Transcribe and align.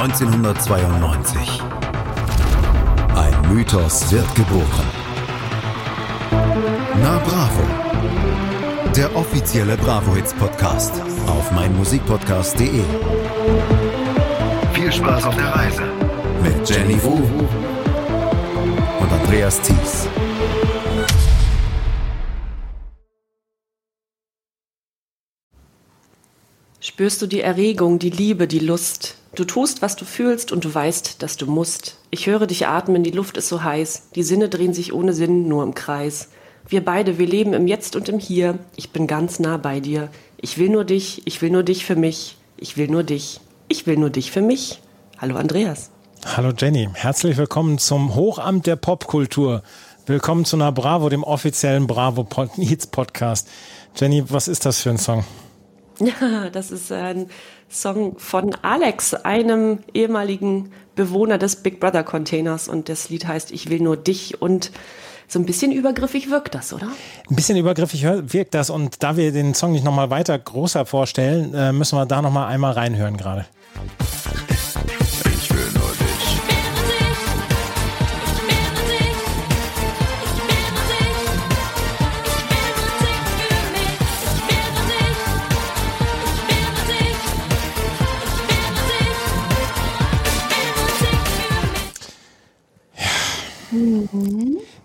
1992. 0.00 1.60
Ein 3.14 3.52
Mythos 3.52 4.10
wird 4.10 4.34
geboren. 4.34 4.86
Na 7.02 7.18
Bravo. 7.18 7.62
Der 8.96 9.14
offizielle 9.14 9.76
Bravo 9.76 10.14
Hits 10.14 10.32
Podcast 10.32 10.94
auf 11.26 11.52
meinmusikpodcast.de. 11.52 12.82
Viel 14.72 14.90
Spaß 14.90 15.24
auf 15.24 15.36
der 15.36 15.54
Reise 15.54 15.82
mit 16.42 16.66
Jenny 16.66 17.02
Wu 17.02 17.16
und 19.00 19.12
Andreas 19.12 19.60
Thies. 19.60 20.08
Spürst 27.00 27.22
du 27.22 27.26
die 27.26 27.40
Erregung, 27.40 27.98
die 27.98 28.10
Liebe, 28.10 28.46
die 28.46 28.58
Lust? 28.58 29.14
Du 29.34 29.44
tust, 29.44 29.80
was 29.80 29.96
du 29.96 30.04
fühlst 30.04 30.52
und 30.52 30.66
du 30.66 30.74
weißt, 30.74 31.22
dass 31.22 31.38
du 31.38 31.46
musst. 31.46 31.96
Ich 32.10 32.26
höre 32.26 32.46
dich 32.46 32.66
atmen, 32.66 33.02
die 33.02 33.10
Luft 33.10 33.38
ist 33.38 33.48
so 33.48 33.62
heiß. 33.62 34.10
Die 34.14 34.22
Sinne 34.22 34.50
drehen 34.50 34.74
sich 34.74 34.92
ohne 34.92 35.14
Sinn 35.14 35.48
nur 35.48 35.62
im 35.62 35.74
Kreis. 35.74 36.28
Wir 36.68 36.84
beide, 36.84 37.18
wir 37.18 37.26
leben 37.26 37.54
im 37.54 37.66
Jetzt 37.66 37.96
und 37.96 38.10
im 38.10 38.18
Hier. 38.18 38.58
Ich 38.76 38.90
bin 38.90 39.06
ganz 39.06 39.40
nah 39.40 39.56
bei 39.56 39.80
dir. 39.80 40.10
Ich 40.36 40.58
will 40.58 40.68
nur 40.68 40.84
dich, 40.84 41.22
ich 41.24 41.40
will 41.40 41.48
nur 41.48 41.62
dich 41.62 41.86
für 41.86 41.96
mich. 41.96 42.36
Ich 42.58 42.76
will 42.76 42.88
nur 42.88 43.02
dich. 43.02 43.40
Ich 43.68 43.86
will 43.86 43.96
nur 43.96 44.10
dich 44.10 44.30
für 44.30 44.42
mich. 44.42 44.82
Hallo 45.16 45.36
Andreas. 45.36 45.88
Hallo 46.26 46.52
Jenny, 46.54 46.90
herzlich 46.92 47.38
willkommen 47.38 47.78
zum 47.78 48.14
Hochamt 48.14 48.66
der 48.66 48.76
Popkultur. 48.76 49.62
Willkommen 50.04 50.44
zu 50.44 50.56
einer 50.56 50.70
Bravo, 50.70 51.08
dem 51.08 51.24
offiziellen 51.24 51.86
Bravo 51.86 52.28
Hits 52.56 52.86
Podcast. 52.88 53.48
Jenny, 53.96 54.22
was 54.28 54.48
ist 54.48 54.66
das 54.66 54.82
für 54.82 54.90
ein 54.90 54.98
Song? 54.98 55.24
Ja, 56.00 56.50
das 56.52 56.70
ist 56.70 56.90
ein 56.90 57.28
Song 57.70 58.18
von 58.18 58.54
Alex, 58.62 59.14
einem 59.14 59.80
ehemaligen 59.94 60.72
Bewohner 60.96 61.38
des 61.38 61.56
Big 61.56 61.78
Brother 61.78 62.02
Containers. 62.02 62.68
Und 62.68 62.88
das 62.88 63.08
Lied 63.10 63.26
heißt 63.26 63.52
Ich 63.52 63.70
will 63.70 63.80
nur 63.80 63.96
dich. 63.96 64.42
Und 64.42 64.72
so 65.28 65.38
ein 65.38 65.46
bisschen 65.46 65.70
übergriffig 65.70 66.28
wirkt 66.30 66.56
das, 66.56 66.72
oder? 66.72 66.88
Ein 67.28 67.36
bisschen 67.36 67.56
übergriffig 67.56 68.02
wirkt 68.04 68.54
das. 68.54 68.68
Und 68.68 69.02
da 69.02 69.16
wir 69.16 69.30
den 69.30 69.54
Song 69.54 69.72
nicht 69.72 69.84
nochmal 69.84 70.10
weiter 70.10 70.36
größer 70.36 70.86
vorstellen, 70.86 71.54
äh, 71.54 71.72
müssen 71.72 71.96
wir 71.96 72.06
da 72.06 72.20
nochmal 72.20 72.48
einmal 72.48 72.72
reinhören 72.72 73.16
gerade. 73.16 73.46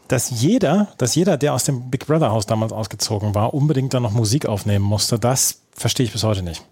Dass 0.07 0.29
jeder, 0.41 0.89
dass 0.97 1.15
jeder, 1.15 1.37
der 1.37 1.53
aus 1.53 1.63
dem 1.63 1.89
Big 1.89 2.05
Brother 2.07 2.31
Haus 2.31 2.45
damals 2.45 2.71
ausgezogen 2.71 3.35
war, 3.35 3.53
unbedingt 3.53 3.93
dann 3.93 4.03
noch 4.03 4.11
Musik 4.11 4.45
aufnehmen 4.45 4.85
musste, 4.85 5.19
das 5.19 5.61
verstehe 5.71 6.05
ich 6.05 6.11
bis 6.11 6.23
heute 6.23 6.43
nicht. 6.43 6.63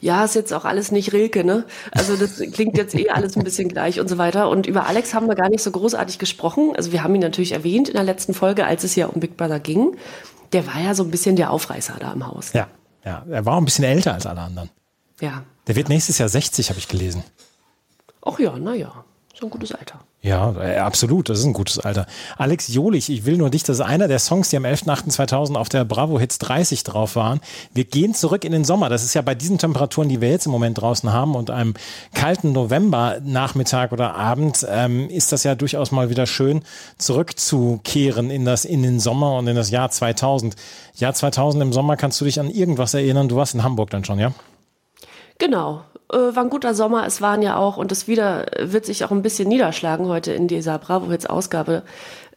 Ja, 0.00 0.24
ist 0.24 0.36
jetzt 0.36 0.52
auch 0.52 0.64
alles 0.64 0.92
nicht 0.92 1.12
Rilke, 1.12 1.44
ne? 1.44 1.64
Also 1.90 2.16
das 2.16 2.38
klingt 2.52 2.76
jetzt 2.76 2.94
eh 2.94 3.08
alles 3.10 3.36
ein 3.36 3.42
bisschen 3.42 3.68
gleich 3.68 3.98
und 3.98 4.08
so 4.08 4.16
weiter. 4.16 4.48
Und 4.48 4.66
über 4.66 4.86
Alex 4.86 5.12
haben 5.12 5.26
wir 5.26 5.34
gar 5.34 5.48
nicht 5.48 5.62
so 5.62 5.72
großartig 5.72 6.18
gesprochen. 6.18 6.72
Also 6.76 6.92
wir 6.92 7.02
haben 7.02 7.14
ihn 7.16 7.20
natürlich 7.20 7.52
erwähnt 7.52 7.88
in 7.88 7.94
der 7.94 8.04
letzten 8.04 8.32
Folge, 8.32 8.64
als 8.64 8.84
es 8.84 8.94
ja 8.94 9.06
um 9.06 9.20
Big 9.20 9.36
Brother 9.36 9.58
ging. 9.58 9.96
Der 10.52 10.66
war 10.66 10.80
ja 10.80 10.94
so 10.94 11.02
ein 11.02 11.10
bisschen 11.10 11.34
der 11.34 11.50
Aufreißer 11.50 11.96
da 11.98 12.12
im 12.12 12.26
Haus. 12.26 12.52
Ja, 12.52 12.68
ja. 13.04 13.24
Er 13.28 13.44
war 13.44 13.54
auch 13.54 13.58
ein 13.58 13.64
bisschen 13.64 13.84
älter 13.84 14.14
als 14.14 14.24
alle 14.26 14.40
anderen. 14.40 14.70
Ja. 15.20 15.42
Der 15.66 15.74
wird 15.74 15.88
nächstes 15.88 16.18
Jahr 16.18 16.28
60, 16.28 16.70
habe 16.70 16.78
ich 16.78 16.86
gelesen. 16.86 17.24
Ach 18.24 18.38
ja, 18.38 18.56
naja. 18.56 19.04
So 19.34 19.46
ein 19.46 19.50
gutes 19.50 19.72
Alter. 19.72 20.00
Ja, 20.28 20.54
äh, 20.60 20.76
absolut. 20.76 21.30
Das 21.30 21.38
ist 21.38 21.46
ein 21.46 21.54
gutes 21.54 21.78
Alter. 21.78 22.04
Alex 22.36 22.68
Jolich, 22.68 23.08
ich 23.08 23.24
will 23.24 23.38
nur 23.38 23.48
dich, 23.48 23.62
das 23.62 23.78
ist 23.78 23.84
einer 23.84 24.08
der 24.08 24.18
Songs, 24.18 24.50
die 24.50 24.58
am 24.58 24.66
11.8.2000 24.66 25.54
auf 25.56 25.70
der 25.70 25.86
Bravo 25.86 26.20
Hits 26.20 26.36
30 26.36 26.84
drauf 26.84 27.16
waren. 27.16 27.40
Wir 27.72 27.84
gehen 27.84 28.12
zurück 28.12 28.44
in 28.44 28.52
den 28.52 28.66
Sommer. 28.66 28.90
Das 28.90 29.04
ist 29.04 29.14
ja 29.14 29.22
bei 29.22 29.34
diesen 29.34 29.56
Temperaturen, 29.56 30.10
die 30.10 30.20
wir 30.20 30.28
jetzt 30.28 30.44
im 30.44 30.52
Moment 30.52 30.82
draußen 30.82 31.10
haben 31.14 31.34
und 31.34 31.50
einem 31.50 31.72
kalten 32.12 32.52
November-Nachmittag 32.52 33.90
oder 33.92 34.16
Abend, 34.16 34.66
ähm, 34.68 35.08
ist 35.08 35.32
das 35.32 35.44
ja 35.44 35.54
durchaus 35.54 35.92
mal 35.92 36.10
wieder 36.10 36.26
schön, 36.26 36.60
zurückzukehren 36.98 38.30
in 38.30 38.44
das, 38.44 38.66
in 38.66 38.82
den 38.82 39.00
Sommer 39.00 39.38
und 39.38 39.46
in 39.46 39.56
das 39.56 39.70
Jahr 39.70 39.88
2000. 39.88 40.56
Jahr 40.96 41.14
2000 41.14 41.62
im 41.62 41.72
Sommer 41.72 41.96
kannst 41.96 42.20
du 42.20 42.26
dich 42.26 42.38
an 42.38 42.50
irgendwas 42.50 42.92
erinnern? 42.92 43.28
Du 43.28 43.36
warst 43.36 43.54
in 43.54 43.62
Hamburg 43.62 43.88
dann 43.88 44.04
schon, 44.04 44.18
ja? 44.18 44.32
Genau, 45.38 45.84
war 46.16 46.42
ein 46.42 46.50
guter 46.50 46.74
Sommer. 46.74 47.06
Es 47.06 47.20
waren 47.20 47.42
ja 47.42 47.56
auch, 47.56 47.76
und 47.76 47.90
das 47.90 48.08
wieder 48.08 48.46
wird 48.58 48.86
sich 48.86 49.04
auch 49.04 49.10
ein 49.10 49.22
bisschen 49.22 49.48
niederschlagen 49.48 50.06
heute 50.06 50.32
in 50.32 50.48
dieser 50.48 50.78
Bravo 50.78 51.10
Hits 51.10 51.26
Ausgabe. 51.26 51.82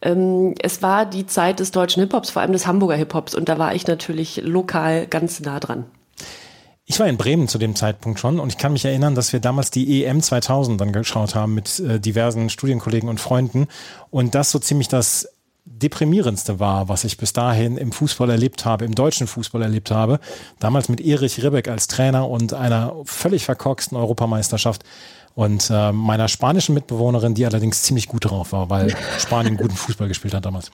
Ähm, 0.02 0.54
es 0.60 0.82
war 0.82 1.06
die 1.06 1.26
Zeit 1.26 1.60
des 1.60 1.70
deutschen 1.70 2.02
Hip-Hops, 2.02 2.30
vor 2.30 2.42
allem 2.42 2.52
des 2.52 2.66
Hamburger 2.66 2.96
Hip-Hops. 2.96 3.34
Und 3.34 3.48
da 3.48 3.58
war 3.58 3.74
ich 3.74 3.86
natürlich 3.86 4.42
lokal 4.44 5.06
ganz 5.06 5.40
nah 5.40 5.60
dran. 5.60 5.84
Ich 6.84 6.98
war 6.98 7.06
in 7.06 7.16
Bremen 7.16 7.48
zu 7.48 7.58
dem 7.58 7.76
Zeitpunkt 7.76 8.18
schon 8.18 8.40
und 8.40 8.50
ich 8.50 8.58
kann 8.58 8.72
mich 8.72 8.84
erinnern, 8.84 9.14
dass 9.14 9.32
wir 9.32 9.40
damals 9.40 9.70
die 9.70 10.04
EM 10.04 10.20
2000 10.20 10.80
dann 10.80 10.92
geschaut 10.92 11.34
haben 11.34 11.54
mit 11.54 11.78
äh, 11.78 12.00
diversen 12.00 12.50
Studienkollegen 12.50 13.08
und 13.08 13.20
Freunden 13.20 13.68
und 14.10 14.34
das 14.34 14.50
so 14.50 14.58
ziemlich 14.58 14.88
das 14.88 15.28
deprimierendste 15.64 16.60
war, 16.60 16.88
was 16.88 17.04
ich 17.04 17.16
bis 17.16 17.32
dahin 17.32 17.76
im 17.76 17.92
Fußball 17.92 18.30
erlebt 18.30 18.64
habe, 18.64 18.84
im 18.84 18.94
deutschen 18.94 19.26
Fußball 19.26 19.62
erlebt 19.62 19.90
habe. 19.90 20.18
Damals 20.58 20.88
mit 20.88 21.00
Erich 21.00 21.42
Ribbeck 21.42 21.68
als 21.68 21.86
Trainer 21.86 22.28
und 22.28 22.54
einer 22.54 22.94
völlig 23.04 23.44
verkorksten 23.44 23.96
Europameisterschaft 23.96 24.82
und 25.34 25.70
äh, 25.70 25.92
meiner 25.92 26.28
spanischen 26.28 26.74
Mitbewohnerin, 26.74 27.34
die 27.34 27.46
allerdings 27.46 27.82
ziemlich 27.82 28.08
gut 28.08 28.24
drauf 28.24 28.52
war, 28.52 28.70
weil 28.70 28.94
Spanien 29.18 29.56
guten 29.56 29.76
Fußball 29.76 30.08
gespielt 30.08 30.34
hat 30.34 30.44
damals. 30.44 30.70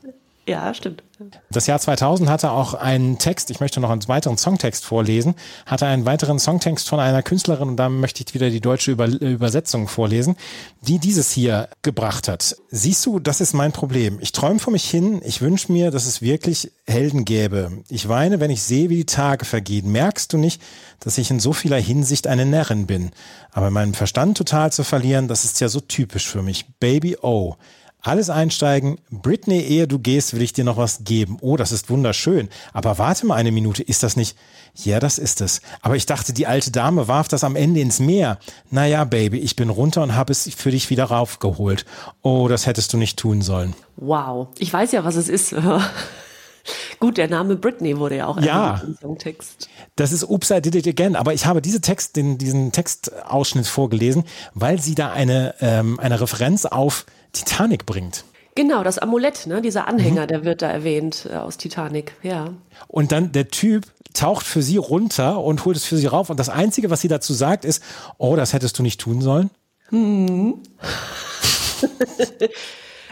Ja, 0.49 0.73
stimmt. 0.73 1.03
Das 1.51 1.67
Jahr 1.67 1.79
2000 1.79 2.31
hatte 2.31 2.53
auch 2.53 2.73
einen 2.73 3.19
Text, 3.19 3.51
ich 3.51 3.61
möchte 3.61 3.81
noch 3.81 3.91
einen 3.91 4.09
weiteren 4.09 4.39
Songtext 4.39 4.83
vorlesen, 4.83 5.35
hatte 5.67 5.85
einen 5.85 6.07
weiteren 6.07 6.39
Songtext 6.39 6.89
von 6.89 7.01
einer 7.01 7.23
Künstlerin 7.23 7.69
und 7.69 7.77
da 7.77 7.91
möchte 7.91 8.25
ich 8.27 8.33
wieder 8.33 8.49
die 8.49 8.63
deutsche 8.63 8.93
Über 8.93 9.09
Übersetzung 9.09 9.89
vorlesen, 9.89 10.37
die 10.81 11.01
dieses 11.01 11.31
hier 11.31 11.69
gebracht 11.83 12.29
hat. 12.29 12.57
Siehst 12.71 13.05
du, 13.05 13.19
das 13.19 13.43
ist 13.43 13.53
mein 13.53 13.73
Problem. 13.73 14.21
Ich 14.23 14.33
träume 14.33 14.59
vor 14.59 14.73
mich 14.73 14.89
hin, 14.89 15.21
ich 15.23 15.43
wünsche 15.43 15.71
mir, 15.71 15.91
dass 15.91 16.07
es 16.07 16.23
wirklich 16.23 16.73
Helden 16.87 17.27
gäbe. 17.27 17.83
Ich 17.91 18.09
weine, 18.09 18.41
wenn 18.41 18.51
ich 18.51 18.63
sehe, 18.63 18.89
wie 18.89 18.97
die 18.97 19.07
Tage 19.07 19.45
vergehen. 19.45 19.93
Merkst 19.93 20.33
du 20.33 20.39
nicht, 20.39 20.63
dass 21.01 21.19
ich 21.19 21.31
in 21.31 21.41
so 21.41 21.53
vieler 21.53 21.79
Hinsicht 21.79 22.27
eine 22.27 22.47
Närrin 22.47 22.87
bin? 22.87 23.11
Aber 23.53 23.71
meinen 23.71 23.93
Verstand 23.93 24.39
total 24.39 24.73
zu 24.73 24.83
verlieren, 24.83 25.29
das 25.29 25.45
ist 25.45 25.61
ja 25.61 25.69
so 25.69 25.81
typisch 25.81 26.27
für 26.27 26.43
mich. 26.43 26.65
Baby 26.81 27.19
Oh. 27.21 27.57
Alles 28.03 28.31
einsteigen. 28.31 28.99
Britney, 29.11 29.61
ehe 29.61 29.89
du 29.89 29.99
gehst, 29.99 30.33
will 30.33 30.43
ich 30.43 30.53
dir 30.53 30.65
noch 30.65 30.77
was 30.77 31.03
geben. 31.03 31.37
Oh, 31.41 31.57
das 31.57 31.73
ist 31.73 31.91
wunderschön. 31.91 32.49
Aber 32.73 32.99
warte 32.99 33.27
mal 33.27 33.35
eine 33.35 33.51
Minute, 33.51 33.83
ist 33.83 34.05
das 34.05 34.17
nicht? 34.17 34.37
Ja, 34.75 35.01
das 35.01 35.19
ist 35.19 35.41
es. 35.41 35.61
Aber 35.83 35.97
ich 35.97 36.07
dachte, 36.07 36.33
die 36.33 36.47
alte 36.47 36.71
Dame 36.71 37.09
warf 37.09 37.27
das 37.27 37.43
am 37.43 37.57
Ende 37.57 37.81
ins 37.81 37.99
Meer. 37.99 38.39
Naja, 38.71 39.05
Baby, 39.05 39.39
ich 39.39 39.57
bin 39.57 39.69
runter 39.69 40.03
und 40.05 40.15
habe 40.15 40.31
es 40.31 40.49
für 40.55 40.71
dich 40.71 40.91
wieder 40.91 41.05
raufgeholt. 41.05 41.85
Oh, 42.23 42.47
das 42.49 42.67
hättest 42.67 42.93
du 42.93 42.99
nicht 42.99 43.19
tun 43.19 43.43
sollen. 43.43 43.75
Wow. 43.97 44.49
Ich 44.59 44.73
weiß 44.73 44.93
ja, 44.93 45.05
was 45.05 45.17
es 45.17 45.29
ist. 45.29 45.55
Gut, 47.01 47.17
der 47.17 47.29
Name 47.29 47.57
Britney 47.57 47.99
wurde 47.99 48.17
ja 48.17 48.27
auch 48.27 48.41
ja, 48.41 48.83
im 48.85 48.97
Songtext. 49.01 49.69
Das 49.97 50.13
ist 50.13 50.29
Oops, 50.29 50.51
I 50.51 50.61
Did 50.61 50.75
It 50.75 50.87
Again. 50.87 51.17
Aber 51.17 51.35
ich 51.35 51.47
habe 51.47 51.63
diese 51.63 51.81
Text, 51.81 52.17
den, 52.17 52.39
diesen 52.39 52.73
Textausschnitt 52.73 53.67
vorgelesen, 53.67 54.25
weil 54.55 54.81
sie 54.81 54.95
da 54.95 55.11
eine, 55.11 55.55
ähm, 55.61 55.99
eine 55.99 56.21
Referenz 56.21 56.65
auf 56.65 57.07
Titanic 57.33 57.87
bringt. 57.87 58.25
Genau, 58.55 58.83
das 58.83 58.99
Amulett, 58.99 59.47
ne? 59.47 59.62
dieser 59.62 59.87
Anhänger, 59.87 60.22
mhm. 60.22 60.27
der 60.27 60.44
wird 60.44 60.62
da 60.62 60.69
erwähnt 60.69 61.28
äh, 61.31 61.37
aus 61.37 61.59
Titanic, 61.59 62.15
ja. 62.22 62.55
Und 62.89 63.12
dann 63.12 63.31
der 63.31 63.49
Typ 63.49 63.87
taucht 64.15 64.44
für 64.47 64.62
sie 64.62 64.78
runter 64.78 65.41
und 65.43 65.65
holt 65.65 65.77
es 65.77 65.84
für 65.84 65.97
sie 65.97 66.06
rauf. 66.06 66.28
Und 66.28 66.41
das 66.41 66.49
Einzige, 66.49 66.91
was 66.91 67.00
sie 67.00 67.09
dazu 67.09 67.35
sagt, 67.35 67.64
ist, 67.64 67.82
oh, 68.17 68.35
das 68.35 68.53
hättest 68.53 68.79
du 68.79 68.82
nicht 68.82 69.00
tun 69.00 69.20
sollen. 69.20 69.50
Hm. 69.91 70.61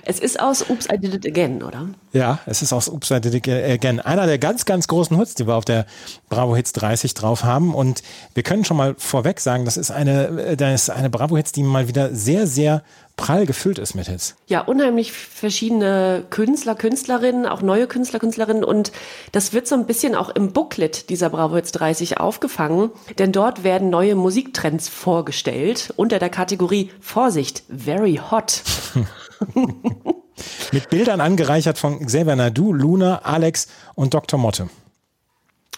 Es 0.09 0.21
ist 0.21 0.39
aus 0.39 0.71
Oops, 0.71 0.87
I 0.87 0.99
Did 0.99 1.15
It 1.15 1.27
Again, 1.27 1.65
oder? 1.65 1.89
Ja, 2.13 2.39
es 2.47 2.63
ist 2.63 2.73
aus 2.73 2.89
Oops, 2.89 3.11
I 3.11 3.21
Did 3.21 3.35
It 3.35 3.49
Again. 3.49 3.99
Einer 3.99 4.27
der 4.27 4.39
ganz, 4.39 4.65
ganz 4.65 4.87
großen 4.87 5.19
Hits, 5.19 5.35
die 5.35 5.49
wir 5.49 5.57
auf 5.57 5.65
der 5.65 5.85
Bravo 6.29 6.55
Hits 6.55 6.73
30 6.75 7.15
drauf 7.15 7.43
haben. 7.43 7.75
Und 7.75 8.05
wir 8.33 8.45
können 8.45 8.65
schon 8.65 8.77
mal 8.77 8.95
vorweg 8.99 9.41
sagen, 9.41 9.65
das 9.65 9.77
ist 9.77 9.91
eine, 9.91 10.27
äh, 10.27 10.57
das 10.57 10.83
ist 10.83 10.91
eine 10.91 11.11
Bravo 11.11 11.37
Hits, 11.37 11.51
die 11.51 11.65
mal 11.65 11.89
wieder 11.89 12.15
sehr, 12.15 12.47
sehr 12.47 12.85
prall 13.17 13.47
gefüllt 13.47 13.79
ist 13.79 13.95
mit 13.95 14.09
Hits. 14.09 14.37
Ja, 14.47 14.61
unheimlich 14.61 15.13
verschiedene 15.13 16.25
Künstler, 16.31 16.75
Künstlerinnen, 16.75 17.47
auch 17.47 17.63
neue 17.63 17.87
Künstler, 17.87 18.19
Künstlerinnen 18.19 18.65
und 18.65 18.93
das 19.33 19.53
wird 19.53 19.67
so 19.67 19.75
ein 19.75 19.87
bisschen 19.87 20.15
auch 20.15 20.29
im 20.31 20.53
Booklet 20.53 21.09
dieser 21.09 21.31
Bravo 21.31 21.57
Hits 21.57 21.73
30 21.73 22.21
aufgefangen, 22.21 22.91
denn 23.19 23.33
dort 23.33 23.65
werden 23.65 23.91
neue 23.91 24.15
Musiktrends 24.15 24.89
vorgestellt 24.89 25.93
unter 25.97 26.19
der 26.19 26.29
Kategorie 26.29 26.91
Vorsicht, 27.01 27.63
very 27.69 28.21
hot. 28.31 28.63
mit 30.73 30.91
Bildern 30.91 31.21
angereichert 31.21 31.79
von 31.79 32.05
Xavier 32.05 32.37
Nadu, 32.37 32.73
Luna, 32.73 33.21
Alex 33.23 33.69
und 33.95 34.15
Dr. 34.15 34.39
Motte. 34.39 34.69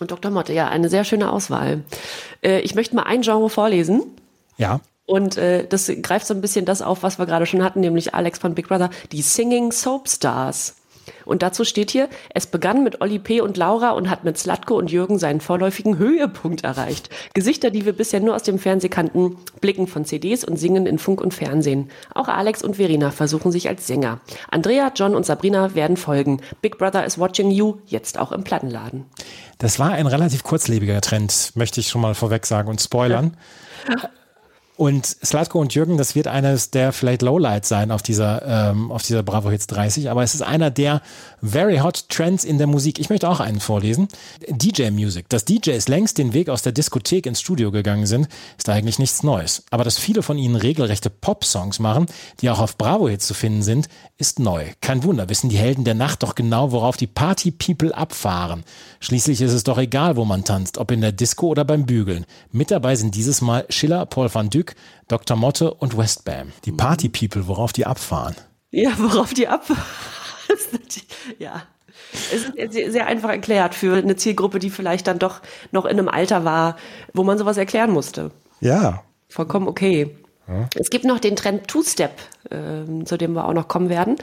Und 0.00 0.10
Dr. 0.10 0.30
Motte, 0.30 0.52
ja, 0.52 0.68
eine 0.68 0.88
sehr 0.88 1.04
schöne 1.04 1.30
Auswahl. 1.30 1.82
Äh, 2.42 2.60
ich 2.60 2.74
möchte 2.74 2.94
mal 2.94 3.02
ein 3.04 3.22
Genre 3.22 3.50
vorlesen. 3.50 4.02
Ja. 4.56 4.80
Und 5.08 5.38
äh, 5.38 5.66
das 5.66 5.90
greift 6.02 6.26
so 6.26 6.34
ein 6.34 6.42
bisschen 6.42 6.66
das 6.66 6.82
auf, 6.82 7.02
was 7.02 7.18
wir 7.18 7.24
gerade 7.24 7.46
schon 7.46 7.64
hatten, 7.64 7.80
nämlich 7.80 8.14
Alex 8.14 8.38
von 8.38 8.54
Big 8.54 8.68
Brother, 8.68 8.90
die 9.10 9.22
Singing 9.22 9.72
Soap 9.72 10.06
Stars. 10.06 10.76
Und 11.24 11.42
dazu 11.42 11.64
steht 11.64 11.90
hier, 11.90 12.10
es 12.34 12.46
begann 12.46 12.84
mit 12.84 13.00
Olli 13.00 13.18
P. 13.18 13.40
und 13.40 13.56
Laura 13.56 13.92
und 13.92 14.10
hat 14.10 14.24
mit 14.24 14.36
Slatko 14.36 14.76
und 14.76 14.90
Jürgen 14.90 15.18
seinen 15.18 15.40
vorläufigen 15.40 15.96
Höhepunkt 15.96 16.62
erreicht. 16.62 17.08
Gesichter, 17.32 17.70
die 17.70 17.86
wir 17.86 17.94
bisher 17.94 18.20
nur 18.20 18.36
aus 18.36 18.42
dem 18.42 18.58
Fernsehen 18.58 18.90
kannten, 18.90 19.38
blicken 19.62 19.86
von 19.86 20.04
CDs 20.04 20.44
und 20.44 20.58
singen 20.58 20.84
in 20.84 20.98
Funk 20.98 21.22
und 21.22 21.32
Fernsehen. 21.32 21.90
Auch 22.14 22.28
Alex 22.28 22.62
und 22.62 22.76
Verena 22.76 23.10
versuchen 23.10 23.50
sich 23.50 23.66
als 23.70 23.86
Sänger. 23.86 24.20
Andrea, 24.50 24.92
John 24.94 25.14
und 25.14 25.24
Sabrina 25.24 25.74
werden 25.74 25.96
folgen. 25.96 26.42
Big 26.60 26.76
Brother 26.76 27.06
is 27.06 27.18
watching 27.18 27.50
you, 27.50 27.76
jetzt 27.86 28.18
auch 28.18 28.30
im 28.30 28.44
Plattenladen. 28.44 29.06
Das 29.56 29.78
war 29.78 29.92
ein 29.92 30.06
relativ 30.06 30.42
kurzlebiger 30.42 31.00
Trend, 31.00 31.52
möchte 31.54 31.80
ich 31.80 31.88
schon 31.88 32.02
mal 32.02 32.14
vorweg 32.14 32.44
sagen 32.44 32.68
und 32.68 32.78
spoilern. 32.82 33.38
Ja. 33.88 34.10
Und 34.78 35.06
Slatko 35.06 35.58
und 35.58 35.74
Jürgen, 35.74 35.96
das 35.98 36.14
wird 36.14 36.28
eines 36.28 36.70
der 36.70 36.92
vielleicht 36.92 37.22
Lowlights 37.22 37.68
sein 37.68 37.90
auf 37.90 38.00
dieser, 38.00 38.70
ähm, 38.70 38.92
auf 38.92 39.02
dieser 39.02 39.24
Bravo 39.24 39.50
Hits 39.50 39.66
30, 39.66 40.08
aber 40.08 40.22
es 40.22 40.36
ist 40.36 40.42
einer 40.42 40.70
der 40.70 41.02
very 41.42 41.78
hot 41.78 42.08
Trends 42.08 42.44
in 42.44 42.58
der 42.58 42.66
Musik. 42.66 42.98
Ich 42.98 43.10
möchte 43.10 43.28
auch 43.28 43.40
einen 43.40 43.60
vorlesen. 43.60 44.08
DJ 44.48 44.90
Music. 44.90 45.28
Dass 45.28 45.44
DJs 45.44 45.86
längst 45.88 46.18
den 46.18 46.32
Weg 46.32 46.48
aus 46.48 46.62
der 46.62 46.72
Diskothek 46.72 47.26
ins 47.26 47.40
Studio 47.40 47.70
gegangen 47.70 48.06
sind, 48.06 48.28
ist 48.56 48.68
eigentlich 48.68 48.98
nichts 48.98 49.22
Neues. 49.22 49.64
Aber 49.70 49.84
dass 49.84 49.98
viele 49.98 50.22
von 50.22 50.38
ihnen 50.38 50.56
regelrechte 50.56 51.10
Pop-Songs 51.10 51.78
machen, 51.78 52.06
die 52.40 52.50
auch 52.50 52.58
auf 52.58 52.76
Bravo 52.76 53.08
Hits 53.08 53.26
zu 53.26 53.34
finden 53.34 53.62
sind, 53.62 53.88
ist 54.16 54.38
neu. 54.38 54.66
Kein 54.80 55.04
Wunder, 55.04 55.28
wissen 55.28 55.48
die 55.48 55.58
Helden 55.58 55.84
der 55.84 55.94
Nacht 55.94 56.22
doch 56.22 56.34
genau, 56.34 56.72
worauf 56.72 56.96
die 56.96 57.06
Party-People 57.06 57.94
abfahren. 57.94 58.64
Schließlich 59.00 59.40
ist 59.40 59.52
es 59.52 59.64
doch 59.64 59.78
egal, 59.78 60.16
wo 60.16 60.24
man 60.24 60.44
tanzt, 60.44 60.78
ob 60.78 60.90
in 60.90 61.00
der 61.00 61.12
Disco 61.12 61.48
oder 61.48 61.64
beim 61.64 61.86
Bügeln. 61.86 62.26
Mit 62.50 62.70
dabei 62.70 62.96
sind 62.96 63.14
dieses 63.14 63.40
Mal 63.40 63.66
Schiller, 63.68 64.06
Paul 64.06 64.32
van 64.32 64.50
Dyck, 64.50 64.74
Dr. 65.08 65.36
Motte 65.36 65.72
und 65.74 65.96
Westbam. 65.96 66.52
Die 66.64 66.72
Party 66.72 67.08
People, 67.08 67.46
worauf 67.46 67.72
die 67.72 67.86
abfahren. 67.86 68.34
Ja, 68.70 68.90
worauf 68.98 69.32
die 69.32 69.48
abfahren. 69.48 69.82
Ja. 71.38 71.62
Es 72.32 72.44
ist 72.44 72.72
sehr, 72.72 72.92
sehr 72.92 73.06
einfach 73.06 73.30
erklärt 73.30 73.74
für 73.74 73.96
eine 73.96 74.16
Zielgruppe, 74.16 74.58
die 74.58 74.70
vielleicht 74.70 75.06
dann 75.06 75.18
doch 75.18 75.40
noch 75.72 75.84
in 75.84 75.98
einem 75.98 76.08
Alter 76.08 76.44
war, 76.44 76.76
wo 77.12 77.24
man 77.24 77.38
sowas 77.38 77.56
erklären 77.56 77.90
musste. 77.90 78.30
Ja. 78.60 79.02
Vollkommen 79.28 79.68
okay. 79.68 80.16
Ja. 80.46 80.68
Es 80.76 80.90
gibt 80.90 81.04
noch 81.04 81.18
den 81.18 81.36
Trend 81.36 81.68
Two-Step, 81.68 82.12
äh, 82.50 83.04
zu 83.04 83.16
dem 83.16 83.34
wir 83.34 83.46
auch 83.46 83.52
noch 83.52 83.68
kommen 83.68 83.88
werden, 83.88 84.16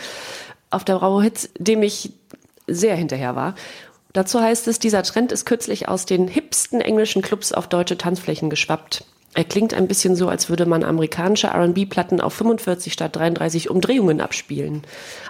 auf 0.71 0.83
der 0.83 0.95
Bravo 0.95 1.21
Hits, 1.21 1.49
dem 1.57 1.83
ich 1.83 2.11
sehr 2.67 2.95
hinterher 2.95 3.35
war. 3.35 3.55
Dazu 4.13 4.39
heißt 4.39 4.67
es, 4.67 4.79
dieser 4.79 5.03
Trend 5.03 5.31
ist 5.31 5.45
kürzlich 5.45 5.89
aus 5.89 6.05
den 6.05 6.27
hipsten 6.27 6.81
englischen 6.81 7.21
Clubs 7.21 7.51
auf 7.51 7.67
deutsche 7.67 7.97
Tanzflächen 7.97 8.49
geschwappt. 8.49 9.03
Er 9.35 9.43
klingt 9.43 9.73
ein 9.73 9.87
bisschen 9.87 10.15
so, 10.15 10.29
als 10.29 10.49
würde 10.49 10.65
man 10.65 10.85
amerikanische 10.85 11.53
RB-Platten 11.53 12.21
auf 12.21 12.33
45 12.33 12.93
statt 12.93 13.17
33 13.17 13.69
Umdrehungen 13.69 14.21
abspielen. 14.21 14.83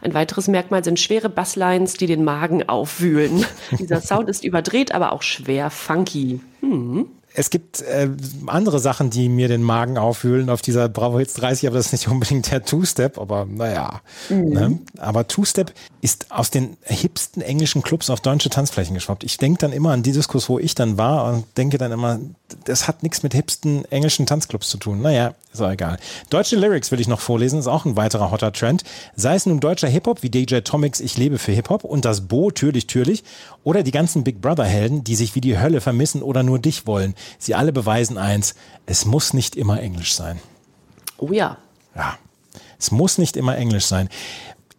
Ein 0.04 0.14
weiteres 0.14 0.48
Merkmal 0.48 0.84
sind 0.84 1.00
schwere 1.00 1.28
Basslines, 1.28 1.96
die 1.96 2.06
den 2.06 2.24
Magen 2.24 2.70
aufwühlen. 2.70 3.46
Dieser 3.72 4.02
Sound 4.02 4.30
ist 4.30 4.44
überdreht, 4.44 4.94
aber 4.94 5.12
auch 5.12 5.24
schwer 5.24 5.72
funky. 5.72 6.40
Hm 6.62 7.08
es 7.36 7.50
gibt 7.50 7.82
äh, 7.82 8.10
andere 8.48 8.80
Sachen, 8.80 9.10
die 9.10 9.30
mir 9.30 9.48
den 9.48 9.62
Magen 9.62 9.98
aufwühlen 9.98 10.50
auf 10.50 10.62
dieser 10.62 10.90
Bravo 10.90 11.20
Hits 11.20 11.34
30, 11.34 11.68
aber 11.68 11.78
das 11.78 11.88
ist 11.88 11.92
nicht 11.92 12.08
unbedingt 12.08 12.50
der 12.52 12.64
Two-Step, 12.64 13.18
aber 13.18 13.46
naja. 13.46 14.02
Mhm. 14.30 14.50
Ne? 14.50 14.80
Aber 14.98 15.28
Two-Step 15.28 15.74
ist 16.02 16.32
aus 16.32 16.50
den 16.50 16.78
hipsten 16.84 17.42
englischen 17.42 17.82
Clubs 17.82 18.10
auf 18.10 18.22
deutsche 18.22 18.50
Tanzflächen 18.50 18.94
geschwappt. 18.94 19.24
Ich 19.24 19.38
denke 19.38 19.60
dann 19.60 19.74
immer 19.74 19.92
an 19.92 20.04
die 20.04 20.12
Diskurs, 20.12 20.50
wo 20.50 20.60
ich 20.60 20.76
dann 20.76 20.98
war 20.98 21.34
und 21.34 21.46
denke 21.58 21.78
dann 21.78 21.92
immer, 21.92 22.20
das 22.66 22.88
hat 22.88 23.04
nichts 23.04 23.24
mit 23.24 23.34
hipsten 23.34 23.86
englischen 23.92 24.26
Tanzclubs 24.26 24.70
zu 24.70 24.78
tun. 24.78 25.02
Naja, 25.02 25.34
ist 25.52 25.62
auch 25.62 25.72
egal. 25.72 25.98
Deutsche 26.30 26.56
Lyrics 26.56 26.92
will 26.92 27.00
ich 27.00 27.08
noch 27.08 27.20
vorlesen, 27.20 27.60
ist 27.60 27.68
auch 27.68 27.86
ein 27.86 27.96
weiterer 27.96 28.32
hotter 28.32 28.54
Trend. 28.54 28.84
Sei 29.16 29.36
es 29.36 29.46
nun 29.46 29.60
deutscher 29.60 29.88
Hip-Hop 29.88 30.22
wie 30.22 30.30
DJ 30.30 30.60
Tomics 30.60 31.00
Ich 31.00 31.18
lebe 31.18 31.40
für 31.40 31.52
Hip-Hop 31.54 31.84
und 31.84 32.06
das 32.06 32.28
Bo 32.28 32.52
Türlich 32.52 32.88
Türlich 32.88 33.24
oder 33.64 33.82
die 33.82 33.92
ganzen 33.92 34.24
Big 34.24 34.42
Brother-Helden, 34.42 35.04
die 35.04 35.16
sich 35.16 35.36
wie 35.36 35.42
die 35.42 35.58
Hölle 35.58 35.82
vermissen 35.82 36.22
oder 36.22 36.44
nur 36.44 36.60
dich 36.60 36.86
wollen. 36.86 37.16
Sie 37.38 37.56
alle 37.56 37.72
beweisen 37.72 38.18
eins, 38.18 38.56
es 38.86 39.06
muss 39.06 39.34
nicht 39.34 39.56
immer 39.56 39.82
Englisch 39.82 40.14
sein. 40.14 40.40
Oh 41.18 41.32
ja. 41.32 41.58
Ja, 41.96 42.18
es 42.78 42.92
muss 42.92 43.18
nicht 43.18 43.38
immer 43.38 43.58
Englisch 43.58 43.86
sein. 43.86 44.10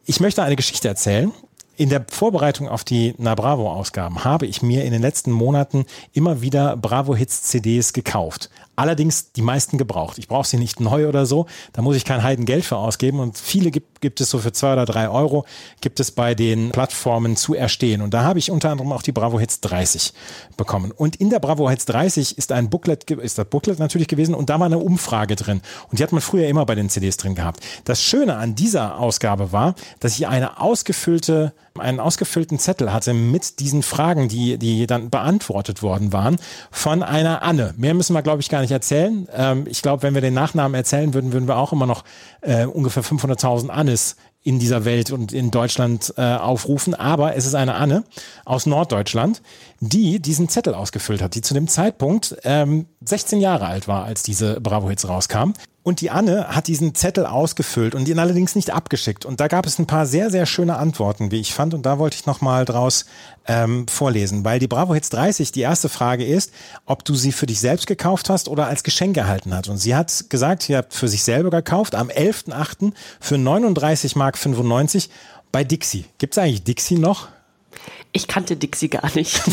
Ich 0.04 0.20
möchte 0.20 0.42
eine 0.42 0.56
Geschichte 0.56 0.88
erzählen. 0.88 1.32
In 1.78 1.90
der 1.90 2.06
Vorbereitung 2.08 2.68
auf 2.70 2.84
die 2.84 3.14
Na 3.18 3.34
Bravo 3.34 3.70
Ausgaben 3.70 4.24
habe 4.24 4.46
ich 4.46 4.62
mir 4.62 4.84
in 4.84 4.92
den 4.92 5.02
letzten 5.02 5.30
Monaten 5.30 5.84
immer 6.14 6.40
wieder 6.40 6.74
Bravo 6.74 7.14
Hits 7.14 7.42
CDs 7.42 7.92
gekauft. 7.92 8.48
Allerdings 8.76 9.32
die 9.32 9.42
meisten 9.42 9.76
gebraucht. 9.76 10.18
Ich 10.18 10.28
brauche 10.28 10.46
sie 10.46 10.56
nicht 10.56 10.80
neu 10.80 11.06
oder 11.06 11.26
so. 11.26 11.46
Da 11.74 11.82
muss 11.82 11.96
ich 11.96 12.06
kein 12.06 12.22
Heidengeld 12.22 12.64
für 12.64 12.76
ausgeben. 12.76 13.20
Und 13.20 13.36
viele 13.36 13.70
gibt, 13.70 14.00
gibt 14.00 14.22
es 14.22 14.30
so 14.30 14.38
für 14.38 14.52
zwei 14.52 14.72
oder 14.72 14.86
drei 14.86 15.10
Euro, 15.10 15.44
gibt 15.82 16.00
es 16.00 16.10
bei 16.10 16.34
den 16.34 16.72
Plattformen 16.72 17.36
zu 17.36 17.54
erstehen. 17.54 18.00
Und 18.00 18.14
da 18.14 18.22
habe 18.22 18.38
ich 18.38 18.50
unter 18.50 18.70
anderem 18.70 18.92
auch 18.92 19.02
die 19.02 19.12
Bravo 19.12 19.38
Hits 19.38 19.60
30 19.60 20.14
bekommen. 20.56 20.92
Und 20.92 21.16
in 21.16 21.28
der 21.28 21.40
Bravo 21.40 21.68
Hits 21.68 21.84
30 21.86 22.38
ist 22.38 22.52
ein 22.52 22.70
Booklet, 22.70 23.10
ist 23.10 23.38
das 23.38 23.46
Booklet 23.46 23.78
natürlich 23.78 24.08
gewesen 24.08 24.34
und 24.34 24.48
da 24.48 24.58
war 24.60 24.66
eine 24.66 24.78
Umfrage 24.78 25.36
drin. 25.36 25.60
Und 25.90 25.98
die 25.98 26.02
hat 26.02 26.12
man 26.12 26.20
früher 26.20 26.46
immer 26.46 26.64
bei 26.64 26.74
den 26.74 26.88
CDs 26.88 27.16
drin 27.18 27.34
gehabt. 27.34 27.60
Das 27.84 28.02
Schöne 28.02 28.36
an 28.36 28.54
dieser 28.54 28.98
Ausgabe 28.98 29.52
war, 29.52 29.74
dass 30.00 30.18
ich 30.18 30.26
eine 30.26 30.60
ausgefüllte 30.60 31.52
einen 31.80 32.00
ausgefüllten 32.00 32.58
Zettel 32.58 32.92
hatte 32.92 33.14
mit 33.14 33.60
diesen 33.60 33.82
Fragen, 33.82 34.28
die, 34.28 34.58
die 34.58 34.86
dann 34.86 35.10
beantwortet 35.10 35.82
worden 35.82 36.12
waren, 36.12 36.36
von 36.70 37.02
einer 37.02 37.42
Anne. 37.42 37.74
Mehr 37.76 37.94
müssen 37.94 38.14
wir, 38.14 38.22
glaube 38.22 38.40
ich, 38.40 38.48
gar 38.48 38.60
nicht 38.60 38.70
erzählen. 38.70 39.28
Ähm, 39.32 39.66
ich 39.68 39.82
glaube, 39.82 40.02
wenn 40.02 40.14
wir 40.14 40.20
den 40.20 40.34
Nachnamen 40.34 40.74
erzählen 40.74 41.14
würden, 41.14 41.32
würden 41.32 41.48
wir 41.48 41.56
auch 41.56 41.72
immer 41.72 41.86
noch 41.86 42.04
äh, 42.40 42.66
ungefähr 42.66 43.04
500.000 43.04 43.68
Annes 43.68 44.16
in 44.46 44.60
dieser 44.60 44.84
Welt 44.84 45.10
und 45.10 45.32
in 45.32 45.50
Deutschland 45.50 46.14
äh, 46.16 46.22
aufrufen. 46.22 46.94
Aber 46.94 47.34
es 47.34 47.46
ist 47.46 47.56
eine 47.56 47.74
Anne 47.74 48.04
aus 48.44 48.64
Norddeutschland, 48.64 49.42
die 49.80 50.20
diesen 50.20 50.48
Zettel 50.48 50.72
ausgefüllt 50.72 51.20
hat, 51.20 51.34
die 51.34 51.40
zu 51.40 51.52
dem 51.52 51.66
Zeitpunkt 51.66 52.36
ähm, 52.44 52.86
16 53.04 53.40
Jahre 53.40 53.66
alt 53.66 53.88
war, 53.88 54.04
als 54.04 54.22
diese 54.22 54.60
Bravo 54.60 54.88
Hits 54.88 55.08
rauskam. 55.08 55.52
Und 55.86 56.00
die 56.00 56.10
Anne 56.10 56.48
hat 56.48 56.66
diesen 56.66 56.96
Zettel 56.96 57.26
ausgefüllt 57.26 57.94
und 57.94 58.08
ihn 58.08 58.18
allerdings 58.18 58.56
nicht 58.56 58.72
abgeschickt. 58.72 59.24
Und 59.24 59.38
da 59.38 59.46
gab 59.46 59.66
es 59.66 59.78
ein 59.78 59.86
paar 59.86 60.04
sehr, 60.04 60.32
sehr 60.32 60.44
schöne 60.44 60.78
Antworten, 60.78 61.30
wie 61.30 61.38
ich 61.38 61.54
fand. 61.54 61.74
Und 61.74 61.86
da 61.86 62.00
wollte 62.00 62.16
ich 62.16 62.26
nochmal 62.26 62.64
draus 62.64 63.06
ähm, 63.46 63.86
vorlesen. 63.86 64.44
Weil 64.44 64.58
die 64.58 64.66
Bravo 64.66 64.94
Hits 64.94 65.10
30, 65.10 65.52
die 65.52 65.60
erste 65.60 65.88
Frage 65.88 66.24
ist, 66.24 66.52
ob 66.86 67.04
du 67.04 67.14
sie 67.14 67.30
für 67.30 67.46
dich 67.46 67.60
selbst 67.60 67.86
gekauft 67.86 68.30
hast 68.30 68.48
oder 68.48 68.66
als 68.66 68.82
Geschenk 68.82 69.16
erhalten 69.16 69.54
hast. 69.54 69.68
Und 69.68 69.76
sie 69.76 69.94
hat 69.94 70.28
gesagt, 70.28 70.64
sie 70.64 70.76
hat 70.76 70.92
für 70.92 71.06
sich 71.06 71.22
selber 71.22 71.50
gekauft 71.50 71.94
am 71.94 72.08
11.8. 72.08 72.92
für 73.20 73.38
39 73.38 74.16
Mark 74.16 74.38
95 74.38 75.08
bei 75.52 75.62
Dixie. 75.62 76.06
Gibt 76.18 76.34
es 76.34 76.38
eigentlich 76.38 76.64
Dixie 76.64 76.98
noch? 76.98 77.28
Ich 78.10 78.26
kannte 78.26 78.56
Dixie 78.56 78.88
gar 78.88 79.08
nicht. 79.14 79.40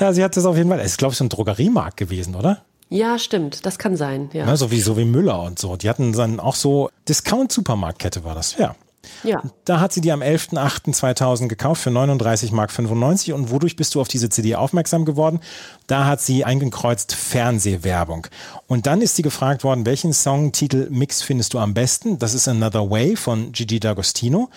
ja, 0.00 0.12
sie 0.12 0.24
hat 0.24 0.36
das 0.36 0.44
auf 0.44 0.56
jeden 0.56 0.70
Fall. 0.70 0.80
Es 0.80 0.86
ist, 0.86 0.98
glaube 0.98 1.12
ich, 1.12 1.18
so 1.18 1.24
ein 1.24 1.28
Drogeriemarkt 1.28 1.96
gewesen, 1.96 2.34
oder? 2.34 2.64
Ja, 2.88 3.18
stimmt. 3.18 3.66
Das 3.66 3.78
kann 3.78 3.96
sein. 3.96 4.30
Ja. 4.32 4.46
ja 4.46 4.56
so, 4.56 4.70
wie, 4.70 4.80
so 4.80 4.96
wie 4.96 5.04
Müller 5.04 5.42
und 5.42 5.58
so. 5.58 5.76
Die 5.76 5.88
hatten 5.88 6.12
dann 6.12 6.40
auch 6.40 6.54
so 6.54 6.90
Discount-Supermarktkette 7.08 8.24
war 8.24 8.34
das. 8.34 8.56
Ja. 8.56 8.76
Ja. 9.22 9.42
Da 9.64 9.80
hat 9.80 9.92
sie 9.92 10.00
die 10.00 10.12
am 10.12 10.22
11.08.2000 10.22 11.48
gekauft 11.48 11.82
für 11.82 11.90
39 11.90 12.52
Mark 12.52 12.70
95 12.70 13.32
und 13.32 13.50
wodurch 13.50 13.76
bist 13.76 13.94
du 13.94 14.00
auf 14.00 14.08
diese 14.08 14.28
CD 14.28 14.54
aufmerksam 14.54 15.04
geworden? 15.04 15.40
Da 15.86 16.06
hat 16.06 16.20
sie 16.20 16.44
eingekreuzt 16.44 17.14
Fernsehwerbung. 17.14 18.26
Und 18.66 18.86
dann 18.86 19.00
ist 19.00 19.16
sie 19.16 19.22
gefragt 19.22 19.64
worden, 19.64 19.86
welchen 19.86 20.12
Songtitel 20.12 20.88
Mix 20.90 21.22
findest 21.22 21.54
du 21.54 21.58
am 21.58 21.74
besten? 21.74 22.18
Das 22.18 22.34
ist 22.34 22.48
Another 22.48 22.90
Way 22.90 23.16
von 23.16 23.52
Gigi 23.52 23.78
D'Agostino. 23.78 24.48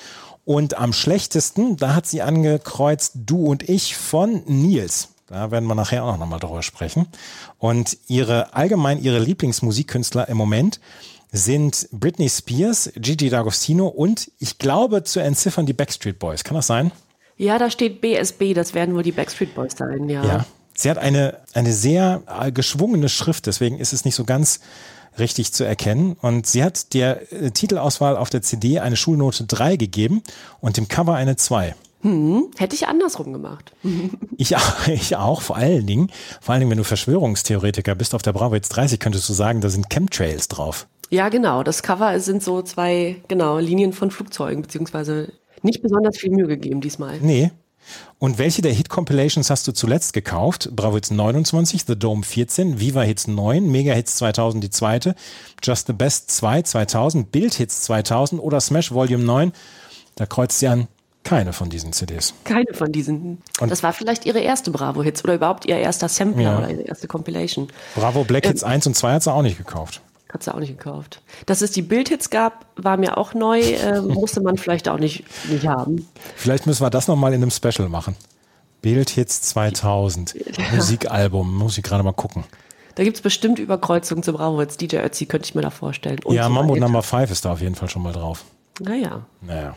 Und 0.46 0.78
am 0.78 0.94
schlechtesten, 0.94 1.76
da 1.76 1.94
hat 1.94 2.06
sie 2.06 2.22
angekreuzt 2.22 3.14
Du 3.16 3.48
und 3.48 3.68
ich 3.68 3.98
von 3.98 4.44
Nils. 4.46 5.10
Da 5.28 5.52
werden 5.52 5.68
wir 5.68 5.76
nachher 5.76 6.06
auch 6.06 6.18
noch 6.18 6.26
mal 6.26 6.40
drüber 6.40 6.64
sprechen. 6.64 7.08
Und 7.60 7.98
ihre, 8.08 8.54
allgemein 8.54 9.02
ihre 9.02 9.20
Lieblingsmusikkünstler 9.20 10.30
im 10.30 10.38
Moment 10.38 10.80
sind 11.32 11.90
Britney 11.92 12.30
Spears, 12.30 12.92
Gigi 12.96 13.28
D'Agostino 13.28 13.88
und 13.88 14.32
ich 14.40 14.58
glaube 14.58 15.04
zu 15.04 15.20
entziffern 15.20 15.66
die 15.66 15.74
Backstreet 15.74 16.20
Boys. 16.20 16.44
Kann 16.46 16.56
das 16.56 16.68
sein? 16.68 16.92
Ja, 17.36 17.60
da 17.60 17.70
steht 17.70 18.00
BSB, 18.02 18.54
das 18.54 18.74
werden 18.74 18.96
wohl 18.96 19.04
die 19.04 19.12
Backstreet 19.12 19.54
Boys 19.54 19.74
sein, 19.78 20.10
ja. 20.10 20.26
Ja. 20.26 20.46
Sie 20.74 20.90
hat 20.90 20.98
eine, 20.98 21.38
eine 21.54 21.74
sehr 21.74 22.22
äh, 22.28 22.52
geschwungene 22.52 23.10
Schrift, 23.10 23.48
deswegen 23.48 23.80
ist 23.80 23.94
es 23.94 24.06
nicht 24.06 24.16
so 24.16 24.24
ganz 24.24 24.60
richtig 25.20 25.52
zu 25.52 25.64
erkennen. 25.64 26.16
Und 26.22 26.48
sie 26.48 26.64
hat 26.64 26.94
der 26.94 27.32
äh, 27.34 27.52
Titelauswahl 27.52 28.16
auf 28.16 28.30
der 28.30 28.42
CD 28.42 28.80
eine 28.80 28.96
Schulnote 28.96 29.46
3 29.46 29.76
gegeben 29.76 30.24
und 30.62 30.78
dem 30.78 30.88
Cover 30.88 31.16
eine 31.16 31.36
2. 31.36 31.76
Hm, 32.02 32.52
hätte 32.58 32.76
ich 32.76 32.88
andersrum 32.88 33.34
gemacht. 33.34 33.74
Ich, 34.40 34.56
ich 34.88 35.16
auch, 35.16 35.42
vor 35.42 35.56
allen 35.56 35.88
Dingen. 35.88 36.12
Vor 36.42 36.54
allen 36.54 36.60
Dingen, 36.62 36.70
wenn 36.70 36.78
du 36.78 36.84
Verschwörungstheoretiker 36.84 37.96
bist 37.96 38.14
auf 38.14 38.22
der 38.22 38.34
Bravo 38.34 38.54
jetzt 38.54 38.70
30, 38.70 39.00
könntest 39.00 39.28
du 39.28 39.34
sagen, 39.34 39.62
da 39.62 39.70
sind 39.70 39.90
Chemtrails 39.90 40.48
drauf. 40.48 40.88
Ja, 41.10 41.30
genau. 41.30 41.64
Das 41.64 41.82
Cover 41.82 42.20
sind 42.20 42.44
so 42.44 42.62
zwei, 42.62 43.16
genau, 43.28 43.58
Linien 43.58 43.94
von 43.94 44.12
Flugzeugen, 44.12 44.62
beziehungsweise 44.62 45.34
nicht 45.64 45.82
besonders 45.82 46.18
viel 46.18 46.30
Mühe 46.30 46.48
gegeben 46.48 46.82
diesmal. 46.82 47.20
Nee. 47.20 47.52
Und 48.20 48.38
welche 48.38 48.62
der 48.62 48.74
Hit-Compilations 48.74 49.50
hast 49.50 49.68
du 49.68 49.72
zuletzt 49.72 50.14
gekauft? 50.14 50.70
Bravo 50.76 50.96
Hits 50.96 51.10
29, 51.10 51.86
The 51.88 51.98
Dome 51.98 52.24
14, 52.24 52.80
Viva 52.80 53.02
Hits 53.02 53.28
9, 53.28 53.66
Mega 53.70 53.94
Hits 53.94 54.18
2000 54.18 54.64
die 54.64 54.70
zweite, 54.70 55.16
Just 55.64 55.88
the 55.88 55.94
Best 55.94 56.30
2 56.32 56.64
2000, 56.64 57.32
Bild 57.32 57.56
Hits 57.56 57.84
2000 57.84 58.42
oder 58.42 58.60
Smash 58.60 58.92
Volume 58.92 59.24
9? 59.24 59.52
Da 60.16 60.26
kreuzt 60.26 60.60
sie 60.60 60.68
an 60.68 60.88
keine 61.28 61.52
von 61.52 61.70
diesen 61.70 61.92
CDs. 61.92 62.34
Keine 62.46 62.74
von 62.74 62.92
diesen. 62.92 63.42
Und 63.60 63.70
das 63.70 63.84
war 63.84 63.92
vielleicht 63.92 64.26
ihre 64.26 64.40
erste 64.40 64.72
Bravo-Hits 64.72 65.26
oder 65.26 65.36
überhaupt 65.36 65.66
ihr 65.66 65.76
erster 65.76 66.08
Sampler 66.08 66.42
ja. 66.42 66.58
oder 66.58 66.70
ihre 66.70 66.84
erste 66.84 67.08
Compilation. 67.08 67.68
Bravo 67.96 68.24
Black 68.24 68.46
ähm, 68.46 68.52
Hits 68.52 68.64
1 68.64 68.88
und 68.88 68.96
2 68.96 69.14
hat 69.14 69.24
sie 69.24 69.34
auch 69.34 69.42
nicht 69.42 69.58
gekauft. 69.58 70.02
Hat 70.32 70.44
sie 70.44 70.54
auch 70.54 70.60
nicht 70.60 70.78
gekauft. 70.78 71.22
Dass 71.46 71.62
es 71.62 71.72
die 71.72 71.82
Bildhits 71.82 72.30
gab, 72.30 72.66
war 72.78 72.96
mir 72.96 73.18
auch 73.18 73.34
neu, 73.34 73.60
äh, 73.60 74.02
musste 74.02 74.42
man 74.42 74.58
vielleicht 74.58 74.88
auch 74.88 75.00
nicht, 75.00 75.26
nicht 75.50 75.68
haben. 75.68 76.08
Vielleicht 76.38 76.66
müssen 76.66 76.82
wir 76.82 76.90
das 76.90 77.10
nochmal 77.10 77.34
in 77.34 77.42
einem 77.42 77.52
Special 77.52 77.90
machen. 77.90 78.16
Bildhits 78.82 79.42
2000, 79.42 80.34
ja. 80.34 80.64
Musikalbum, 80.76 81.54
muss 81.54 81.78
ich 81.78 81.84
gerade 81.84 82.04
mal 82.04 82.14
gucken. 82.14 82.46
Da 82.96 83.04
gibt 83.04 83.18
es 83.18 83.22
bestimmt 83.22 83.60
Überkreuzungen 83.60 84.24
zu 84.24 84.32
Bravo 84.32 84.62
Hits. 84.62 84.78
DJ 84.78 84.98
Ötzi 84.98 85.26
könnte 85.26 85.46
ich 85.46 85.56
mir 85.56 85.62
da 85.62 85.72
vorstellen. 85.72 86.20
Und 86.24 86.36
ja, 86.36 86.48
Mambo 86.48 86.78
Number 86.78 87.04
5 87.04 87.32
ist 87.32 87.44
da 87.44 87.52
auf 87.52 87.60
jeden 87.62 87.76
Fall 87.76 87.90
schon 87.90 88.02
mal 88.02 88.14
drauf. 88.14 88.46
Naja. 88.80 89.26
Naja. 89.42 89.76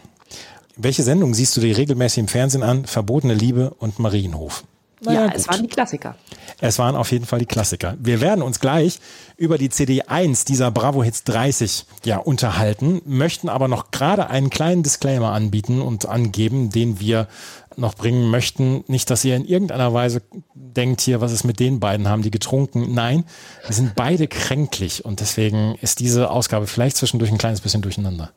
Welche 0.82 1.02
Sendung 1.02 1.34
siehst 1.34 1.54
du 1.56 1.60
dir 1.60 1.76
regelmäßig 1.76 2.20
im 2.20 2.28
Fernsehen 2.28 2.62
an? 2.62 2.86
Verbotene 2.86 3.34
Liebe 3.34 3.74
und 3.78 3.98
Marienhof. 3.98 4.64
Naja, 5.02 5.20
ja, 5.20 5.26
gut. 5.26 5.36
es 5.36 5.48
waren 5.48 5.62
die 5.62 5.68
Klassiker. 5.68 6.14
Es 6.58 6.78
waren 6.78 6.96
auf 6.96 7.12
jeden 7.12 7.26
Fall 7.26 7.38
die 7.38 7.46
Klassiker. 7.46 7.96
Wir 7.98 8.22
werden 8.22 8.42
uns 8.42 8.60
gleich 8.60 8.98
über 9.36 9.58
die 9.58 9.68
CD 9.68 10.02
1 10.02 10.46
dieser 10.46 10.70
Bravo 10.70 11.02
Hits 11.02 11.24
30 11.24 11.84
ja 12.04 12.16
unterhalten, 12.16 13.02
möchten 13.04 13.50
aber 13.50 13.68
noch 13.68 13.90
gerade 13.90 14.30
einen 14.30 14.48
kleinen 14.48 14.82
Disclaimer 14.82 15.32
anbieten 15.32 15.82
und 15.82 16.06
angeben, 16.06 16.70
den 16.70 16.98
wir 16.98 17.28
noch 17.76 17.94
bringen 17.94 18.30
möchten. 18.30 18.82
Nicht, 18.88 19.10
dass 19.10 19.24
ihr 19.24 19.36
in 19.36 19.44
irgendeiner 19.44 19.92
Weise 19.92 20.22
denkt 20.54 21.02
hier, 21.02 21.20
was 21.20 21.32
es 21.32 21.44
mit 21.44 21.60
den 21.60 21.78
beiden 21.78 22.08
haben, 22.08 22.22
die 22.22 22.30
getrunken. 22.30 22.94
Nein, 22.94 23.24
wir 23.66 23.74
sind 23.74 23.94
beide 23.96 24.28
kränklich 24.28 25.04
und 25.04 25.20
deswegen 25.20 25.74
ist 25.82 26.00
diese 26.00 26.30
Ausgabe 26.30 26.66
vielleicht 26.66 26.96
zwischendurch 26.96 27.30
ein 27.30 27.38
kleines 27.38 27.60
bisschen 27.60 27.82
durcheinander. 27.82 28.32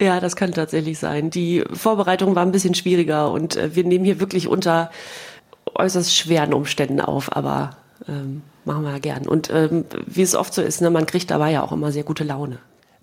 Ja, 0.00 0.20
das 0.20 0.36
kann 0.36 0.52
tatsächlich 0.52 0.98
sein. 0.98 1.30
Die 1.30 1.64
Vorbereitung 1.72 2.34
war 2.34 2.42
ein 2.42 2.52
bisschen 2.52 2.74
schwieriger 2.74 3.30
und 3.30 3.56
äh, 3.56 3.74
wir 3.74 3.84
nehmen 3.84 4.04
hier 4.04 4.20
wirklich 4.20 4.46
unter 4.46 4.90
äußerst 5.74 6.14
schweren 6.14 6.52
Umständen 6.52 7.00
auf, 7.00 7.34
aber 7.34 7.76
ähm, 8.08 8.42
machen 8.64 8.84
wir 8.84 8.92
ja 8.92 8.98
gern. 8.98 9.26
Und 9.26 9.50
ähm, 9.50 9.84
wie 10.06 10.22
es 10.22 10.34
oft 10.34 10.52
so 10.52 10.62
ist, 10.62 10.80
ne, 10.80 10.90
man 10.90 11.06
kriegt 11.06 11.30
dabei 11.30 11.52
ja 11.52 11.62
auch 11.62 11.72
immer 11.72 11.92
sehr 11.92 12.04
gute 12.04 12.24
Laune. 12.24 12.58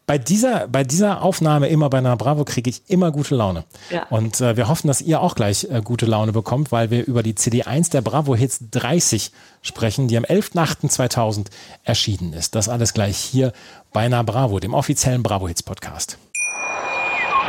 Bei 0.06 0.18
dieser, 0.18 0.68
bei 0.68 0.84
dieser 0.84 1.22
Aufnahme 1.22 1.70
immer 1.70 1.90
bei 1.90 2.00
einer 2.00 2.18
Bravo 2.18 2.44
kriege 2.44 2.70
ich 2.70 2.84
immer 2.90 3.12
gute 3.12 3.36
Laune. 3.36 3.64
Ja. 3.90 4.06
Und 4.10 4.42
äh, 4.42 4.58
wir 4.58 4.68
hoffen, 4.68 4.88
dass 4.88 5.00
ihr 5.00 5.22
auch 5.22 5.34
gleich 5.34 5.68
äh, 5.72 5.82
gute 5.82 6.06
Laune 6.06 6.34
bekommt, 6.34 6.74
weil 6.74 6.92
wir 6.92 7.06
über 7.06 7.24
die 7.24 7.36
CD1 7.36 7.90
der 7.92 8.02
Bravo 8.02 8.36
Hits 8.36 8.60
30 8.70 9.32
sprechen, 9.62 10.10
die 10.10 10.18
am 10.18 10.26
11.08.2000 10.26 11.46
erschienen 11.86 12.34
ist. 12.34 12.54
Das 12.54 12.68
alles 12.68 12.94
gleich 12.94 13.18
hier 13.18 13.54
bei 13.94 14.02
einer 14.02 14.26
Bravo, 14.26 14.60
dem 14.60 14.74
offiziellen 14.74 15.24
Bravo 15.24 15.48
Hits 15.48 15.64
Podcast. 15.64 16.18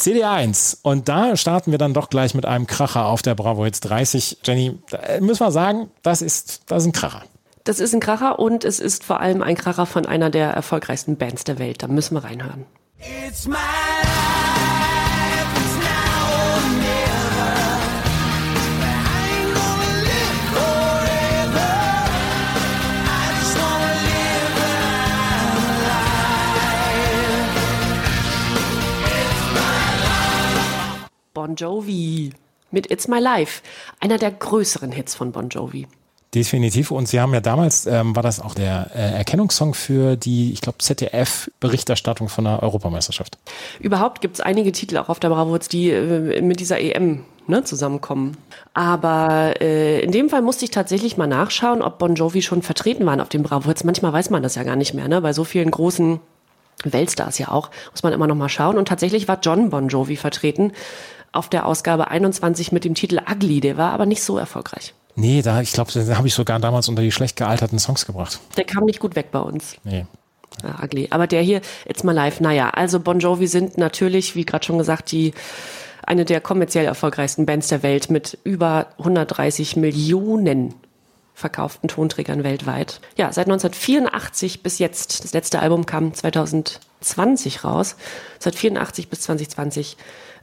CD1. 0.00 0.78
Und 0.82 1.08
da 1.08 1.36
starten 1.36 1.70
wir 1.70 1.78
dann 1.78 1.94
doch 1.94 2.10
gleich 2.10 2.34
mit 2.34 2.46
einem 2.46 2.66
Kracher 2.66 3.06
auf 3.06 3.22
der 3.22 3.34
Bravo 3.34 3.64
Hits 3.64 3.80
30. 3.80 4.38
Jenny, 4.44 4.78
müssen 5.20 5.40
wir 5.40 5.50
sagen, 5.52 5.90
das 6.02 6.22
ist, 6.22 6.62
das 6.66 6.82
ist 6.82 6.88
ein 6.88 6.92
Kracher. 6.92 7.22
Das 7.64 7.78
ist 7.78 7.94
ein 7.94 8.00
Kracher 8.00 8.38
und 8.38 8.64
es 8.64 8.80
ist 8.80 9.04
vor 9.04 9.20
allem 9.20 9.42
ein 9.42 9.56
Kracher 9.56 9.86
von 9.86 10.06
einer 10.06 10.30
der 10.30 10.50
erfolgreichsten 10.50 11.16
Bands 11.16 11.44
der 11.44 11.58
Welt. 11.58 11.82
Da 11.82 11.88
müssen 11.88 12.14
wir 12.14 12.24
reinhören. 12.24 12.64
It's 12.98 13.46
my 13.46 13.56
Bon 31.32 31.54
Jovi 31.54 32.32
mit 32.70 32.90
It's 32.90 33.08
My 33.08 33.18
Life, 33.18 33.62
einer 34.00 34.18
der 34.18 34.30
größeren 34.30 34.92
Hits 34.92 35.14
von 35.14 35.32
Bon 35.32 35.48
Jovi. 35.48 35.86
Definitiv. 36.34 36.92
Und 36.92 37.08
Sie 37.08 37.20
haben 37.20 37.34
ja 37.34 37.40
damals, 37.40 37.86
ähm, 37.86 38.14
war 38.14 38.22
das 38.22 38.40
auch 38.40 38.54
der 38.54 38.90
äh, 38.94 39.18
Erkennungssong 39.18 39.74
für 39.74 40.16
die, 40.16 40.52
ich 40.52 40.60
glaube, 40.60 40.78
ZDF-Berichterstattung 40.78 42.28
von 42.28 42.44
der 42.44 42.62
Europameisterschaft. 42.62 43.36
Überhaupt 43.80 44.20
gibt 44.20 44.34
es 44.34 44.40
einige 44.40 44.70
Titel 44.70 44.96
auch 44.98 45.08
auf 45.08 45.18
der 45.18 45.30
Bravo, 45.30 45.58
die 45.58 45.90
äh, 45.90 46.40
mit 46.40 46.60
dieser 46.60 46.78
EM 46.80 47.24
ne, 47.48 47.64
zusammenkommen. 47.64 48.36
Aber 48.74 49.60
äh, 49.60 50.00
in 50.02 50.12
dem 50.12 50.28
Fall 50.30 50.42
musste 50.42 50.64
ich 50.64 50.70
tatsächlich 50.70 51.16
mal 51.16 51.26
nachschauen, 51.26 51.82
ob 51.82 51.98
Bon 51.98 52.14
Jovi 52.14 52.42
schon 52.42 52.62
vertreten 52.62 53.06
waren 53.06 53.20
auf 53.20 53.28
dem 53.28 53.42
Bravo. 53.42 53.68
Jetzt 53.68 53.84
manchmal 53.84 54.12
weiß 54.12 54.30
man 54.30 54.44
das 54.44 54.54
ja 54.54 54.62
gar 54.62 54.76
nicht 54.76 54.94
mehr, 54.94 55.08
ne? 55.08 55.20
Bei 55.20 55.32
so 55.32 55.42
vielen 55.42 55.72
großen 55.72 56.20
Weltstars 56.84 57.38
ja 57.38 57.48
auch, 57.48 57.70
muss 57.90 58.04
man 58.04 58.12
immer 58.12 58.28
noch 58.28 58.36
mal 58.36 58.48
schauen. 58.48 58.78
Und 58.78 58.86
tatsächlich 58.86 59.26
war 59.26 59.40
John 59.42 59.70
Bon 59.70 59.88
Jovi 59.88 60.16
vertreten 60.16 60.72
auf 61.32 61.48
der 61.48 61.66
Ausgabe 61.66 62.10
21 62.10 62.72
mit 62.72 62.84
dem 62.84 62.94
Titel 62.94 63.20
Ugly. 63.30 63.60
Der 63.60 63.76
war 63.76 63.92
aber 63.92 64.06
nicht 64.06 64.22
so 64.22 64.38
erfolgreich. 64.38 64.94
Nee, 65.16 65.42
da, 65.42 65.60
ich 65.60 65.72
glaube, 65.72 65.92
den 65.92 66.16
habe 66.16 66.28
ich 66.28 66.34
sogar 66.34 66.58
damals 66.60 66.88
unter 66.88 67.02
die 67.02 67.12
schlecht 67.12 67.36
gealterten 67.36 67.78
Songs 67.78 68.06
gebracht. 68.06 68.40
Der 68.56 68.64
kam 68.64 68.84
nicht 68.84 69.00
gut 69.00 69.16
weg 69.16 69.30
bei 69.32 69.40
uns. 69.40 69.76
Nee. 69.84 70.06
Ja, 70.62 70.82
ugly. 70.82 71.08
Aber 71.10 71.26
der 71.26 71.42
hier, 71.42 71.60
It's 71.86 72.04
My 72.04 72.12
Life, 72.12 72.42
naja, 72.42 72.70
also 72.70 73.00
Bon 73.00 73.18
Jovi 73.18 73.46
sind 73.46 73.78
natürlich, 73.78 74.34
wie 74.34 74.44
gerade 74.44 74.64
schon 74.64 74.78
gesagt, 74.78 75.12
die 75.12 75.32
eine 76.04 76.24
der 76.24 76.40
kommerziell 76.40 76.86
erfolgreichsten 76.86 77.46
Bands 77.46 77.68
der 77.68 77.82
Welt 77.82 78.10
mit 78.10 78.38
über 78.44 78.88
130 78.98 79.76
Millionen 79.76 80.74
verkauften 81.34 81.88
Tonträgern 81.88 82.44
weltweit. 82.44 83.00
Ja, 83.16 83.32
seit 83.32 83.46
1984 83.46 84.62
bis 84.62 84.78
jetzt. 84.78 85.24
Das 85.24 85.32
letzte 85.32 85.60
Album 85.60 85.86
kam 85.86 86.12
2020 86.12 87.64
raus. 87.64 87.96
Seit 88.38 88.54
84 88.54 89.08
bis 89.08 89.22
2020 89.22 89.96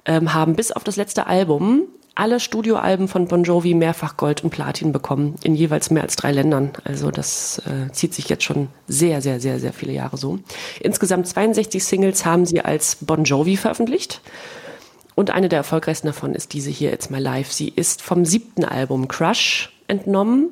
ähm, 0.05 0.33
haben 0.33 0.55
bis 0.55 0.71
auf 0.71 0.83
das 0.83 0.95
letzte 0.95 1.27
Album 1.27 1.83
alle 2.17 2.39
Studioalben 2.39 3.07
von 3.07 3.27
Bon 3.27 3.43
Jovi 3.43 3.75
mehrfach 3.75 4.17
Gold 4.17 4.43
und 4.43 4.49
Platin 4.49 4.91
bekommen, 4.91 5.35
in 5.43 5.53
jeweils 5.53 5.91
mehr 5.91 6.01
als 6.01 6.15
drei 6.15 6.31
Ländern. 6.31 6.71
Also 6.83 7.11
das 7.11 7.61
äh, 7.65 7.91
zieht 7.91 8.15
sich 8.15 8.27
jetzt 8.27 8.43
schon 8.43 8.69
sehr, 8.87 9.21
sehr, 9.21 9.39
sehr, 9.39 9.59
sehr 9.59 9.71
viele 9.71 9.93
Jahre 9.93 10.17
so. 10.17 10.39
Insgesamt 10.79 11.27
62 11.27 11.83
Singles 11.83 12.25
haben 12.25 12.47
sie 12.47 12.61
als 12.61 12.97
Bon 13.01 13.23
Jovi 13.23 13.55
veröffentlicht. 13.55 14.21
Und 15.13 15.29
eine 15.29 15.47
der 15.47 15.57
erfolgreichsten 15.57 16.07
davon 16.07 16.33
ist 16.33 16.53
diese 16.53 16.71
hier, 16.71 16.91
It's 16.91 17.11
My 17.11 17.19
Life. 17.19 17.53
Sie 17.53 17.69
ist 17.69 18.01
vom 18.01 18.25
siebten 18.25 18.65
Album 18.65 19.07
Crush 19.07 19.71
entnommen. 19.87 20.49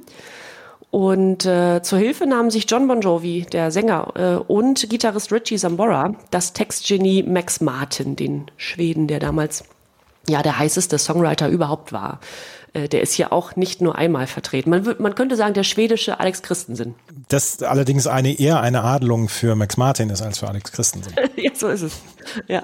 Und 0.96 1.46
äh, 1.46 1.82
zur 1.82 2.00
Hilfe 2.00 2.26
nahmen 2.26 2.50
sich 2.50 2.72
John 2.72 2.88
Bon 2.88 3.02
Jovi, 3.02 3.46
der 3.52 3.70
Sänger, 3.70 4.14
äh, 4.16 4.36
und 4.50 4.90
Gitarrist 4.90 5.30
Richie 5.30 5.58
Zambora, 5.58 6.16
das 6.32 6.54
Textgenie 6.54 7.22
Max 7.22 7.60
Martin, 7.60 8.16
den 8.16 8.50
Schweden, 8.56 9.08
der 9.08 9.20
damals 9.20 9.66
ja 10.30 10.42
der 10.42 10.58
heißeste 10.60 10.98
Songwriter 10.98 11.48
überhaupt 11.50 11.92
war. 11.92 12.20
Äh, 12.76 12.90
der 12.90 13.02
ist 13.02 13.14
hier 13.14 13.32
auch 13.34 13.56
nicht 13.56 13.82
nur 13.82 13.98
einmal 13.98 14.28
vertreten. 14.28 14.70
Man, 14.70 14.96
man 15.00 15.16
könnte 15.16 15.36
sagen, 15.36 15.54
der 15.54 15.64
schwedische 15.64 16.20
Alex 16.20 16.42
Christensen. 16.42 16.96
Das 17.30 17.64
allerdings 17.64 18.06
eine 18.06 18.38
eher 18.38 18.60
eine 18.60 18.84
Adelung 18.84 19.30
für 19.30 19.56
Max 19.56 19.78
Martin 19.78 20.10
ist 20.10 20.22
als 20.22 20.40
für 20.40 20.48
Alex 20.48 20.72
Christensen. 20.72 21.14
ja, 21.38 21.52
so 21.56 21.70
ist 21.70 21.82
es. 21.82 21.94
Ja. 22.48 22.64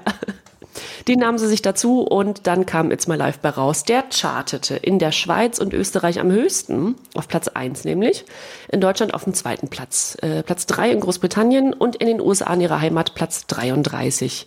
Den 1.08 1.18
nahmen 1.18 1.38
sie 1.38 1.48
sich 1.48 1.60
dazu 1.62 2.00
und 2.00 2.46
dann 2.46 2.64
kam 2.64 2.90
It's 2.90 3.06
My 3.06 3.16
Life 3.16 3.40
bei 3.42 3.50
raus. 3.50 3.84
Der 3.84 4.04
chartete 4.10 4.76
in 4.76 4.98
der 4.98 5.12
Schweiz 5.12 5.58
und 5.58 5.74
Österreich 5.74 6.20
am 6.20 6.30
höchsten, 6.30 6.94
auf 7.14 7.28
Platz 7.28 7.48
1 7.48 7.84
nämlich, 7.84 8.24
in 8.70 8.80
Deutschland 8.80 9.12
auf 9.12 9.24
dem 9.24 9.34
zweiten 9.34 9.68
Platz. 9.68 10.16
Äh, 10.22 10.42
Platz 10.42 10.66
3 10.66 10.90
in 10.92 11.00
Großbritannien 11.00 11.72
und 11.72 11.96
in 11.96 12.06
den 12.06 12.20
USA 12.20 12.52
in 12.54 12.60
ihrer 12.60 12.80
Heimat 12.80 13.14
Platz 13.14 13.46
33. 13.46 14.46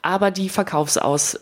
Aber 0.00 0.30
die 0.30 0.48
Verkaufsaus 0.48 1.38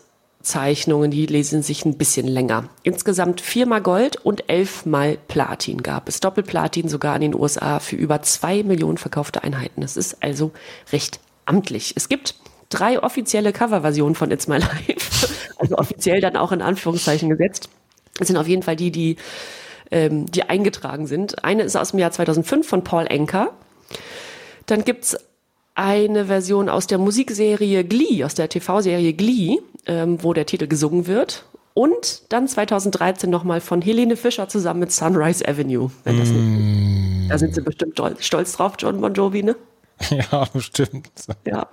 Zeichnungen, 0.47 1.11
die 1.11 1.25
lesen 1.25 1.61
sich 1.61 1.83
ein 1.85 1.97
bisschen 1.97 2.25
länger. 2.25 2.69
Insgesamt 2.83 3.41
viermal 3.41 3.81
Gold 3.81 4.15
und 4.15 4.49
elfmal 4.49 5.17
Platin 5.27 5.83
gab 5.83 6.07
es. 6.07 6.21
Doppelplatin 6.21 6.87
sogar 6.87 7.15
in 7.15 7.21
den 7.21 7.35
USA 7.35 7.79
für 7.79 7.97
über 7.97 8.21
zwei 8.21 8.63
Millionen 8.63 8.97
verkaufte 8.97 9.43
Einheiten. 9.43 9.81
Das 9.81 9.97
ist 9.97 10.23
also 10.23 10.51
recht 10.91 11.19
amtlich. 11.45 11.93
Es 11.97 12.07
gibt 12.07 12.35
drei 12.69 13.03
offizielle 13.03 13.51
Coverversionen 13.51 14.15
von 14.15 14.31
It's 14.31 14.47
My 14.47 14.57
Life. 14.57 15.27
Also 15.59 15.75
offiziell 15.79 16.21
dann 16.21 16.37
auch 16.37 16.51
in 16.51 16.61
Anführungszeichen 16.61 17.31
gesetzt. 17.31 17.67
Das 18.19 18.27
sind 18.27 18.37
auf 18.37 18.47
jeden 18.47 18.61
Fall 18.61 18.75
die, 18.75 18.91
die 18.91 19.15
ähm, 19.89 20.27
die 20.27 20.43
eingetragen 20.43 21.07
sind. 21.07 21.43
Eine 21.43 21.63
ist 21.63 21.75
aus 21.75 21.91
dem 21.91 21.99
Jahr 21.99 22.11
2005 22.11 22.67
von 22.67 22.83
Paul 22.83 23.07
Enker. 23.07 23.53
Dann 24.67 24.83
gibt's 24.85 25.17
eine 25.77 26.25
Version 26.25 26.69
aus 26.69 26.87
der 26.87 26.97
Musikserie 26.97 27.83
Glee, 27.83 28.23
aus 28.23 28.33
der 28.33 28.49
TV-Serie 28.49 29.13
Glee, 29.13 29.59
ähm, 29.85 30.23
wo 30.23 30.33
der 30.33 30.45
Titel 30.45 30.67
gesungen 30.67 31.05
wird. 31.07 31.45
Und 31.75 32.23
dann 32.29 32.47
2013 32.47 33.29
nochmal 33.29 33.61
von 33.61 33.83
Helene 33.83 34.17
Fischer 34.17 34.49
zusammen 34.49 34.79
mit 34.79 34.91
Sunrise 34.91 35.47
Avenue. 35.47 35.91
Wenn 36.03 36.17
das 36.17 36.29
nicht, 36.29 37.29
da 37.31 37.37
sind 37.37 37.53
sie 37.53 37.61
bestimmt 37.61 38.01
stolz 38.19 38.53
drauf, 38.53 38.73
John 38.79 38.99
Bon 38.99 39.13
Jovi, 39.13 39.43
ne? 39.43 39.55
Ja, 40.09 40.45
bestimmt. 40.51 41.09
Ja. 41.45 41.67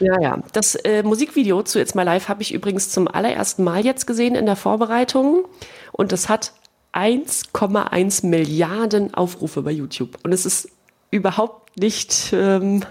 Ja, 0.00 0.20
ja. 0.20 0.42
Das 0.52 0.74
äh, 0.74 1.04
Musikvideo 1.04 1.62
zu 1.62 1.80
It's 1.80 1.94
My 1.94 2.02
Life 2.02 2.28
habe 2.28 2.42
ich 2.42 2.52
übrigens 2.52 2.90
zum 2.90 3.06
allerersten 3.06 3.62
Mal 3.62 3.84
jetzt 3.84 4.06
gesehen 4.06 4.34
in 4.34 4.46
der 4.46 4.56
Vorbereitung. 4.56 5.44
Und 5.92 6.12
es 6.12 6.28
hat 6.28 6.52
1,1 6.92 8.26
Milliarden 8.26 9.14
Aufrufe 9.14 9.62
bei 9.62 9.70
YouTube. 9.70 10.18
Und 10.24 10.32
es 10.32 10.46
ist 10.46 10.68
überhaupt 11.10 11.78
nicht, 11.78 12.32
ähm, 12.32 12.84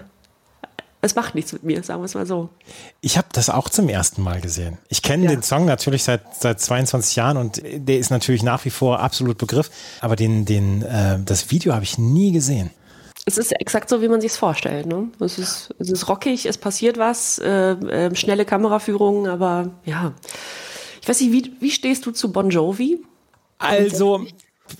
es 1.00 1.14
macht 1.14 1.34
nichts 1.34 1.52
mit 1.52 1.62
mir, 1.62 1.82
sagen 1.82 2.00
wir 2.00 2.06
es 2.06 2.14
mal 2.14 2.26
so. 2.26 2.48
Ich 3.00 3.16
habe 3.16 3.28
das 3.32 3.50
auch 3.50 3.68
zum 3.68 3.88
ersten 3.88 4.22
Mal 4.22 4.40
gesehen. 4.40 4.78
Ich 4.88 5.02
kenne 5.02 5.24
ja. 5.24 5.30
den 5.30 5.42
Song 5.42 5.64
natürlich 5.64 6.02
seit, 6.02 6.34
seit 6.34 6.60
22 6.60 7.16
Jahren 7.16 7.36
und 7.36 7.62
der 7.62 7.98
ist 7.98 8.10
natürlich 8.10 8.42
nach 8.42 8.64
wie 8.64 8.70
vor 8.70 9.00
absolut 9.00 9.38
Begriff. 9.38 9.70
Aber 10.00 10.16
den, 10.16 10.44
den, 10.44 10.82
äh, 10.82 11.18
das 11.24 11.50
Video 11.50 11.72
habe 11.72 11.84
ich 11.84 11.98
nie 11.98 12.32
gesehen. 12.32 12.70
Es 13.26 13.36
ist 13.36 13.52
exakt 13.52 13.90
so, 13.90 14.00
wie 14.00 14.08
man 14.08 14.20
sich 14.20 14.32
es 14.32 14.38
vorstellt. 14.38 14.86
Ne? 14.86 15.08
Es, 15.20 15.38
ist, 15.38 15.74
es 15.78 15.90
ist 15.90 16.08
rockig, 16.08 16.46
es 16.46 16.56
passiert 16.56 16.98
was, 16.98 17.38
äh, 17.38 17.72
äh, 17.72 18.14
schnelle 18.16 18.44
Kameraführung, 18.44 19.28
aber 19.28 19.70
ja. 19.84 20.14
Ich 21.02 21.08
weiß 21.08 21.20
nicht, 21.20 21.32
wie, 21.32 21.52
wie 21.60 21.70
stehst 21.70 22.06
du 22.06 22.10
zu 22.10 22.32
Bon 22.32 22.50
Jovi? 22.50 23.00
Also, 23.58 24.26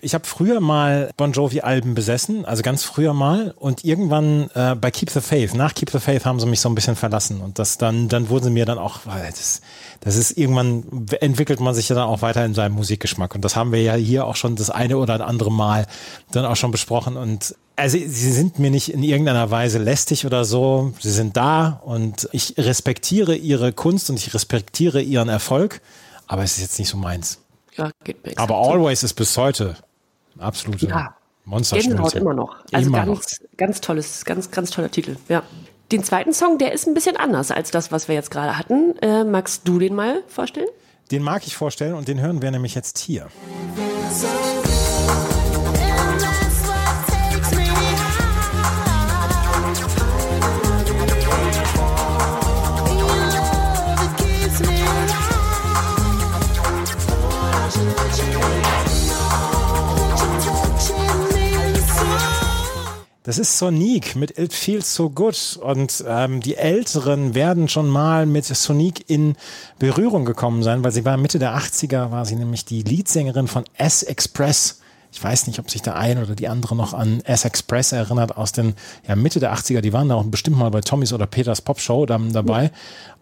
ich 0.00 0.14
habe 0.14 0.26
früher 0.26 0.61
mal 0.61 1.11
Bon 1.16 1.33
Jovi-Alben 1.33 1.95
besessen, 1.95 2.45
also 2.45 2.62
ganz 2.62 2.85
früher 2.85 3.14
mal. 3.14 3.54
Und 3.57 3.85
irgendwann 3.85 4.50
äh, 4.54 4.75
bei 4.75 4.90
Keep 4.90 5.11
the 5.11 5.21
Faith, 5.21 5.54
nach 5.54 5.75
Keep 5.75 5.90
the 5.90 5.99
Faith 5.99 6.25
haben 6.25 6.40
sie 6.40 6.47
mich 6.47 6.61
so 6.61 6.68
ein 6.68 6.75
bisschen 6.75 6.97
verlassen. 6.97 7.40
Und 7.40 7.59
das 7.59 7.78
dann, 7.78 8.09
dann 8.09 8.28
wurden 8.28 8.45
sie 8.45 8.50
mir 8.50 8.64
dann 8.64 8.78
auch, 8.78 9.00
das, 9.04 9.61
das 10.00 10.16
ist 10.16 10.38
irgendwann 10.38 11.07
entwickelt 11.21 11.61
man 11.61 11.75
sich 11.75 11.88
ja 11.88 11.95
dann 11.95 12.09
auch 12.09 12.23
weiter 12.23 12.45
in 12.45 12.54
seinem 12.54 12.75
Musikgeschmack. 12.75 13.35
Und 13.35 13.45
das 13.45 13.57
haben 13.57 13.73
wir 13.73 13.83
ja 13.83 13.95
hier 13.95 14.26
auch 14.26 14.37
schon 14.37 14.57
das 14.57 14.71
eine 14.71 14.99
oder 14.99 15.26
andere 15.26 15.52
Mal 15.52 15.87
dann 16.33 16.45
auch 16.45 16.57
schon 16.57 16.71
besprochen. 16.71 17.16
Und 17.16 17.54
also 17.76 17.97
sie 17.97 18.33
sind 18.33 18.59
mir 18.59 18.71
nicht 18.71 18.92
in 18.92 19.02
irgendeiner 19.02 19.50
Weise 19.50 19.78
lästig 19.78 20.26
oder 20.26 20.45
so. 20.45 20.92
Sie 21.00 21.12
sind 21.12 21.37
da 21.37 21.80
und 21.85 22.28
ich 22.33 22.54
respektiere 22.59 23.37
ihre 23.37 23.73
Kunst 23.73 24.11
und 24.11 24.16
ich 24.16 24.35
respektiere 24.35 25.00
ihren 25.00 25.28
Erfolg. 25.28 25.80
Aber 26.26 26.42
es 26.42 26.57
ist 26.57 26.62
jetzt 26.62 26.78
nicht 26.78 26.88
so 26.88 26.97
meins. 26.97 27.38
Ja, 27.78 27.90
geht 28.04 28.25
mir 28.25 28.32
Aber 28.37 28.56
Always 28.56 29.02
ist 29.02 29.14
bis 29.14 29.37
heute 29.37 29.76
absolute 30.38 30.87
ja. 30.87 31.14
Monsterschnulze. 31.44 32.18
immer 32.18 32.35
noch. 32.35 32.56
Also 32.73 32.88
Immer 32.88 33.06
ganz, 33.06 33.40
ganz 33.56 33.80
tolles, 33.80 34.25
ganz, 34.25 34.50
ganz 34.50 34.70
toller 34.70 34.90
Titel. 34.90 35.16
Ja. 35.28 35.42
Den 35.90 36.04
zweiten 36.04 36.35
Song, 36.35 36.58
der 36.58 36.73
ist 36.73 36.87
ein 36.87 36.92
bisschen 36.92 37.16
anders 37.16 37.50
als 37.50 37.70
das, 37.70 37.90
was 37.90 38.08
wir 38.08 38.14
jetzt 38.14 38.30
gerade 38.30 38.58
hatten. 38.58 38.99
Äh, 39.00 39.25
magst 39.25 39.66
du 39.66 39.78
den 39.78 39.94
mal 39.94 40.23
vorstellen? 40.28 40.68
Den 41.11 41.23
mag 41.23 41.47
ich 41.47 41.56
vorstellen 41.56 41.94
und 41.94 42.08
den 42.08 42.20
hören 42.20 42.42
wir 42.42 42.50
nämlich 42.50 42.75
jetzt 42.75 42.99
hier. 42.99 43.28
Das 63.28 63.37
ist 63.37 63.58
Sonic 63.58 64.16
mit 64.16 64.38
It 64.38 64.54
Feels 64.54 64.94
So 64.94 65.11
Good. 65.11 65.61
Und 65.62 66.02
ähm, 66.08 66.40
die 66.40 66.56
Älteren 66.56 67.35
werden 67.35 67.68
schon 67.68 67.86
mal 67.86 68.25
mit 68.25 68.47
Sonic 68.47 69.10
in 69.10 69.36
Berührung 69.78 70.25
gekommen 70.25 70.62
sein, 70.62 70.82
weil 70.82 70.93
sie 70.93 71.04
war 71.04 71.19
Mitte 71.19 71.38
der 71.38 71.54
80er, 71.54 72.10
war 72.10 72.25
sie 72.25 72.36
nämlich 72.36 72.64
die 72.64 72.80
Leadsängerin 72.80 73.47
von 73.47 73.64
S-Express. 73.76 74.80
Ich 75.10 75.23
weiß 75.23 75.47
nicht, 75.47 75.58
ob 75.58 75.71
sich 75.71 75.82
der 75.82 75.97
eine 75.97 76.23
oder 76.23 76.34
die 76.34 76.49
andere 76.49 76.76
noch 76.76 76.92
an 76.92 77.21
S-Express 77.21 77.92
erinnert 77.92 78.36
aus 78.36 78.52
den 78.52 78.75
ja, 79.06 79.16
Mitte 79.16 79.40
der 79.40 79.54
80er. 79.54 79.80
Die 79.80 79.92
waren 79.92 80.08
da 80.08 80.16
auch 80.16 80.25
bestimmt 80.25 80.58
mal 80.58 80.71
bei 80.71 80.80
Tommys 80.80 81.12
oder 81.12 81.26
Peters 81.26 81.62
Pop 81.62 81.80
Show 81.80 82.04
dabei 82.04 82.71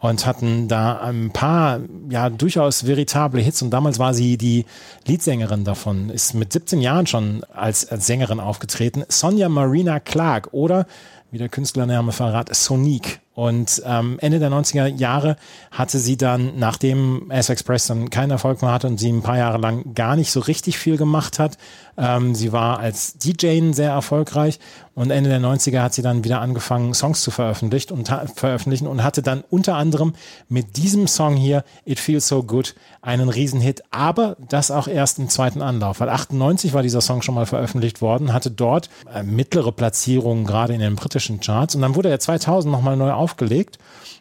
und 0.00 0.26
hatten 0.26 0.68
da 0.68 0.98
ein 0.98 1.30
paar 1.30 1.80
ja 2.10 2.28
durchaus 2.28 2.86
veritable 2.86 3.40
Hits. 3.40 3.62
Und 3.62 3.70
damals 3.70 3.98
war 3.98 4.14
sie 4.14 4.36
die 4.36 4.66
Leadsängerin 5.06 5.64
davon, 5.64 6.10
ist 6.10 6.34
mit 6.34 6.52
17 6.52 6.80
Jahren 6.80 7.06
schon 7.06 7.44
als, 7.44 7.88
als 7.88 8.06
Sängerin 8.06 8.40
aufgetreten. 8.40 9.04
Sonja 9.08 9.48
Marina 9.48 10.00
Clark 10.00 10.48
oder 10.52 10.86
wie 11.30 11.38
der 11.38 11.48
Künstlername 11.48 12.12
verrat, 12.12 12.54
Sonique. 12.54 13.20
Und 13.36 13.82
ähm, 13.84 14.16
Ende 14.20 14.38
der 14.38 14.50
90er 14.50 14.86
Jahre 14.86 15.36
hatte 15.70 15.98
sie 15.98 16.16
dann, 16.16 16.58
nachdem 16.58 17.30
S-Express 17.30 17.86
dann 17.86 18.08
keinen 18.08 18.30
Erfolg 18.30 18.62
mehr 18.62 18.72
hatte 18.72 18.86
und 18.86 18.98
sie 18.98 19.12
ein 19.12 19.20
paar 19.20 19.36
Jahre 19.36 19.58
lang 19.58 19.92
gar 19.92 20.16
nicht 20.16 20.32
so 20.32 20.40
richtig 20.40 20.78
viel 20.78 20.96
gemacht 20.96 21.38
hat, 21.38 21.58
ähm, 21.98 22.34
sie 22.34 22.52
war 22.52 22.78
als 22.78 23.18
DJ 23.18 23.72
sehr 23.72 23.90
erfolgreich 23.90 24.58
und 24.96 25.10
Ende 25.10 25.28
der 25.28 25.40
90er 25.40 25.82
hat 25.82 25.92
sie 25.92 26.00
dann 26.00 26.24
wieder 26.24 26.40
angefangen, 26.40 26.94
Songs 26.94 27.20
zu 27.20 27.30
veröffentlichen 27.30 27.92
und, 27.92 28.08
veröffentlichen 28.34 28.86
und 28.86 29.04
hatte 29.04 29.20
dann 29.20 29.44
unter 29.50 29.76
anderem 29.76 30.14
mit 30.48 30.78
diesem 30.78 31.06
Song 31.06 31.36
hier, 31.36 31.64
It 31.84 32.00
Feels 32.00 32.26
So 32.26 32.42
Good, 32.42 32.74
einen 33.02 33.28
Riesenhit, 33.28 33.82
aber 33.90 34.38
das 34.48 34.70
auch 34.70 34.88
erst 34.88 35.18
im 35.18 35.28
zweiten 35.28 35.60
Anlauf, 35.60 36.00
weil 36.00 36.08
98 36.08 36.72
war 36.72 36.82
dieser 36.82 37.02
Song 37.02 37.20
schon 37.20 37.34
mal 37.34 37.44
veröffentlicht 37.44 38.00
worden, 38.00 38.32
hatte 38.32 38.50
dort 38.50 38.88
äh, 39.14 39.22
mittlere 39.22 39.70
Platzierungen, 39.70 40.46
gerade 40.46 40.72
in 40.72 40.80
den 40.80 40.96
britischen 40.96 41.40
Charts. 41.40 41.74
Und 41.74 41.82
dann 41.82 41.94
wurde 41.94 42.08
er 42.08 42.18
2000 42.18 42.72
nochmal 42.72 42.96
neu 42.96 43.12
aufgelegt. 43.12 43.78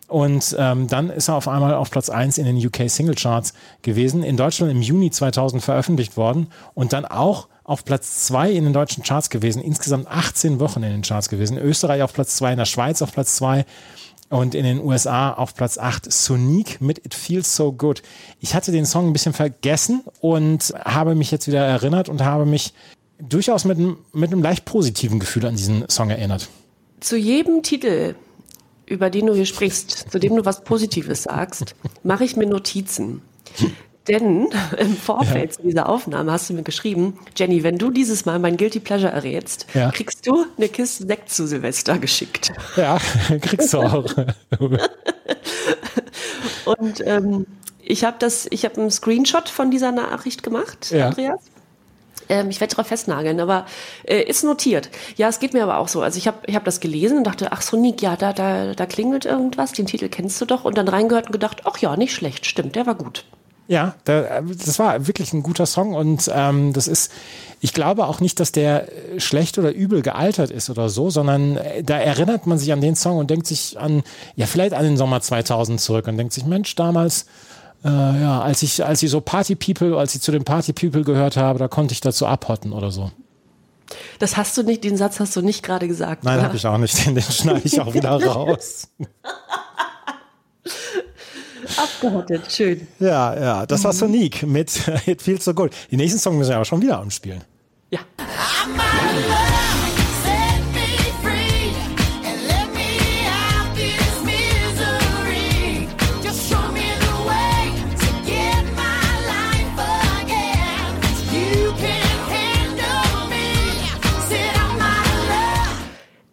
Und 0.08 0.56
ähm, 0.60 0.88
dann 0.88 1.10
ist 1.10 1.30
er 1.30 1.36
auf 1.36 1.48
einmal 1.48 1.74
auf 1.74 1.90
Platz 1.90 2.10
1 2.10 2.38
in 2.38 2.46
den 2.46 2.58
UK 2.58 2.90
Single 2.90 3.16
Charts 3.16 3.54
gewesen, 3.82 4.24
in 4.24 4.38
Deutschland 4.38 4.72
im 4.72 4.82
Juni 4.82 5.10
2000 5.10 5.64
veröffentlicht 5.64 6.18
worden 6.18 6.48
und 6.74 6.94
dann 6.94 7.06
auch 7.06 7.48
auf 7.66 7.84
Platz 7.84 8.26
2 8.28 8.52
in 8.52 8.64
den 8.64 8.74
deutschen 8.74 9.04
Charts 9.04 9.30
gewesen, 9.30 9.62
insgesamt 9.62 10.08
18 10.08 10.60
Wochen 10.60 10.84
in 10.84 10.92
den 10.92 11.02
Charts 11.02 11.30
gewesen, 11.30 11.58
Österreich 11.58 12.02
auf 12.02 12.14
Platz 12.14 12.38
2, 12.38 12.54
in 12.54 12.58
der 12.58 12.66
Schweiz 12.66 13.02
auf 13.02 13.12
Platz 13.12 13.36
2 13.36 13.66
und 14.30 14.56
in 14.56 14.64
den 14.64 14.82
USA 14.82 15.34
auf 15.34 15.56
Platz 15.56 15.78
8 15.78 16.12
Sonic 16.12 16.80
mit 16.80 17.06
It 17.06 17.14
Feels 17.14 17.56
So 17.56 17.74
Good. 17.74 18.02
Ich 18.40 18.56
hatte 18.56 18.72
den 18.72 18.86
Song 18.86 19.08
ein 19.08 19.14
bisschen 19.14 19.34
vergessen 19.34 20.04
und 20.22 20.74
habe 20.84 21.16
mich 21.16 21.32
jetzt 21.32 21.48
wieder 21.48 21.66
erinnert 21.66 22.08
und 22.08 22.24
habe 22.24 22.46
mich 22.46 22.74
durchaus 23.20 23.66
mit, 23.66 23.78
mit 24.14 24.32
einem 24.32 24.42
leicht 24.42 24.66
positiven 24.66 25.20
Gefühl 25.20 25.46
an 25.46 25.56
diesen 25.56 25.90
Song 25.90 26.10
erinnert. 26.10 26.48
Zu 27.02 27.18
jedem 27.18 27.62
Titel 27.62 28.16
über 28.88 29.10
den 29.10 29.26
du 29.28 29.34
hier 29.34 29.46
sprichst, 29.46 30.12
zu 30.12 30.20
dem 30.20 30.36
du 30.36 30.46
was 30.46 30.64
Positives 30.64 31.24
sagst, 31.24 31.76
mache 32.04 32.24
ich 32.24 32.36
mir 32.36 32.46
Notizen. 32.46 33.22
Denn 34.08 34.48
im 34.78 34.96
Vorfeld 34.96 35.52
ja. 35.52 35.58
zu 35.58 35.64
dieser 35.64 35.90
Aufnahme 35.90 36.32
hast 36.32 36.50
du 36.50 36.54
mir 36.54 36.64
geschrieben, 36.64 37.20
Jenny, 37.36 37.64
wenn 37.64 37.78
du 37.78 37.92
dieses 37.92 38.26
Mal 38.26 38.40
mein 38.40 38.58
Guilty 38.58 38.80
Pleasure 38.80 39.12
errätst, 39.12 39.68
ja. 39.74 39.92
kriegst 39.92 40.26
du 40.28 40.46
eine 40.58 40.70
Kiste 40.70 41.06
Sekt 41.08 41.32
zu 41.32 41.48
Silvester 41.48 41.98
geschickt. 41.98 42.54
Ja, 42.76 42.98
kriegst 43.42 43.74
du 43.74 43.80
auch. 43.80 44.06
Und 46.66 47.06
ähm, 47.06 47.46
ich 47.82 48.04
habe 48.04 48.18
das, 48.20 48.48
ich 48.50 48.66
habe 48.66 48.82
einen 48.82 48.92
Screenshot 48.92 49.50
von 49.50 49.70
dieser 49.72 49.92
Nachricht 49.92 50.44
gemacht, 50.44 50.92
ja. 50.92 51.08
Andreas. 51.08 51.42
Ähm, 52.28 52.50
ich 52.50 52.60
werde 52.60 52.76
darauf 52.76 52.88
festnageln, 52.88 53.40
aber 53.40 53.68
äh, 54.04 54.24
ist 54.24 54.44
notiert. 54.44 54.90
Ja, 55.16 55.28
es 55.28 55.40
geht 55.40 55.54
mir 55.54 55.62
aber 55.62 55.78
auch 55.78 55.88
so. 55.88 56.02
Also 56.02 56.18
ich 56.18 56.26
habe 56.28 56.40
ich 56.48 56.56
hab 56.56 56.66
das 56.66 56.80
gelesen 56.80 57.20
und 57.20 57.24
dachte, 57.26 57.52
ach 57.52 57.62
Sonic, 57.62 58.02
ja, 58.02 58.16
da, 58.16 58.34
da, 58.34 58.74
da 58.74 58.86
klingelt 58.88 59.26
irgendwas, 59.26 59.74
den 59.74 59.86
Titel 59.86 60.10
kennst 60.10 60.42
du 60.42 60.46
doch. 60.46 60.66
Und 60.66 60.76
dann 60.78 60.88
reingehört 60.88 61.28
und 61.28 61.34
gedacht, 61.34 61.62
ach 61.66 61.78
ja, 61.78 61.96
nicht 61.96 62.14
schlecht, 62.14 62.48
stimmt, 62.48 62.76
der 62.76 62.88
war 62.88 62.96
gut. 62.96 63.26
Ja, 63.68 63.96
da, 64.04 64.42
das 64.42 64.78
war 64.78 65.08
wirklich 65.08 65.34
ein 65.34 65.42
guter 65.42 65.66
Song 65.66 65.96
und 65.96 66.30
ähm, 66.34 66.72
das 66.74 66.88
ist, 66.88 67.12
ich 67.62 67.74
glaube 67.74 68.06
auch 68.06 68.20
nicht, 68.20 68.40
dass 68.40 68.52
der 68.52 68.88
schlecht 69.18 69.58
oder 69.58 69.74
übel 69.74 70.04
gealtert 70.04 70.52
ist 70.52 70.70
oder 70.70 70.88
so, 70.90 71.10
sondern 71.10 71.58
äh, 71.58 71.84
da 71.84 71.98
erinnert 71.98 72.46
man 72.46 72.60
sich 72.60 72.72
an 72.72 72.82
den 72.82 72.96
Song 72.96 73.18
und 73.18 73.32
denkt 73.32 73.48
sich 73.48 73.80
an, 73.80 74.04
ja, 74.36 74.46
vielleicht 74.46 74.74
an 74.74 74.84
den 74.84 74.98
Sommer 74.98 75.22
2000 75.22 75.82
zurück 75.82 76.08
und 76.08 76.18
denkt 76.18 76.34
sich, 76.34 76.46
Mensch, 76.46 76.76
damals 76.76 77.26
äh, 77.84 77.90
ja, 77.90 78.42
als 78.42 78.64
ich, 78.64 78.84
als 78.84 79.02
ich 79.04 79.12
so 79.12 79.22
Party 79.22 79.56
People, 79.56 79.98
als 79.98 80.16
ich 80.16 80.22
zu 80.22 80.32
den 80.32 80.44
Party 80.44 80.74
People 80.74 81.04
gehört 81.04 81.38
habe, 81.38 81.60
da 81.60 81.68
konnte 81.68 81.94
ich 81.94 82.02
dazu 82.02 82.26
abhotten 82.26 82.74
oder 82.74 82.92
so. 82.92 83.12
Das 84.18 84.38
hast 84.38 84.58
du 84.58 84.64
nicht, 84.64 84.84
den 84.84 84.98
Satz 84.98 85.20
hast 85.20 85.36
du 85.36 85.42
nicht 85.42 85.62
gerade 85.62 85.88
gesagt. 85.88 86.24
Nein, 86.24 86.42
habe 86.42 86.56
ich 86.56 86.66
auch 86.66 86.78
nicht. 86.80 87.06
Den, 87.06 87.14
den 87.14 87.24
schneide 87.24 87.62
ich 87.64 87.80
auch 87.80 87.94
wieder 87.96 88.12
raus. 88.24 88.88
Abgehottet, 91.78 92.52
schön. 92.52 92.88
Ja, 93.00 93.36
ja, 93.40 93.66
das 93.66 93.84
war 93.84 93.94
Sonique 93.94 94.44
mhm. 94.44 94.52
mit 94.52 94.72
It 95.06 95.22
Feels 95.22 95.46
So 95.46 95.54
Good. 95.54 95.72
Die 95.92 95.98
nächsten 95.98 96.20
Songs 96.20 96.38
müssen 96.38 96.50
wir 96.50 96.56
aber 96.56 96.66
schon 96.66 96.82
wieder 96.82 97.02
umspielen. 97.02 97.44
Ja. 97.92 98.00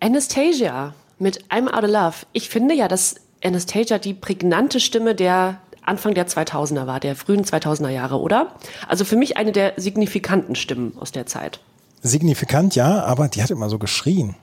Anastasia 0.03 0.95
mit 1.21 1.45
I'm 1.49 1.68
Out 1.68 1.85
of 1.85 1.90
Love. 1.90 2.16
Ich 2.33 2.49
finde 2.49 2.75
ja, 2.75 2.88
dass 2.88 3.14
Anastasia 3.45 3.99
die 3.99 4.15
prägnante 4.15 4.81
Stimme 4.81 5.15
der 5.15 5.61
Anfang 5.85 6.15
der 6.15 6.29
2000er 6.29 6.87
war, 6.87 7.01
der 7.01 7.17
frühen 7.17 7.45
2000er 7.45 7.89
Jahre, 7.89 8.21
oder? 8.21 8.55
Also 8.89 9.05
für 9.05 9.17
mich 9.17 9.37
eine 9.37 9.53
der 9.53 9.75
signifikanten 9.77 10.55
Stimmen 10.55 10.97
aus 10.99 11.11
der 11.13 11.27
Zeit. 11.27 11.61
Signifikant, 12.03 12.75
ja, 12.75 13.03
aber 13.05 13.29
die 13.29 13.43
hat 13.43 13.51
immer 13.51 13.69
so 13.69 13.79
geschrien. 13.79 14.37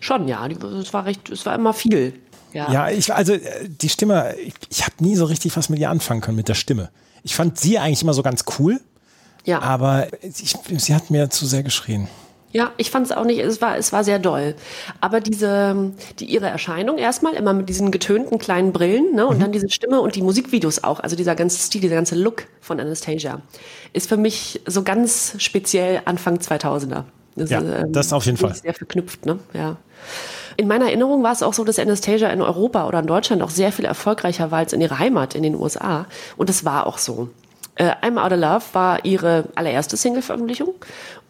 Schon, 0.00 0.28
ja, 0.28 0.46
es 0.46 0.92
war 0.92 1.06
recht, 1.06 1.30
es 1.30 1.46
war 1.46 1.54
immer 1.54 1.72
viel. 1.72 2.14
Ja, 2.52 2.70
Ja, 2.72 2.90
ich, 2.90 3.12
also 3.14 3.34
äh, 3.34 3.68
die 3.68 3.88
Stimme, 3.88 4.34
ich, 4.36 4.54
ich 4.68 4.82
habe 4.82 4.94
nie 4.98 5.16
so 5.16 5.24
richtig 5.24 5.56
was 5.56 5.68
mit 5.68 5.78
ihr 5.78 5.90
anfangen 5.90 6.20
können, 6.20 6.36
mit 6.36 6.48
der 6.48 6.54
Stimme. 6.54 6.90
Ich 7.22 7.34
fand 7.34 7.58
sie 7.58 7.78
eigentlich 7.78 8.02
immer 8.02 8.14
so 8.14 8.22
ganz 8.22 8.44
cool, 8.58 8.80
ja. 9.44 9.60
aber 9.60 10.08
ich, 10.22 10.56
sie 10.78 10.94
hat 10.94 11.10
mir 11.10 11.30
zu 11.30 11.46
sehr 11.46 11.62
geschrien. 11.62 12.08
Ja, 12.52 12.72
ich 12.78 12.90
fand 12.90 13.06
es 13.06 13.12
auch 13.12 13.24
nicht, 13.24 13.38
es 13.38 13.62
war, 13.62 13.76
es 13.76 13.92
war 13.92 14.02
sehr 14.02 14.18
doll. 14.18 14.54
Aber 15.00 15.20
diese, 15.20 15.92
die, 16.18 16.24
ihre 16.24 16.48
Erscheinung 16.48 16.98
erstmal, 16.98 17.34
immer 17.34 17.52
mit 17.52 17.68
diesen 17.68 17.92
getönten 17.92 18.38
kleinen 18.38 18.72
Brillen, 18.72 19.14
ne, 19.14 19.26
und 19.26 19.40
dann 19.40 19.52
diese 19.52 19.68
Stimme 19.70 20.00
und 20.00 20.16
die 20.16 20.22
Musikvideos 20.22 20.82
auch, 20.82 20.98
also 21.00 21.14
dieser 21.14 21.36
ganze 21.36 21.58
Stil, 21.64 21.80
dieser 21.80 21.94
ganze 21.94 22.16
Look 22.16 22.46
von 22.60 22.80
Anastasia, 22.80 23.40
ist 23.92 24.08
für 24.08 24.16
mich 24.16 24.60
so 24.66 24.82
ganz 24.82 25.34
speziell 25.38 26.02
Anfang 26.06 26.38
2000er. 26.38 27.04
Das, 27.36 27.50
Ja, 27.50 27.60
das 27.86 28.12
auf 28.12 28.26
jeden 28.26 28.36
Fall. 28.36 28.54
Sehr 28.54 28.74
verknüpft, 28.74 29.26
ne, 29.26 29.38
ja. 29.52 29.76
In 30.56 30.66
meiner 30.66 30.86
Erinnerung 30.86 31.22
war 31.22 31.32
es 31.32 31.42
auch 31.42 31.54
so, 31.54 31.64
dass 31.64 31.78
Anastasia 31.78 32.28
in 32.30 32.42
Europa 32.42 32.86
oder 32.86 32.98
in 32.98 33.06
Deutschland 33.06 33.42
auch 33.42 33.50
sehr 33.50 33.70
viel 33.70 33.84
erfolgreicher 33.84 34.50
war 34.50 34.58
als 34.58 34.72
in 34.72 34.80
ihrer 34.80 34.98
Heimat 34.98 35.34
in 35.34 35.42
den 35.42 35.54
USA. 35.54 36.06
Und 36.36 36.48
das 36.48 36.64
war 36.64 36.86
auch 36.86 36.98
so. 36.98 37.28
Äh, 37.80 37.94
I'm 38.02 38.18
Out 38.18 38.32
of 38.32 38.38
Love 38.38 38.64
war 38.74 39.04
ihre 39.06 39.44
allererste 39.54 39.96
Single-Veröffentlichung 39.96 40.74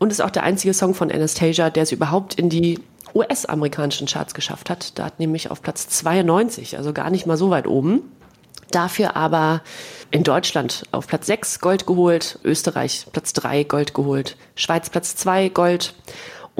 und 0.00 0.10
ist 0.10 0.20
auch 0.20 0.30
der 0.30 0.42
einzige 0.42 0.74
Song 0.74 0.94
von 0.94 1.12
Anastasia, 1.12 1.70
der 1.70 1.84
es 1.84 1.92
überhaupt 1.92 2.34
in 2.34 2.50
die 2.50 2.80
US-amerikanischen 3.14 4.08
Charts 4.08 4.34
geschafft 4.34 4.68
hat. 4.68 4.98
Da 4.98 5.04
hat 5.04 5.20
nämlich 5.20 5.50
auf 5.52 5.62
Platz 5.62 5.88
92, 5.88 6.76
also 6.76 6.92
gar 6.92 7.10
nicht 7.10 7.24
mal 7.24 7.36
so 7.36 7.50
weit 7.50 7.68
oben. 7.68 8.02
Dafür 8.72 9.16
aber 9.16 9.62
in 10.10 10.24
Deutschland 10.24 10.84
auf 10.90 11.06
Platz 11.06 11.26
6 11.26 11.60
Gold 11.60 11.86
geholt, 11.86 12.40
Österreich 12.42 13.06
Platz 13.12 13.32
3 13.32 13.62
Gold 13.64 13.94
geholt, 13.94 14.36
Schweiz 14.56 14.90
Platz 14.90 15.14
2 15.16 15.50
Gold 15.50 15.94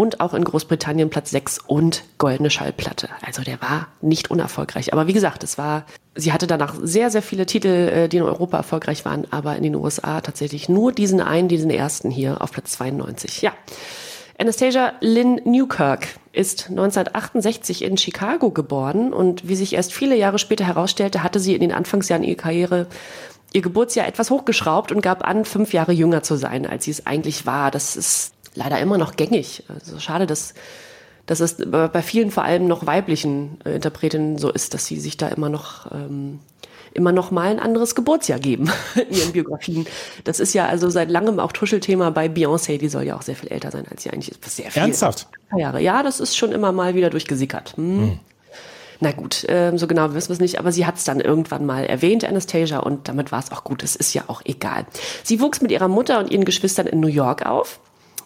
und 0.01 0.19
auch 0.21 0.33
in 0.33 0.45
Großbritannien 0.45 1.11
Platz 1.11 1.31
6 1.31 1.59
und 1.67 2.05
goldene 2.17 2.49
Schallplatte. 2.49 3.11
Also 3.21 3.43
der 3.43 3.61
war 3.61 3.89
nicht 4.01 4.31
unerfolgreich. 4.31 4.95
Aber 4.95 5.07
wie 5.09 5.13
gesagt, 5.13 5.45
es 5.45 5.59
war, 5.59 5.85
sie 6.15 6.33
hatte 6.33 6.47
danach 6.47 6.75
sehr, 6.83 7.11
sehr 7.11 7.21
viele 7.21 7.45
Titel, 7.45 7.69
äh, 7.69 8.09
die 8.09 8.17
in 8.17 8.23
Europa 8.23 8.57
erfolgreich 8.57 9.05
waren, 9.05 9.27
aber 9.31 9.57
in 9.57 9.63
den 9.63 9.75
USA 9.75 10.23
tatsächlich 10.23 10.71
nur 10.71 10.93
diesen 10.93 11.21
einen, 11.21 11.49
diesen 11.49 11.69
ersten 11.69 12.11
hier 12.11 12.41
auf 12.41 12.51
Platz 12.51 12.73
92. 12.73 13.43
Ja. 13.43 13.53
Anastasia 14.39 14.95
Lynn 15.03 15.43
Newkirk 15.45 16.09
ist 16.33 16.71
1968 16.71 17.85
in 17.85 17.99
Chicago 17.99 18.53
geboren 18.53 19.13
und 19.13 19.47
wie 19.47 19.55
sich 19.55 19.75
erst 19.75 19.93
viele 19.93 20.17
Jahre 20.17 20.39
später 20.39 20.65
herausstellte, 20.65 21.23
hatte 21.23 21.41
sie 21.41 21.55
in 21.55 21.61
den 21.61 21.73
Anfangsjahren 21.73 22.25
ihrer 22.25 22.39
Karriere 22.39 22.87
ihr 23.53 23.61
Geburtsjahr 23.61 24.07
etwas 24.07 24.31
hochgeschraubt 24.31 24.93
und 24.93 25.03
gab 25.03 25.27
an, 25.27 25.45
fünf 25.45 25.75
Jahre 25.75 25.93
jünger 25.93 26.23
zu 26.23 26.37
sein, 26.37 26.65
als 26.65 26.85
sie 26.85 26.91
es 26.91 27.07
eigentlich 27.07 27.45
war. 27.45 27.71
Das 27.71 27.97
ist 27.97 28.33
leider 28.55 28.79
immer 28.81 28.99
noch 28.99 29.17
gängig. 29.17 29.65
Also 29.69 29.99
schade, 29.99 30.27
dass, 30.27 30.55
dass 31.27 31.41
es 31.41 31.57
bei 31.71 32.03
vielen, 32.03 32.31
vor 32.31 32.45
allem 32.45 32.67
noch 32.67 32.87
weiblichen 32.87 33.61
äh, 33.65 33.75
Interpretinnen 33.77 34.39
so 34.39 34.51
ist, 34.51 34.75
dass 34.75 34.87
sie 34.87 35.01
sich 35.01 35.17
da 35.17 35.29
immer 35.29 35.49
noch 35.49 35.91
ähm, 35.93 36.41
immer 36.93 37.13
noch 37.13 37.31
mal 37.31 37.51
ein 37.51 37.61
anderes 37.61 37.95
Geburtsjahr 37.95 38.39
geben 38.39 38.71
in 38.95 39.17
ihren 39.17 39.33
Biografien. 39.33 39.87
Das 40.25 40.41
ist 40.41 40.55
ja 40.55 40.67
also 40.67 40.91
seit 40.91 41.11
langem 41.11 41.39
auch 41.39 41.53
Tuschelthema 41.53 42.11
bei 42.11 42.27
Beyoncé. 42.27 42.79
Die 42.79 42.89
soll 42.89 43.05
ja 43.05 43.17
auch 43.17 43.23
sehr 43.23 43.37
viel 43.37 43.51
älter 43.51 43.71
sein 43.71 43.85
als 43.91 44.03
sie 44.03 44.11
eigentlich 44.11 44.31
ist. 44.31 44.45
Sehr 44.45 44.71
viel. 44.71 44.83
Ernsthaft? 44.83 45.29
Jahre. 45.57 45.81
Ja, 45.81 46.03
das 46.03 46.21
ist 46.21 46.37
schon 46.37 46.53
immer 46.53 46.73
mal 46.73 46.95
wieder 46.95 47.11
durchgesickert. 47.11 47.77
Hm. 47.77 48.19
Na 49.03 49.13
gut, 49.13 49.47
ähm, 49.49 49.79
so 49.79 49.87
genau 49.87 50.13
wissen 50.13 50.29
wir 50.29 50.35
es 50.35 50.41
nicht, 50.41 50.59
aber 50.59 50.73
sie 50.73 50.85
hat 50.85 50.97
es 50.97 51.05
dann 51.05 51.21
irgendwann 51.21 51.65
mal 51.65 51.87
erwähnt, 51.87 52.23
Anastasia, 52.23 52.81
und 52.81 53.09
damit 53.09 53.33
war 53.33 53.39
es 53.39 53.51
auch 53.51 53.65
gut. 53.65 53.83
Es 53.83 53.97
ist 53.97 54.13
ja 54.13 54.25
auch 54.27 54.43
egal. 54.45 54.85
Sie 55.23 55.41
wuchs 55.41 55.63
mit 55.63 55.71
ihrer 55.71 55.89
Mutter 55.89 56.19
und 56.19 56.31
ihren 56.31 56.45
Geschwistern 56.45 56.87
in 56.87 57.01
New 57.01 57.09
York 57.09 57.47
auf. 57.47 57.81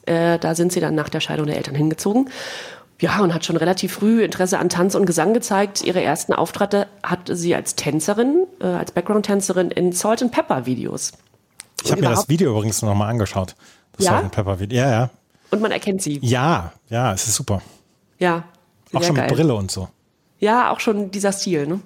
Äh, 0.06 0.38
da 0.38 0.54
sind 0.54 0.72
sie 0.72 0.80
dann 0.80 0.94
nach 0.94 1.08
der 1.08 1.20
Scheidung 1.20 1.46
der 1.46 1.56
Eltern 1.56 1.74
hingezogen. 1.74 2.28
Ja, 3.00 3.20
und 3.20 3.34
hat 3.34 3.44
schon 3.44 3.56
relativ 3.56 3.94
früh 3.94 4.22
Interesse 4.22 4.58
an 4.58 4.68
Tanz 4.68 4.94
und 4.94 5.04
Gesang 5.04 5.34
gezeigt. 5.34 5.82
Ihre 5.82 6.02
ersten 6.02 6.32
Auftritte 6.32 6.86
hatte 7.02 7.36
sie 7.36 7.54
als 7.54 7.74
Tänzerin, 7.74 8.46
äh, 8.60 8.66
als 8.66 8.92
Background-Tänzerin 8.92 9.70
in 9.70 9.92
Salt 9.92 10.22
and 10.22 10.32
Pepper 10.32 10.64
Videos. 10.66 11.12
Ich 11.82 11.90
habe 11.90 12.00
mir 12.00 12.08
das 12.10 12.28
Video 12.28 12.52
übrigens 12.52 12.80
noch 12.82 12.94
mal 12.94 13.08
angeschaut. 13.08 13.56
Das 13.96 14.06
Ja? 14.06 14.12
Salt 14.12 14.24
and 14.24 14.32
Pepper 14.32 14.60
Video. 14.60 14.78
Ja, 14.78 14.90
ja. 14.90 15.10
Und 15.50 15.60
man 15.60 15.72
erkennt 15.72 16.02
sie. 16.02 16.18
Ja, 16.22 16.72
ja, 16.88 17.12
es 17.12 17.26
ist 17.26 17.34
super. 17.34 17.62
Ja. 18.18 18.44
Auch 18.92 19.02
schon 19.02 19.16
geil. 19.16 19.26
mit 19.26 19.34
Brille 19.34 19.54
und 19.54 19.70
so. 19.70 19.88
Ja, 20.38 20.70
auch 20.70 20.80
schon 20.80 21.10
dieser 21.10 21.32
Stil. 21.32 21.66
Ne? 21.66 21.80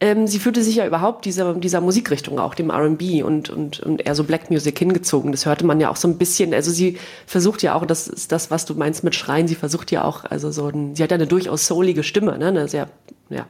Ähm, 0.00 0.28
sie 0.28 0.38
fühlte 0.38 0.62
sich 0.62 0.76
ja 0.76 0.86
überhaupt 0.86 1.24
dieser, 1.24 1.54
dieser 1.54 1.80
Musikrichtung, 1.80 2.38
auch 2.38 2.54
dem 2.54 2.70
R&B 2.70 3.22
und, 3.22 3.50
und, 3.50 3.80
und 3.80 4.06
eher 4.06 4.14
so 4.14 4.22
Black 4.22 4.48
Music 4.48 4.78
hingezogen. 4.78 5.32
Das 5.32 5.44
hörte 5.44 5.66
man 5.66 5.80
ja 5.80 5.90
auch 5.90 5.96
so 5.96 6.06
ein 6.06 6.18
bisschen. 6.18 6.54
Also 6.54 6.70
sie 6.70 6.98
versucht 7.26 7.62
ja 7.62 7.74
auch, 7.74 7.84
das 7.84 8.06
ist 8.06 8.30
das, 8.30 8.50
was 8.50 8.64
du 8.64 8.74
meinst 8.74 9.02
mit 9.02 9.16
Schreien, 9.16 9.48
sie 9.48 9.56
versucht 9.56 9.90
ja 9.90 10.04
auch, 10.04 10.24
also 10.24 10.52
so 10.52 10.68
ein, 10.68 10.94
sie 10.94 11.02
hat 11.02 11.10
ja 11.10 11.16
eine 11.16 11.26
durchaus 11.26 11.66
soulige 11.66 12.04
Stimme, 12.04 12.38
ne? 12.38 12.46
Eine 12.46 12.68
sehr, 12.68 12.88
ja. 13.28 13.46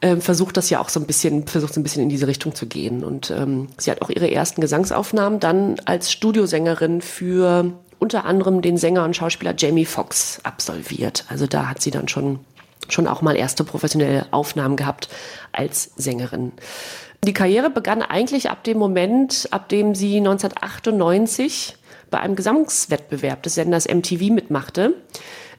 Ähm, 0.00 0.20
versucht 0.20 0.56
das 0.56 0.70
ja 0.70 0.80
auch 0.80 0.88
so 0.88 1.00
ein 1.00 1.06
bisschen, 1.06 1.46
versucht 1.46 1.74
so 1.74 1.80
ein 1.80 1.82
bisschen 1.82 2.02
in 2.02 2.08
diese 2.08 2.26
Richtung 2.26 2.54
zu 2.54 2.66
gehen. 2.66 3.04
Und 3.04 3.30
ähm, 3.30 3.68
sie 3.78 3.90
hat 3.92 4.02
auch 4.02 4.10
ihre 4.10 4.30
ersten 4.30 4.60
Gesangsaufnahmen 4.60 5.38
dann 5.38 5.76
als 5.84 6.10
Studiosängerin 6.10 7.00
für 7.00 7.72
unter 8.00 8.24
anderem 8.24 8.62
den 8.62 8.76
Sänger 8.76 9.04
und 9.04 9.14
Schauspieler 9.14 9.54
Jamie 9.56 9.84
Foxx 9.84 10.40
absolviert. 10.42 11.24
Also 11.28 11.46
da 11.46 11.68
hat 11.68 11.82
sie 11.82 11.90
dann 11.90 12.08
schon 12.08 12.40
schon 12.92 13.06
auch 13.06 13.22
mal 13.22 13.36
erste 13.36 13.64
professionelle 13.64 14.26
Aufnahmen 14.30 14.76
gehabt 14.76 15.08
als 15.52 15.92
Sängerin. 15.96 16.52
Die 17.24 17.32
Karriere 17.32 17.70
begann 17.70 18.02
eigentlich 18.02 18.48
ab 18.50 18.64
dem 18.64 18.78
Moment, 18.78 19.48
ab 19.50 19.68
dem 19.68 19.94
sie 19.94 20.18
1998 20.18 21.76
bei 22.10 22.20
einem 22.20 22.36
Gesangswettbewerb 22.36 23.42
des 23.42 23.54
Senders 23.54 23.88
MTV 23.88 24.32
mitmachte, 24.32 24.94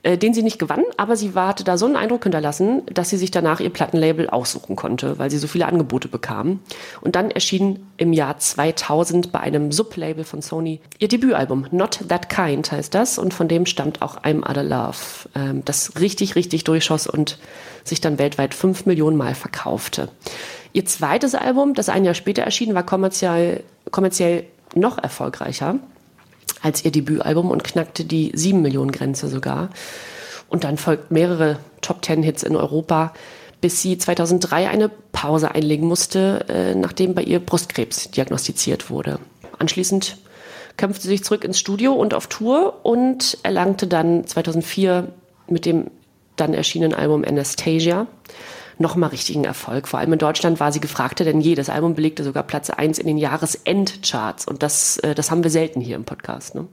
äh, 0.03 0.17
den 0.17 0.33
sie 0.33 0.43
nicht 0.43 0.59
gewann, 0.59 0.83
aber 0.97 1.15
sie 1.15 1.33
hatte 1.33 1.63
da 1.63 1.77
so 1.77 1.85
einen 1.85 1.95
Eindruck 1.95 2.23
hinterlassen, 2.23 2.83
dass 2.93 3.09
sie 3.09 3.17
sich 3.17 3.31
danach 3.31 3.59
ihr 3.59 3.69
Plattenlabel 3.69 4.29
aussuchen 4.29 4.75
konnte, 4.75 5.19
weil 5.19 5.29
sie 5.29 5.37
so 5.37 5.47
viele 5.47 5.65
Angebote 5.65 6.07
bekam. 6.07 6.59
Und 7.01 7.15
dann 7.15 7.31
erschien 7.31 7.85
im 7.97 8.13
Jahr 8.13 8.37
2000 8.37 9.31
bei 9.31 9.39
einem 9.39 9.71
Sublabel 9.71 10.23
von 10.23 10.41
Sony 10.41 10.79
ihr 10.99 11.07
Debütalbum 11.07 11.67
Not 11.71 11.99
That 12.07 12.29
Kind 12.29 12.71
heißt 12.71 12.93
das 12.93 13.17
und 13.17 13.33
von 13.33 13.47
dem 13.47 13.65
stammt 13.65 14.01
auch 14.01 14.23
I'm 14.23 14.41
of 14.41 14.55
Love, 14.63 15.29
ähm, 15.35 15.65
das 15.65 15.99
richtig, 15.99 16.35
richtig 16.35 16.63
durchschoss 16.63 17.07
und 17.07 17.37
sich 17.83 17.99
dann 17.99 18.19
weltweit 18.19 18.53
fünf 18.53 18.85
Millionen 18.85 19.17
Mal 19.17 19.35
verkaufte. 19.35 20.09
Ihr 20.71 20.85
zweites 20.85 21.35
Album, 21.35 21.73
das 21.73 21.89
ein 21.89 22.05
Jahr 22.05 22.13
später 22.13 22.43
erschien, 22.43 22.73
war 22.75 22.83
kommerziell, 22.83 23.63
kommerziell 23.91 24.45
noch 24.75 24.97
erfolgreicher 24.97 25.79
als 26.61 26.83
ihr 26.83 26.91
Debütalbum 26.91 27.51
und 27.51 27.63
knackte 27.63 28.05
die 28.05 28.31
7 28.33 28.61
Millionen 28.61 28.91
Grenze 28.91 29.27
sogar. 29.27 29.69
Und 30.49 30.63
dann 30.63 30.77
folgten 30.77 31.13
mehrere 31.13 31.59
Top 31.81 32.01
Ten 32.01 32.23
Hits 32.23 32.43
in 32.43 32.55
Europa, 32.55 33.13
bis 33.61 33.81
sie 33.81 33.97
2003 33.97 34.69
eine 34.69 34.89
Pause 35.11 35.51
einlegen 35.51 35.87
musste, 35.87 36.45
äh, 36.49 36.75
nachdem 36.75 37.13
bei 37.13 37.23
ihr 37.23 37.39
Brustkrebs 37.39 38.11
diagnostiziert 38.11 38.89
wurde. 38.89 39.19
Anschließend 39.57 40.17
kämpfte 40.77 41.03
sie 41.03 41.09
sich 41.09 41.23
zurück 41.23 41.43
ins 41.43 41.59
Studio 41.59 41.93
und 41.93 42.13
auf 42.13 42.27
Tour 42.27 42.79
und 42.83 43.37
erlangte 43.43 43.85
dann 43.85 44.25
2004 44.25 45.09
mit 45.47 45.65
dem 45.65 45.91
dann 46.37 46.53
erschienenen 46.53 46.93
Album 46.93 47.25
Anastasia 47.25 48.07
nochmal 48.79 49.09
richtigen 49.09 49.45
Erfolg. 49.45 49.87
Vor 49.87 49.99
allem 49.99 50.13
in 50.13 50.19
Deutschland 50.19 50.59
war 50.59 50.71
sie 50.71 50.79
gefragter 50.79 51.25
denn 51.25 51.41
je. 51.41 51.55
Das 51.55 51.69
Album 51.69 51.95
belegte 51.95 52.23
sogar 52.23 52.43
Platz 52.43 52.69
1 52.69 52.97
in 52.97 53.07
den 53.07 53.17
Jahresendcharts 53.17 54.47
und 54.47 54.63
das, 54.63 54.97
äh, 54.99 55.13
das 55.13 55.31
haben 55.31 55.43
wir 55.43 55.51
selten 55.51 55.81
hier 55.81 55.95
im 55.95 56.05
Podcast. 56.05 56.55
Ne? 56.55 56.67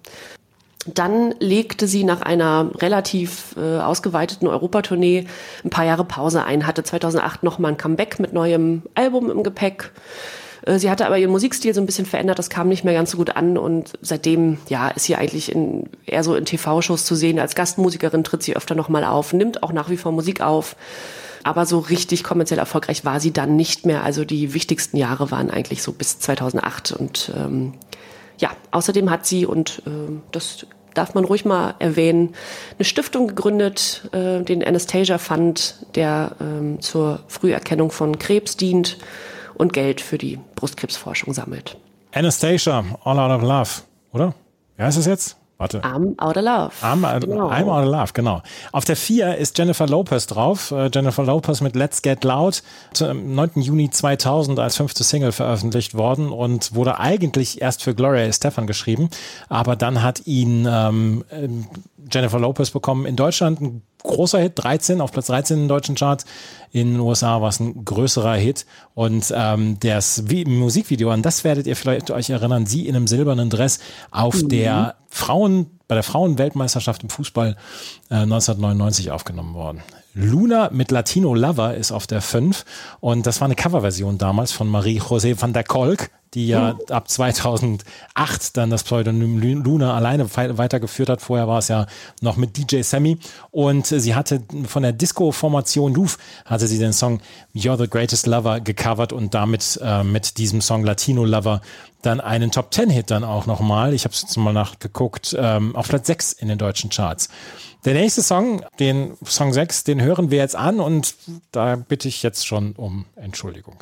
Dann 0.87 1.35
legte 1.40 1.88
sie 1.88 2.05
nach 2.05 2.23
einer 2.23 2.71
relativ 2.81 3.57
äh, 3.57 3.79
ausgeweiteten 3.79 4.47
Europatournee 4.47 5.27
ein 5.64 5.71
paar 5.71 5.85
Jahre 5.85 6.05
Pause 6.05 6.45
ein, 6.45 6.66
hatte 6.66 6.85
2008 6.85 7.42
nochmal 7.42 7.73
ein 7.73 7.77
Comeback 7.77 8.21
mit 8.21 8.33
neuem 8.33 8.83
Album 8.95 9.31
im 9.31 9.42
Gepäck. 9.42 9.90
Äh, 10.64 10.79
Sie 10.79 10.90
hatte 10.90 11.07
aber 11.07 11.19
ihren 11.19 11.31
Musikstil 11.33 11.75
so 11.75 11.81
ein 11.81 11.87
bisschen 11.87 12.07
verändert, 12.07 12.38
das 12.38 12.51
kam 12.51 12.69
nicht 12.69 12.85
mehr 12.85 12.95
ganz 12.95 13.11
so 13.11 13.16
gut 13.16 13.35
an 13.35 13.59
und 13.59 13.95
seitdem 14.01 14.59
ja, 14.69 14.88
ist 14.88 15.05
sie 15.05 15.16
eigentlich 15.16 15.51
in, 15.51 15.88
eher 16.05 16.23
so 16.23 16.37
in 16.37 16.45
TV-Shows 16.45 17.05
zu 17.05 17.16
sehen. 17.16 17.40
Als 17.40 17.55
Gastmusikerin 17.55 18.23
tritt 18.23 18.45
sie 18.45 18.57
öfter 18.57 18.77
nochmal 18.77 19.05
auf, 19.05 19.33
nimmt 19.33 19.62
auch 19.62 19.73
nach 19.73 19.90
wie 19.90 19.97
vor 19.97 20.12
Musik 20.12 20.40
auf. 20.40 20.77
Aber 21.46 21.64
so 21.64 21.78
richtig 21.78 22.24
kommerziell 22.24 22.59
erfolgreich 22.59 23.04
war 23.04 23.20
sie 23.20 23.32
dann 23.32 23.54
nicht 23.54 23.87
mehr. 23.87 24.02
Also 24.02 24.24
die 24.24 24.52
wichtigsten 24.52 24.96
Jahre 24.96 25.30
waren 25.30 25.48
eigentlich 25.48 25.80
so 25.80 25.92
bis 25.92 26.18
2008. 26.18 26.90
Und 26.90 27.30
ähm, 27.37 27.74
ja, 28.38 28.50
außerdem 28.72 29.09
hat 29.11 29.26
sie, 29.26 29.46
und 29.46 29.80
ähm, 29.87 30.22
das 30.32 30.66
darf 30.94 31.14
man 31.14 31.24
ruhig 31.24 31.44
mal 31.44 31.76
erwähnen, 31.78 32.35
eine 32.76 32.85
Stiftung 32.85 33.28
gegründet, 33.28 34.09
äh, 34.11 34.42
den 34.42 34.64
Anastasia 34.64 35.18
Fund, 35.18 35.87
der 35.94 36.32
ähm, 36.40 36.80
zur 36.80 37.20
Früherkennung 37.28 37.92
von 37.92 38.18
Krebs 38.18 38.56
dient 38.56 38.98
und 39.54 39.72
Geld 39.72 40.00
für 40.00 40.18
die 40.18 40.40
Brustkrebsforschung 40.56 41.32
sammelt. 41.32 41.76
Anastasia, 42.11 42.85
All 43.04 43.20
Out 43.20 43.30
of 43.30 43.42
Love, 43.42 43.70
oder? 44.12 44.35
Wie 44.76 44.82
heißt 44.82 44.98
es 44.98 45.06
jetzt? 45.06 45.37
Warte. 45.59 45.81
I'm 45.83 46.14
Out 46.19 46.37
of 46.37 46.42
Love. 46.42 46.73
I'm, 46.83 47.21
Genau. 47.21 47.51
I'm 47.51 47.69
Out 47.69 47.85
of 47.85 47.90
Love, 47.90 48.12
genau. 48.12 48.42
Auf 48.73 48.85
der 48.85 48.97
4 48.97 49.37
ist 49.37 49.57
Jennifer 49.57 49.87
Lopez 49.87 50.27
drauf. 50.27 50.71
Äh, 50.71 50.90
Jennifer 50.92 51.25
Lopez 51.25 51.62
mit 51.62 51.75
Let's 51.75 52.03
Get 52.03 52.25
Loud, 52.25 52.62
am 53.01 53.35
9. 53.35 53.62
Juni 53.62 53.88
2000 53.88 54.59
als 54.59 54.77
fünfte 54.77 55.03
Single 55.03 55.33
veröffentlicht 55.33 55.95
worden 55.95 56.31
und 56.31 56.75
wurde 56.75 57.01
eigentlich 57.01 57.62
erst 57.62 57.83
für 57.83 57.95
Gloria 57.95 58.25
Estefan 58.25 58.66
geschrieben, 58.66 59.09
aber 59.49 59.77
dann 59.77 60.03
hat 60.03 60.27
ihn 60.27 60.66
ähm, 60.71 61.25
ähm, 61.31 61.66
Jennifer 62.11 62.38
Lopez 62.38 62.71
bekommen. 62.71 63.07
In 63.07 63.16
Deutschland 63.16 63.61
ein 63.61 63.83
großer 64.07 64.38
Hit, 64.38 64.53
13, 64.57 65.01
auf 65.01 65.12
Platz 65.12 65.27
13 65.27 65.57
in 65.57 65.62
den 65.64 65.69
deutschen 65.69 65.95
Charts. 65.95 66.25
In 66.73 66.92
den 66.92 67.01
USA 67.01 67.40
war 67.40 67.49
es 67.49 67.61
ein 67.61 67.85
größerer 67.85 68.35
Hit. 68.35 68.66
Und 68.95 69.33
ähm, 69.35 69.79
das 69.81 70.25
Vi- 70.29 70.49
Musikvideo, 70.49 71.11
an 71.11 71.23
das 71.23 71.45
werdet 71.45 71.66
ihr 71.66 71.77
vielleicht 71.77 72.11
euch 72.11 72.31
erinnern, 72.31 72.66
sie 72.66 72.87
in 72.87 72.97
einem 72.97 73.07
silbernen 73.07 73.51
Dress 73.51 73.79
auf 74.11 74.35
der 74.49 74.95
Frauen, 75.09 75.66
bei 75.88 75.95
der 75.95 76.03
Frauenweltmeisterschaft 76.03 77.03
im 77.03 77.09
Fußball 77.11 77.57
äh, 78.11 78.14
1999 78.14 79.11
aufgenommen 79.11 79.55
worden. 79.55 79.83
Luna 80.18 80.70
mit 80.72 80.90
Latino 80.90 81.35
Lover 81.35 81.74
ist 81.74 81.92
auf 81.92 82.07
der 82.07 82.22
5 82.22 82.64
und 83.00 83.26
das 83.26 83.40
war 83.42 83.44
eine 83.46 83.55
Coverversion 83.55 84.16
damals 84.16 84.50
von 84.50 84.66
Marie-José 84.66 85.38
van 85.40 85.52
der 85.52 85.62
Kolk, 85.62 86.11
die 86.33 86.48
ja 86.48 86.74
ab 86.90 87.09
2008 87.09 88.57
dann 88.57 88.70
das 88.70 88.83
Pseudonym 88.85 89.38
Lu- 89.38 89.62
Luna 89.62 89.94
alleine 89.94 90.35
wei- 90.37 90.57
weitergeführt 90.57 91.09
hat. 91.11 91.20
Vorher 91.20 91.46
war 91.48 91.59
es 91.59 91.68
ja 91.68 91.87
noch 92.22 92.37
mit 92.37 92.57
DJ 92.57 92.81
Sammy 92.83 93.18
und 93.50 93.87
sie 93.87 94.14
hatte 94.14 94.42
von 94.66 94.83
der 94.83 94.92
Disco-Formation 94.92 95.94
Louvre 95.94 96.16
hatte 96.46 96.66
sie 96.66 96.79
den 96.79 96.92
Song 96.94 97.20
You're 97.55 97.76
the 97.79 97.88
Greatest 97.88 98.26
Lover 98.26 98.61
gecovert 98.61 99.12
und 99.12 99.35
damit 99.35 99.79
äh, 99.83 100.02
mit 100.02 100.38
diesem 100.38 100.61
Song 100.62 100.83
Latino 100.85 101.24
Lover 101.24 101.61
dann 102.02 102.20
einen 102.20 102.50
Top 102.50 102.72
10 102.72 102.88
Hit 102.90 103.11
dann 103.11 103.24
auch 103.24 103.46
nochmal. 103.46 103.92
Ich 103.92 104.05
habe 104.05 104.14
es 104.14 104.22
jetzt 104.22 104.37
mal 104.37 104.52
nachgeguckt, 104.52 105.37
ähm, 105.38 105.74
auf 105.74 105.88
Platz 105.88 106.07
6 106.07 106.33
in 106.33 106.48
den 106.48 106.59
deutschen 106.59 106.88
Charts. 106.90 107.29
Der 107.87 107.94
nächste 107.94 108.20
Song, 108.20 108.62
den 108.81 109.16
Song 109.25 109.53
6, 109.53 109.85
den 109.85 110.03
hören 110.03 110.33
wir 110.33 110.38
jetzt 110.38 110.57
an 110.57 110.81
und 110.81 111.14
da 111.53 111.77
bitte 111.77 112.09
ich 112.09 112.20
jetzt 112.25 112.44
schon 112.44 112.72
um 112.72 113.05
Entschuldigung. 113.14 113.77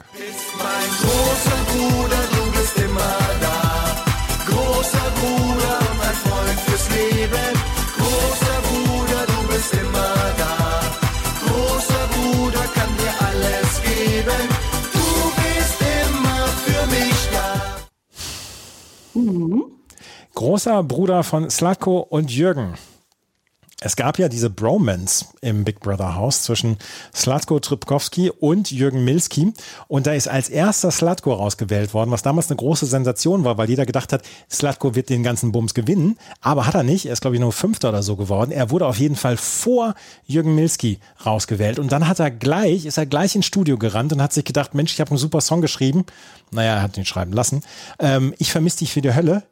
Mein 0.59 0.91
großer 1.01 1.57
Bruder, 1.73 2.23
du 2.35 2.53
bist 2.53 2.77
immer 2.81 3.17
da. 3.41 4.05
Großer 4.47 5.11
Bruder, 5.23 5.79
mein 5.97 6.15
Freund 6.17 6.61
fürs 6.67 6.91
Leben. 6.91 7.55
Großer 7.97 8.61
Bruder, 8.69 9.25
du 9.27 9.49
bist 9.49 9.73
immer 9.73 10.15
da. 10.37 10.83
Großer 11.47 12.07
Bruder 12.13 12.65
kann 12.75 12.91
dir 12.99 13.15
alles 13.27 13.81
geben. 13.81 14.49
Du 14.93 15.09
bist 15.41 15.81
immer 15.81 16.47
für 16.67 16.85
mich 16.89 17.21
da. 17.33 17.49
Großer 20.35 20.83
Bruder 20.83 21.23
von 21.23 21.49
Slatko 21.49 22.01
und 22.01 22.31
Jürgen. 22.31 22.75
Es 23.85 23.97
gab 23.97 24.19
ja 24.19 24.31
diese 24.31 24.49
Bromance 24.49 25.27
im 25.43 25.63
Big 25.63 25.81
Brother 25.81 26.15
Haus 26.15 26.43
zwischen 26.43 26.79
Slatko 27.15 27.61
Tripkowski 27.61 28.31
und 28.31 28.71
Jürgen 28.71 29.05
Milski. 29.05 29.53
Und 29.89 30.07
da 30.07 30.15
ist 30.15 30.27
als 30.27 30.49
erster 30.49 30.91
Slatko 30.91 31.35
rausgewählt 31.35 31.93
worden, 31.93 32.11
was 32.11 32.23
damals 32.23 32.49
eine 32.49 32.57
große 32.57 32.87
Sensation 32.87 33.45
war, 33.45 33.59
weil 33.59 33.69
jeder 33.69 33.85
gedacht 33.85 34.15
hat, 34.15 34.23
Slatko 34.51 34.95
wird 34.95 35.11
den 35.11 35.23
ganzen 35.23 35.53
Bums 35.53 35.75
gewinnen. 35.75 36.17
Aber 36.41 36.67
hat 36.67 36.75
er 36.75 36.83
nicht. 36.83 37.05
Er 37.05 37.13
ist, 37.13 37.21
glaube 37.21 37.37
ich, 37.37 37.41
nur 37.41 37.53
Fünfter 37.53 37.91
oder 37.91 38.03
so 38.03 38.17
geworden. 38.17 38.53
Er 38.53 38.71
wurde 38.71 38.87
auf 38.87 38.99
jeden 38.99 39.17
Fall 39.17 39.37
vor 39.37 39.95
Jürgen 40.25 40.55
Milski 40.55 40.99
rausgewählt. 41.27 41.79
Und 41.79 41.93
dann 41.93 42.09
hat 42.09 42.21
er 42.21 42.31
gleich, 42.31 42.87
ist 42.87 42.97
er 42.97 43.05
gleich 43.05 43.37
ins 43.37 43.45
Studio 43.45 43.77
gerannt 43.77 44.15
und 44.15 44.23
hat 44.23 44.33
sich 44.33 44.47
gedacht, 44.47 44.75
Mensch, 44.75 44.95
ich 44.95 45.01
habe 45.01 45.11
einen 45.11 45.19
super 45.19 45.43
Song 45.43 45.61
geschrieben. 45.61 46.07
Naja, 46.51 46.77
er 46.77 46.83
hat 46.83 46.97
ihn 46.97 47.05
schreiben 47.05 47.35
lassen. 47.35 47.63
Ähm, 47.99 48.33
ich 48.39 48.51
vermisse 48.51 48.79
dich 48.79 48.95
für 48.95 49.03
die 49.03 49.15
Hölle. 49.15 49.43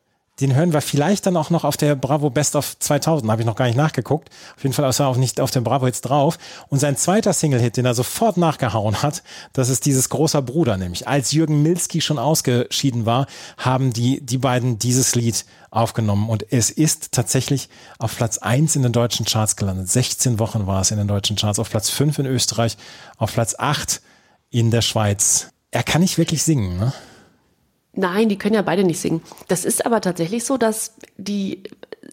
Den 0.40 0.54
hören 0.54 0.72
wir 0.72 0.80
vielleicht 0.80 1.26
dann 1.26 1.36
auch 1.36 1.50
noch 1.50 1.64
auf 1.64 1.76
der 1.76 1.94
Bravo 1.94 2.30
Best 2.30 2.56
of 2.56 2.78
2000. 2.78 3.30
Habe 3.30 3.42
ich 3.42 3.46
noch 3.46 3.54
gar 3.54 3.66
nicht 3.66 3.76
nachgeguckt. 3.76 4.30
Auf 4.56 4.62
jeden 4.62 4.72
Fall 4.72 4.88
ist 4.88 4.98
er 4.98 5.08
auch 5.08 5.16
nicht 5.16 5.40
auf 5.40 5.50
der 5.50 5.60
Bravo 5.60 5.86
jetzt 5.86 6.02
drauf. 6.02 6.38
Und 6.68 6.78
sein 6.78 6.96
zweiter 6.96 7.34
Single-Hit, 7.34 7.76
den 7.76 7.84
er 7.84 7.94
sofort 7.94 8.38
nachgehauen 8.38 9.02
hat, 9.02 9.22
das 9.52 9.68
ist 9.68 9.84
dieses 9.84 10.08
großer 10.08 10.40
Bruder 10.40 10.78
nämlich. 10.78 11.06
Als 11.06 11.32
Jürgen 11.32 11.62
Milski 11.62 12.00
schon 12.00 12.18
ausgeschieden 12.18 13.04
war, 13.04 13.26
haben 13.58 13.92
die, 13.92 14.24
die 14.24 14.38
beiden 14.38 14.78
dieses 14.78 15.14
Lied 15.14 15.44
aufgenommen. 15.70 16.30
Und 16.30 16.50
es 16.50 16.70
ist 16.70 17.12
tatsächlich 17.12 17.68
auf 17.98 18.16
Platz 18.16 18.38
1 18.38 18.74
in 18.76 18.82
den 18.82 18.92
deutschen 18.92 19.26
Charts 19.26 19.56
gelandet. 19.56 19.90
16 19.90 20.38
Wochen 20.38 20.66
war 20.66 20.80
es 20.80 20.90
in 20.90 20.96
den 20.96 21.08
deutschen 21.08 21.36
Charts. 21.36 21.58
Auf 21.58 21.68
Platz 21.68 21.90
5 21.90 22.20
in 22.20 22.26
Österreich, 22.26 22.78
auf 23.18 23.34
Platz 23.34 23.54
8 23.58 24.00
in 24.48 24.70
der 24.70 24.82
Schweiz. 24.82 25.48
Er 25.70 25.82
kann 25.82 26.00
nicht 26.00 26.16
wirklich 26.16 26.42
singen, 26.42 26.78
ne? 26.78 26.92
Nein, 27.94 28.28
die 28.28 28.38
können 28.38 28.54
ja 28.54 28.62
beide 28.62 28.84
nicht 28.84 29.00
singen. 29.00 29.22
Das 29.48 29.64
ist 29.64 29.84
aber 29.84 30.00
tatsächlich 30.00 30.44
so, 30.44 30.56
dass 30.56 30.94
die 31.18 31.64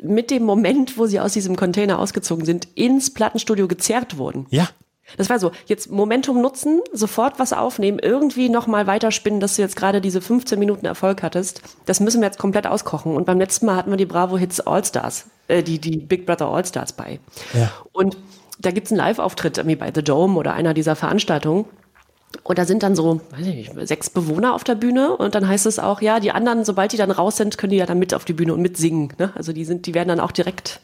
mit 0.03 0.31
dem 0.31 0.43
Moment, 0.43 0.97
wo 0.97 1.05
sie 1.05 1.19
aus 1.19 1.33
diesem 1.33 1.55
Container 1.55 1.99
ausgezogen 1.99 2.45
sind, 2.45 2.67
ins 2.75 3.13
Plattenstudio 3.13 3.67
gezerrt 3.67 4.17
wurden. 4.17 4.45
Ja. 4.49 4.69
Das 5.17 5.29
war 5.29 5.39
so, 5.39 5.51
jetzt 5.65 5.89
Momentum 5.89 6.41
nutzen, 6.41 6.81
sofort 6.93 7.39
was 7.39 7.53
aufnehmen, 7.53 7.99
irgendwie 7.99 8.49
nochmal 8.49 8.85
weiterspinnen, 8.85 9.39
dass 9.39 9.55
du 9.55 9.61
jetzt 9.61 9.75
gerade 9.75 10.01
diese 10.01 10.21
15 10.21 10.59
Minuten 10.59 10.85
Erfolg 10.85 11.23
hattest. 11.23 11.61
Das 11.85 11.99
müssen 11.99 12.21
wir 12.21 12.27
jetzt 12.27 12.37
komplett 12.37 12.67
auskochen. 12.67 13.15
Und 13.15 13.25
beim 13.25 13.39
letzten 13.39 13.65
Mal 13.65 13.75
hatten 13.75 13.89
wir 13.89 13.97
die 13.97 14.05
Bravo 14.05 14.37
Hits 14.37 14.59
All-Stars, 14.59 15.25
äh, 15.47 15.63
die, 15.63 15.79
die 15.79 15.97
Big 15.97 16.25
Brother 16.25 16.47
All-Stars 16.47 16.93
bei. 16.93 17.19
Ja. 17.53 17.71
Und 17.91 18.17
da 18.59 18.71
gibt's 18.71 18.91
einen 18.91 18.99
Live-Auftritt 18.99 19.57
irgendwie 19.57 19.77
bei 19.77 19.91
The 19.93 20.03
Dome 20.03 20.37
oder 20.37 20.53
einer 20.53 20.73
dieser 20.73 20.95
Veranstaltungen. 20.95 21.65
Und 22.43 22.57
da 22.57 22.65
sind 22.65 22.83
dann 22.83 22.95
so, 22.95 23.21
weiß 23.31 23.45
ich 23.45 23.55
nicht, 23.55 23.87
sechs 23.87 24.09
Bewohner 24.09 24.53
auf 24.53 24.63
der 24.63 24.75
Bühne 24.75 25.15
und 25.15 25.35
dann 25.35 25.47
heißt 25.47 25.65
es 25.65 25.79
auch, 25.79 26.01
ja, 26.01 26.19
die 26.19 26.31
anderen, 26.31 26.63
sobald 26.63 26.91
die 26.91 26.97
dann 26.97 27.11
raus 27.11 27.37
sind, 27.37 27.57
können 27.57 27.71
die 27.71 27.77
ja 27.77 27.85
dann 27.85 27.99
mit 27.99 28.13
auf 28.13 28.25
die 28.25 28.33
Bühne 28.33 28.53
und 28.53 28.61
mitsingen. 28.61 29.13
Ne? 29.17 29.31
Also 29.35 29.51
die 29.51 29.65
sind, 29.65 29.85
die 29.85 29.93
werden 29.93 30.09
dann 30.09 30.19
auch 30.19 30.31
direkt, 30.31 30.79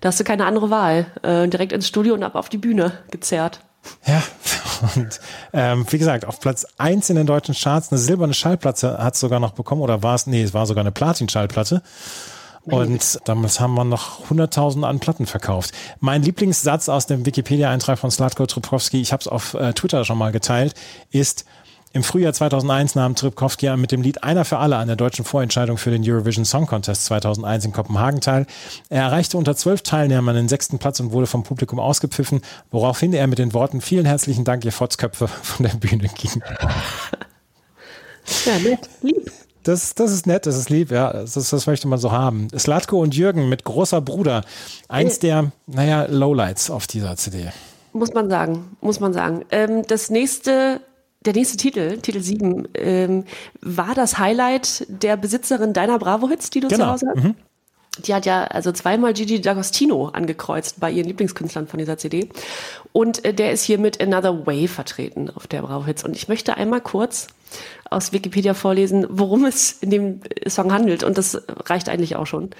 da 0.00 0.08
hast 0.08 0.20
du 0.20 0.24
keine 0.24 0.44
andere 0.44 0.70
Wahl, 0.70 1.06
äh, 1.22 1.48
direkt 1.48 1.72
ins 1.72 1.88
Studio 1.88 2.14
und 2.14 2.22
ab 2.22 2.34
auf 2.34 2.48
die 2.48 2.58
Bühne 2.58 2.92
gezerrt. 3.10 3.60
Ja, 4.06 4.22
und 4.96 5.20
ähm, 5.52 5.86
wie 5.88 5.98
gesagt, 5.98 6.24
auf 6.24 6.40
Platz 6.40 6.66
1 6.78 7.10
in 7.10 7.16
den 7.16 7.26
deutschen 7.26 7.54
Charts, 7.54 7.90
eine 7.90 7.98
silberne 7.98 8.34
Schallplatte 8.34 8.98
hat 8.98 9.14
es 9.14 9.20
sogar 9.20 9.40
noch 9.40 9.52
bekommen, 9.52 9.80
oder 9.80 10.02
war 10.02 10.14
es, 10.14 10.26
nee, 10.26 10.42
es 10.42 10.54
war 10.54 10.66
sogar 10.66 10.82
eine 10.82 10.92
Platin-Schallplatte. 10.92 11.82
Und 12.66 13.20
damals 13.24 13.60
haben 13.60 13.74
wir 13.74 13.84
noch 13.84 14.28
100.000 14.28 14.82
an 14.82 14.98
Platten 14.98 15.26
verkauft. 15.26 15.72
Mein 16.00 16.22
Lieblingssatz 16.22 16.88
aus 16.88 17.06
dem 17.06 17.24
Wikipedia-Eintrag 17.24 17.98
von 17.98 18.10
Slatko 18.10 18.46
Tripkowski, 18.46 19.00
ich 19.00 19.12
habe 19.12 19.20
es 19.20 19.28
auf 19.28 19.54
äh, 19.54 19.72
Twitter 19.72 20.04
schon 20.04 20.18
mal 20.18 20.32
geteilt, 20.32 20.74
ist, 21.10 21.44
im 21.96 22.02
Frühjahr 22.02 22.34
2001 22.34 22.94
nahm 22.94 23.14
Tripkowski 23.14 23.74
mit 23.76 23.90
dem 23.90 24.02
Lied 24.02 24.22
Einer 24.22 24.44
für 24.44 24.58
alle 24.58 24.76
an 24.76 24.86
der 24.86 24.96
deutschen 24.96 25.24
Vorentscheidung 25.24 25.78
für 25.78 25.90
den 25.90 26.02
Eurovision 26.04 26.44
Song 26.44 26.66
Contest 26.66 27.06
2001 27.06 27.64
in 27.64 27.72
Kopenhagen 27.72 28.20
teil. 28.20 28.46
Er 28.90 29.04
erreichte 29.04 29.38
unter 29.38 29.56
zwölf 29.56 29.80
Teilnehmern 29.80 30.34
den 30.36 30.46
sechsten 30.46 30.78
Platz 30.78 31.00
und 31.00 31.12
wurde 31.12 31.26
vom 31.26 31.42
Publikum 31.42 31.80
ausgepfiffen, 31.80 32.42
woraufhin 32.70 33.14
er 33.14 33.26
mit 33.28 33.38
den 33.38 33.54
Worten 33.54 33.80
Vielen 33.80 34.04
herzlichen 34.04 34.44
Dank, 34.44 34.66
ihr 34.66 34.72
Fotzköpfe 34.72 35.26
von 35.42 35.64
der 35.64 35.74
Bühne 35.74 36.08
ging. 36.08 36.42
Ja, 38.44 38.58
nett, 38.58 38.90
lieb. 39.00 39.32
Das, 39.66 39.96
das 39.96 40.12
ist 40.12 40.28
nett, 40.28 40.46
das 40.46 40.56
ist 40.56 40.70
lieb, 40.70 40.92
ja. 40.92 41.12
Das, 41.12 41.32
das 41.32 41.66
möchte 41.66 41.88
man 41.88 41.98
so 41.98 42.12
haben. 42.12 42.46
Slatko 42.56 43.00
und 43.00 43.16
Jürgen 43.16 43.48
mit 43.48 43.64
großer 43.64 44.00
Bruder. 44.00 44.44
Eins 44.88 45.18
der, 45.18 45.50
naja, 45.66 46.06
Lowlights 46.08 46.70
auf 46.70 46.86
dieser 46.86 47.16
CD. 47.16 47.48
Muss 47.92 48.14
man 48.14 48.30
sagen, 48.30 48.76
muss 48.80 49.00
man 49.00 49.12
sagen. 49.12 49.44
Ähm, 49.50 49.82
das 49.88 50.08
nächste, 50.08 50.80
der 51.24 51.32
nächste 51.32 51.56
Titel, 51.56 51.98
Titel 51.98 52.20
7, 52.20 52.68
ähm, 52.74 53.24
war 53.60 53.96
das 53.96 54.18
Highlight 54.18 54.86
der 54.88 55.16
Besitzerin 55.16 55.72
deiner 55.72 55.98
Bravo-Hits, 55.98 56.50
die 56.50 56.60
du 56.60 56.68
zu 56.68 56.76
Genau, 56.76 56.92
Hause 56.92 57.06
hast. 57.16 57.24
Die 57.98 58.14
hat 58.14 58.26
ja 58.26 58.44
also 58.44 58.72
zweimal 58.72 59.14
Gigi 59.14 59.36
D'Agostino 59.36 60.12
angekreuzt 60.12 60.80
bei 60.80 60.90
ihren 60.90 61.06
Lieblingskünstlern 61.06 61.66
von 61.66 61.78
dieser 61.78 61.98
CD. 61.98 62.28
Und 62.92 63.24
äh, 63.24 63.32
der 63.32 63.52
ist 63.52 63.62
hier 63.62 63.78
mit 63.78 64.00
Another 64.00 64.46
Way 64.46 64.68
vertreten 64.68 65.30
auf 65.30 65.46
der 65.46 65.62
Bravo 65.62 65.86
Hits. 65.86 66.04
Und 66.04 66.16
ich 66.16 66.28
möchte 66.28 66.56
einmal 66.56 66.80
kurz 66.80 67.28
aus 67.90 68.12
Wikipedia 68.12 68.54
vorlesen, 68.54 69.06
worum 69.08 69.44
es 69.44 69.72
in 69.72 69.90
dem 69.90 70.20
äh, 70.22 70.50
Song 70.50 70.72
handelt. 70.72 71.04
Und 71.04 71.18
das 71.18 71.42
reicht 71.48 71.88
eigentlich 71.88 72.16
auch 72.16 72.26
schon. 72.26 72.50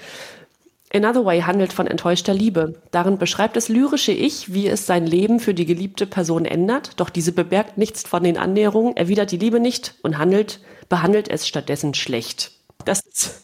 Another 0.93 1.25
Way 1.25 1.41
handelt 1.41 1.73
von 1.73 1.85
enttäuschter 1.85 2.33
Liebe. 2.33 2.81
Darin 2.91 3.17
beschreibt 3.17 3.57
das 3.57 3.67
lyrische 3.67 4.13
Ich, 4.13 4.53
wie 4.53 4.67
es 4.67 4.85
sein 4.85 5.05
Leben 5.05 5.39
für 5.39 5.53
die 5.53 5.65
geliebte 5.65 6.07
Person 6.07 6.45
ändert, 6.45 6.91
doch 6.99 7.09
diese 7.09 7.33
bemerkt 7.33 7.77
nichts 7.77 8.03
von 8.03 8.23
den 8.23 8.37
Annäherungen, 8.37 8.95
erwidert 8.95 9.31
die 9.31 9.37
Liebe 9.37 9.59
nicht 9.59 9.95
und 10.01 10.17
handelt, 10.17 10.61
behandelt 10.87 11.29
es 11.29 11.45
stattdessen 11.45 11.93
schlecht. 11.93 12.51
Das 12.85 13.01
ist 13.01 13.43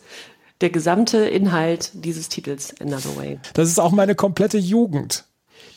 der 0.64 0.70
gesamte 0.70 1.18
Inhalt 1.18 1.92
dieses 1.94 2.30
Titels, 2.30 2.74
Another 2.80 3.18
Way. 3.18 3.38
Das 3.54 3.68
ist 3.68 3.80
auch 3.80 3.92
meine 3.92 4.16
komplette 4.16 4.58
Jugend. 4.58 5.26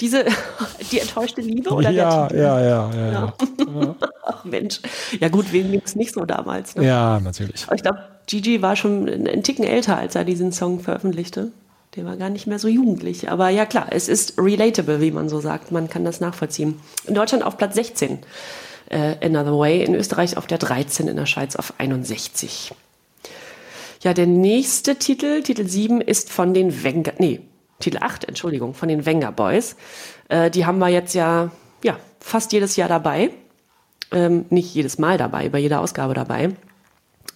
Diese, 0.01 0.25
die 0.93 1.01
enttäuschte 1.01 1.41
Liebe 1.41 1.71
oder 1.71 1.91
ja, 1.91 2.29
der 2.29 2.29
Titel? 2.29 2.41
ja, 2.41 2.61
ja, 2.61 2.91
ja, 2.95 3.13
ja. 3.13 3.35
Ach 4.25 4.45
Mensch. 4.45 4.81
Ja 5.19 5.29
gut, 5.29 5.53
wem 5.53 5.73
ging's 5.73 5.97
nicht 5.97 6.15
so 6.15 6.25
damals? 6.25 6.77
Ne? 6.77 6.87
Ja, 6.87 7.19
natürlich. 7.19 7.65
Aber 7.67 7.75
ich 7.75 7.83
glaube, 7.83 7.99
Gigi 8.29 8.63
war 8.63 8.77
schon 8.77 9.09
einen 9.09 9.43
Ticken 9.43 9.65
älter, 9.65 9.97
als 9.97 10.15
er 10.15 10.25
diesen 10.25 10.53
Song 10.53 10.79
veröffentlichte. 10.79 11.51
Der 11.97 12.05
war 12.05 12.17
gar 12.17 12.31
nicht 12.31 12.47
mehr 12.47 12.61
so 12.61 12.69
jugendlich. 12.69 13.29
Aber 13.29 13.49
ja 13.49 13.67
klar, 13.67 13.89
es 13.91 14.09
ist 14.09 14.39
relatable, 14.39 15.01
wie 15.01 15.11
man 15.11 15.29
so 15.29 15.41
sagt. 15.41 15.73
Man 15.73 15.91
kann 15.91 16.05
das 16.05 16.21
nachvollziehen. 16.21 16.79
In 17.07 17.15
Deutschland 17.15 17.43
auf 17.45 17.57
Platz 17.57 17.75
16, 17.75 18.21
äh, 18.91 19.17
Another 19.25 19.59
Way. 19.59 19.83
In 19.83 19.97
Österreich 19.97 20.37
auf 20.37 20.47
der 20.47 20.59
13, 20.59 21.09
in 21.09 21.17
der 21.17 21.27
Schweiz 21.27 21.57
auf 21.57 21.75
61. 21.79 22.73
Ja, 24.03 24.15
der 24.15 24.27
nächste 24.27 24.97
Titel, 24.97 25.43
Titel 25.43 25.67
7, 25.67 26.01
ist 26.01 26.31
von 26.31 26.55
den 26.55 26.83
Wenger, 26.83 27.13
nee, 27.19 27.41
Titel 27.81 27.99
8, 28.01 28.25
Entschuldigung, 28.25 28.75
von 28.75 28.89
den 28.89 29.07
Wenger 29.07 29.33
Boys. 29.33 29.77
Äh, 30.29 30.51
die 30.51 30.67
haben 30.67 30.79
wir 30.79 30.89
jetzt 30.89 31.15
ja, 31.15 31.51
ja 31.83 31.97
fast 32.21 32.53
jedes 32.53 32.77
Jahr 32.77 32.89
dabei. 32.89 33.31
Ähm, 34.13 34.47
nicht 34.51 34.75
jedes 34.75 34.99
Mal 34.99 35.19
dabei, 35.19 35.49
bei 35.49 35.59
jeder 35.59 35.81
Ausgabe 35.81 36.15
dabei. 36.15 36.51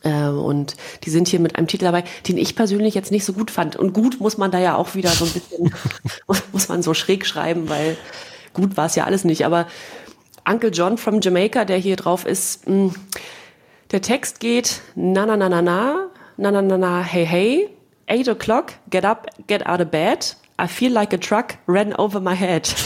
Äh, 0.02 0.28
und 0.28 0.76
die 1.04 1.10
sind 1.10 1.28
hier 1.28 1.40
mit 1.40 1.56
einem 1.56 1.66
Titel 1.66 1.84
dabei, 1.84 2.04
den 2.28 2.38
ich 2.38 2.56
persönlich 2.56 2.94
jetzt 2.94 3.10
nicht 3.10 3.24
so 3.24 3.32
gut 3.32 3.50
fand. 3.50 3.76
Und 3.76 3.92
gut 3.92 4.20
muss 4.20 4.38
man 4.38 4.50
da 4.50 4.58
ja 4.58 4.76
auch 4.76 4.94
wieder 4.94 5.10
so 5.10 5.24
ein 5.24 5.32
bisschen, 5.32 5.74
muss 6.52 6.68
man 6.68 6.82
so 6.82 6.94
schräg 6.94 7.26
schreiben, 7.26 7.68
weil 7.68 7.96
gut 8.54 8.76
war 8.76 8.86
es 8.86 8.94
ja 8.94 9.04
alles 9.04 9.24
nicht. 9.24 9.44
Aber 9.44 9.66
Uncle 10.48 10.70
John 10.70 10.96
from 10.96 11.20
Jamaica, 11.20 11.64
der 11.64 11.78
hier 11.78 11.96
drauf 11.96 12.24
ist, 12.24 12.68
mh, 12.68 12.94
der 13.90 14.02
Text 14.02 14.40
geht 14.40 14.82
na 14.94 15.26
na 15.26 15.36
na 15.36 15.48
na 15.48 15.62
na, 15.62 16.09
na 16.40 16.50
na 16.50 16.62
na 16.62 16.76
na 16.76 17.02
hey 17.02 17.24
hey, 17.24 17.68
eight 18.08 18.26
o'clock, 18.26 18.72
get 18.88 19.04
up, 19.04 19.26
get 19.46 19.66
out 19.66 19.80
of 19.80 19.90
bed, 19.90 20.26
I 20.58 20.66
feel 20.66 20.92
like 20.92 21.12
a 21.12 21.18
truck 21.18 21.56
ran 21.66 21.94
over 21.94 22.20
my 22.20 22.34
head. 22.34 22.68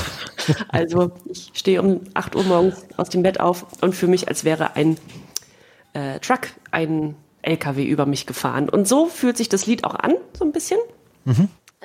Also 0.69 1.11
ich 1.25 1.53
stehe 1.55 1.81
um 1.81 2.03
8 2.13 2.37
Uhr 2.37 2.43
morgens 2.43 2.85
aus 2.99 3.09
dem 3.09 3.23
Bett 3.23 3.41
auf 3.41 3.65
und 3.81 3.95
fühle 3.95 4.11
mich, 4.11 4.29
als 4.29 4.45
wäre 4.45 4.77
ein 4.77 4.99
äh, 5.95 6.19
Truck, 6.19 6.49
ein 6.71 7.17
LKW 7.41 7.83
über 7.87 8.05
mich 8.05 8.27
gefahren. 8.27 8.69
Und 8.69 8.87
so 8.87 9.07
fühlt 9.07 9.39
sich 9.39 9.49
das 9.49 9.65
Lied 9.65 9.85
auch 9.85 9.95
an, 9.95 10.13
so 10.39 10.45
ein 10.45 10.53
bisschen. 10.53 10.79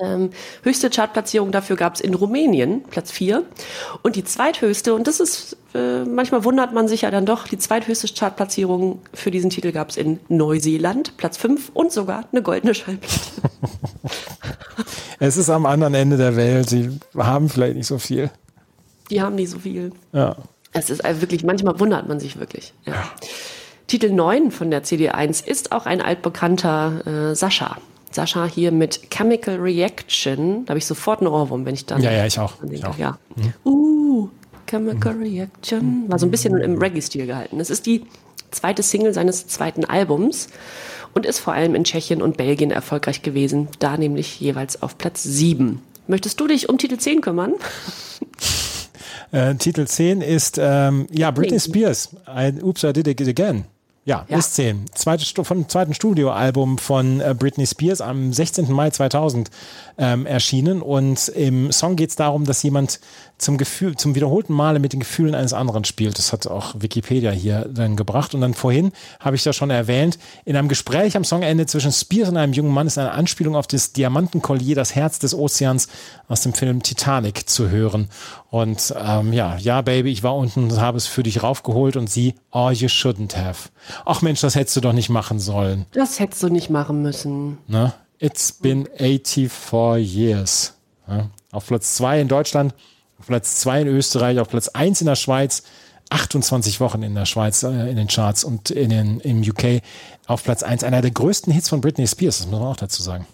Ähm, 0.01 0.31
höchste 0.63 0.89
Chartplatzierung 0.89 1.51
dafür 1.51 1.75
gab 1.75 1.95
es 1.95 2.01
in 2.01 2.13
Rumänien, 2.13 2.83
Platz 2.83 3.11
4. 3.11 3.43
Und 4.01 4.15
die 4.15 4.23
zweithöchste, 4.23 4.93
und 4.93 5.07
das 5.07 5.19
ist, 5.19 5.57
äh, 5.73 6.03
manchmal 6.03 6.43
wundert 6.43 6.73
man 6.73 6.87
sich 6.87 7.01
ja 7.01 7.11
dann 7.11 7.25
doch, 7.25 7.47
die 7.47 7.57
zweithöchste 7.57 8.07
Chartplatzierung 8.07 9.01
für 9.13 9.31
diesen 9.31 9.49
Titel 9.49 9.71
gab 9.71 9.89
es 9.89 9.97
in 9.97 10.19
Neuseeland, 10.29 11.17
Platz 11.17 11.37
5 11.37 11.71
und 11.73 11.91
sogar 11.91 12.25
eine 12.31 12.41
goldene 12.41 12.73
Schallplatte. 12.73 13.19
Es 15.21 15.35
ist 15.35 15.49
am 15.49 15.65
anderen 15.65 15.93
Ende 15.93 16.15
der 16.15 16.37
Welt. 16.37 16.69
Sie 16.69 16.97
haben 17.17 17.49
vielleicht 17.49 17.75
nicht 17.75 17.87
so 17.87 17.97
viel. 17.97 18.31
Die 19.09 19.21
haben 19.21 19.35
nicht 19.35 19.49
so 19.49 19.59
viel. 19.59 19.91
Ja. 20.13 20.37
Es 20.71 20.89
ist 20.89 21.03
also 21.03 21.21
wirklich, 21.21 21.43
manchmal 21.43 21.79
wundert 21.79 22.07
man 22.07 22.21
sich 22.21 22.39
wirklich. 22.39 22.73
Ja. 22.85 23.11
Titel 23.87 24.11
9 24.11 24.51
von 24.51 24.71
der 24.71 24.83
CD1 24.83 25.45
ist 25.45 25.71
auch 25.71 25.85
ein 25.85 25.99
altbekannter 26.01 27.31
äh, 27.31 27.35
Sascha. 27.35 27.77
Sascha 28.11 28.45
hier 28.45 28.71
mit 28.71 29.09
Chemical 29.11 29.55
Reaction. 29.57 30.65
Da 30.65 30.71
habe 30.71 30.79
ich 30.79 30.85
sofort 30.85 31.19
einen 31.19 31.27
Ohrwurm, 31.27 31.65
wenn 31.65 31.75
ich 31.75 31.85
dann 31.85 32.01
Ja, 32.01 32.11
ja, 32.11 32.25
ich 32.25 32.39
auch. 32.39 32.57
dran 32.57 32.71
Ich 32.71 32.81
denke. 32.81 32.95
auch. 32.95 32.97
Ja. 32.99 33.17
Uh, 33.65 34.29
Chemical 34.67 35.13
Reaction. 35.17 36.05
War 36.07 36.19
so 36.19 36.25
ein 36.25 36.31
bisschen 36.31 36.57
im 36.57 36.77
Reggae-Stil 36.77 37.25
gehalten. 37.27 37.59
Es 37.59 37.69
ist 37.69 37.85
die 37.85 38.03
zweite 38.51 38.81
Single 38.83 39.13
seines 39.13 39.47
zweiten 39.47 39.85
Albums 39.85 40.47
und 41.13 41.25
ist 41.25 41.39
vor 41.39 41.53
allem 41.53 41.75
in 41.75 41.83
Tschechien 41.83 42.21
und 42.21 42.37
Belgien 42.37 42.71
erfolgreich 42.71 43.21
gewesen. 43.21 43.67
Da 43.79 43.97
nämlich 43.97 44.39
jeweils 44.39 44.81
auf 44.81 44.97
Platz 44.97 45.23
7. 45.23 45.81
Möchtest 46.07 46.39
du 46.39 46.47
dich 46.47 46.69
um 46.69 46.77
Titel 46.79 46.97
10 46.97 47.21
kümmern? 47.21 47.53
Äh, 49.31 49.53
Titel 49.55 49.85
10 49.85 50.21
ist, 50.21 50.57
ähm, 50.59 51.05
ja, 51.11 51.29
Britney. 51.29 51.59
Spears. 51.59 52.15
Ein 52.25 52.63
Oops, 52.63 52.83
I 52.83 52.93
Did 52.93 53.07
It 53.07 53.27
Again. 53.27 53.65
Ja, 54.09 54.25
Ja. 54.27 54.39
ist 54.39 54.55
10. 54.55 54.85
Zweite, 54.95 55.23
dem 55.43 55.69
zweiten 55.69 55.93
Studioalbum 55.93 56.79
von 56.79 57.21
äh, 57.21 57.35
Britney 57.37 57.67
Spears 57.67 58.01
am 58.01 58.33
16. 58.33 58.71
Mai 58.71 58.89
2000 58.89 59.51
ähm, 59.99 60.25
erschienen. 60.25 60.81
Und 60.81 61.27
im 61.27 61.71
Song 61.71 61.95
geht 61.95 62.09
es 62.09 62.15
darum, 62.15 62.43
dass 62.43 62.63
jemand 62.63 62.99
zum 63.39 63.57
Gefühl, 63.57 63.95
zum 63.95 64.15
wiederholten 64.15 64.53
Male 64.53 64.79
mit 64.79 64.93
den 64.93 64.99
Gefühlen 64.99 65.33
eines 65.33 65.53
anderen 65.53 65.85
spielt. 65.85 66.17
Das 66.17 66.31
hat 66.33 66.45
auch 66.45 66.75
Wikipedia 66.77 67.31
hier 67.31 67.67
dann 67.73 67.95
gebracht. 67.95 68.35
Und 68.35 68.41
dann 68.41 68.53
vorhin 68.53 68.91
habe 69.19 69.35
ich 69.35 69.43
das 69.43 69.55
schon 69.55 69.69
erwähnt, 69.69 70.19
in 70.45 70.55
einem 70.55 70.67
Gespräch 70.67 71.15
am 71.15 71.23
Songende 71.23 71.65
zwischen 71.65 71.91
Spears 71.91 72.29
und 72.29 72.37
einem 72.37 72.53
jungen 72.53 72.73
Mann 72.73 72.87
ist 72.87 72.97
eine 72.97 73.11
Anspielung 73.11 73.55
auf 73.55 73.65
das 73.65 73.93
Diamantenkollier, 73.93 74.75
das 74.75 74.93
Herz 74.93 75.19
des 75.19 75.33
Ozeans 75.33 75.87
aus 76.27 76.41
dem 76.41 76.53
Film 76.53 76.83
Titanic 76.83 77.49
zu 77.49 77.69
hören. 77.69 78.09
Und 78.49 78.93
ähm, 78.99 79.31
ja, 79.31 79.57
ja, 79.57 79.81
Baby, 79.81 80.11
ich 80.11 80.23
war 80.23 80.35
unten 80.35 80.65
und 80.65 80.79
habe 80.79 80.97
es 80.97 81.07
für 81.07 81.23
dich 81.23 81.41
raufgeholt 81.41 81.95
und 81.95 82.09
sie, 82.09 82.35
oh, 82.51 82.69
you 82.69 82.87
shouldn't 82.87 83.37
have. 83.37 83.69
Ach 84.05 84.21
Mensch, 84.21 84.41
das 84.41 84.55
hättest 84.55 84.75
du 84.75 84.81
doch 84.81 84.93
nicht 84.93 85.09
machen 85.09 85.39
sollen. 85.39 85.85
Das 85.93 86.19
hättest 86.19 86.43
du 86.43 86.49
nicht 86.49 86.69
machen 86.69 87.01
müssen. 87.01 87.57
Ne? 87.67 87.93
It's 88.19 88.51
been 88.51 88.87
84 88.97 89.97
years. 90.03 90.73
Ja? 91.07 91.29
Auf 91.51 91.67
Platz 91.67 91.95
2 91.95 92.21
in 92.21 92.27
Deutschland, 92.27 92.73
auf 93.19 93.27
Platz 93.27 93.57
2 93.57 93.81
in 93.81 93.87
Österreich, 93.87 94.39
auf 94.39 94.49
Platz 94.49 94.69
1 94.69 95.01
in 95.01 95.07
der 95.07 95.15
Schweiz, 95.15 95.63
28 96.09 96.79
Wochen 96.79 97.03
in 97.03 97.15
der 97.15 97.25
Schweiz 97.25 97.63
äh, 97.63 97.69
in 97.89 97.95
den 97.95 98.07
Charts 98.07 98.43
und 98.43 98.71
in 98.71 98.89
den, 98.89 99.19
im 99.19 99.41
UK 99.41 99.81
auf 100.27 100.43
Platz 100.43 100.63
1. 100.63 100.83
Einer 100.83 101.01
der 101.01 101.11
größten 101.11 101.53
Hits 101.53 101.69
von 101.69 101.81
Britney 101.81 102.07
Spears, 102.07 102.39
das 102.39 102.47
muss 102.47 102.59
man 102.59 102.69
auch 102.69 102.77
dazu 102.77 103.03
sagen. 103.03 103.27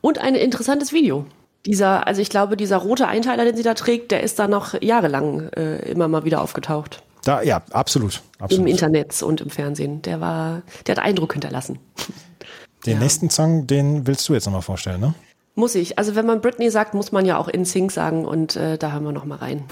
Und 0.00 0.18
ein 0.18 0.34
interessantes 0.34 0.92
Video. 0.92 1.26
Dieser, 1.64 2.06
also 2.06 2.20
ich 2.20 2.28
glaube, 2.28 2.56
dieser 2.56 2.78
rote 2.78 3.06
Einteiler, 3.06 3.44
den 3.44 3.56
sie 3.56 3.62
da 3.62 3.74
trägt, 3.74 4.10
der 4.10 4.22
ist 4.22 4.38
da 4.38 4.48
noch 4.48 4.80
jahrelang 4.82 5.48
äh, 5.50 5.76
immer 5.90 6.08
mal 6.08 6.24
wieder 6.24 6.42
aufgetaucht. 6.42 7.02
Da, 7.24 7.42
ja, 7.42 7.62
absolut. 7.70 8.20
Im 8.38 8.44
absolut. 8.44 8.68
Internet 8.68 9.22
und 9.22 9.40
im 9.40 9.50
Fernsehen. 9.50 10.02
Der 10.02 10.20
war, 10.20 10.62
der 10.86 10.96
hat 10.96 11.04
Eindruck 11.04 11.34
hinterlassen. 11.34 11.78
Den 12.84 12.98
nächsten 12.98 13.30
Song, 13.30 13.68
den 13.68 14.08
willst 14.08 14.28
du 14.28 14.34
jetzt 14.34 14.46
nochmal 14.46 14.62
vorstellen, 14.62 15.00
ne? 15.00 15.14
Muss 15.54 15.74
ich. 15.74 15.98
Also 15.98 16.14
wenn 16.14 16.24
man 16.24 16.40
Britney 16.40 16.70
sagt, 16.70 16.94
muss 16.94 17.12
man 17.12 17.26
ja 17.26 17.36
auch 17.36 17.48
in 17.48 17.66
Sync 17.66 17.92
sagen 17.92 18.24
und 18.24 18.56
äh, 18.56 18.78
da 18.78 18.92
hören 18.92 19.04
wir 19.04 19.12
noch 19.12 19.26
mal 19.26 19.36
rein. 19.36 19.64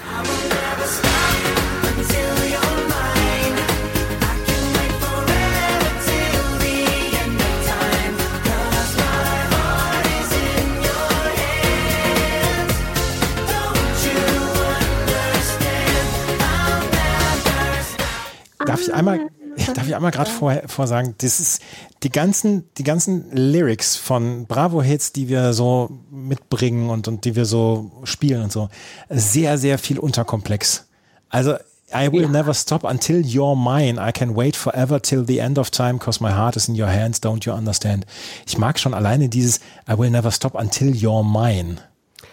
Darf 18.67 18.81
ich 18.81 18.93
einmal, 18.93 19.27
darf 19.73 19.87
ich 19.87 19.95
einmal 19.95 20.11
gerade 20.11 20.29
vor, 20.29 20.61
vorsagen, 20.67 21.15
das 21.19 21.39
ist 21.39 21.61
die 22.03 22.11
ganzen, 22.11 22.69
die 22.77 22.83
ganzen 22.83 23.31
Lyrics 23.31 23.95
von 23.95 24.45
Bravo 24.45 24.81
Hits, 24.81 25.13
die 25.13 25.29
wir 25.29 25.53
so 25.53 25.89
mitbringen 26.09 26.89
und, 26.89 27.07
und 27.07 27.25
die 27.25 27.35
wir 27.35 27.45
so 27.45 27.91
spielen 28.03 28.43
und 28.43 28.51
so, 28.51 28.69
sehr, 29.09 29.57
sehr 29.57 29.77
viel 29.77 29.99
unterkomplex. 29.99 30.87
Also, 31.29 31.55
I 31.93 32.09
will 32.09 32.29
never 32.29 32.53
stop 32.53 32.85
until 32.85 33.17
you're 33.17 33.55
mine. 33.55 33.99
I 33.99 34.13
can 34.13 34.35
wait 34.35 34.55
forever 34.55 35.01
till 35.01 35.25
the 35.27 35.39
end 35.39 35.59
of 35.59 35.71
time, 35.71 35.99
cause 35.99 36.23
my 36.23 36.31
heart 36.31 36.55
is 36.55 36.69
in 36.69 36.81
your 36.81 36.87
hands, 36.87 37.21
don't 37.21 37.45
you 37.45 37.53
understand? 37.53 38.05
Ich 38.47 38.57
mag 38.57 38.79
schon 38.79 38.93
alleine 38.93 39.27
dieses 39.27 39.59
I 39.89 39.97
will 39.97 40.09
never 40.09 40.31
stop 40.31 40.55
until 40.55 40.93
you're 40.93 41.23
mine. 41.23 41.77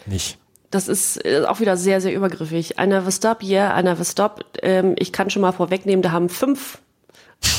Nicht. 0.06 0.38
Das 0.70 0.86
ist 0.86 1.24
äh, 1.24 1.44
auch 1.46 1.60
wieder 1.60 1.76
sehr, 1.76 2.00
sehr 2.00 2.14
übergriffig. 2.14 2.78
I 2.78 2.86
never 2.86 3.10
stop, 3.10 3.42
yeah, 3.42 3.78
I 3.78 3.82
never 3.82 4.04
stop. 4.04 4.44
Ähm, 4.62 4.94
ich 4.98 5.12
kann 5.12 5.30
schon 5.30 5.42
mal 5.42 5.52
vorwegnehmen, 5.52 6.02
da 6.02 6.12
haben 6.12 6.28
fünf 6.28 6.78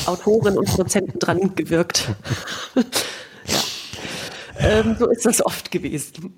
Autoren 0.06 0.58
und 0.58 0.66
Produzenten 0.66 1.18
dran 1.18 1.54
gewirkt. 1.54 2.08
ja. 3.46 3.60
ähm, 4.58 4.96
so 4.98 5.08
ist 5.08 5.26
das 5.26 5.44
oft 5.44 5.70
gewesen. 5.70 6.34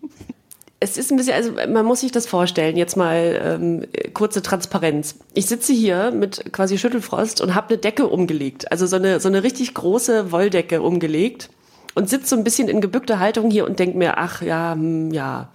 Es 0.81 0.99
ist 0.99 1.13
ein 1.13 1.17
bisschen, 1.17 1.35
also 1.35 1.53
man 1.53 1.87
muss 1.87 2.01
sich 2.01 2.11
das 2.11 2.27
vorstellen, 2.27 2.77
jetzt 2.77 2.97
mal 2.97 3.41
ähm, 3.41 3.87
kurze 4.15 4.43
Transparenz. 4.43 5.17
Ich 5.33 5.47
sitze 5.47 5.73
hier 5.73 6.11
mit 6.11 6.53
quasi 6.53 6.77
Schüttelfrost 6.77 7.41
und 7.41 7.55
habe 7.55 7.69
eine 7.69 7.79
Decke 7.79 8.09
umgelegt, 8.09 8.71
also 8.73 8.87
so 8.87 8.97
eine, 8.97 9.21
so 9.21 9.29
eine 9.29 9.45
richtig 9.45 9.75
große 9.75 10.33
Wolldecke 10.33 10.83
umgelegt 10.83 11.51
und 11.95 12.09
sitze 12.09 12.29
so 12.29 12.37
ein 12.37 12.43
bisschen 12.43 12.69
in 12.69 12.81
gebückter 12.81 13.21
Haltung 13.21 13.51
hier 13.51 13.65
und 13.65 13.79
denk 13.79 13.95
mir, 13.95 14.19
ach 14.19 14.43
ja, 14.43 14.73
hm, 14.73 15.13
ja, 15.13 15.51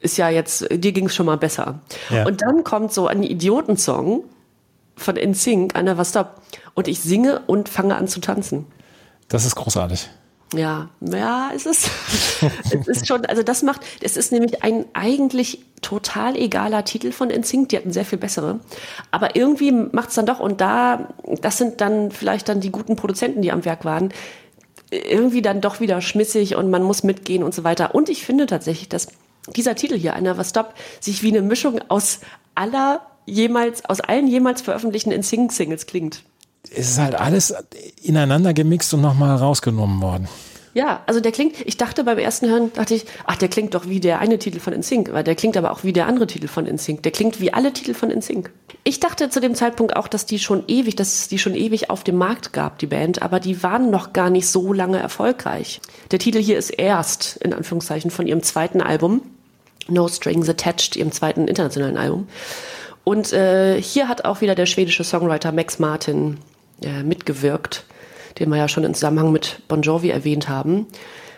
ist 0.00 0.16
ja 0.16 0.28
jetzt, 0.28 0.66
dir 0.70 0.92
ging 0.92 1.06
es 1.06 1.14
schon 1.14 1.26
mal 1.26 1.36
besser. 1.36 1.80
Ja. 2.10 2.26
Und 2.26 2.42
dann 2.42 2.64
kommt 2.64 2.92
so 2.92 3.06
ein 3.06 3.22
Idiotensong 3.22 4.24
von 4.98 5.16
NSYNC, 5.16 5.76
I 5.78 5.82
Never 5.82 6.04
Stop, 6.04 6.42
und 6.74 6.88
ich 6.88 7.00
singe 7.00 7.42
und 7.46 7.68
fange 7.68 7.96
an 7.96 8.08
zu 8.08 8.20
tanzen. 8.20 8.66
Das 9.28 9.44
ist 9.44 9.56
großartig. 9.56 10.08
Ja, 10.54 10.88
ja, 11.00 11.50
es 11.54 11.66
ist, 11.66 11.90
es 12.70 12.88
ist 12.88 13.06
schon, 13.06 13.26
also 13.26 13.42
das 13.42 13.62
macht, 13.62 13.82
es 14.00 14.16
ist 14.16 14.32
nämlich 14.32 14.62
ein 14.62 14.86
eigentlich 14.94 15.64
total 15.82 16.36
egaler 16.36 16.84
Titel 16.84 17.12
von 17.12 17.28
NSYNC, 17.28 17.68
die 17.68 17.76
hatten 17.76 17.92
sehr 17.92 18.06
viel 18.06 18.18
bessere, 18.18 18.60
aber 19.10 19.36
irgendwie 19.36 19.72
macht's 19.72 20.14
dann 20.14 20.24
doch, 20.24 20.40
und 20.40 20.60
da, 20.60 21.08
das 21.42 21.58
sind 21.58 21.82
dann 21.82 22.10
vielleicht 22.10 22.48
dann 22.48 22.60
die 22.60 22.72
guten 22.72 22.96
Produzenten, 22.96 23.42
die 23.42 23.52
am 23.52 23.66
Werk 23.66 23.84
waren, 23.84 24.12
irgendwie 24.90 25.42
dann 25.42 25.60
doch 25.60 25.80
wieder 25.80 26.00
schmissig 26.00 26.56
und 26.56 26.70
man 26.70 26.82
muss 26.82 27.02
mitgehen 27.02 27.42
und 27.42 27.54
so 27.54 27.62
weiter. 27.62 27.94
Und 27.94 28.08
ich 28.08 28.24
finde 28.24 28.46
tatsächlich, 28.46 28.88
dass 28.88 29.08
dieser 29.54 29.74
Titel 29.74 29.96
hier, 29.96 30.16
I 30.16 30.22
Never 30.22 30.44
Stop, 30.44 30.74
sich 31.00 31.22
wie 31.22 31.28
eine 31.28 31.42
Mischung 31.42 31.80
aus 31.88 32.20
aller 32.54 33.02
jemals, 33.28 33.84
aus 33.84 34.00
allen 34.00 34.26
jemals 34.26 34.62
veröffentlichten 34.62 35.12
NSYNC-Singles 35.12 35.86
klingt. 35.86 36.22
Es 36.70 36.90
ist 36.90 36.98
halt 36.98 37.14
alles 37.14 37.54
ineinander 38.02 38.52
gemixt 38.52 38.92
und 38.94 39.00
nochmal 39.00 39.36
rausgenommen 39.36 40.00
worden. 40.00 40.28
Ja, 40.74 41.02
also 41.06 41.20
der 41.20 41.32
klingt, 41.32 41.56
ich 41.64 41.76
dachte 41.76 42.04
beim 42.04 42.18
ersten 42.18 42.48
Hören, 42.48 42.72
dachte 42.72 42.94
ich, 42.94 43.04
ach, 43.26 43.36
der 43.36 43.48
klingt 43.48 43.74
doch 43.74 43.88
wie 43.88 44.00
der 44.00 44.20
eine 44.20 44.38
Titel 44.38 44.60
von 44.60 44.72
InSync, 44.72 45.12
weil 45.12 45.24
der 45.24 45.34
klingt 45.34 45.56
aber 45.56 45.72
auch 45.72 45.82
wie 45.82 45.92
der 45.92 46.06
andere 46.06 46.26
Titel 46.26 46.46
von 46.46 46.66
InSync. 46.66 47.02
Der 47.02 47.10
klingt 47.10 47.40
wie 47.40 47.52
alle 47.52 47.72
Titel 47.72 47.94
von 47.94 48.10
InSync. 48.10 48.50
Ich 48.84 49.00
dachte 49.00 49.28
zu 49.30 49.40
dem 49.40 49.54
Zeitpunkt 49.54 49.96
auch, 49.96 50.08
dass 50.08 50.26
die 50.26 50.38
schon 50.38 50.64
ewig, 50.68 50.94
dass 50.94 51.14
es 51.14 51.28
die 51.28 51.38
schon 51.38 51.54
ewig 51.54 51.90
auf 51.90 52.04
dem 52.04 52.16
Markt 52.16 52.52
gab, 52.52 52.78
die 52.78 52.86
Band, 52.86 53.22
aber 53.22 53.40
die 53.40 53.62
waren 53.62 53.90
noch 53.90 54.12
gar 54.12 54.30
nicht 54.30 54.46
so 54.46 54.72
lange 54.72 54.98
erfolgreich. 54.98 55.80
Der 56.10 56.18
Titel 56.18 56.38
hier 56.38 56.58
ist 56.58 56.70
erst, 56.70 57.38
in 57.38 57.52
Anführungszeichen, 57.52 58.10
von 58.10 58.26
ihrem 58.26 58.42
zweiten 58.42 58.80
Album, 58.80 59.22
No 59.88 60.06
Strings 60.06 60.48
Attached, 60.48 60.96
ihrem 60.96 61.12
zweiten 61.12 61.48
internationalen 61.48 61.96
Album. 61.96 62.28
Und 63.08 63.32
äh, 63.32 63.80
hier 63.80 64.08
hat 64.08 64.24
auch 64.24 64.40
wieder 64.40 64.54
der 64.54 64.66
schwedische 64.66 65.04
Songwriter 65.04 65.52
Max 65.52 65.78
Martin 65.78 66.38
äh, 66.82 67.02
mitgewirkt 67.02 67.84
den 68.38 68.50
wir 68.50 68.56
ja 68.56 68.68
schon 68.68 68.84
im 68.84 68.94
Zusammenhang 68.94 69.32
mit 69.32 69.60
Bon 69.68 69.82
Jovi 69.82 70.10
erwähnt 70.10 70.48
haben. 70.48 70.86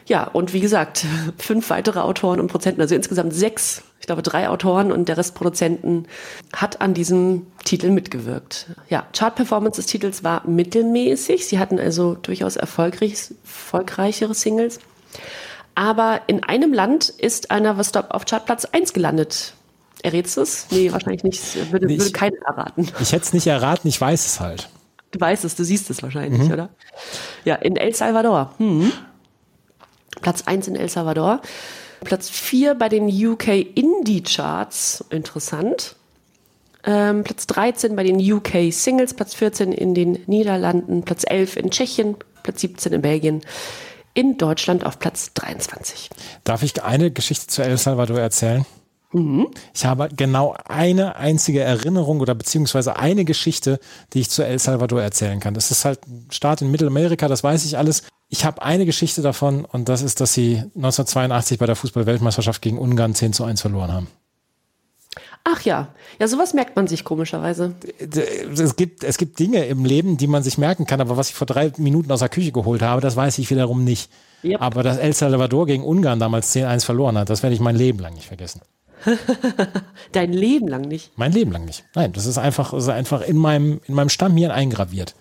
Ja, 0.06 0.24
und 0.24 0.52
wie 0.52 0.60
gesagt, 0.60 1.06
fünf 1.38 1.70
weitere 1.70 2.00
Autoren 2.00 2.40
und 2.40 2.48
Produzenten, 2.48 2.80
also 2.80 2.94
insgesamt 2.94 3.32
sechs, 3.32 3.82
ich 4.00 4.06
glaube 4.06 4.22
drei 4.22 4.48
Autoren 4.48 4.92
und 4.92 5.08
der 5.08 5.16
Rest 5.16 5.34
Produzenten 5.34 6.06
hat 6.54 6.80
an 6.80 6.94
diesem 6.94 7.46
Titel 7.64 7.90
mitgewirkt. 7.90 8.66
Ja, 8.88 9.06
Chart-Performance 9.12 9.76
des 9.76 9.86
Titels 9.86 10.24
war 10.24 10.46
mittelmäßig. 10.48 11.46
Sie 11.46 11.58
hatten 11.58 11.78
also 11.78 12.14
durchaus 12.14 12.56
erfolgreich, 12.56 13.30
erfolgreichere 13.44 14.34
Singles. 14.34 14.80
Aber 15.74 16.22
in 16.26 16.42
einem 16.42 16.72
Land 16.72 17.08
ist 17.08 17.50
einer 17.50 17.78
was 17.78 17.90
Stop 17.90 18.06
auf 18.10 18.24
Chartplatz 18.24 18.64
1 18.64 18.92
gelandet. 18.92 19.54
Errätst 20.02 20.36
du 20.36 20.42
es? 20.42 20.66
Nee, 20.70 20.92
wahrscheinlich 20.92 21.24
nicht. 21.24 21.72
Würde, 21.72 21.86
Nee, 21.86 21.98
würde 21.98 22.12
keiner 22.12 22.36
erraten. 22.46 22.88
Ich 23.00 23.12
hätte 23.12 23.24
es 23.24 23.32
nicht 23.32 23.46
erraten, 23.46 23.88
ich 23.88 24.00
weiß 24.00 24.26
es 24.26 24.40
halt. 24.40 24.68
Du 25.10 25.20
weißt 25.20 25.44
es, 25.44 25.56
du 25.56 25.64
siehst 25.64 25.90
es 25.90 26.02
wahrscheinlich, 26.02 26.50
oder? 26.52 26.68
Ja, 27.44 27.56
in 27.56 27.76
El 27.76 27.94
Salvador. 27.94 28.54
Hm. 28.58 28.92
Platz 30.22 30.42
1 30.46 30.68
in 30.68 30.76
El 30.76 30.88
Salvador. 30.88 31.40
Platz 32.04 32.30
4 32.30 32.74
bei 32.76 32.88
den 32.88 33.08
UK 33.08 33.48
Indie 33.74 34.22
Charts. 34.22 35.04
Interessant. 35.10 35.96
Ähm, 36.84 37.24
Platz 37.24 37.46
13 37.46 37.96
bei 37.96 38.04
den 38.04 38.20
UK 38.20 38.72
Singles. 38.72 39.14
Platz 39.14 39.34
14 39.34 39.72
in 39.72 39.94
den 39.94 40.22
Niederlanden. 40.26 41.02
Platz 41.02 41.24
11 41.26 41.56
in 41.56 41.70
Tschechien. 41.70 42.16
Platz 42.42 42.60
17 42.60 42.92
in 42.92 43.02
Belgien. 43.02 43.40
In 44.14 44.38
Deutschland 44.38 44.86
auf 44.86 44.98
Platz 44.98 45.32
23. 45.34 46.10
Darf 46.44 46.62
ich 46.62 46.82
eine 46.82 47.10
Geschichte 47.10 47.46
zu 47.48 47.62
El 47.62 47.76
Salvador 47.78 48.18
erzählen? 48.18 48.64
Ich 49.12 49.84
habe 49.84 50.08
genau 50.14 50.54
eine 50.66 51.16
einzige 51.16 51.60
Erinnerung 51.60 52.20
oder 52.20 52.36
beziehungsweise 52.36 52.96
eine 52.96 53.24
Geschichte, 53.24 53.80
die 54.12 54.20
ich 54.20 54.30
zu 54.30 54.44
El 54.44 54.58
Salvador 54.60 55.02
erzählen 55.02 55.40
kann. 55.40 55.54
Das 55.54 55.72
ist 55.72 55.84
halt 55.84 56.06
ein 56.06 56.28
Staat 56.30 56.62
in 56.62 56.70
Mittelamerika, 56.70 57.26
das 57.26 57.42
weiß 57.42 57.64
ich 57.64 57.76
alles. 57.76 58.04
Ich 58.28 58.44
habe 58.44 58.62
eine 58.62 58.86
Geschichte 58.86 59.20
davon 59.20 59.64
und 59.64 59.88
das 59.88 60.02
ist, 60.02 60.20
dass 60.20 60.32
sie 60.32 60.58
1982 60.76 61.58
bei 61.58 61.66
der 61.66 61.74
Fußball-Weltmeisterschaft 61.74 62.62
gegen 62.62 62.78
Ungarn 62.78 63.14
10 63.14 63.32
zu 63.32 63.42
1 63.42 63.60
verloren 63.60 63.92
haben. 63.92 64.06
Ach 65.42 65.62
ja, 65.62 65.88
ja, 66.20 66.28
sowas 66.28 66.54
merkt 66.54 66.76
man 66.76 66.86
sich 66.86 67.02
komischerweise. 67.02 67.74
Es 67.98 68.76
gibt, 68.76 69.02
es 69.02 69.16
gibt 69.16 69.38
Dinge 69.38 69.64
im 69.64 69.84
Leben, 69.84 70.18
die 70.18 70.26
man 70.28 70.44
sich 70.44 70.58
merken 70.58 70.86
kann, 70.86 71.00
aber 71.00 71.16
was 71.16 71.30
ich 71.30 71.34
vor 71.34 71.46
drei 71.46 71.72
Minuten 71.78 72.12
aus 72.12 72.20
der 72.20 72.28
Küche 72.28 72.52
geholt 72.52 72.82
habe, 72.82 73.00
das 73.00 73.16
weiß 73.16 73.38
ich 73.38 73.50
wiederum 73.50 73.82
nicht. 73.82 74.10
Yep. 74.44 74.60
Aber 74.62 74.82
dass 74.82 74.98
El 74.98 75.12
Salvador 75.12 75.66
gegen 75.66 75.82
Ungarn 75.82 76.20
damals 76.20 76.54
10-1 76.54 76.84
verloren 76.84 77.18
hat, 77.18 77.30
das 77.30 77.42
werde 77.42 77.54
ich 77.54 77.60
mein 77.60 77.74
Leben 77.74 77.98
lang 77.98 78.14
nicht 78.14 78.28
vergessen. 78.28 78.60
Dein 80.12 80.32
Leben 80.32 80.68
lang 80.68 80.82
nicht. 80.82 81.12
Mein 81.16 81.32
Leben 81.32 81.52
lang 81.52 81.64
nicht. 81.64 81.84
Nein, 81.94 82.12
das 82.12 82.26
ist 82.26 82.38
einfach, 82.38 82.72
das 82.72 82.84
ist 82.84 82.88
einfach 82.88 83.22
in 83.22 83.36
meinem, 83.36 83.80
in 83.86 83.94
meinem 83.94 84.08
Stammhirn 84.08 84.50
eingraviert. 84.50 85.14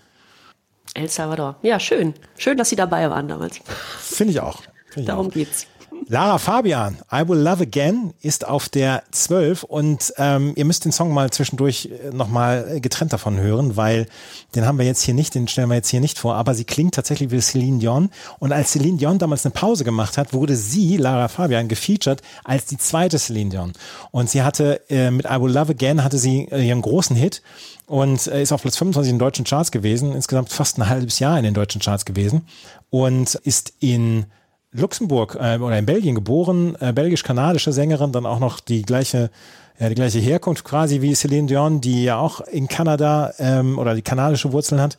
El 0.94 1.10
Salvador. 1.10 1.58
Ja, 1.62 1.80
schön. 1.80 2.14
Schön, 2.38 2.58
dass 2.58 2.70
Sie 2.70 2.76
dabei 2.76 3.10
waren 3.10 3.28
damals. 3.28 3.60
Finde 4.00 4.32
ich 4.34 4.40
auch. 4.40 4.62
Finde 4.88 5.02
ich 5.02 5.06
Darum 5.06 5.28
auch. 5.28 5.32
geht's. 5.32 5.68
Lara 6.08 6.38
Fabian, 6.38 6.98
I 7.12 7.28
Will 7.28 7.40
Love 7.40 7.64
Again 7.64 8.14
ist 8.22 8.48
auf 8.48 8.70
der 8.70 9.04
12 9.12 9.64
und 9.64 10.14
ähm, 10.18 10.54
ihr 10.56 10.66
müsst 10.66 10.86
den 10.86 10.92
Song 10.92 11.14
mal 11.14 11.30
zwischendurch 11.30 11.90
nochmal 12.12 12.80
getrennt 12.80 13.14
davon 13.14 13.38
hören, 13.38 13.78
weil 13.78 14.08
den 14.56 14.66
haben 14.66 14.80
wir 14.80 14.86
jetzt 14.86 15.04
hier 15.04 15.14
nicht, 15.14 15.36
den 15.36 15.48
stellen 15.48 15.70
wir 15.70 15.76
jetzt 15.76 15.90
hier 15.90 16.00
nicht 16.00 16.18
vor, 16.18 16.36
aber 16.36 16.56
sie 16.56 16.64
klingt 16.64 16.96
tatsächlich 16.96 17.32
wie 17.32 17.42
Celine 17.42 17.80
Dion. 17.80 18.10
Und 18.40 18.52
als 18.52 18.72
Celine 18.72 18.98
Dion 18.98 19.20
damals 19.20 19.46
eine 19.46 19.54
Pause 19.54 19.84
gemacht 19.84 20.18
hat, 20.18 20.34
wurde 20.34 20.56
sie, 20.56 20.98
Lara 20.98 21.28
Fabian, 21.28 21.68
gefeatured 21.68 22.22
als 22.44 22.66
die 22.66 22.78
zweite 22.78 23.20
Celine 23.20 23.52
Dion. 23.52 23.74
Und 24.12 24.30
sie 24.30 24.42
hatte 24.42 24.82
äh, 24.90 25.12
mit 25.12 25.26
I 25.26 25.42
Will 25.42 25.52
Love 25.52 25.72
Again 25.72 26.04
hatte 26.04 26.18
sie 26.18 26.48
äh, 26.52 26.68
ihren 26.68 26.82
großen 26.82 27.16
Hit 27.16 27.42
und 27.86 28.28
äh, 28.28 28.42
ist 28.42 28.52
auf 28.52 28.62
Platz 28.62 28.78
25 28.78 29.10
in 29.10 29.16
den 29.16 29.20
deutschen 29.20 29.46
Charts 29.46 29.72
gewesen, 29.72 30.14
insgesamt 30.14 30.50
fast 30.52 30.78
ein 30.78 30.88
halbes 30.90 31.20
Jahr 31.20 31.38
in 31.38 31.44
den 31.44 31.54
deutschen 31.54 31.82
Charts 31.82 32.06
gewesen 32.06 32.48
und 32.90 33.36
ist 33.36 33.74
in 33.80 34.26
Luxemburg 34.72 35.38
äh, 35.40 35.58
oder 35.58 35.78
in 35.78 35.86
Belgien 35.86 36.16
geboren, 36.16 36.76
äh, 36.80 36.94
belgisch-kanadische 36.94 37.72
Sängerin, 37.72 38.12
dann 38.12 38.26
auch 38.26 38.40
noch 38.40 38.60
die 38.60 38.84
gleiche, 38.84 39.32
ja, 39.80 39.90
die 39.90 39.96
gleiche 39.96 40.20
Herkunft 40.20 40.64
quasi 40.64 41.02
wie 41.02 41.16
Celine 41.16 41.48
Dion, 41.48 41.82
die 41.82 42.04
ja 42.04 42.18
auch 42.18 42.42
in 42.42 42.68
Kanada 42.68 43.34
ähm, 43.40 43.80
oder 43.80 43.96
die 43.96 44.02
kanadische 44.02 44.52
Wurzeln 44.52 44.82
hat. 44.82 44.98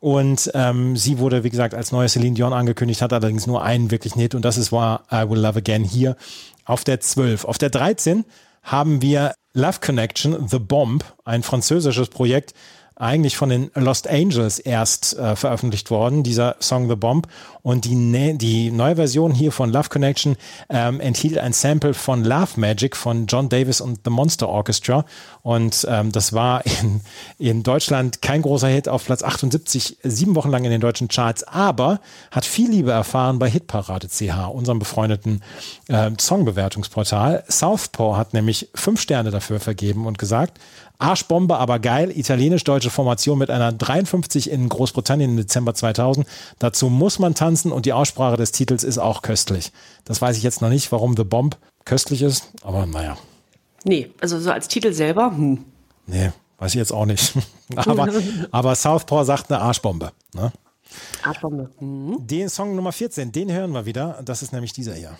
Und 0.00 0.50
ähm, 0.54 0.96
sie 0.96 1.18
wurde, 1.18 1.42
wie 1.42 1.50
gesagt, 1.50 1.74
als 1.74 1.92
neue 1.92 2.08
Celine 2.08 2.34
Dion 2.34 2.52
angekündigt, 2.52 3.00
hat 3.00 3.12
allerdings 3.12 3.46
nur 3.46 3.62
einen 3.62 3.90
wirklichen 3.90 4.20
Hit 4.20 4.34
und 4.34 4.44
das 4.44 4.58
ist 4.58 4.70
war 4.70 5.04
I 5.10 5.28
Will 5.28 5.40
Love 5.40 5.58
Again 5.58 5.84
hier 5.84 6.16
auf 6.64 6.84
der 6.84 7.00
12. 7.00 7.44
Auf 7.46 7.58
der 7.58 7.70
13 7.70 8.24
haben 8.62 9.00
wir 9.00 9.34
Love 9.54 9.78
Connection, 9.80 10.48
The 10.48 10.58
Bomb, 10.58 11.04
ein 11.24 11.42
französisches 11.42 12.08
Projekt, 12.08 12.52
eigentlich 12.96 13.36
von 13.36 13.50
den 13.50 13.70
Lost 13.74 14.08
Angels 14.08 14.58
erst 14.58 15.18
äh, 15.18 15.36
veröffentlicht 15.36 15.90
worden, 15.90 16.22
dieser 16.22 16.56
Song 16.60 16.88
The 16.88 16.96
Bomb. 16.96 17.28
Und 17.62 17.84
die, 17.84 17.94
ne 17.96 18.34
die 18.34 18.70
neue 18.70 18.96
Version 18.96 19.34
hier 19.34 19.50
von 19.50 19.70
Love 19.70 19.88
Connection 19.88 20.36
ähm, 20.68 21.00
enthielt 21.00 21.36
ein 21.36 21.52
Sample 21.52 21.94
von 21.94 22.24
Love 22.24 22.58
Magic 22.60 22.96
von 22.96 23.26
John 23.26 23.48
Davis 23.48 23.80
und 23.80 24.00
The 24.04 24.10
Monster 24.10 24.48
Orchestra. 24.48 25.04
Und 25.42 25.86
ähm, 25.90 26.12
das 26.12 26.32
war 26.32 26.64
in, 26.64 27.00
in 27.38 27.62
Deutschland 27.64 28.22
kein 28.22 28.42
großer 28.42 28.68
Hit 28.68 28.88
auf 28.88 29.04
Platz 29.04 29.22
78, 29.22 29.98
sieben 30.02 30.34
Wochen 30.36 30.50
lang 30.50 30.64
in 30.64 30.70
den 30.70 30.80
deutschen 30.80 31.08
Charts, 31.08 31.42
aber 31.42 32.00
hat 32.30 32.44
viel 32.44 32.70
Liebe 32.70 32.92
erfahren 32.92 33.38
bei 33.38 33.50
Hitparade 33.50 34.08
CH, 34.08 34.48
unserem 34.48 34.78
befreundeten 34.78 35.42
äh, 35.88 36.12
Songbewertungsportal. 36.18 37.44
Southpaw 37.48 38.16
hat 38.16 38.32
nämlich 38.32 38.68
fünf 38.74 39.00
Sterne 39.00 39.30
dafür 39.32 39.60
vergeben 39.60 40.06
und 40.06 40.18
gesagt, 40.18 40.60
Arschbombe, 40.98 41.56
aber 41.56 41.78
geil. 41.78 42.10
Italienisch-deutsche 42.16 42.90
Formation 42.90 43.38
mit 43.38 43.50
einer 43.50 43.72
53 43.72 44.50
in 44.50 44.68
Großbritannien 44.68 45.30
im 45.30 45.36
Dezember 45.36 45.74
2000. 45.74 46.26
Dazu 46.58 46.88
muss 46.88 47.18
man 47.18 47.34
tanzen 47.34 47.72
und 47.72 47.86
die 47.86 47.92
Aussprache 47.92 48.36
des 48.36 48.52
Titels 48.52 48.84
ist 48.84 48.98
auch 48.98 49.22
köstlich. 49.22 49.72
Das 50.04 50.20
weiß 50.22 50.36
ich 50.36 50.42
jetzt 50.42 50.62
noch 50.62 50.68
nicht, 50.68 50.90
warum 50.92 51.16
The 51.16 51.24
Bomb 51.24 51.56
köstlich 51.84 52.22
ist, 52.22 52.50
aber 52.62 52.86
naja. 52.86 53.16
Nee, 53.84 54.10
also 54.20 54.40
so 54.40 54.50
als 54.50 54.68
Titel 54.68 54.92
selber, 54.92 55.30
hm. 55.30 55.64
Nee, 56.06 56.32
weiß 56.58 56.72
ich 56.72 56.78
jetzt 56.78 56.92
auch 56.92 57.06
nicht. 57.06 57.34
aber, 57.76 58.08
aber 58.50 58.74
Southpaw 58.74 59.24
sagt 59.24 59.50
eine 59.50 59.60
Arschbombe. 59.60 60.12
Ne? 60.34 60.52
Arschbombe. 61.22 61.70
Hm. 61.78 62.26
Den 62.26 62.48
Song 62.48 62.74
Nummer 62.74 62.92
14, 62.92 63.32
den 63.32 63.52
hören 63.52 63.72
wir 63.72 63.86
wieder. 63.86 64.20
Das 64.24 64.42
ist 64.42 64.52
nämlich 64.52 64.72
dieser 64.72 64.94
hier. 64.94 65.16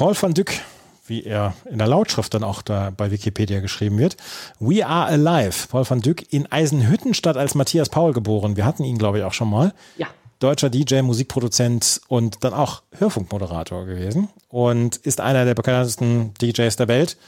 Paul 0.00 0.14
van 0.18 0.32
Dyck, 0.32 0.62
wie 1.08 1.24
er 1.24 1.52
in 1.70 1.76
der 1.76 1.86
Lautschrift 1.86 2.32
dann 2.32 2.42
auch 2.42 2.62
da 2.62 2.88
bei 2.88 3.10
Wikipedia 3.10 3.60
geschrieben 3.60 3.98
wird. 3.98 4.16
We 4.58 4.86
are 4.86 5.08
alive. 5.08 5.68
Paul 5.68 5.84
van 5.86 6.00
Dyck 6.00 6.32
in 6.32 6.50
Eisenhüttenstadt 6.50 7.36
als 7.36 7.54
Matthias 7.54 7.90
Paul 7.90 8.14
geboren. 8.14 8.56
Wir 8.56 8.64
hatten 8.64 8.82
ihn, 8.82 8.96
glaube 8.96 9.18
ich, 9.18 9.24
auch 9.24 9.34
schon 9.34 9.50
mal. 9.50 9.74
Ja. 9.98 10.06
Deutscher 10.38 10.70
DJ, 10.70 11.02
Musikproduzent 11.02 12.00
und 12.08 12.42
dann 12.44 12.54
auch 12.54 12.80
Hörfunkmoderator 12.96 13.84
gewesen 13.84 14.30
und 14.48 14.96
ist 14.96 15.20
einer 15.20 15.44
der 15.44 15.54
bekanntesten 15.54 16.32
DJs 16.40 16.76
der 16.76 16.88
Welt. 16.88 17.18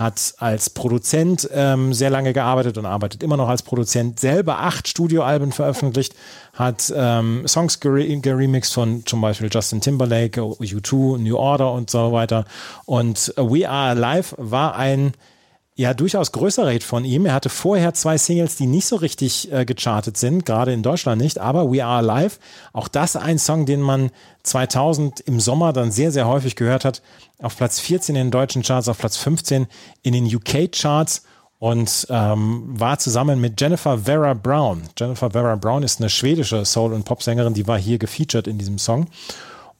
Hat 0.00 0.34
als 0.38 0.70
Produzent 0.70 1.46
ähm, 1.52 1.92
sehr 1.92 2.08
lange 2.08 2.32
gearbeitet 2.32 2.78
und 2.78 2.86
arbeitet 2.86 3.22
immer 3.22 3.36
noch 3.36 3.48
als 3.48 3.62
Produzent. 3.62 4.18
Selber 4.18 4.60
acht 4.60 4.88
Studioalben 4.88 5.52
veröffentlicht, 5.52 6.14
hat 6.54 6.90
ähm, 6.96 7.46
Songs 7.46 7.80
gere 7.80 8.16
geremixed 8.16 8.72
von 8.72 9.04
zum 9.04 9.20
Beispiel 9.20 9.50
Justin 9.52 9.82
Timberlake, 9.82 10.40
U2, 10.40 11.18
New 11.18 11.36
Order 11.36 11.72
und 11.72 11.90
so 11.90 12.12
weiter. 12.12 12.46
Und 12.86 13.34
We 13.36 13.68
Are 13.68 13.90
Alive 13.90 14.34
war 14.38 14.74
ein 14.74 15.12
ja 15.80 15.94
durchaus 15.94 16.32
größerer 16.32 16.70
Hit 16.70 16.84
von 16.84 17.06
ihm. 17.06 17.24
Er 17.24 17.32
hatte 17.32 17.48
vorher 17.48 17.94
zwei 17.94 18.18
Singles, 18.18 18.56
die 18.56 18.66
nicht 18.66 18.86
so 18.86 18.96
richtig 18.96 19.50
äh, 19.50 19.64
gechartet 19.64 20.18
sind, 20.18 20.44
gerade 20.44 20.74
in 20.74 20.82
Deutschland 20.82 21.22
nicht, 21.22 21.38
aber 21.38 21.72
We 21.72 21.82
Are 21.82 22.06
Alive, 22.06 22.36
auch 22.74 22.86
das 22.86 23.16
ein 23.16 23.38
Song, 23.38 23.64
den 23.64 23.80
man 23.80 24.10
2000 24.42 25.20
im 25.20 25.40
Sommer 25.40 25.72
dann 25.72 25.90
sehr, 25.90 26.12
sehr 26.12 26.28
häufig 26.28 26.54
gehört 26.54 26.84
hat. 26.84 27.00
Auf 27.40 27.56
Platz 27.56 27.80
14 27.80 28.14
in 28.14 28.26
den 28.26 28.30
deutschen 28.30 28.62
Charts, 28.62 28.88
auf 28.88 28.98
Platz 28.98 29.16
15 29.16 29.68
in 30.02 30.12
den 30.12 30.26
UK 30.26 30.70
Charts 30.70 31.24
und 31.58 32.06
ähm, 32.10 32.64
war 32.66 32.98
zusammen 32.98 33.40
mit 33.40 33.58
Jennifer 33.58 34.00
Vera 34.00 34.34
Brown. 34.34 34.82
Jennifer 34.98 35.30
Vera 35.30 35.56
Brown 35.56 35.82
ist 35.82 35.98
eine 35.98 36.10
schwedische 36.10 36.66
Soul- 36.66 36.92
und 36.92 37.06
Popsängerin, 37.06 37.54
die 37.54 37.66
war 37.66 37.78
hier 37.78 37.98
gefeatured 37.98 38.46
in 38.46 38.58
diesem 38.58 38.76
Song. 38.76 39.06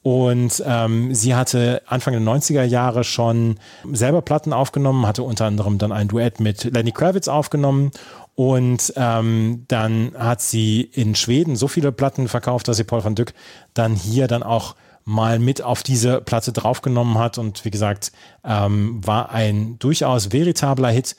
Und 0.03 0.63
ähm, 0.65 1.13
sie 1.13 1.35
hatte 1.35 1.83
Anfang 1.85 2.13
der 2.13 2.21
90er 2.21 2.63
Jahre 2.63 3.03
schon 3.03 3.59
selber 3.91 4.23
Platten 4.23 4.51
aufgenommen, 4.51 5.05
hatte 5.05 5.21
unter 5.21 5.45
anderem 5.45 5.77
dann 5.77 5.91
ein 5.91 6.07
Duett 6.07 6.39
mit 6.39 6.63
Lenny 6.63 6.91
Kravitz 6.91 7.27
aufgenommen. 7.27 7.91
Und 8.33 8.93
ähm, 8.95 9.65
dann 9.67 10.13
hat 10.17 10.41
sie 10.41 10.81
in 10.81 11.13
Schweden 11.13 11.55
so 11.55 11.67
viele 11.67 11.91
Platten 11.91 12.27
verkauft, 12.27 12.67
dass 12.67 12.77
sie 12.77 12.83
Paul 12.83 13.03
van 13.03 13.13
Dyck 13.13 13.33
dann 13.73 13.93
hier 13.93 14.27
dann 14.27 14.41
auch 14.41 14.75
mal 15.03 15.37
mit 15.37 15.61
auf 15.61 15.83
diese 15.83 16.21
Platte 16.21 16.51
draufgenommen 16.51 17.19
hat. 17.19 17.37
Und 17.37 17.63
wie 17.63 17.71
gesagt, 17.71 18.11
ähm, 18.43 19.05
war 19.05 19.31
ein 19.31 19.77
durchaus 19.77 20.31
veritabler 20.31 20.89
Hit, 20.89 21.15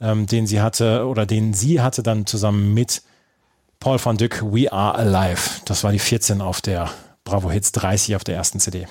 ähm, 0.00 0.26
den 0.26 0.46
sie 0.46 0.60
hatte 0.60 1.06
oder 1.06 1.24
den 1.24 1.54
sie 1.54 1.80
hatte 1.80 2.02
dann 2.02 2.26
zusammen 2.26 2.74
mit 2.74 3.02
Paul 3.80 3.98
van 4.02 4.18
Dyck, 4.18 4.42
We 4.42 4.70
Are 4.70 4.94
Alive. 4.94 5.62
Das 5.64 5.84
war 5.84 5.92
die 5.92 5.98
14 5.98 6.42
auf 6.42 6.60
der 6.60 6.90
Bravo 7.26 7.50
Hits 7.50 7.72
30 7.72 8.16
auf 8.16 8.24
der 8.24 8.36
ersten 8.36 8.60
CD. 8.60 8.86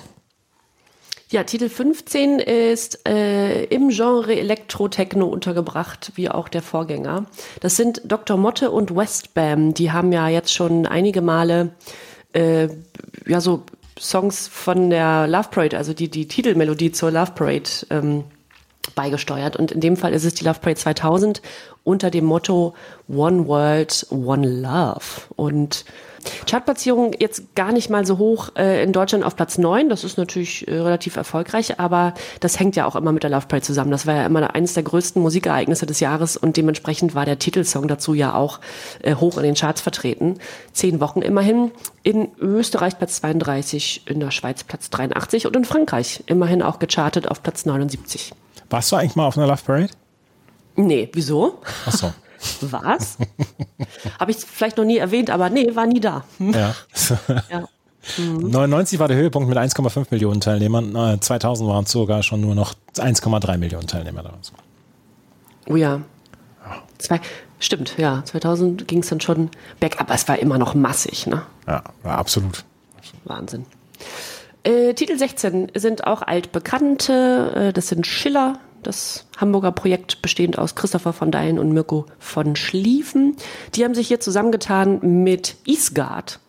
Ja, 1.28 1.42
Titel 1.42 1.68
15 1.68 2.38
ist 2.38 3.00
äh, 3.08 3.64
im 3.64 3.88
Genre 3.88 4.36
Elektro-Techno 4.36 5.26
untergebracht, 5.26 6.12
wie 6.14 6.30
auch 6.30 6.48
der 6.48 6.62
Vorgänger. 6.62 7.26
Das 7.60 7.74
sind 7.74 8.02
Dr. 8.04 8.36
Motte 8.36 8.70
und 8.70 8.94
Westbam. 8.94 9.74
Die 9.74 9.90
haben 9.90 10.12
ja 10.12 10.28
jetzt 10.28 10.54
schon 10.54 10.86
einige 10.86 11.22
Male 11.22 11.70
äh, 12.32 12.68
ja 13.26 13.40
so 13.40 13.64
Songs 13.98 14.46
von 14.46 14.90
der 14.90 15.26
Love 15.26 15.48
Parade, 15.50 15.76
also 15.76 15.94
die, 15.94 16.10
die 16.10 16.28
Titelmelodie 16.28 16.92
zur 16.92 17.10
Love 17.10 17.32
Parade 17.34 17.70
ähm, 17.90 18.24
beigesteuert. 18.94 19.56
Und 19.56 19.72
in 19.72 19.80
dem 19.80 19.96
Fall 19.96 20.12
ist 20.12 20.24
es 20.24 20.34
die 20.34 20.44
Love 20.44 20.60
Parade 20.60 20.78
2000 20.78 21.42
unter 21.82 22.10
dem 22.10 22.26
Motto 22.26 22.74
One 23.08 23.48
World, 23.48 24.06
One 24.10 24.46
Love. 24.46 25.22
Und 25.34 25.86
Chartplatzierung 26.48 27.12
jetzt 27.18 27.54
gar 27.54 27.72
nicht 27.72 27.90
mal 27.90 28.06
so 28.06 28.18
hoch 28.18 28.50
äh, 28.56 28.82
in 28.82 28.92
Deutschland 28.92 29.24
auf 29.24 29.36
Platz 29.36 29.58
9. 29.58 29.88
Das 29.88 30.04
ist 30.04 30.18
natürlich 30.18 30.66
äh, 30.68 30.74
relativ 30.74 31.16
erfolgreich, 31.16 31.78
aber 31.80 32.14
das 32.40 32.58
hängt 32.58 32.76
ja 32.76 32.86
auch 32.86 32.96
immer 32.96 33.12
mit 33.12 33.22
der 33.22 33.30
Love 33.30 33.46
Parade 33.46 33.64
zusammen. 33.64 33.90
Das 33.90 34.06
war 34.06 34.14
ja 34.14 34.26
immer 34.26 34.54
eines 34.54 34.74
der 34.74 34.82
größten 34.82 35.20
Musikereignisse 35.22 35.86
des 35.86 36.00
Jahres 36.00 36.36
und 36.36 36.56
dementsprechend 36.56 37.14
war 37.14 37.24
der 37.24 37.38
Titelsong 37.38 37.88
dazu 37.88 38.14
ja 38.14 38.34
auch 38.34 38.60
äh, 39.02 39.14
hoch 39.14 39.36
in 39.38 39.44
den 39.44 39.54
Charts 39.54 39.80
vertreten. 39.80 40.38
Zehn 40.72 41.00
Wochen 41.00 41.22
immerhin. 41.22 41.70
In 42.02 42.28
Österreich 42.38 42.98
Platz 42.98 43.16
32, 43.16 44.02
in 44.06 44.20
der 44.20 44.30
Schweiz 44.30 44.64
Platz 44.64 44.90
83 44.90 45.46
und 45.46 45.56
in 45.56 45.64
Frankreich 45.64 46.22
immerhin 46.26 46.62
auch 46.62 46.78
gechartet 46.78 47.28
auf 47.28 47.42
Platz 47.42 47.66
79. 47.66 48.32
Warst 48.70 48.92
du 48.92 48.96
eigentlich 48.96 49.16
mal 49.16 49.26
auf 49.26 49.36
einer 49.36 49.46
Love 49.46 49.62
Parade? 49.64 49.90
Nee, 50.76 51.08
wieso? 51.12 51.60
Ach 51.86 51.92
so. 51.92 52.12
Was? 52.60 53.18
Habe 54.18 54.30
ich 54.30 54.38
vielleicht 54.38 54.76
noch 54.76 54.84
nie 54.84 54.98
erwähnt, 54.98 55.30
aber 55.30 55.50
nee, 55.50 55.74
war 55.74 55.86
nie 55.86 56.00
da. 56.00 56.24
Hm? 56.38 56.52
Ja. 56.52 56.74
Ja. 57.50 57.68
99 58.18 59.00
war 59.00 59.08
der 59.08 59.16
Höhepunkt 59.16 59.48
mit 59.48 59.58
1,5 59.58 60.06
Millionen 60.10 60.40
Teilnehmern. 60.40 60.94
Äh, 60.94 61.18
2000 61.18 61.68
waren 61.68 61.84
es 61.84 61.90
sogar 61.90 62.22
schon 62.22 62.40
nur 62.40 62.54
noch 62.54 62.74
1,3 62.96 63.58
Millionen 63.58 63.88
Teilnehmer 63.88 64.22
da. 64.22 64.32
Oh 65.68 65.74
ja. 65.74 66.00
Zwei, 66.98 67.20
stimmt, 67.58 67.98
ja. 67.98 68.22
2000 68.24 68.86
ging 68.86 69.00
es 69.00 69.08
dann 69.08 69.20
schon 69.20 69.50
bergab, 69.80 70.02
aber 70.02 70.14
es 70.14 70.28
war 70.28 70.38
immer 70.38 70.58
noch 70.58 70.74
massig, 70.74 71.26
ne? 71.26 71.42
Ja, 71.66 71.82
absolut. 72.04 72.64
Wahnsinn. 73.24 73.66
Äh, 74.62 74.94
Titel 74.94 75.16
16 75.18 75.72
sind 75.74 76.06
auch 76.06 76.22
altbekannte. 76.22 77.68
Äh, 77.68 77.72
das 77.72 77.88
sind 77.88 78.06
Schiller, 78.06 78.58
das 78.86 79.26
Hamburger 79.36 79.72
Projekt 79.72 80.22
bestehend 80.22 80.58
aus 80.58 80.74
Christopher 80.74 81.12
von 81.12 81.30
Deyen 81.30 81.58
und 81.58 81.72
Mirko 81.72 82.06
von 82.18 82.56
Schlieffen. 82.56 83.36
Die 83.74 83.84
haben 83.84 83.94
sich 83.94 84.08
hier 84.08 84.20
zusammengetan 84.20 85.22
mit 85.22 85.56
Isgard. 85.66 86.40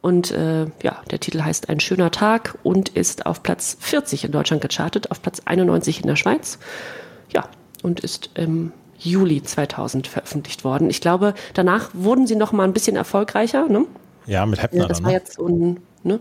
Und 0.00 0.32
äh, 0.32 0.66
ja, 0.82 1.00
der 1.10 1.20
Titel 1.20 1.42
heißt 1.42 1.68
Ein 1.68 1.78
schöner 1.80 2.10
Tag 2.10 2.58
und 2.64 2.88
ist 2.90 3.26
auf 3.26 3.42
Platz 3.42 3.76
40 3.80 4.24
in 4.24 4.32
Deutschland 4.32 4.60
gechartet, 4.62 5.10
auf 5.10 5.22
Platz 5.22 5.42
91 5.44 6.00
in 6.00 6.06
der 6.08 6.16
Schweiz. 6.16 6.58
Ja, 7.32 7.44
und 7.82 8.00
ist 8.00 8.30
im 8.34 8.72
Juli 8.98 9.42
2000 9.42 10.06
veröffentlicht 10.06 10.64
worden. 10.64 10.90
Ich 10.90 11.00
glaube, 11.00 11.34
danach 11.54 11.90
wurden 11.92 12.26
sie 12.26 12.36
noch 12.36 12.52
mal 12.52 12.64
ein 12.64 12.72
bisschen 12.72 12.96
erfolgreicher. 12.96 13.68
Ne? 13.68 13.84
Ja, 14.26 14.44
mit 14.46 14.62
Heppner 14.62 14.82
Ja, 14.82 14.88
das 14.88 14.98
dann. 14.98 15.04
war 15.04 15.12
Ne? 15.12 15.18
jetzt 15.18 15.34
so 15.34 15.46
ein, 15.46 15.80
ne? 16.02 16.20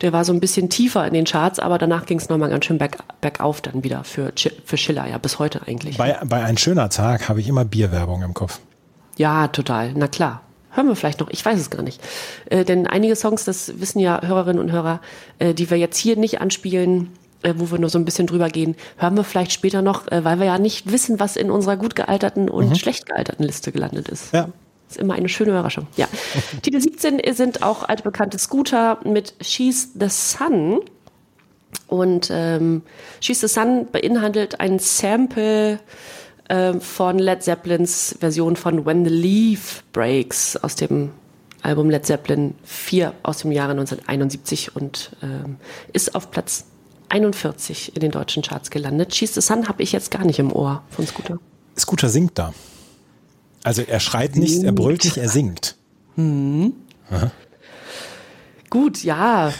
Der 0.00 0.12
war 0.12 0.24
so 0.24 0.32
ein 0.32 0.40
bisschen 0.40 0.70
tiefer 0.70 1.06
in 1.06 1.14
den 1.14 1.24
Charts, 1.24 1.58
aber 1.58 1.78
danach 1.78 2.06
ging 2.06 2.18
es 2.18 2.28
nochmal 2.28 2.50
ganz 2.50 2.64
schön 2.64 2.78
berg, 2.78 2.98
bergauf 3.20 3.60
dann 3.60 3.84
wieder 3.84 4.04
für, 4.04 4.32
für 4.64 4.76
Schiller, 4.76 5.06
ja, 5.06 5.18
bis 5.18 5.38
heute 5.38 5.66
eigentlich. 5.66 5.96
Bei, 5.96 6.18
bei 6.24 6.42
Ein 6.42 6.58
schöner 6.58 6.88
Tag 6.88 7.28
habe 7.28 7.40
ich 7.40 7.48
immer 7.48 7.64
Bierwerbung 7.64 8.22
im 8.22 8.34
Kopf. 8.34 8.60
Ja, 9.16 9.48
total, 9.48 9.92
na 9.94 10.08
klar. 10.08 10.42
Hören 10.70 10.88
wir 10.88 10.96
vielleicht 10.96 11.20
noch, 11.20 11.30
ich 11.30 11.44
weiß 11.44 11.60
es 11.60 11.70
gar 11.70 11.82
nicht. 11.82 12.00
Äh, 12.46 12.64
denn 12.64 12.88
einige 12.88 13.14
Songs, 13.14 13.44
das 13.44 13.80
wissen 13.80 14.00
ja 14.00 14.20
Hörerinnen 14.22 14.60
und 14.60 14.72
Hörer, 14.72 15.00
äh, 15.38 15.54
die 15.54 15.70
wir 15.70 15.78
jetzt 15.78 15.96
hier 15.96 16.16
nicht 16.16 16.40
anspielen, 16.40 17.12
äh, 17.42 17.54
wo 17.56 17.70
wir 17.70 17.78
nur 17.78 17.90
so 17.90 17.98
ein 17.98 18.04
bisschen 18.04 18.26
drüber 18.26 18.48
gehen, 18.48 18.74
hören 18.96 19.16
wir 19.16 19.22
vielleicht 19.22 19.52
später 19.52 19.82
noch, 19.82 20.10
äh, 20.10 20.24
weil 20.24 20.40
wir 20.40 20.46
ja 20.46 20.58
nicht 20.58 20.90
wissen, 20.90 21.20
was 21.20 21.36
in 21.36 21.50
unserer 21.50 21.76
gut 21.76 21.94
gealterten 21.94 22.48
und 22.48 22.76
schlecht 22.76 23.06
gealterten 23.06 23.44
Liste 23.44 23.70
gelandet 23.70 24.08
ist. 24.08 24.32
Ja. 24.32 24.48
Ist 24.88 24.98
immer 24.98 25.14
eine 25.14 25.28
schöne 25.28 25.50
Überraschung. 25.50 25.86
Ja. 25.96 26.06
Titel 26.62 26.80
17 26.80 27.20
sind 27.32 27.62
auch 27.62 27.88
altbekannte 27.88 28.38
Scooter 28.38 28.98
mit 29.04 29.34
She's 29.40 29.90
the 29.98 30.08
Sun. 30.08 30.80
Und 31.88 32.28
ähm, 32.30 32.82
She's 33.20 33.40
the 33.40 33.48
Sun 33.48 33.88
beinhaltet 33.90 34.60
ein 34.60 34.78
Sample 34.78 35.80
ähm, 36.48 36.80
von 36.80 37.18
Led 37.18 37.42
Zeppelins 37.42 38.16
Version 38.20 38.56
von 38.56 38.84
When 38.84 39.04
the 39.04 39.10
Leaf 39.10 39.82
Breaks 39.92 40.56
aus 40.56 40.74
dem 40.74 41.10
Album 41.62 41.88
Led 41.88 42.04
Zeppelin 42.04 42.54
4 42.64 43.14
aus 43.22 43.38
dem 43.38 43.50
Jahre 43.50 43.70
1971 43.72 44.76
und 44.76 45.16
ähm, 45.22 45.56
ist 45.92 46.14
auf 46.14 46.30
Platz 46.30 46.66
41 47.08 47.94
in 47.94 48.00
den 48.00 48.10
deutschen 48.10 48.42
Charts 48.42 48.70
gelandet. 48.70 49.14
She's 49.14 49.34
the 49.34 49.40
Sun 49.40 49.68
habe 49.68 49.82
ich 49.82 49.92
jetzt 49.92 50.10
gar 50.10 50.24
nicht 50.24 50.38
im 50.38 50.52
Ohr 50.52 50.82
von 50.90 51.06
Scooter. 51.06 51.38
Scooter 51.78 52.08
singt 52.08 52.38
da. 52.38 52.52
Also 53.64 53.82
er 53.82 53.98
schreit 53.98 54.36
nicht, 54.36 54.62
er 54.62 54.72
brüllt 54.72 55.04
nicht, 55.04 55.16
er 55.16 55.28
singt. 55.28 55.76
Gut, 58.70 59.02
ja, 59.02 59.52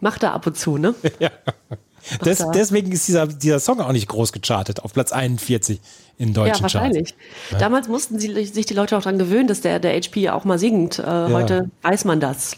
macht 0.00 0.22
er 0.22 0.34
ab 0.34 0.46
und 0.46 0.58
zu, 0.58 0.76
ne? 0.76 0.94
Des, 2.24 2.38
da. 2.38 2.50
deswegen 2.52 2.90
ist 2.90 3.06
dieser, 3.06 3.26
dieser 3.26 3.60
Song 3.60 3.80
auch 3.80 3.92
nicht 3.92 4.08
groß 4.08 4.32
gechartet, 4.32 4.80
auf 4.80 4.94
Platz 4.94 5.12
41 5.12 5.80
in 6.16 6.32
deutschen 6.32 6.56
Ja, 6.56 6.62
wahrscheinlich. 6.62 7.14
Damals 7.58 7.88
mussten 7.88 8.18
sie, 8.18 8.44
sich 8.46 8.66
die 8.66 8.74
Leute 8.74 8.96
auch 8.96 9.02
daran 9.02 9.18
gewöhnen, 9.18 9.46
dass 9.46 9.60
der, 9.60 9.78
der 9.78 9.94
HP 9.94 10.20
ja 10.20 10.34
auch 10.34 10.44
mal 10.44 10.58
singt. 10.58 10.98
Äh, 10.98 11.02
Heute 11.02 11.70
weiß 11.82 12.06
man 12.06 12.20
das. 12.20 12.56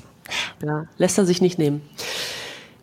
Ja, 0.65 0.87
lässt 0.99 1.19
er 1.19 1.27
sich 1.27 1.41
nicht 1.41 1.59
nehmen. 1.59 1.83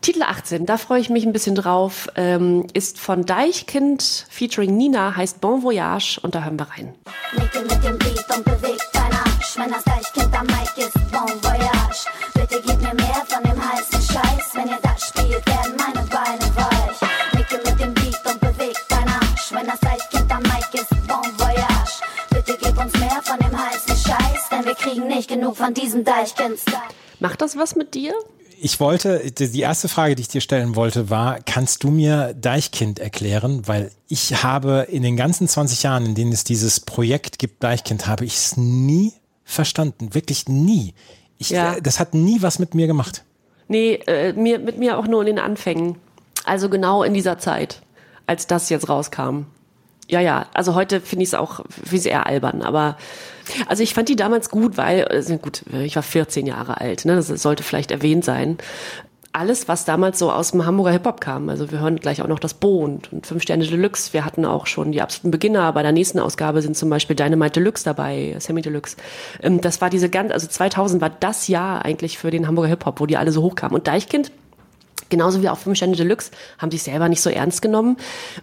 Titel 0.07 0.23
18, 0.23 0.65
da 0.65 0.77
freue 0.77 1.01
ich 1.01 1.09
mich 1.09 1.25
ein 1.25 1.33
bisschen 1.33 1.53
drauf, 1.53 2.07
ähm, 2.15 2.65
ist 2.71 2.97
von 2.97 3.25
Deichkind 3.25 4.25
featuring 4.29 4.77
Nina, 4.77 5.17
heißt 5.17 5.41
Bon 5.41 5.63
Voyage 5.63 6.17
und 6.21 6.33
da 6.33 6.45
hören 6.45 6.57
wir 6.57 6.69
rein. 6.71 6.95
Nicke 7.33 7.59
mit 7.59 7.83
dem 7.83 7.97
Beat 7.97 8.23
und 8.33 8.45
bewegt 8.45 8.87
dein 8.93 9.11
Arsch. 9.11 9.57
Wenn 9.57 9.69
das 9.69 9.83
Deichkind 9.83 10.33
am 10.33 10.45
Mic 10.47 10.71
ist, 10.77 10.93
Bon 11.11 11.27
Voyage. 11.43 12.07
Bitte 12.33 12.61
gib 12.65 12.81
mir 12.81 12.93
mehr 12.93 13.21
von 13.27 13.43
dem 13.43 13.59
heißen 13.59 14.01
Scheiß. 14.01 14.51
Wenn 14.53 14.69
ihr 14.69 14.79
das 14.81 15.09
spielt, 15.09 15.45
werden 15.45 15.75
meine 15.75 16.07
Beine 16.07 16.55
weich. 16.55 17.09
Nicke 17.33 17.69
mit 17.69 17.77
dem 17.77 17.93
Beat 17.93 18.33
und 18.33 18.39
bewegt 18.39 18.85
dein 18.87 19.09
Arsch. 19.09 19.51
Wenn 19.51 19.65
das 19.65 19.79
Deichkind 19.81 20.31
am 20.33 20.43
Mic 20.43 20.69
ist, 20.71 21.07
Bon 21.09 21.37
Voyage. 21.37 21.99
Bitte 22.29 22.57
gib 22.61 22.79
uns 22.79 22.93
mehr 22.93 23.21
von 23.23 23.39
dem 23.39 23.51
heißen 23.51 23.97
Scheiß. 23.97 24.49
Denn 24.51 24.63
wir 24.63 24.75
kriegen 24.75 25.07
nicht 25.07 25.27
genug 25.27 25.57
von 25.57 25.73
diesem 25.73 26.05
Deichkind-Style. 26.05 26.95
Macht 27.19 27.41
das 27.41 27.57
was 27.57 27.75
mit 27.75 27.93
dir? 27.93 28.13
Ich 28.59 28.79
wollte, 28.79 29.19
die 29.31 29.59
erste 29.59 29.87
Frage, 29.87 30.15
die 30.15 30.21
ich 30.21 30.27
dir 30.29 30.41
stellen 30.41 30.75
wollte, 30.75 31.09
war, 31.09 31.39
kannst 31.45 31.83
du 31.83 31.91
mir 31.91 32.33
Deichkind 32.33 32.97
erklären? 32.99 33.67
Weil 33.67 33.91
ich 34.07 34.43
habe 34.43 34.87
in 34.89 35.03
den 35.03 35.15
ganzen 35.15 35.47
20 35.47 35.83
Jahren, 35.83 36.05
in 36.05 36.15
denen 36.15 36.31
es 36.31 36.43
dieses 36.43 36.79
Projekt 36.79 37.37
gibt, 37.39 37.63
Deichkind, 37.63 38.07
habe 38.07 38.25
ich 38.25 38.35
es 38.35 38.57
nie 38.57 39.13
verstanden. 39.43 40.13
Wirklich 40.15 40.47
nie. 40.47 40.93
Ich, 41.37 41.49
Ja. 41.51 41.75
äh, 41.75 41.81
Das 41.81 41.99
hat 41.99 42.13
nie 42.15 42.41
was 42.41 42.57
mit 42.59 42.73
mir 42.73 42.87
gemacht. 42.87 43.23
Nee, 43.67 43.95
äh, 44.07 44.33
mir, 44.33 44.59
mit 44.59 44.79
mir 44.79 44.97
auch 44.97 45.07
nur 45.07 45.21
in 45.21 45.27
den 45.27 45.39
Anfängen. 45.39 45.97
Also 46.45 46.69
genau 46.69 47.03
in 47.03 47.13
dieser 47.13 47.37
Zeit, 47.37 47.81
als 48.25 48.47
das 48.47 48.69
jetzt 48.69 48.89
rauskam. 48.89 49.41
Ja, 50.09 50.21
ja, 50.21 50.47
also 50.53 50.73
heute 50.73 51.01
finde 51.01 51.23
ich 51.23 51.29
es 51.29 51.33
auch, 51.33 51.65
finde 51.69 51.95
ich 51.97 52.05
eher 52.07 52.25
albern, 52.25 52.61
aber 52.61 52.97
also 53.67 53.83
ich 53.83 53.93
fand 53.93 54.09
die 54.09 54.15
damals 54.15 54.49
gut, 54.49 54.77
weil, 54.77 55.05
also 55.05 55.37
gut, 55.37 55.63
ich 55.83 55.95
war 55.95 56.03
14 56.03 56.45
Jahre 56.45 56.79
alt, 56.79 57.05
ne, 57.05 57.15
das 57.15 57.27
sollte 57.27 57.63
vielleicht 57.63 57.91
erwähnt 57.91 58.25
sein. 58.25 58.57
Alles, 59.33 59.67
was 59.67 59.85
damals 59.85 60.17
so 60.17 60.31
aus 60.31 60.51
dem 60.51 60.65
Hamburger 60.65 60.91
Hip-Hop 60.91 61.21
kam, 61.21 61.49
also 61.49 61.71
wir 61.71 61.79
hören 61.79 61.97
gleich 61.97 62.23
auch 62.23 62.27
noch 62.27 62.39
das 62.39 62.55
Bo 62.55 62.79
und, 62.79 63.13
und 63.13 63.27
Fünf 63.27 63.43
Sterne 63.43 63.67
Deluxe, 63.67 64.13
wir 64.13 64.25
hatten 64.25 64.45
auch 64.45 64.65
schon 64.65 64.91
die 64.91 65.01
absoluten 65.01 65.29
Beginner, 65.29 65.71
bei 65.73 65.83
der 65.83 65.91
nächsten 65.91 66.17
Ausgabe 66.17 66.61
sind 66.63 66.75
zum 66.75 66.89
Beispiel 66.89 67.15
Dynamite 67.15 67.59
Deluxe 67.59 67.83
dabei, 67.83 68.35
Semi 68.39 68.61
Deluxe. 68.61 68.97
Ähm, 69.43 69.61
Das 69.61 69.79
war 69.79 69.91
diese 69.91 70.09
ganz, 70.09 70.31
also 70.31 70.47
2000 70.47 71.01
war 71.01 71.11
das 71.11 71.47
Jahr 71.47 71.85
eigentlich 71.85 72.17
für 72.17 72.31
den 72.31 72.47
Hamburger 72.47 72.69
Hip-Hop, 72.69 72.99
wo 72.99 73.05
die 73.05 73.17
alle 73.17 73.31
so 73.31 73.43
hochkamen 73.43 73.75
und 73.75 73.87
Deichkind 73.87 74.31
Genauso 75.09 75.41
wie 75.41 75.49
auch 75.49 75.57
Fünf 75.57 75.77
Sterne 75.77 75.95
Deluxe 75.95 76.31
haben 76.57 76.71
sich 76.71 76.83
selber 76.83 77.07
nicht 77.09 77.21
so 77.21 77.29
ernst 77.29 77.61
genommen. 77.61 77.97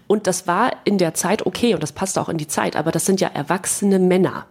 Und 0.06 0.26
das 0.26 0.46
war 0.46 0.72
in 0.84 0.98
der 0.98 1.14
Zeit 1.14 1.44
okay 1.46 1.74
und 1.74 1.82
das 1.82 1.92
passt 1.92 2.18
auch 2.18 2.28
in 2.28 2.38
die 2.38 2.46
Zeit, 2.48 2.76
aber 2.76 2.90
das 2.90 3.04
sind 3.04 3.20
ja 3.20 3.28
erwachsene 3.28 3.98
Männer. 3.98 4.46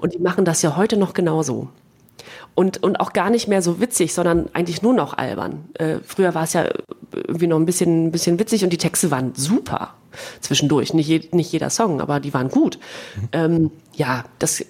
Und 0.00 0.14
die 0.14 0.18
machen 0.18 0.44
das 0.44 0.62
ja 0.62 0.76
heute 0.76 0.96
noch 0.96 1.14
genauso. 1.14 1.68
Und, 2.54 2.82
und 2.82 3.00
auch 3.00 3.12
gar 3.12 3.30
nicht 3.30 3.48
mehr 3.48 3.62
so 3.62 3.80
witzig, 3.80 4.12
sondern 4.12 4.50
eigentlich 4.52 4.82
nur 4.82 4.92
noch 4.92 5.16
albern. 5.16 5.64
Äh, 5.74 5.96
früher 6.04 6.34
war 6.34 6.44
es 6.44 6.52
ja 6.52 6.68
irgendwie 7.12 7.46
noch 7.46 7.56
ein 7.56 7.64
bisschen, 7.64 8.06
ein 8.06 8.12
bisschen 8.12 8.38
witzig 8.38 8.62
und 8.62 8.70
die 8.70 8.78
Texte 8.78 9.10
waren 9.10 9.34
super 9.34 9.94
zwischendurch. 10.40 10.92
Nicht, 10.92 11.08
je, 11.08 11.22
nicht 11.32 11.50
jeder 11.50 11.70
Song, 11.70 12.00
aber 12.00 12.20
die 12.20 12.34
waren 12.34 12.48
gut. 12.48 12.78
Ähm, 13.32 13.70
ja, 13.94 14.24
das, 14.38 14.64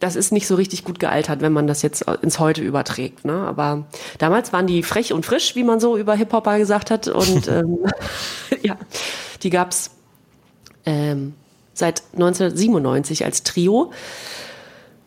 das 0.00 0.16
ist 0.16 0.32
nicht 0.32 0.46
so 0.46 0.54
richtig 0.54 0.84
gut 0.84 0.98
gealtert, 0.98 1.40
wenn 1.40 1.52
man 1.52 1.66
das 1.66 1.80
jetzt 1.80 2.04
ins 2.20 2.38
Heute 2.38 2.62
überträgt. 2.62 3.24
Ne? 3.24 3.32
Aber 3.32 3.86
damals 4.18 4.52
waren 4.52 4.66
die 4.66 4.82
frech 4.82 5.14
und 5.14 5.24
frisch, 5.24 5.56
wie 5.56 5.64
man 5.64 5.80
so 5.80 5.96
über 5.96 6.14
Hip-Hopper 6.14 6.58
gesagt 6.58 6.90
hat. 6.90 7.08
Und 7.08 7.48
ähm, 7.48 7.78
ja, 8.62 8.76
die 9.42 9.50
gab's 9.50 9.92
ähm, 10.84 11.32
seit 11.74 12.02
1997 12.14 13.24
als 13.24 13.42
Trio. 13.42 13.92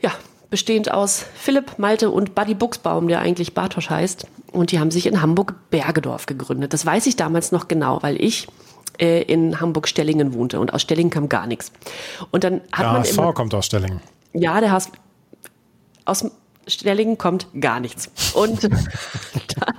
Ja, 0.01 0.11
bestehend 0.49 0.91
aus 0.91 1.25
Philipp, 1.35 1.79
Malte 1.79 2.11
und 2.11 2.35
Buddy 2.35 2.53
Buchsbaum, 2.53 3.07
der 3.07 3.19
eigentlich 3.19 3.53
Bartosch 3.53 3.89
heißt. 3.89 4.27
Und 4.51 4.71
die 4.71 4.79
haben 4.79 4.91
sich 4.91 5.07
in 5.07 5.21
Hamburg-Bergedorf 5.21 6.25
gegründet. 6.25 6.73
Das 6.73 6.85
weiß 6.85 7.07
ich 7.07 7.15
damals 7.15 7.51
noch 7.51 7.67
genau, 7.67 8.01
weil 8.03 8.21
ich 8.21 8.47
äh, 8.99 9.21
in 9.23 9.59
Hamburg-Stellingen 9.59 10.33
wohnte 10.33 10.59
und 10.59 10.73
aus 10.73 10.81
Stellingen 10.81 11.09
kam 11.11 11.29
gar 11.29 11.47
nichts. 11.47 11.71
Und 12.31 12.43
dann 12.43 12.61
hat 12.71 12.85
Der 12.85 12.91
man 12.91 13.01
HSV 13.01 13.17
immer, 13.17 13.33
kommt 13.33 13.53
aus 13.53 13.65
Stellingen. 13.65 14.01
ja, 14.33 14.59
der 14.59 14.71
HSV, 14.71 14.91
aus 16.05 16.25
Stellingen 16.65 17.17
kommt 17.17 17.47
gar 17.59 17.79
nichts. 17.79 18.09
Und 18.33 18.63
dann, 19.55 19.75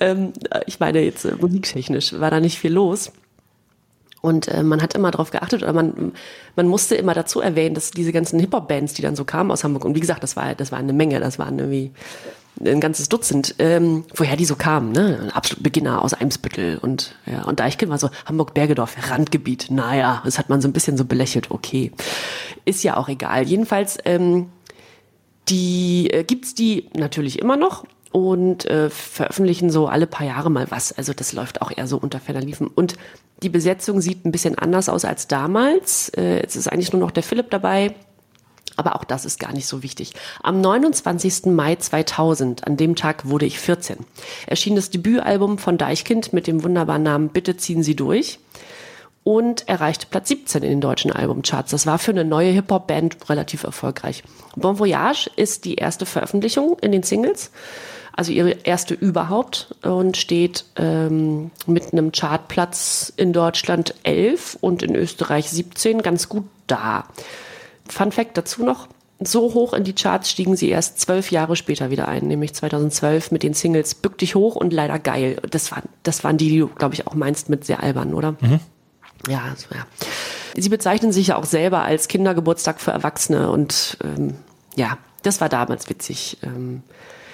ähm, 0.00 0.32
ich 0.66 0.78
meine 0.80 1.00
jetzt 1.00 1.24
äh, 1.24 1.34
musiktechnisch 1.34 2.12
war 2.18 2.30
da 2.30 2.40
nicht 2.40 2.58
viel 2.58 2.72
los. 2.72 3.12
Und 4.22 4.48
äh, 4.48 4.62
man 4.62 4.82
hat 4.82 4.94
immer 4.94 5.10
darauf 5.10 5.30
geachtet 5.30 5.62
oder 5.62 5.72
man, 5.72 6.12
man 6.56 6.66
musste 6.66 6.94
immer 6.94 7.14
dazu 7.14 7.40
erwähnen, 7.40 7.74
dass 7.74 7.90
diese 7.90 8.12
ganzen 8.12 8.40
Hip-Hop-Bands, 8.40 8.94
die 8.94 9.02
dann 9.02 9.14
so 9.16 9.24
kamen 9.24 9.50
aus 9.50 9.62
Hamburg, 9.62 9.84
und 9.84 9.94
wie 9.94 10.00
gesagt, 10.00 10.22
das 10.22 10.36
war, 10.36 10.54
das 10.54 10.72
war 10.72 10.78
eine 10.78 10.92
Menge, 10.92 11.20
das 11.20 11.38
waren 11.38 11.58
irgendwie 11.58 11.92
ein 12.64 12.80
ganzes 12.80 13.08
Dutzend, 13.08 13.54
ähm, 13.58 14.04
woher 14.14 14.36
die 14.36 14.46
so 14.46 14.56
kamen, 14.56 14.92
ne? 14.92 15.30
Absolut 15.34 15.62
Beginner 15.62 16.02
aus 16.02 16.14
Eimsbüttel 16.14 16.78
und 16.78 17.14
ja, 17.26 17.42
und 17.42 17.60
Deichkind 17.60 17.90
war 17.90 17.98
so 17.98 18.08
Hamburg-Bergedorf, 18.24 18.96
Randgebiet, 19.10 19.66
naja, 19.70 20.22
das 20.24 20.38
hat 20.38 20.48
man 20.48 20.62
so 20.62 20.68
ein 20.68 20.72
bisschen 20.72 20.96
so 20.96 21.04
belächelt, 21.04 21.50
okay. 21.50 21.92
Ist 22.64 22.82
ja 22.82 22.96
auch 22.96 23.08
egal. 23.08 23.46
Jedenfalls, 23.46 23.98
ähm, 24.06 24.48
die 25.48 26.10
äh, 26.10 26.24
gibt's 26.24 26.54
die 26.54 26.88
natürlich 26.94 27.38
immer 27.38 27.56
noch 27.56 27.84
und 28.16 28.64
äh, 28.64 28.88
veröffentlichen 28.88 29.68
so 29.68 29.88
alle 29.88 30.06
paar 30.06 30.26
Jahre 30.26 30.50
mal 30.50 30.70
was. 30.70 30.90
Also 30.90 31.12
das 31.12 31.34
läuft 31.34 31.60
auch 31.60 31.70
eher 31.70 31.86
so 31.86 31.98
unter 31.98 32.18
ferner 32.18 32.40
Liefen. 32.40 32.66
Und 32.66 32.94
die 33.42 33.50
Besetzung 33.50 34.00
sieht 34.00 34.24
ein 34.24 34.32
bisschen 34.32 34.56
anders 34.56 34.88
aus 34.88 35.04
als 35.04 35.28
damals. 35.28 36.08
Äh, 36.16 36.36
jetzt 36.40 36.56
ist 36.56 36.66
eigentlich 36.66 36.94
nur 36.94 37.00
noch 37.00 37.10
der 37.10 37.22
Philipp 37.22 37.50
dabei. 37.50 37.94
Aber 38.74 38.96
auch 38.96 39.04
das 39.04 39.26
ist 39.26 39.38
gar 39.38 39.52
nicht 39.52 39.66
so 39.66 39.82
wichtig. 39.82 40.14
Am 40.42 40.62
29. 40.62 41.44
Mai 41.52 41.76
2000, 41.76 42.66
an 42.66 42.78
dem 42.78 42.96
Tag 42.96 43.28
wurde 43.28 43.44
ich 43.44 43.58
14, 43.58 43.98
erschien 44.46 44.76
das 44.76 44.88
Debütalbum 44.88 45.58
von 45.58 45.76
Deichkind 45.76 46.32
mit 46.32 46.46
dem 46.46 46.64
wunderbaren 46.64 47.02
Namen 47.02 47.28
Bitte 47.28 47.58
ziehen 47.58 47.82
Sie 47.82 47.96
durch 47.96 48.38
und 49.24 49.68
erreichte 49.68 50.06
Platz 50.10 50.28
17 50.28 50.62
in 50.62 50.70
den 50.70 50.80
deutschen 50.80 51.12
Albumcharts. 51.12 51.70
Das 51.70 51.84
war 51.84 51.98
für 51.98 52.12
eine 52.12 52.24
neue 52.24 52.52
Hip-Hop-Band 52.52 53.28
relativ 53.28 53.64
erfolgreich. 53.64 54.22
Bon 54.56 54.78
Voyage 54.78 55.28
ist 55.36 55.66
die 55.66 55.74
erste 55.74 56.06
Veröffentlichung 56.06 56.78
in 56.80 56.92
den 56.92 57.02
Singles, 57.02 57.50
also 58.16 58.32
ihre 58.32 58.50
erste 58.50 58.94
überhaupt 58.94 59.74
und 59.82 60.16
steht 60.16 60.64
ähm, 60.76 61.50
mit 61.66 61.92
einem 61.92 62.12
Chartplatz 62.12 63.12
in 63.16 63.34
Deutschland 63.34 63.94
11 64.04 64.56
und 64.60 64.82
in 64.82 64.96
Österreich 64.96 65.50
17 65.50 66.02
ganz 66.02 66.28
gut 66.28 66.44
da. 66.66 67.04
Fun 67.86 68.12
Fact 68.12 68.36
dazu 68.36 68.64
noch. 68.64 68.88
So 69.20 69.54
hoch 69.54 69.72
in 69.72 69.84
die 69.84 69.94
Charts 69.94 70.30
stiegen 70.30 70.56
sie 70.56 70.68
erst 70.68 71.00
zwölf 71.00 71.30
Jahre 71.30 71.56
später 71.56 71.90
wieder 71.90 72.08
ein, 72.08 72.26
nämlich 72.26 72.54
2012 72.54 73.30
mit 73.30 73.42
den 73.42 73.54
Singles 73.54 73.94
Bück 73.94 74.18
dich 74.18 74.34
hoch 74.34 74.56
und 74.56 74.72
leider 74.72 74.98
geil. 74.98 75.40
Das 75.50 75.70
waren, 75.70 75.84
das 76.02 76.24
waren 76.24 76.36
die, 76.36 76.48
die 76.48 76.58
du, 76.58 76.68
glaube 76.68 76.94
ich, 76.94 77.06
auch 77.06 77.14
meinst 77.14 77.48
mit 77.48 77.64
sehr 77.64 77.82
albern, 77.82 78.12
oder? 78.12 78.34
Ja, 79.28 79.54
so, 79.56 79.74
ja. 79.74 79.86
Sie 80.54 80.68
bezeichnen 80.68 81.12
sich 81.12 81.28
ja 81.28 81.36
auch 81.36 81.44
selber 81.44 81.82
als 81.82 82.08
Kindergeburtstag 82.08 82.80
für 82.80 82.90
Erwachsene 82.90 83.50
und 83.50 83.98
ähm, 84.02 84.34
ja, 84.74 84.98
das 85.22 85.40
war 85.40 85.48
damals 85.48 85.88
witzig. 85.88 86.38
Ähm, 86.42 86.82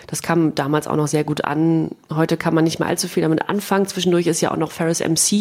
das 0.07 0.23
kam 0.23 0.55
damals 0.55 0.87
auch 0.87 0.97
noch 0.97 1.07
sehr 1.07 1.25
gut 1.25 1.45
an. 1.45 1.91
Heute 2.11 2.37
kann 2.37 2.55
man 2.55 2.65
nicht 2.65 2.79
mehr 2.79 2.89
allzu 2.89 3.09
viel 3.09 3.23
damit 3.23 3.49
anfangen. 3.49 3.87
Zwischendurch 3.87 4.27
ist 4.27 4.41
ja 4.41 4.51
auch 4.51 4.57
noch 4.57 4.73
Ferris 4.73 5.01
MC 5.01 5.33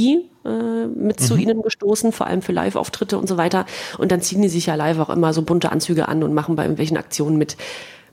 äh, 0.46 0.88
mit 0.88 1.20
zu 1.20 1.36
ihnen 1.36 1.62
gestoßen, 1.62 2.12
vor 2.12 2.28
allem 2.28 2.42
für 2.42 2.52
Live-Auftritte 2.52 3.18
und 3.18 3.28
so 3.28 3.38
weiter. 3.38 3.66
Und 3.98 4.12
dann 4.12 4.22
ziehen 4.22 4.42
die 4.42 4.50
sich 4.50 4.68
ja 4.68 4.76
live 4.76 5.00
auch 5.00 5.10
immer 5.10 5.34
so 5.34 5.42
bunte 5.42 5.72
Anzüge 5.72 6.08
an 6.08 6.24
und 6.24 6.34
machen 6.34 6.56
bei 6.56 6.64
irgendwelchen 6.64 6.98
Aktionen 6.98 7.38
mit. 7.38 7.58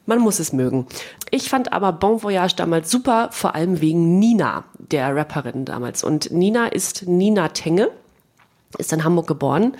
Man 0.06 0.20
muss 0.20 0.38
es 0.38 0.52
mögen. 0.52 0.86
Ich 1.30 1.50
fand 1.50 1.72
aber 1.72 1.92
Bon 1.92 2.22
Voyage 2.22 2.56
damals 2.56 2.90
super, 2.90 3.28
vor 3.30 3.54
allem 3.54 3.82
wegen 3.82 4.18
Nina, 4.18 4.64
der 4.78 5.14
Rapperin 5.14 5.66
damals. 5.66 6.02
Und 6.02 6.32
Nina 6.32 6.66
ist 6.68 7.06
Nina 7.06 7.48
Tenge, 7.48 7.90
ist 8.78 8.92
in 8.92 9.04
Hamburg 9.04 9.26
geboren 9.26 9.74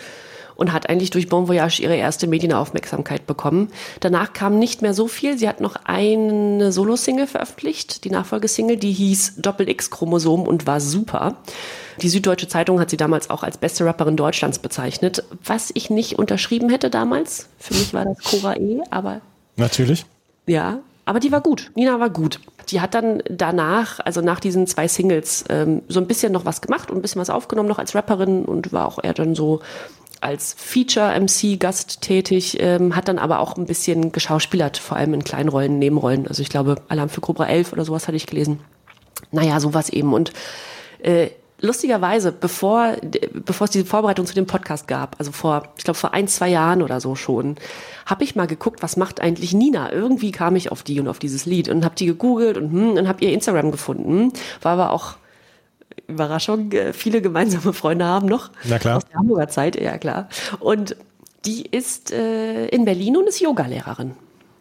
und 0.58 0.72
hat 0.72 0.90
eigentlich 0.90 1.10
durch 1.10 1.28
Bon 1.28 1.46
Voyage 1.46 1.80
ihre 1.80 1.94
erste 1.94 2.26
Medienaufmerksamkeit 2.26 3.28
bekommen. 3.28 3.68
Danach 4.00 4.32
kam 4.32 4.58
nicht 4.58 4.82
mehr 4.82 4.92
so 4.92 5.06
viel. 5.06 5.38
Sie 5.38 5.48
hat 5.48 5.60
noch 5.60 5.76
eine 5.84 6.72
Solo-Single 6.72 7.28
veröffentlicht, 7.28 8.02
die 8.04 8.10
Nachfolgesingle, 8.10 8.76
die 8.76 8.92
hieß 8.92 9.36
Doppel-X-Chromosom 9.36 10.42
und 10.42 10.66
war 10.66 10.80
super. 10.80 11.36
Die 12.02 12.08
Süddeutsche 12.08 12.48
Zeitung 12.48 12.80
hat 12.80 12.90
sie 12.90 12.96
damals 12.96 13.30
auch 13.30 13.44
als 13.44 13.56
beste 13.56 13.86
Rapperin 13.86 14.16
Deutschlands 14.16 14.58
bezeichnet, 14.58 15.22
was 15.44 15.70
ich 15.74 15.90
nicht 15.90 16.18
unterschrieben 16.18 16.70
hätte 16.70 16.90
damals. 16.90 17.48
Für 17.58 17.74
mich 17.74 17.94
war 17.94 18.04
das 18.04 18.18
Cora 18.18 18.56
E, 18.56 18.80
aber 18.90 19.20
Natürlich. 19.56 20.06
ja, 20.46 20.80
aber 21.04 21.20
die 21.20 21.30
war 21.30 21.40
gut. 21.40 21.70
Nina 21.76 22.00
war 22.00 22.10
gut. 22.10 22.40
Die 22.70 22.80
hat 22.80 22.94
dann 22.94 23.22
danach, 23.30 24.00
also 24.00 24.20
nach 24.22 24.40
diesen 24.40 24.66
zwei 24.66 24.88
Singles, 24.88 25.44
ähm, 25.48 25.82
so 25.88 26.00
ein 26.00 26.08
bisschen 26.08 26.32
noch 26.32 26.44
was 26.44 26.60
gemacht 26.60 26.90
und 26.90 26.98
ein 26.98 27.02
bisschen 27.02 27.20
was 27.20 27.30
aufgenommen, 27.30 27.68
noch 27.68 27.78
als 27.78 27.94
Rapperin 27.94 28.44
und 28.44 28.72
war 28.72 28.86
auch 28.86 28.98
eher 29.02 29.14
dann 29.14 29.36
so 29.36 29.60
als 30.20 30.54
Feature-MC 30.58 31.58
Gast 31.58 32.08
ähm, 32.10 32.96
hat 32.96 33.08
dann 33.08 33.18
aber 33.18 33.40
auch 33.40 33.56
ein 33.56 33.66
bisschen 33.66 34.12
geschauspielert, 34.12 34.78
vor 34.78 34.96
allem 34.96 35.14
in 35.14 35.24
kleinen 35.24 35.48
Rollen, 35.48 35.78
Nebenrollen. 35.78 36.26
Also 36.26 36.42
ich 36.42 36.48
glaube, 36.48 36.76
Alarm 36.88 37.08
für 37.08 37.20
Cobra 37.20 37.46
11 37.46 37.72
oder 37.72 37.84
sowas 37.84 38.08
hatte 38.08 38.16
ich 38.16 38.26
gelesen. 38.26 38.60
Naja, 39.30 39.60
sowas 39.60 39.90
eben. 39.90 40.14
Und 40.14 40.32
äh, 41.00 41.28
lustigerweise, 41.60 42.32
bevor, 42.32 42.96
bevor 43.32 43.66
es 43.66 43.70
diese 43.70 43.84
Vorbereitung 43.84 44.26
zu 44.26 44.34
dem 44.34 44.46
Podcast 44.46 44.88
gab, 44.88 45.16
also 45.18 45.32
vor, 45.32 45.68
ich 45.76 45.84
glaube, 45.84 45.98
vor 45.98 46.14
ein, 46.14 46.28
zwei 46.28 46.48
Jahren 46.48 46.82
oder 46.82 47.00
so 47.00 47.14
schon, 47.14 47.56
habe 48.06 48.24
ich 48.24 48.36
mal 48.36 48.46
geguckt, 48.46 48.82
was 48.82 48.96
macht 48.96 49.20
eigentlich 49.20 49.52
Nina? 49.52 49.92
Irgendwie 49.92 50.32
kam 50.32 50.56
ich 50.56 50.72
auf 50.72 50.82
die 50.82 51.00
und 51.00 51.08
auf 51.08 51.18
dieses 51.18 51.46
Lied 51.46 51.68
und 51.68 51.84
habe 51.84 51.94
die 51.94 52.06
gegoogelt 52.06 52.56
und, 52.56 52.72
hm, 52.72 52.90
und 52.92 53.08
habe 53.08 53.24
ihr 53.24 53.32
Instagram 53.32 53.70
gefunden. 53.70 54.32
War 54.62 54.72
aber 54.72 54.92
auch 54.92 55.16
Überraschung, 56.06 56.70
äh, 56.72 56.92
viele 56.92 57.20
gemeinsame 57.22 57.72
Freunde 57.72 58.04
haben 58.04 58.26
noch. 58.26 58.50
Na 58.64 58.78
klar. 58.78 58.98
Aus 58.98 59.04
der 59.06 59.18
Hamburger 59.18 59.48
Zeit, 59.48 59.80
ja 59.80 59.98
klar. 59.98 60.28
Und 60.60 60.96
die 61.44 61.62
ist 61.62 62.12
äh, 62.12 62.66
in 62.68 62.84
Berlin 62.84 63.16
und 63.16 63.26
ist 63.28 63.40
Yogalehrerin. 63.40 64.12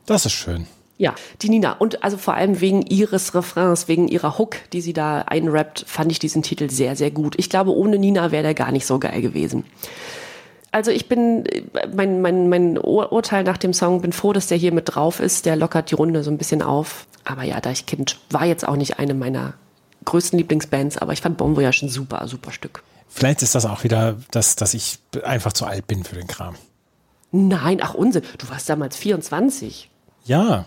Das 0.05 0.25
ist 0.25 0.33
schön. 0.33 0.67
Ja, 0.99 1.13
die 1.41 1.49
Nina. 1.49 1.73
Und 1.73 2.03
also 2.03 2.17
vor 2.17 2.33
allem 2.33 2.59
wegen 2.59 2.81
ihres 2.81 3.35
Refrains, 3.35 3.87
wegen 3.87 4.07
ihrer 4.07 4.39
Hook, 4.39 4.55
die 4.73 4.81
sie 4.81 4.93
da 4.93 5.21
einrappt, 5.21 5.85
fand 5.87 6.11
ich 6.11 6.17
diesen 6.17 6.41
Titel 6.41 6.71
sehr, 6.71 6.95
sehr 6.95 7.11
gut. 7.11 7.35
Ich 7.37 7.49
glaube, 7.51 7.75
ohne 7.75 7.99
Nina 7.99 8.31
wäre 8.31 8.41
der 8.43 8.53
gar 8.55 8.71
nicht 8.71 8.87
so 8.87 8.97
geil 8.97 9.21
gewesen. 9.21 9.63
Also 10.71 10.91
ich 10.91 11.07
bin, 11.07 11.43
mein, 11.95 12.21
mein, 12.21 12.49
mein 12.49 12.77
Ur- 12.77 13.11
Urteil 13.11 13.43
nach 13.43 13.57
dem 13.57 13.73
Song, 13.73 14.01
bin 14.01 14.11
froh, 14.11 14.33
dass 14.33 14.47
der 14.47 14.57
hier 14.57 14.71
mit 14.71 14.95
drauf 14.95 15.19
ist. 15.19 15.45
Der 15.45 15.55
lockert 15.55 15.91
die 15.91 15.95
Runde 15.95 16.23
so 16.23 16.31
ein 16.31 16.37
bisschen 16.37 16.61
auf. 16.61 17.05
Aber 17.25 17.43
ja, 17.43 17.59
Deichkind 17.61 18.17
war 18.29 18.45
jetzt 18.45 18.67
auch 18.67 18.75
nicht 18.75 18.97
eine 18.99 19.13
meiner 19.13 19.53
größten 20.07 20.37
Lieblingsbands, 20.37 20.97
aber 20.97 21.13
ich 21.13 21.21
fand 21.21 21.37
Bon 21.37 21.55
Voyage 21.55 21.85
ein 21.85 21.89
super, 21.89 22.27
super 22.27 22.51
Stück. 22.51 22.83
Vielleicht 23.07 23.41
ist 23.41 23.55
das 23.55 23.65
auch 23.65 23.83
wieder, 23.83 24.15
dass, 24.31 24.55
dass 24.55 24.73
ich 24.73 24.99
einfach 25.23 25.53
zu 25.53 25.65
alt 25.65 25.87
bin 25.87 26.03
für 26.03 26.15
den 26.15 26.27
Kram. 26.27 26.55
Nein, 27.31 27.79
ach 27.81 27.93
Unsinn. 27.93 28.23
Du 28.37 28.49
warst 28.49 28.69
damals 28.69 28.95
24. 28.97 29.89
Ja. 30.25 30.65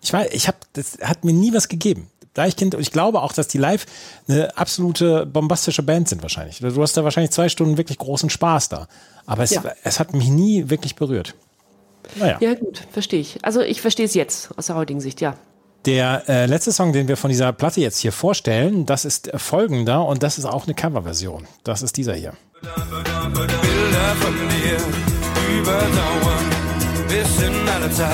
Ich 0.00 0.12
weiß, 0.12 0.28
ich 0.32 0.48
habe, 0.48 0.58
das 0.74 0.98
hat 1.02 1.24
mir 1.24 1.32
nie 1.32 1.52
was 1.54 1.68
gegeben. 1.68 2.10
Deichkind, 2.34 2.74
und 2.74 2.80
ich 2.80 2.92
glaube 2.92 3.22
auch, 3.22 3.32
dass 3.32 3.48
die 3.48 3.58
live 3.58 3.84
eine 4.28 4.56
absolute 4.56 5.26
bombastische 5.26 5.82
Band 5.82 6.08
sind 6.08 6.22
wahrscheinlich. 6.22 6.60
Du 6.60 6.82
hast 6.82 6.96
da 6.96 7.02
wahrscheinlich 7.04 7.32
zwei 7.32 7.48
Stunden 7.48 7.76
wirklich 7.78 7.98
großen 7.98 8.30
Spaß 8.30 8.68
da. 8.68 8.86
Aber 9.26 9.42
es, 9.42 9.50
Ja. 9.50 9.62
es 9.82 9.98
hat 9.98 10.14
mich 10.14 10.28
nie 10.28 10.70
wirklich 10.70 10.94
berührt. 10.94 11.34
Naja. 12.16 12.38
Ja, 12.40 12.54
gut, 12.54 12.82
verstehe 12.92 13.20
ich. 13.20 13.38
Also 13.44 13.60
ich 13.60 13.80
verstehe 13.80 14.06
es 14.06 14.14
jetzt 14.14 14.50
aus 14.56 14.66
der 14.66 14.76
heutigen 14.76 15.00
Sicht, 15.00 15.20
ja. 15.20 15.34
Der 15.88 16.22
äh, 16.28 16.44
letzte 16.44 16.70
Song, 16.70 16.92
den 16.92 17.08
wir 17.08 17.16
von 17.16 17.30
dieser 17.30 17.50
Platte 17.54 17.80
jetzt 17.80 18.00
hier 18.00 18.12
vorstellen, 18.12 18.84
das 18.84 19.06
ist 19.06 19.30
folgender 19.36 20.04
und 20.04 20.22
das 20.22 20.36
ist 20.36 20.44
auch 20.44 20.66
eine 20.66 20.74
Coverversion. 20.74 21.48
Das 21.64 21.80
ist 21.80 21.96
dieser 21.96 22.12
hier. 22.12 22.34
Bilder 22.60 24.14
von 24.20 24.34
dir 24.50 24.76
überdauern 25.58 26.44
bis 27.08 27.42
in 27.42 27.54
alle 27.70 27.90
Zeit, 27.90 28.12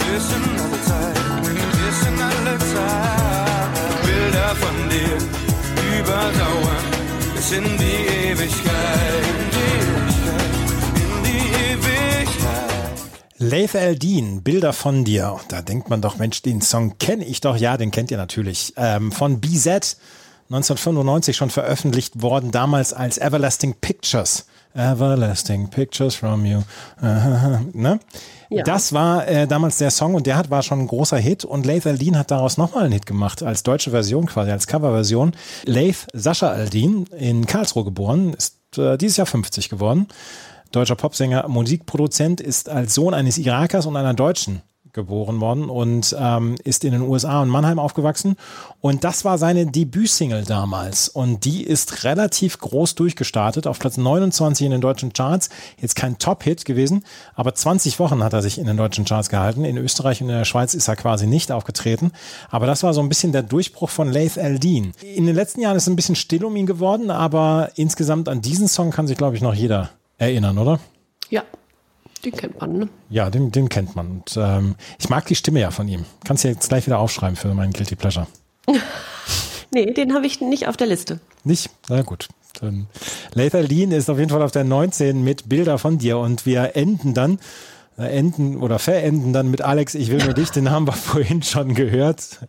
bis 0.00 0.32
in 0.34 0.42
alle 0.58 0.82
Zeit, 0.82 1.14
bis 1.44 2.08
in 2.08 2.20
alle 2.20 2.58
Zeit. 2.58 3.70
Bilder 4.02 4.56
von 4.56 4.76
dir 4.90 5.16
überdauern 6.00 6.86
bis 7.36 7.52
in 7.52 7.78
die 7.78 8.30
Ewigkeit, 8.30 9.45
Laith 13.38 13.74
Eldin, 13.74 14.42
Bilder 14.42 14.72
von 14.72 15.04
dir. 15.04 15.38
Da 15.48 15.60
denkt 15.60 15.90
man 15.90 16.00
doch, 16.00 16.16
Mensch, 16.16 16.40
den 16.42 16.62
Song 16.62 16.96
kenne 16.98 17.24
ich 17.24 17.40
doch. 17.40 17.56
Ja, 17.56 17.76
den 17.76 17.90
kennt 17.90 18.10
ihr 18.10 18.16
natürlich. 18.16 18.72
Ähm, 18.76 19.12
von 19.12 19.40
BZ, 19.40 19.98
1995 20.48 21.36
schon 21.36 21.50
veröffentlicht 21.50 22.22
worden, 22.22 22.50
damals 22.50 22.94
als 22.94 23.18
Everlasting 23.18 23.74
Pictures. 23.80 24.46
Everlasting 24.74 25.68
Pictures 25.68 26.14
from 26.14 26.44
you. 26.46 26.62
Ne? 27.72 28.00
Ja. 28.48 28.62
Das 28.62 28.92
war 28.92 29.26
äh, 29.26 29.46
damals 29.46 29.78
der 29.78 29.90
Song 29.90 30.14
und 30.14 30.26
der 30.26 30.36
hat, 30.36 30.50
war 30.50 30.62
schon 30.62 30.80
ein 30.80 30.86
großer 30.86 31.18
Hit 31.18 31.44
und 31.44 31.66
Laith 31.66 31.86
Aldin 31.86 32.16
hat 32.16 32.30
daraus 32.30 32.56
nochmal 32.56 32.84
einen 32.84 32.92
Hit 32.92 33.04
gemacht, 33.04 33.42
als 33.42 33.64
deutsche 33.64 33.90
Version 33.90 34.26
quasi, 34.26 34.50
als 34.50 34.66
Coverversion. 34.66 35.32
Laith 35.64 36.06
Sascha 36.12 36.48
Aldin, 36.48 37.06
in 37.18 37.46
Karlsruhe 37.46 37.84
geboren, 37.84 38.34
ist 38.34 38.78
äh, 38.78 38.96
dieses 38.96 39.16
Jahr 39.16 39.26
50 39.26 39.68
geworden. 39.68 40.06
Deutscher 40.76 40.94
Popsänger, 40.94 41.48
Musikproduzent, 41.48 42.42
ist 42.42 42.68
als 42.68 42.94
Sohn 42.94 43.14
eines 43.14 43.38
Irakers 43.38 43.86
und 43.86 43.96
einer 43.96 44.12
Deutschen 44.12 44.60
geboren 44.92 45.40
worden 45.40 45.70
und 45.70 46.16
ähm, 46.18 46.56
ist 46.64 46.84
in 46.84 46.92
den 46.92 47.02
USA 47.02 47.40
und 47.40 47.48
Mannheim 47.48 47.78
aufgewachsen. 47.78 48.36
Und 48.80 49.04
das 49.04 49.24
war 49.24 49.38
seine 49.38 49.66
Debütsingle 49.66 50.44
damals. 50.44 51.08
Und 51.08 51.44
die 51.44 51.62
ist 51.62 52.04
relativ 52.04 52.58
groß 52.58 52.94
durchgestartet, 52.94 53.66
auf 53.66 53.78
Platz 53.78 53.96
29 53.96 54.66
in 54.66 54.72
den 54.72 54.80
deutschen 54.80 55.12
Charts. 55.12 55.50
Jetzt 55.80 55.96
kein 55.96 56.18
Top-Hit 56.18 56.64
gewesen, 56.64 57.04
aber 57.34 57.54
20 57.54 57.98
Wochen 57.98 58.24
hat 58.24 58.32
er 58.32 58.42
sich 58.42 58.58
in 58.58 58.66
den 58.66 58.76
deutschen 58.76 59.04
Charts 59.04 59.28
gehalten. 59.28 59.64
In 59.64 59.76
Österreich 59.76 60.20
und 60.20 60.28
in 60.28 60.36
der 60.36 60.44
Schweiz 60.44 60.74
ist 60.74 60.88
er 60.88 60.96
quasi 60.96 61.26
nicht 61.26 61.52
aufgetreten. 61.52 62.10
Aber 62.50 62.66
das 62.66 62.82
war 62.82 62.92
so 62.92 63.00
ein 63.00 63.08
bisschen 63.08 63.32
der 63.32 63.42
Durchbruch 63.42 63.90
von 63.90 64.12
Laith 64.12 64.36
Eldin. 64.36 64.92
In 65.02 65.26
den 65.26 65.36
letzten 65.36 65.60
Jahren 65.60 65.76
ist 65.76 65.84
es 65.84 65.88
ein 65.88 65.96
bisschen 65.96 66.16
still 66.16 66.44
um 66.44 66.56
ihn 66.56 66.66
geworden, 66.66 67.10
aber 67.10 67.70
insgesamt 67.76 68.28
an 68.28 68.42
diesen 68.42 68.68
Song 68.68 68.90
kann 68.90 69.06
sich, 69.06 69.16
glaube 69.16 69.36
ich, 69.36 69.42
noch 69.42 69.54
jeder 69.54 69.90
erinnern, 70.18 70.58
oder? 70.58 70.80
Ja, 71.30 71.42
den 72.24 72.32
kennt 72.32 72.60
man, 72.60 72.78
ne? 72.78 72.88
Ja, 73.10 73.30
den, 73.30 73.52
den 73.52 73.68
kennt 73.68 73.96
man. 73.96 74.10
Und 74.10 74.36
ähm, 74.36 74.76
ich 74.98 75.08
mag 75.08 75.26
die 75.26 75.34
Stimme 75.34 75.60
ja 75.60 75.70
von 75.70 75.88
ihm. 75.88 76.04
Kannst 76.24 76.44
du 76.44 76.48
jetzt 76.48 76.68
gleich 76.68 76.86
wieder 76.86 76.98
aufschreiben 76.98 77.36
für 77.36 77.52
meinen 77.54 77.72
Guilty 77.72 77.96
Pleasure. 77.96 78.26
Nee, 79.72 79.92
den 79.92 80.14
habe 80.14 80.26
ich 80.26 80.40
nicht 80.40 80.68
auf 80.68 80.76
der 80.76 80.86
Liste. 80.86 81.20
Nicht? 81.44 81.70
Na 81.88 82.02
gut. 82.02 82.28
Dann 82.60 82.86
Lather 83.34 83.62
Lean 83.62 83.90
ist 83.90 84.08
auf 84.08 84.18
jeden 84.18 84.30
Fall 84.30 84.42
auf 84.42 84.52
der 84.52 84.64
19 84.64 85.22
mit 85.22 85.48
Bilder 85.48 85.76
von 85.76 85.98
dir 85.98 86.18
und 86.18 86.46
wir 86.46 86.76
enden 86.76 87.12
dann, 87.12 87.38
äh, 87.98 88.04
enden 88.04 88.56
oder 88.56 88.78
verenden 88.78 89.32
dann 89.32 89.50
mit 89.50 89.62
Alex, 89.62 89.94
ich 89.94 90.10
will 90.10 90.24
nur 90.24 90.34
dich, 90.34 90.50
den 90.50 90.70
haben 90.70 90.86
wir 90.86 90.92
vorhin 90.94 91.42
schon 91.42 91.74
gehört. 91.74 92.48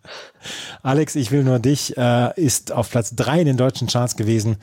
Alex, 0.83 1.15
ich 1.15 1.31
will 1.31 1.43
nur 1.43 1.59
dich, 1.59 1.97
äh, 1.97 2.31
ist 2.39 2.71
auf 2.71 2.91
Platz 2.91 3.15
3 3.15 3.41
in 3.41 3.45
den 3.47 3.57
deutschen 3.57 3.87
Charts 3.87 4.15
gewesen. 4.15 4.57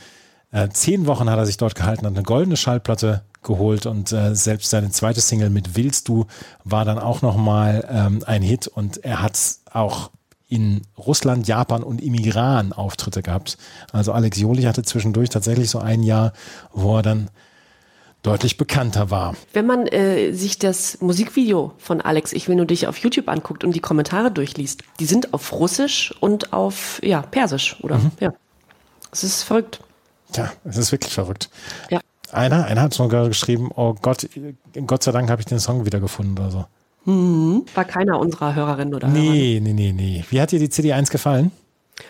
Äh, 0.54 0.68
zehn 0.68 1.06
Wochen 1.06 1.28
hat 1.28 1.36
er 1.36 1.46
sich 1.46 1.56
dort 1.56 1.74
gehalten, 1.74 2.06
hat 2.06 2.14
eine 2.14 2.22
goldene 2.22 2.56
Schallplatte 2.56 3.22
geholt 3.42 3.86
und 3.86 4.12
äh, 4.12 4.36
selbst 4.36 4.70
seine 4.70 4.88
zweite 4.90 5.20
Single 5.20 5.50
mit 5.50 5.74
Willst 5.74 6.06
du 6.06 6.26
war 6.62 6.84
dann 6.84 7.00
auch 7.00 7.22
nochmal 7.22 7.84
ähm, 7.90 8.22
ein 8.24 8.40
Hit 8.40 8.68
und 8.68 9.04
er 9.04 9.20
hat 9.20 9.36
auch 9.72 10.12
in 10.48 10.82
Russland, 10.96 11.48
Japan 11.48 11.82
und 11.82 12.00
im 12.00 12.14
Iran 12.14 12.72
Auftritte 12.72 13.20
gehabt. 13.20 13.58
Also 13.90 14.12
Alex 14.12 14.38
Jolich 14.38 14.66
hatte 14.66 14.84
zwischendurch 14.84 15.28
tatsächlich 15.28 15.70
so 15.70 15.80
ein 15.80 16.04
Jahr, 16.04 16.32
wo 16.72 16.98
er 16.98 17.02
dann 17.02 17.30
deutlich 18.22 18.56
bekannter 18.56 19.10
war. 19.10 19.34
Wenn 19.52 19.66
man 19.66 19.88
äh, 19.88 20.32
sich 20.32 20.60
das 20.60 21.00
Musikvideo 21.00 21.72
von 21.78 22.00
Alex, 22.00 22.32
ich 22.32 22.46
will 22.46 22.54
nur 22.54 22.66
dich 22.66 22.86
auf 22.86 22.98
YouTube 22.98 23.28
anguckt 23.28 23.64
und 23.64 23.74
die 23.74 23.80
Kommentare 23.80 24.30
durchliest, 24.30 24.84
die 25.00 25.06
sind 25.06 25.34
auf 25.34 25.52
Russisch 25.52 26.14
und 26.20 26.52
auf 26.52 27.00
ja, 27.02 27.22
Persisch, 27.22 27.76
oder? 27.82 28.00
Ja. 28.20 28.32
Es 29.10 29.24
ist 29.24 29.42
verrückt. 29.42 29.80
Tja, 30.34 30.52
es 30.64 30.76
ist 30.76 30.90
wirklich 30.90 31.12
verrückt. 31.12 31.48
Ja. 31.90 32.00
Einer, 32.32 32.64
einer 32.64 32.82
hat 32.82 32.94
sogar 32.94 33.28
geschrieben, 33.28 33.70
oh 33.76 33.94
Gott, 34.02 34.28
Gott 34.86 35.04
sei 35.04 35.12
Dank 35.12 35.30
habe 35.30 35.40
ich 35.40 35.46
den 35.46 35.60
Song 35.60 35.86
wiedergefunden 35.86 36.36
oder 36.36 36.50
so. 36.50 36.66
War 37.74 37.84
keiner 37.84 38.18
unserer 38.18 38.54
Hörerinnen 38.54 38.94
oder 38.94 39.06
Hörer. 39.06 39.16
Nee, 39.16 39.60
nee, 39.62 39.72
nee, 39.72 39.92
nee. 39.92 40.24
Wie 40.30 40.40
hat 40.40 40.50
dir 40.50 40.58
die 40.58 40.68
CD1 40.68 41.12
gefallen? 41.12 41.52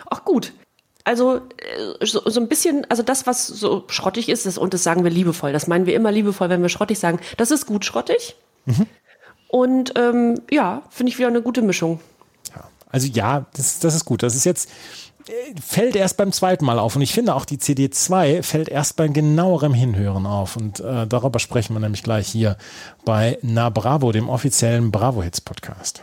Ach 0.08 0.24
gut. 0.24 0.54
Also 1.02 1.36
äh, 1.36 2.06
so, 2.06 2.22
so 2.24 2.40
ein 2.40 2.48
bisschen, 2.48 2.86
also 2.88 3.02
das, 3.02 3.26
was 3.26 3.46
so 3.46 3.84
schrottig 3.88 4.30
ist, 4.30 4.46
das, 4.46 4.56
und 4.56 4.72
das 4.72 4.82
sagen 4.82 5.04
wir 5.04 5.10
liebevoll, 5.10 5.52
das 5.52 5.66
meinen 5.66 5.84
wir 5.84 5.94
immer 5.94 6.10
liebevoll, 6.10 6.48
wenn 6.48 6.62
wir 6.62 6.70
schrottig 6.70 6.98
sagen, 6.98 7.18
das 7.36 7.50
ist 7.50 7.66
gut 7.66 7.84
schrottig. 7.84 8.36
Und 9.48 9.92
ähm, 9.98 10.40
ja, 10.50 10.82
finde 10.88 11.10
ich 11.10 11.18
wieder 11.18 11.28
eine 11.28 11.42
gute 11.42 11.60
Mischung. 11.60 12.00
Also 12.88 13.08
ja, 13.08 13.44
das, 13.54 13.80
das 13.80 13.94
ist 13.94 14.04
gut. 14.04 14.22
Das 14.22 14.36
ist 14.36 14.44
jetzt, 14.44 14.70
fällt 15.60 15.96
erst 15.96 16.16
beim 16.16 16.32
zweiten 16.32 16.64
Mal 16.64 16.78
auf. 16.78 16.96
Und 16.96 17.02
ich 17.02 17.12
finde 17.12 17.34
auch 17.34 17.44
die 17.44 17.58
CD2 17.58 18.42
fällt 18.42 18.68
erst 18.68 18.96
beim 18.96 19.12
genauerem 19.12 19.74
Hinhören 19.74 20.26
auf. 20.26 20.56
Und 20.56 20.80
äh, 20.80 21.06
darüber 21.06 21.38
sprechen 21.38 21.74
wir 21.74 21.80
nämlich 21.80 22.02
gleich 22.02 22.28
hier 22.28 22.56
bei 23.04 23.38
Na 23.42 23.70
Bravo, 23.70 24.12
dem 24.12 24.28
offiziellen 24.28 24.90
Bravo 24.90 25.22
Hits 25.22 25.40
Podcast. 25.40 26.02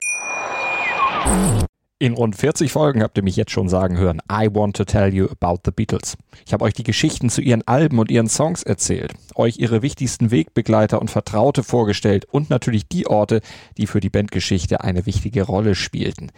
In 1.99 2.13
rund 2.13 2.35
40 2.35 2.71
Folgen 2.71 3.03
habt 3.03 3.15
ihr 3.17 3.23
mich 3.23 3.35
jetzt 3.35 3.51
schon 3.51 3.69
sagen 3.69 3.95
hören, 3.95 4.23
I 4.27 4.47
want 4.51 4.75
to 4.75 4.85
tell 4.85 5.13
you 5.13 5.27
about 5.29 5.59
the 5.65 5.71
Beatles. 5.71 6.17
Ich 6.47 6.51
habe 6.51 6.65
euch 6.65 6.73
die 6.73 6.81
Geschichten 6.81 7.29
zu 7.29 7.41
ihren 7.41 7.61
Alben 7.67 7.99
und 7.99 8.09
ihren 8.09 8.27
Songs 8.27 8.63
erzählt, 8.63 9.13
euch 9.35 9.59
ihre 9.59 9.83
wichtigsten 9.83 10.31
Wegbegleiter 10.31 10.99
und 10.99 11.11
Vertraute 11.11 11.61
vorgestellt 11.61 12.25
und 12.25 12.49
natürlich 12.49 12.87
die 12.87 13.05
Orte, 13.05 13.41
die 13.77 13.85
für 13.85 13.99
die 13.99 14.09
Bandgeschichte 14.09 14.81
eine 14.81 15.05
wichtige 15.05 15.43
Rolle 15.43 15.75
spielten. 15.75 16.31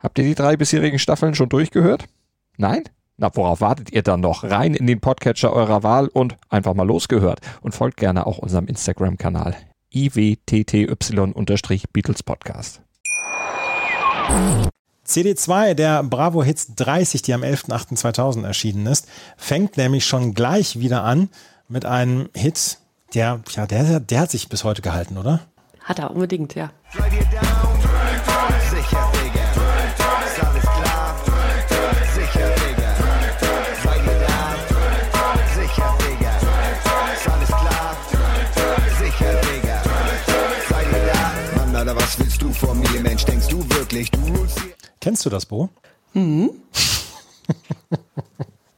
Habt 0.00 0.18
ihr 0.18 0.24
die 0.24 0.34
drei 0.34 0.56
bisherigen 0.56 0.98
Staffeln 0.98 1.34
schon 1.34 1.50
durchgehört? 1.50 2.06
Nein? 2.56 2.84
Na, 3.18 3.30
worauf 3.34 3.60
wartet 3.60 3.92
ihr 3.92 4.02
dann 4.02 4.20
noch? 4.20 4.44
Rein 4.44 4.74
in 4.74 4.86
den 4.86 5.00
Podcatcher 5.00 5.52
eurer 5.52 5.82
Wahl 5.82 6.08
und 6.08 6.38
einfach 6.48 6.72
mal 6.72 6.86
losgehört. 6.86 7.40
Und 7.60 7.74
folgt 7.74 7.98
gerne 7.98 8.26
auch 8.26 8.38
unserem 8.38 8.66
Instagram-Kanal 8.66 9.54
iwtty-Beatles 9.92 12.22
Podcast. 12.22 12.80
CD2 15.06 15.74
der 15.74 16.02
Bravo 16.04 16.42
Hits 16.42 16.74
30, 16.76 17.20
die 17.22 17.34
am 17.34 17.42
11.08.2000 17.42 18.46
erschienen 18.46 18.86
ist, 18.86 19.06
fängt 19.36 19.76
nämlich 19.76 20.06
schon 20.06 20.32
gleich 20.34 20.78
wieder 20.78 21.02
an 21.02 21.28
mit 21.68 21.84
einem 21.84 22.30
Hit, 22.34 22.78
der, 23.12 23.40
ja, 23.50 23.66
der, 23.66 24.00
der 24.00 24.20
hat 24.20 24.30
sich 24.30 24.48
bis 24.48 24.64
heute 24.64 24.80
gehalten, 24.80 25.18
oder? 25.18 25.40
Hat 25.80 25.98
er 25.98 26.12
unbedingt, 26.12 26.54
ja. 26.54 26.70
Slide 26.92 27.16
you 27.16 27.22
down. 27.22 27.49
Wirklich, 43.90 44.10
du? 44.10 44.46
Kennst 45.00 45.24
du 45.26 45.30
das, 45.30 45.46
Bo? 45.46 45.68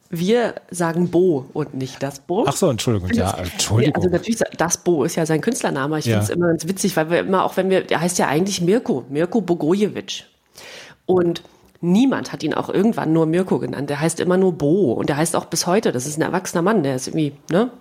Wir 0.09 0.55
sagen 0.69 1.09
Bo 1.09 1.45
und 1.53 1.73
nicht 1.73 2.03
das 2.03 2.19
Bo. 2.19 2.45
Ach 2.47 2.55
so, 2.55 2.69
Entschuldigung. 2.69 3.09
Ja, 3.09 3.35
Ja, 3.35 3.43
Entschuldigung. 3.43 3.95
also 3.95 4.09
natürlich, 4.09 4.39
das 4.57 4.77
Bo 4.77 5.03
ist 5.03 5.15
ja 5.15 5.25
sein 5.25 5.41
Künstlername. 5.41 5.97
Ich 5.99 6.05
Ja. 6.05 6.19
finde 6.19 6.23
es 6.25 6.29
immer 6.29 6.47
ganz 6.49 6.67
witzig, 6.67 6.95
weil 6.95 7.09
wir 7.09 7.19
immer, 7.21 7.43
auch 7.43 7.57
wenn 7.57 7.71
wir, 7.71 7.81
der 7.83 7.99
heißt 7.99 8.19
ja 8.19 8.27
eigentlich 8.27 8.61
Mirko, 8.61 9.05
Mirko 9.09 9.41
Bogojevic. 9.41 10.25
Und 11.07 11.41
niemand 11.81 12.31
hat 12.31 12.43
ihn 12.43 12.53
auch 12.53 12.69
irgendwann 12.69 13.11
nur 13.11 13.25
Mirko 13.25 13.57
genannt. 13.57 13.89
Der 13.89 13.99
heißt 13.99 14.19
immer 14.19 14.37
nur 14.37 14.53
Bo 14.53 14.93
und 14.93 15.09
der 15.09 15.17
heißt 15.17 15.35
auch 15.35 15.45
bis 15.45 15.65
heute. 15.65 15.91
Das 15.91 16.05
ist 16.05 16.17
ein 16.17 16.21
erwachsener 16.21 16.61
Mann, 16.61 16.83
der 16.83 16.95
ist 16.95 17.07
irgendwie, 17.07 17.33
ne? 17.49 17.71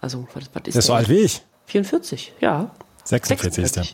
Also, 0.00 0.28
was, 0.34 0.44
was 0.52 0.62
ist 0.66 0.74
Der 0.74 0.78
ist 0.78 0.86
so 0.86 0.92
alt 0.94 1.08
wie 1.08 1.18
ich. 1.18 1.42
44, 1.66 2.34
ja. 2.40 2.70
46 3.04 3.64
ist 3.64 3.76
der. 3.76 3.84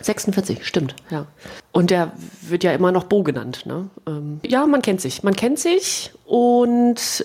46, 0.00 0.66
stimmt, 0.66 0.96
ja. 1.10 1.26
Und 1.72 1.90
der 1.90 2.12
wird 2.42 2.64
ja 2.64 2.72
immer 2.72 2.92
noch 2.92 3.04
Bo 3.04 3.22
genannt. 3.22 3.64
Ne? 3.64 3.88
Ähm, 4.06 4.40
ja, 4.44 4.66
man 4.66 4.82
kennt 4.82 5.00
sich. 5.00 5.22
Man 5.22 5.34
kennt 5.34 5.58
sich 5.58 6.12
und 6.24 7.24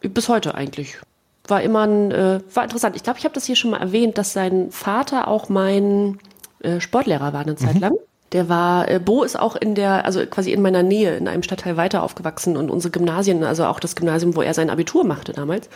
bis 0.00 0.28
heute 0.28 0.54
eigentlich. 0.54 0.98
War 1.46 1.62
immer 1.62 1.86
ein, 1.86 2.10
äh, 2.10 2.40
war 2.52 2.64
interessant. 2.64 2.96
Ich 2.96 3.02
glaube, 3.02 3.18
ich 3.18 3.24
habe 3.24 3.34
das 3.34 3.44
hier 3.44 3.56
schon 3.56 3.70
mal 3.70 3.80
erwähnt, 3.80 4.18
dass 4.18 4.32
sein 4.32 4.70
Vater 4.70 5.28
auch 5.28 5.48
mein 5.48 6.18
äh, 6.60 6.80
Sportlehrer 6.80 7.32
war 7.32 7.40
eine 7.42 7.56
Zeit 7.56 7.78
lang. 7.78 7.94
Der 8.34 8.48
war, 8.48 8.90
äh, 8.90 8.98
Bo 8.98 9.22
ist 9.22 9.38
auch 9.38 9.54
in 9.54 9.76
der, 9.76 10.04
also 10.04 10.26
quasi 10.26 10.52
in 10.52 10.60
meiner 10.60 10.82
Nähe, 10.82 11.16
in 11.16 11.28
einem 11.28 11.44
Stadtteil 11.44 11.76
weiter 11.76 12.02
aufgewachsen 12.02 12.56
und 12.56 12.68
unsere 12.68 12.90
Gymnasien, 12.90 13.44
also 13.44 13.64
auch 13.64 13.78
das 13.78 13.94
Gymnasium, 13.94 14.34
wo 14.34 14.42
er 14.42 14.54
sein 14.54 14.70
Abitur 14.70 15.04
machte 15.04 15.32
damals. 15.32 15.68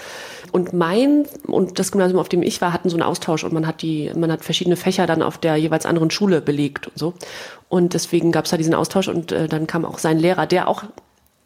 Und 0.50 0.72
mein 0.72 1.24
und 1.46 1.78
das 1.78 1.92
Gymnasium, 1.92 2.18
auf 2.18 2.28
dem 2.28 2.42
ich 2.42 2.60
war, 2.60 2.72
hatten 2.72 2.90
so 2.90 2.96
einen 2.96 3.04
Austausch 3.04 3.44
und 3.44 3.52
man 3.52 3.64
hat 3.64 3.80
die, 3.80 4.10
man 4.16 4.32
hat 4.32 4.44
verschiedene 4.44 4.74
Fächer 4.74 5.06
dann 5.06 5.22
auf 5.22 5.38
der 5.38 5.56
jeweils 5.56 5.86
anderen 5.86 6.10
Schule 6.10 6.40
belegt 6.40 6.88
und 6.88 6.98
so. 6.98 7.14
Und 7.68 7.94
deswegen 7.94 8.32
gab 8.32 8.46
es 8.46 8.50
da 8.50 8.56
diesen 8.56 8.74
Austausch 8.74 9.06
und 9.06 9.30
äh, 9.30 9.46
dann 9.46 9.68
kam 9.68 9.84
auch 9.84 9.98
sein 9.98 10.18
Lehrer, 10.18 10.46
der 10.46 10.66
auch 10.66 10.82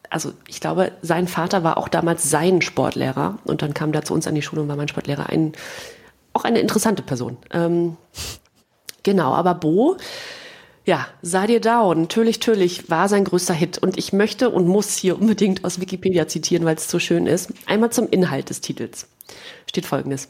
also 0.09 0.33
ich 0.47 0.61
glaube, 0.61 0.93
sein 1.01 1.27
Vater 1.29 1.63
war 1.63 1.77
auch 1.77 1.89
damals 1.89 2.29
sein 2.29 2.61
Sportlehrer 2.63 3.39
und 3.45 3.63
dann 3.63 3.75
kam 3.75 3.93
der 3.93 4.03
zu 4.03 4.15
uns 4.15 4.27
an 4.27 4.35
die 4.35 4.43
Schule 4.43 4.63
und 4.63 4.69
war 4.69 4.77
mein 4.77 4.89
Sportlehrer. 4.89 5.29
Ein, 5.29 5.53
auch 6.33 6.45
eine 6.45 6.61
interessante 6.61 7.03
Person. 7.03 7.39
Ähm, 7.51 7.97
genau, 9.03 9.33
aber 9.33 9.55
Bo, 9.55 9.97
Ja, 10.85 11.07
Sei 11.23 11.47
dir 11.47 11.61
down, 11.61 12.09
Tölich, 12.09 12.41
Tölich 12.41 12.91
war 12.91 13.09
sein 13.09 13.23
größter 13.23 13.55
Hit 13.55 13.79
und 13.79 13.97
ich 13.97 14.13
möchte 14.13 14.51
und 14.51 14.67
muss 14.67 14.97
hier 14.97 15.21
unbedingt 15.21 15.65
aus 15.65 15.81
Wikipedia 15.81 16.27
zitieren, 16.27 16.65
weil 16.65 16.75
es 16.75 16.91
so 16.91 16.99
schön 16.99 17.29
ist. 17.29 17.53
Einmal 17.67 17.91
zum 17.91 18.09
Inhalt 18.09 18.51
des 18.51 18.61
Titels. 18.61 19.07
Steht 19.67 19.87
folgendes. 19.87 20.29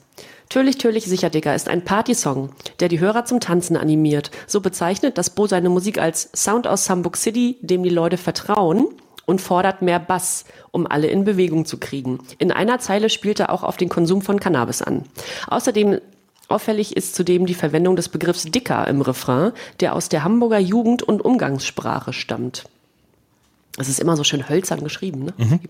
Tölich, 0.51 0.77
Tölich, 0.77 1.07
sicher, 1.07 1.31
Digga 1.31 1.55
ist 1.55 1.71
ein 1.71 1.83
Partysong, 1.83 2.51
der 2.81 2.89
die 2.89 3.01
Hörer 3.01 3.25
zum 3.25 3.41
Tanzen 3.41 3.79
animiert. 3.79 4.31
So 4.47 4.61
bezeichnet 4.61 5.17
das 5.17 5.31
Bo 5.31 5.47
seine 5.47 5.71
Musik 5.71 5.99
als 5.99 6.29
Sound 6.37 6.67
aus 6.67 6.91
Hamburg 6.91 7.17
City, 7.17 7.57
dem 7.63 7.83
die 7.83 7.89
Leute 7.89 8.19
vertrauen 8.19 8.89
und 9.25 9.41
fordert 9.41 9.81
mehr 9.81 10.01
Bass, 10.01 10.45
um 10.71 10.87
alle 10.87 11.07
in 11.07 11.25
Bewegung 11.25 11.65
zu 11.65 11.79
kriegen. 11.79 12.19
In 12.37 12.53
einer 12.53 12.79
Zeile 12.79 13.09
spielt 13.09 13.41
er 13.41 13.51
auch 13.51 13.63
auf 13.63 13.79
den 13.79 13.89
Konsum 13.89 14.21
von 14.21 14.39
Cannabis 14.39 14.83
an. 14.83 15.05
Außerdem 15.47 15.99
Auffällig 16.49 16.97
ist 16.97 17.14
zudem 17.14 17.47
die 17.47 17.55
Verwendung 17.55 17.97
des 17.97 18.09
Begriffs 18.09 18.45
Dicker 18.45 18.86
im 18.88 19.01
Refrain, 19.01 19.53
der 19.80 19.95
aus 19.95 20.09
der 20.09 20.24
Hamburger 20.24 20.59
Jugend- 20.59 21.03
und 21.03 21.24
Umgangssprache 21.24 22.12
stammt. 22.12 22.64
Das 23.76 23.88
ist 23.88 24.01
immer 24.01 24.16
so 24.16 24.24
schön 24.24 24.49
hölzern 24.49 24.84
geschrieben. 24.84 25.24
Ne? 25.24 25.61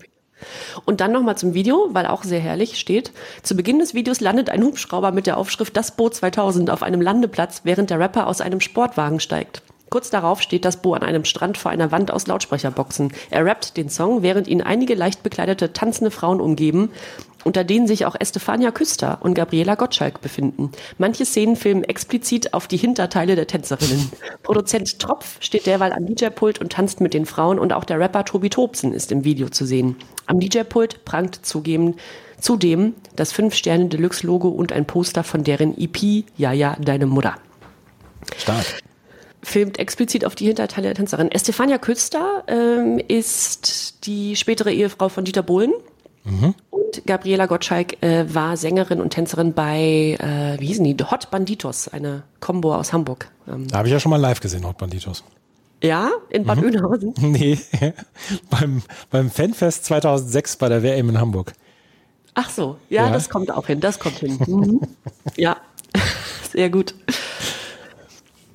Und 0.85 0.99
dann 0.99 1.13
nochmal 1.13 1.37
zum 1.37 1.53
Video, 1.53 1.89
weil 1.91 2.05
auch 2.05 2.23
sehr 2.23 2.39
herrlich 2.39 2.77
steht. 2.77 3.11
Zu 3.43 3.55
Beginn 3.55 3.79
des 3.79 3.93
Videos 3.93 4.19
landet 4.19 4.49
ein 4.49 4.63
Hubschrauber 4.63 5.11
mit 5.11 5.25
der 5.25 5.37
Aufschrift 5.37 5.77
Das 5.77 5.95
Boot 5.95 6.15
2000 6.15 6.69
auf 6.69 6.83
einem 6.83 7.01
Landeplatz, 7.01 7.61
während 7.63 7.89
der 7.89 7.99
Rapper 7.99 8.27
aus 8.27 8.41
einem 8.41 8.59
Sportwagen 8.59 9.21
steigt. 9.21 9.61
Kurz 9.89 10.09
darauf 10.09 10.41
steht 10.41 10.65
das 10.65 10.77
Bo 10.77 10.95
an 10.95 11.03
einem 11.03 11.23
Strand 11.23 11.55
vor 11.55 11.69
einer 11.69 11.91
Wand 11.91 12.09
aus 12.09 12.25
Lautsprecherboxen. 12.25 13.13
Er 13.29 13.45
rappt 13.45 13.77
den 13.77 13.89
Song, 13.89 14.23
während 14.23 14.47
ihn 14.47 14.63
einige 14.63 14.95
leicht 14.95 15.21
bekleidete, 15.21 15.71
tanzende 15.71 16.09
Frauen 16.09 16.41
umgeben, 16.41 16.89
unter 17.43 17.63
denen 17.63 17.87
sich 17.87 18.05
auch 18.05 18.15
Estefania 18.19 18.71
Küster 18.71 19.19
und 19.21 19.33
Gabriela 19.33 19.75
Gottschalk 19.75 20.21
befinden. 20.21 20.71
Manche 20.97 21.25
Szenen 21.25 21.55
filmen 21.55 21.83
explizit 21.83 22.53
auf 22.53 22.67
die 22.67 22.77
Hinterteile 22.77 23.35
der 23.35 23.47
Tänzerinnen. 23.47 24.11
Produzent 24.43 24.99
Tropf 24.99 25.37
steht 25.39 25.65
derweil 25.65 25.93
am 25.93 26.05
DJ-Pult 26.05 26.59
und 26.59 26.71
tanzt 26.71 27.01
mit 27.01 27.13
den 27.13 27.25
Frauen 27.25 27.59
und 27.59 27.73
auch 27.73 27.83
der 27.83 27.99
Rapper 27.99 28.25
Tobi 28.25 28.49
Tobsen 28.49 28.93
ist 28.93 29.11
im 29.11 29.23
Video 29.23 29.49
zu 29.49 29.65
sehen. 29.65 29.95
Am 30.25 30.39
DJ-Pult 30.39 31.05
prangt 31.05 31.45
zugeben, 31.45 31.95
zudem 32.39 32.93
das 33.15 33.33
5-Sterne-Deluxe-Logo 33.33 34.49
und 34.49 34.71
ein 34.71 34.85
Poster 34.85 35.23
von 35.23 35.43
deren 35.43 35.77
EP 35.77 36.25
Ja, 36.37 36.51
ja, 36.51 36.75
deine 36.79 37.05
Mutter 37.05 37.35
Stark. 38.37 38.65
filmt 39.41 39.79
explizit 39.79 40.25
auf 40.25 40.35
die 40.35 40.45
Hinterteile 40.45 40.87
der 40.87 40.95
Tänzerin. 40.95 41.31
Estefania 41.31 41.77
Küster 41.77 42.43
ähm, 42.47 42.99
ist 43.07 44.05
die 44.05 44.35
spätere 44.35 44.71
Ehefrau 44.71 45.09
von 45.09 45.25
Dieter 45.25 45.43
Bohlen. 45.43 45.73
Und 46.25 47.05
Gabriela 47.05 47.47
Gottschalk 47.47 48.01
äh, 48.01 48.25
war 48.33 48.55
Sängerin 48.55 49.01
und 49.01 49.09
Tänzerin 49.11 49.53
bei, 49.53 50.17
äh, 50.19 50.59
wie 50.59 50.67
hießen 50.67 50.83
die? 50.85 50.95
Hot 51.03 51.29
Banditos, 51.31 51.87
eine 51.89 52.23
Combo 52.39 52.75
aus 52.75 52.93
Hamburg. 52.93 53.29
Ähm, 53.47 53.67
Da 53.67 53.79
habe 53.79 53.87
ich 53.87 53.91
ja 53.93 53.99
schon 53.99 54.09
mal 54.09 54.17
live 54.21 54.39
gesehen, 54.39 54.65
Hot 54.65 54.77
Banditos. 54.77 55.23
ja, 55.83 56.11
in 56.29 56.45
Bad 56.45 56.59
Oeynhausen. 56.63 57.13
Nee, 57.21 57.59
beim, 58.49 58.81
beim 59.11 59.29
Fanfest 59.29 59.85
2006 59.85 60.55
bei 60.57 60.69
der 60.69 60.81
WM 60.83 61.09
in 61.09 61.19
Hamburg. 61.19 61.53
Ach 62.35 62.49
so, 62.49 62.77
ja, 62.89 63.07
Ja. 63.07 63.11
das 63.11 63.29
kommt 63.29 63.51
auch 63.51 63.67
hin, 63.67 63.79
das 63.81 63.99
kommt 63.99 64.19
hin. 64.19 64.39
Mhm. 64.47 64.81
ja, 65.35 65.57
sehr 66.53 66.69
gut. 66.69 66.95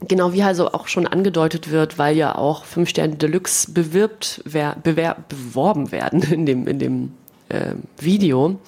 Genau, 0.06 0.32
wie 0.32 0.42
also 0.42 0.72
auch 0.72 0.86
schon 0.88 1.06
angedeutet 1.06 1.70
wird, 1.70 1.98
weil 1.98 2.16
ja 2.16 2.34
auch 2.36 2.64
Fünf 2.64 2.88
Sterne 2.88 3.16
Deluxe 3.16 3.72
bewirbt, 3.72 4.40
wer, 4.44 4.76
bewer, 4.82 5.16
beworben 5.28 5.92
werden 5.92 6.22
in 6.22 6.46
dem, 6.46 6.66
in 6.66 6.78
dem 6.78 7.12
äh, 7.48 7.72
Video, 7.98 8.58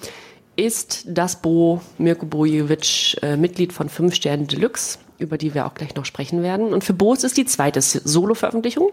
ist 0.55 1.03
das 1.07 1.41
Bo 1.41 1.81
Mirko 1.97 2.25
Bojevic 2.25 3.17
äh, 3.21 3.37
Mitglied 3.37 3.73
von 3.73 3.89
Fünf 3.89 4.15
Sterne 4.15 4.45
Deluxe, 4.45 4.99
über 5.17 5.37
die 5.37 5.53
wir 5.53 5.65
auch 5.65 5.73
gleich 5.73 5.95
noch 5.95 6.05
sprechen 6.05 6.43
werden. 6.43 6.73
Und 6.73 6.83
für 6.83 6.93
Bo 6.93 7.13
ist 7.13 7.23
es 7.23 7.33
die 7.33 7.45
zweite 7.45 7.81
Solo-Veröffentlichung 7.81 8.91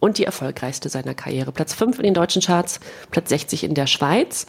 und 0.00 0.18
die 0.18 0.24
erfolgreichste 0.24 0.88
seiner 0.88 1.14
Karriere. 1.14 1.52
Platz 1.52 1.74
5 1.74 1.98
in 1.98 2.04
den 2.04 2.14
deutschen 2.14 2.42
Charts, 2.42 2.80
Platz 3.10 3.30
60 3.30 3.64
in 3.64 3.74
der 3.74 3.86
Schweiz. 3.86 4.46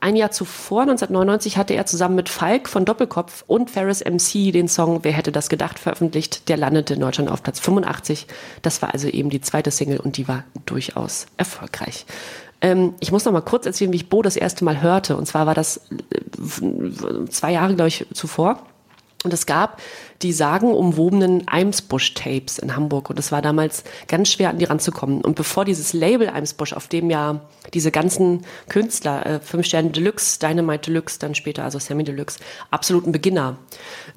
Ein 0.00 0.14
Jahr 0.14 0.30
zuvor, 0.30 0.82
1999, 0.82 1.56
hatte 1.56 1.74
er 1.74 1.84
zusammen 1.84 2.14
mit 2.14 2.28
Falk 2.28 2.68
von 2.68 2.84
Doppelkopf 2.84 3.42
und 3.48 3.68
Ferris 3.68 4.04
MC 4.04 4.52
den 4.52 4.68
Song 4.68 5.00
Wer 5.02 5.12
hätte 5.12 5.32
das 5.32 5.48
gedacht 5.48 5.78
veröffentlicht. 5.78 6.48
Der 6.48 6.56
landete 6.56 6.94
in 6.94 7.00
Deutschland 7.00 7.30
auf 7.30 7.42
Platz 7.42 7.58
85. 7.58 8.28
Das 8.62 8.80
war 8.80 8.94
also 8.94 9.08
eben 9.08 9.28
die 9.28 9.40
zweite 9.40 9.72
Single 9.72 9.98
und 9.98 10.16
die 10.16 10.28
war 10.28 10.44
durchaus 10.66 11.26
erfolgreich. 11.36 12.06
Ähm, 12.60 12.94
ich 13.00 13.12
muss 13.12 13.24
noch 13.24 13.32
mal 13.32 13.40
kurz 13.40 13.66
erzählen, 13.66 13.92
wie 13.92 13.96
ich 13.96 14.08
Bo 14.08 14.22
das 14.22 14.36
erste 14.36 14.64
Mal 14.64 14.80
hörte. 14.82 15.16
Und 15.16 15.26
zwar 15.26 15.46
war 15.46 15.54
das 15.54 15.88
äh, 16.10 17.28
zwei 17.28 17.52
Jahre, 17.52 17.74
glaube 17.74 17.88
ich, 17.88 18.06
zuvor. 18.12 18.62
Und 19.24 19.32
es 19.32 19.46
gab 19.46 19.80
die 20.22 20.32
sagenumwobenen 20.32 21.48
Eimsbusch-Tapes 21.48 22.58
in 22.58 22.76
Hamburg. 22.76 23.10
Und 23.10 23.18
es 23.18 23.32
war 23.32 23.42
damals 23.42 23.82
ganz 24.06 24.30
schwer, 24.30 24.50
an 24.50 24.58
die 24.58 24.64
ranzukommen. 24.64 25.22
Und 25.22 25.34
bevor 25.34 25.64
dieses 25.64 25.92
Label 25.92 26.28
Eimsbusch, 26.28 26.72
auf 26.72 26.86
dem 26.86 27.10
ja 27.10 27.40
diese 27.74 27.90
ganzen 27.90 28.44
Künstler, 28.68 29.26
äh, 29.26 29.40
Fünf 29.40 29.66
Sterne 29.66 29.90
Deluxe, 29.90 30.38
Dynamite 30.38 30.90
Deluxe, 30.90 31.18
dann 31.18 31.34
später 31.34 31.64
also 31.64 31.78
Sammy 31.78 32.04
Deluxe, 32.04 32.38
absoluten 32.70 33.10
Beginner, 33.10 33.56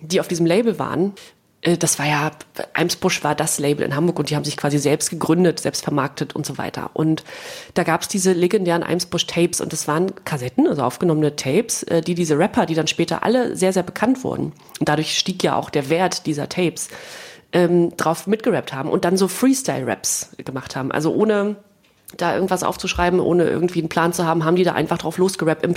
die 0.01 0.19
auf 0.19 0.27
diesem 0.27 0.45
Label 0.45 0.77
waren, 0.77 1.13
das 1.61 1.99
war 1.99 2.07
ja, 2.07 2.31
Eimsbusch 2.73 3.23
war 3.23 3.35
das 3.35 3.59
Label 3.59 3.85
in 3.85 3.95
Hamburg 3.95 4.17
und 4.17 4.29
die 4.29 4.35
haben 4.35 4.43
sich 4.43 4.57
quasi 4.57 4.79
selbst 4.79 5.11
gegründet, 5.11 5.59
selbst 5.59 5.83
vermarktet 5.83 6.35
und 6.35 6.45
so 6.45 6.57
weiter. 6.57 6.89
Und 6.93 7.23
da 7.75 7.83
gab 7.83 8.01
es 8.01 8.07
diese 8.07 8.33
legendären 8.33 8.81
Eimsbusch-Tapes 8.81 9.61
und 9.61 9.71
das 9.71 9.87
waren 9.87 10.13
Kassetten, 10.25 10.67
also 10.67 10.81
aufgenommene 10.81 11.35
Tapes, 11.35 11.83
äh, 11.83 12.01
die 12.01 12.15
diese 12.15 12.39
Rapper, 12.39 12.65
die 12.65 12.73
dann 12.73 12.87
später 12.87 13.23
alle 13.23 13.55
sehr, 13.55 13.73
sehr 13.73 13.83
bekannt 13.83 14.23
wurden. 14.23 14.53
Und 14.79 14.89
dadurch 14.89 15.17
stieg 15.17 15.43
ja 15.43 15.55
auch 15.55 15.69
der 15.69 15.89
Wert 15.89 16.25
dieser 16.25 16.49
Tapes, 16.49 16.89
ähm, 17.53 17.95
drauf 17.95 18.25
mitgerappt 18.25 18.73
haben 18.73 18.89
und 18.89 19.05
dann 19.05 19.15
so 19.17 19.27
Freestyle-Raps 19.27 20.37
gemacht 20.37 20.75
haben. 20.75 20.91
Also 20.91 21.13
ohne 21.13 21.57
da 22.17 22.33
irgendwas 22.33 22.63
aufzuschreiben, 22.63 23.19
ohne 23.19 23.47
irgendwie 23.47 23.79
einen 23.79 23.89
Plan 23.89 24.13
zu 24.13 24.25
haben, 24.25 24.43
haben 24.43 24.55
die 24.55 24.63
da 24.63 24.73
einfach 24.73 24.97
drauf 24.97 25.17
losgerappt 25.17 25.63
im, 25.63 25.75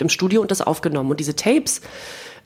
im 0.00 0.08
Studio 0.08 0.40
und 0.40 0.50
das 0.50 0.60
aufgenommen. 0.60 1.10
Und 1.10 1.20
diese 1.20 1.36
Tapes, 1.36 1.82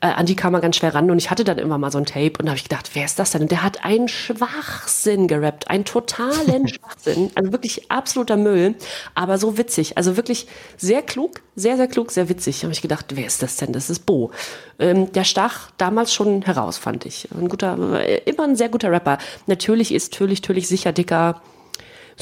äh, 0.03 0.09
an 0.09 0.27
die 0.27 0.35
kam 0.35 0.53
man 0.53 0.61
ganz 0.61 0.77
schwer 0.77 0.95
ran 0.95 1.11
und 1.11 1.19
ich 1.19 1.31
hatte 1.31 1.45
dann 1.45 1.59
immer 1.59 1.79
mal 1.79 1.93
so 1.93 1.99
ein 1.99 2.07
Tape 2.07 2.33
und 2.39 2.47
da 2.47 2.49
habe 2.49 2.57
ich 2.57 2.65
gedacht, 2.65 2.91
wer 2.95 3.05
ist 3.05 3.19
das 3.21 3.31
denn? 3.31 3.43
Und 3.43 3.53
der 3.53 3.63
hat 3.63 3.85
einen 3.85 4.09
Schwachsinn 4.09 5.29
gerappt, 5.29 5.71
einen 5.71 5.85
totalen 5.85 6.67
Schwachsinn, 6.69 7.31
also 7.37 7.53
wirklich 7.53 7.91
absoluter 7.91 8.37
Müll, 8.37 8.75
aber 9.15 9.39
so 9.39 9.57
witzig, 9.57 9.97
also 9.97 10.17
wirklich 10.17 10.49
sehr 10.77 11.03
klug, 11.03 11.41
sehr, 11.55 11.77
sehr 11.77 11.87
klug, 11.87 12.11
sehr 12.11 12.29
witzig. 12.29 12.61
Da 12.61 12.65
habe 12.65 12.73
ich 12.73 12.83
gedacht, 12.83 13.07
wer 13.15 13.27
ist 13.27 13.43
das 13.43 13.57
denn? 13.57 13.73
Das 13.73 13.91
ist 13.91 14.05
Bo. 14.05 14.33
Ähm, 14.81 15.13
der 15.13 15.25
stach 15.25 15.71
damals 15.79 16.13
schon 16.13 16.43
heraus, 16.43 16.79
fand 16.79 17.07
ich. 17.07 17.29
Ein 17.33 17.49
guter, 17.49 17.79
äh, 18.01 18.23
immer 18.25 18.43
ein 18.43 18.57
sehr 18.57 18.69
guter 18.69 18.91
Rapper. 18.91 19.19
Natürlich 19.47 19.95
ist 19.95 20.15
Tölich, 20.15 20.43
Tölich 20.43 20.67
sicher 20.67 20.93
dicker, 20.93 21.41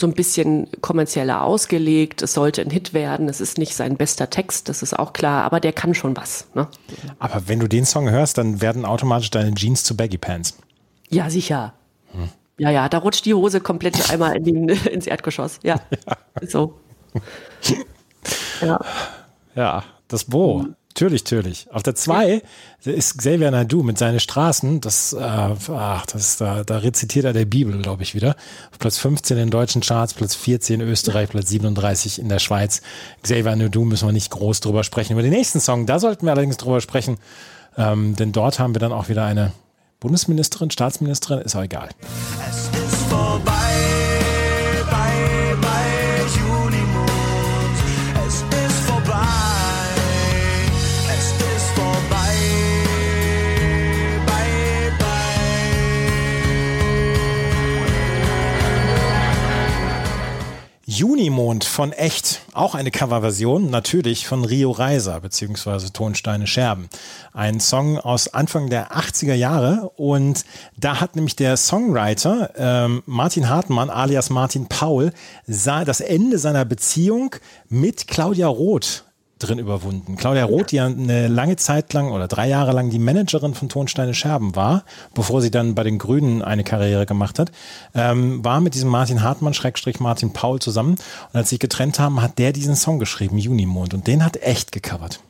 so 0.00 0.06
ein 0.06 0.14
bisschen 0.14 0.68
kommerzieller 0.80 1.42
ausgelegt. 1.42 2.22
Es 2.22 2.32
sollte 2.32 2.62
ein 2.62 2.70
Hit 2.70 2.94
werden. 2.94 3.28
Es 3.28 3.40
ist 3.40 3.58
nicht 3.58 3.74
sein 3.74 3.96
bester 3.96 4.30
Text, 4.30 4.68
das 4.68 4.82
ist 4.82 4.98
auch 4.98 5.12
klar, 5.12 5.44
aber 5.44 5.60
der 5.60 5.72
kann 5.72 5.94
schon 5.94 6.16
was. 6.16 6.46
Ne? 6.54 6.66
Aber 7.18 7.48
wenn 7.48 7.60
du 7.60 7.68
den 7.68 7.84
Song 7.84 8.10
hörst, 8.10 8.38
dann 8.38 8.60
werden 8.60 8.84
automatisch 8.84 9.30
deine 9.30 9.54
Jeans 9.54 9.84
zu 9.84 9.96
Baggy 9.96 10.18
Pants. 10.18 10.58
Ja, 11.10 11.30
sicher. 11.30 11.74
Ja, 12.58 12.70
ja, 12.70 12.88
da 12.90 12.98
rutscht 12.98 13.24
die 13.24 13.32
Hose 13.32 13.60
komplett 13.60 14.10
einmal 14.10 14.36
in 14.36 14.44
den, 14.44 14.68
ins 14.86 15.06
Erdgeschoss. 15.06 15.60
Ja, 15.62 15.80
ist 16.40 16.52
so. 16.52 16.78
Ja. 18.60 18.78
Ja, 19.54 19.84
das 20.08 20.24
Bo. 20.24 20.66
Natürlich, 21.00 21.24
natürlich. 21.24 21.66
Auf 21.72 21.82
der 21.82 21.94
2 21.94 22.42
ist 22.84 23.16
Xavier 23.16 23.50
Naidu 23.50 23.82
mit 23.82 23.96
seinen 23.96 24.20
Straßen. 24.20 24.82
Das, 24.82 25.14
äh, 25.14 25.18
ach, 25.18 26.04
das 26.04 26.36
da, 26.36 26.62
da 26.62 26.76
rezitiert 26.76 27.24
er 27.24 27.32
der 27.32 27.46
Bibel, 27.46 27.80
glaube 27.80 28.02
ich, 28.02 28.14
wieder. 28.14 28.36
Auf 28.70 28.78
Platz 28.78 28.98
15 28.98 29.38
in 29.38 29.44
den 29.44 29.50
deutschen 29.50 29.80
Charts, 29.80 30.12
Platz 30.12 30.34
14 30.34 30.82
in 30.82 30.86
Österreich, 30.86 31.30
Platz 31.30 31.48
37 31.48 32.18
in 32.18 32.28
der 32.28 32.38
Schweiz. 32.38 32.82
Xavier 33.22 33.56
Naidu 33.56 33.86
müssen 33.86 34.08
wir 34.08 34.12
nicht 34.12 34.30
groß 34.30 34.60
drüber 34.60 34.84
sprechen. 34.84 35.14
Über 35.14 35.22
den 35.22 35.30
nächsten 35.30 35.58
Song, 35.58 35.86
da 35.86 35.98
sollten 35.98 36.26
wir 36.26 36.32
allerdings 36.32 36.58
drüber 36.58 36.82
sprechen. 36.82 37.16
Ähm, 37.78 38.14
denn 38.16 38.32
dort 38.32 38.58
haben 38.58 38.74
wir 38.74 38.80
dann 38.80 38.92
auch 38.92 39.08
wieder 39.08 39.24
eine 39.24 39.52
Bundesministerin, 40.00 40.70
Staatsministerin, 40.70 41.40
ist 41.40 41.56
auch 41.56 41.62
egal. 41.62 41.88
Es 42.46 42.64
ist 42.78 42.96
vorbei, 43.04 43.52
bei, 44.90 44.90
bei 44.90 45.49
Junimond 61.00 61.64
von 61.64 61.92
Echt, 61.92 62.42
auch 62.52 62.74
eine 62.74 62.90
Coverversion, 62.90 63.70
natürlich 63.70 64.26
von 64.26 64.44
Rio 64.44 64.70
Reiser 64.70 65.18
beziehungsweise 65.22 65.94
Tonsteine 65.94 66.46
Scherben. 66.46 66.90
Ein 67.32 67.58
Song 67.58 67.98
aus 67.98 68.34
Anfang 68.34 68.68
der 68.68 68.92
80er 68.92 69.32
Jahre 69.32 69.92
und 69.96 70.44
da 70.76 71.00
hat 71.00 71.16
nämlich 71.16 71.36
der 71.36 71.56
Songwriter 71.56 72.50
ähm, 72.54 73.02
Martin 73.06 73.48
Hartmann 73.48 73.88
alias 73.88 74.28
Martin 74.28 74.66
Paul 74.68 75.14
sah 75.46 75.86
das 75.86 76.02
Ende 76.02 76.36
seiner 76.36 76.66
Beziehung 76.66 77.34
mit 77.70 78.06
Claudia 78.06 78.48
Roth 78.48 79.04
drin 79.40 79.58
überwunden. 79.58 80.16
Claudia 80.16 80.44
Roth, 80.44 80.70
die 80.70 80.76
ja 80.76 80.86
eine 80.86 81.28
lange 81.28 81.56
Zeit 81.56 81.92
lang 81.92 82.12
oder 82.12 82.28
drei 82.28 82.48
Jahre 82.48 82.72
lang 82.72 82.90
die 82.90 82.98
Managerin 82.98 83.54
von 83.54 83.68
Tonsteine 83.68 84.14
Scherben 84.14 84.54
war, 84.54 84.84
bevor 85.14 85.42
sie 85.42 85.50
dann 85.50 85.74
bei 85.74 85.82
den 85.82 85.98
Grünen 85.98 86.42
eine 86.42 86.64
Karriere 86.64 87.06
gemacht 87.06 87.38
hat, 87.38 87.50
ähm, 87.94 88.44
war 88.44 88.60
mit 88.60 88.74
diesem 88.74 88.90
Martin 88.90 89.22
Hartmann, 89.22 89.54
Schrägstrich 89.54 90.00
Martin 90.00 90.32
Paul 90.32 90.60
zusammen. 90.60 90.92
Und 90.92 91.36
als 91.36 91.48
sie 91.48 91.54
sich 91.54 91.60
getrennt 91.60 91.98
haben, 91.98 92.22
hat 92.22 92.38
der 92.38 92.52
diesen 92.52 92.76
Song 92.76 92.98
geschrieben, 92.98 93.38
Junimond. 93.38 93.94
Und 93.94 94.06
den 94.06 94.24
hat 94.24 94.36
echt 94.36 94.72
gecovert. 94.72 95.20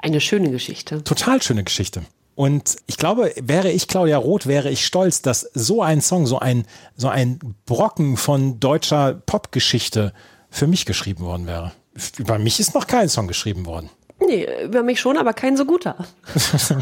Eine 0.00 0.20
schöne 0.20 0.50
Geschichte. 0.50 1.02
Total 1.04 1.40
schöne 1.42 1.64
Geschichte. 1.64 2.02
Und 2.34 2.76
ich 2.86 2.96
glaube, 2.96 3.32
wäre 3.36 3.70
ich 3.70 3.86
Claudia 3.86 4.16
Roth, 4.16 4.46
wäre 4.46 4.70
ich 4.70 4.86
stolz, 4.86 5.20
dass 5.20 5.40
so 5.52 5.82
ein 5.82 6.00
Song, 6.00 6.26
so 6.26 6.38
ein, 6.38 6.64
so 6.96 7.08
ein 7.08 7.38
Brocken 7.66 8.16
von 8.16 8.60
deutscher 8.60 9.12
Popgeschichte 9.12 10.14
für 10.48 10.66
mich 10.66 10.86
geschrieben 10.86 11.24
worden 11.24 11.46
wäre. 11.46 11.72
Über 12.18 12.38
mich 12.38 12.60
ist 12.60 12.74
noch 12.74 12.86
kein 12.86 13.08
Song 13.08 13.26
geschrieben 13.26 13.66
worden. 13.66 13.90
Nee, 14.26 14.46
über 14.64 14.82
mich 14.82 15.00
schon, 15.00 15.16
aber 15.16 15.32
kein 15.32 15.56
so 15.56 15.64
guter. 15.64 15.96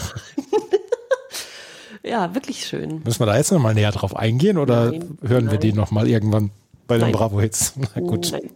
ja, 2.03 2.35
wirklich 2.35 2.67
schön. 2.67 3.03
Müssen 3.05 3.21
wir 3.21 3.27
da 3.27 3.37
jetzt 3.37 3.53
nochmal 3.53 3.75
näher 3.75 3.93
drauf 3.93 4.17
eingehen 4.17 4.59
oder 4.59 4.91
Nein, 4.91 5.19
hören 5.23 5.47
wir 5.47 5.53
nein. 5.53 5.61
den 5.61 5.77
nochmal 5.77 6.09
irgendwann 6.09 6.51
bei 6.87 6.99
den. 6.99 7.13
Bravo-Hits? 7.13 7.75
Na 7.95 8.01
gut. 8.01 8.33
Nein. 8.33 8.51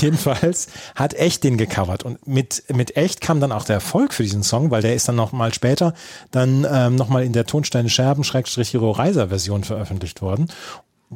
Jedenfalls 0.00 0.68
hat 0.94 1.12
Echt 1.12 1.44
den 1.44 1.58
gecovert 1.58 2.04
und 2.04 2.26
mit, 2.26 2.64
mit 2.74 2.96
Echt 2.96 3.20
kam 3.20 3.38
dann 3.38 3.52
auch 3.52 3.64
der 3.64 3.74
Erfolg 3.74 4.14
für 4.14 4.22
diesen 4.22 4.42
Song, 4.42 4.70
weil 4.70 4.80
der 4.80 4.94
ist 4.94 5.06
dann 5.06 5.16
noch 5.16 5.32
mal 5.32 5.52
später 5.52 5.92
dann 6.30 6.66
ähm, 6.68 6.96
noch 6.96 7.10
mal 7.10 7.22
in 7.22 7.34
der 7.34 7.44
Tonsteine 7.44 7.90
Scherben 7.90 8.24
Schrägstrich 8.24 8.72
Hero 8.72 8.90
Reiser 8.92 9.28
Version 9.28 9.62
veröffentlicht 9.62 10.22
worden. 10.22 10.48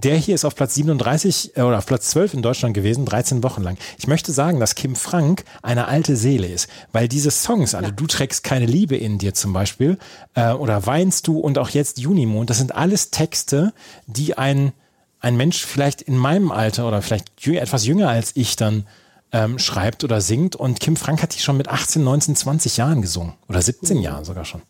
Der 0.05 0.17
hier 0.17 0.37
ist 0.37 0.45
auf 0.45 0.55
Platz 0.55 0.75
37 0.75 1.57
äh, 1.57 1.63
oder 1.63 1.79
auf 1.79 1.87
Platz 1.87 2.11
12 2.11 2.35
in 2.35 2.43
Deutschland 2.43 2.75
gewesen, 2.75 3.05
13 3.05 3.43
Wochen 3.43 3.63
lang. 3.63 3.77
Ich 3.99 4.07
möchte 4.07 4.33
sagen, 4.33 4.61
dass 4.61 4.77
Kim 4.77 4.95
Frank 4.95 5.45
eine 5.63 5.89
alte 5.89 6.15
Seele 6.15 6.47
ist, 6.47 6.69
weil 6.93 7.09
diese 7.09 7.33
Songs, 7.33 7.75
also 7.75 7.91
du 7.91 8.07
trägst 8.07 8.45
keine 8.45 8.67
Liebe 8.67 8.97
in 8.97 9.19
dir 9.19 9.35
zum 9.35 9.53
Beispiel, 9.53 9.99
äh, 10.35 10.53
oder 10.53 10.87
weinst 10.87 11.27
du 11.27 11.39
und 11.39 11.59
auch 11.59 11.71
jetzt 11.71 11.99
Junimond, 11.99 12.49
das 12.49 12.59
sind 12.59 12.75
alles 12.75 13.11
Texte, 13.11 13.73
die 14.07 14.39
ein 14.39 14.73
ein 15.21 15.37
Mensch 15.37 15.65
vielleicht 15.67 16.01
in 16.01 16.17
meinem 16.17 16.53
Alter 16.53 16.87
oder 16.87 17.03
vielleicht 17.03 17.45
etwas 17.45 17.85
jünger 17.85 18.09
als 18.09 18.37
ich 18.37 18.55
dann 18.55 18.87
ähm, 19.33 19.59
schreibt 19.59 20.05
oder 20.05 20.21
singt. 20.21 20.55
Und 20.55 20.79
Kim 20.79 20.95
Frank 20.95 21.23
hat 21.23 21.35
die 21.35 21.41
schon 21.41 21.57
mit 21.57 21.67
18, 21.67 22.05
19, 22.05 22.37
20 22.37 22.77
Jahren 22.77 23.03
gesungen. 23.03 23.35
Oder 23.49 23.61
17 23.61 23.99
Jahren 24.01 24.25
sogar 24.25 24.45
schon. 24.45 24.63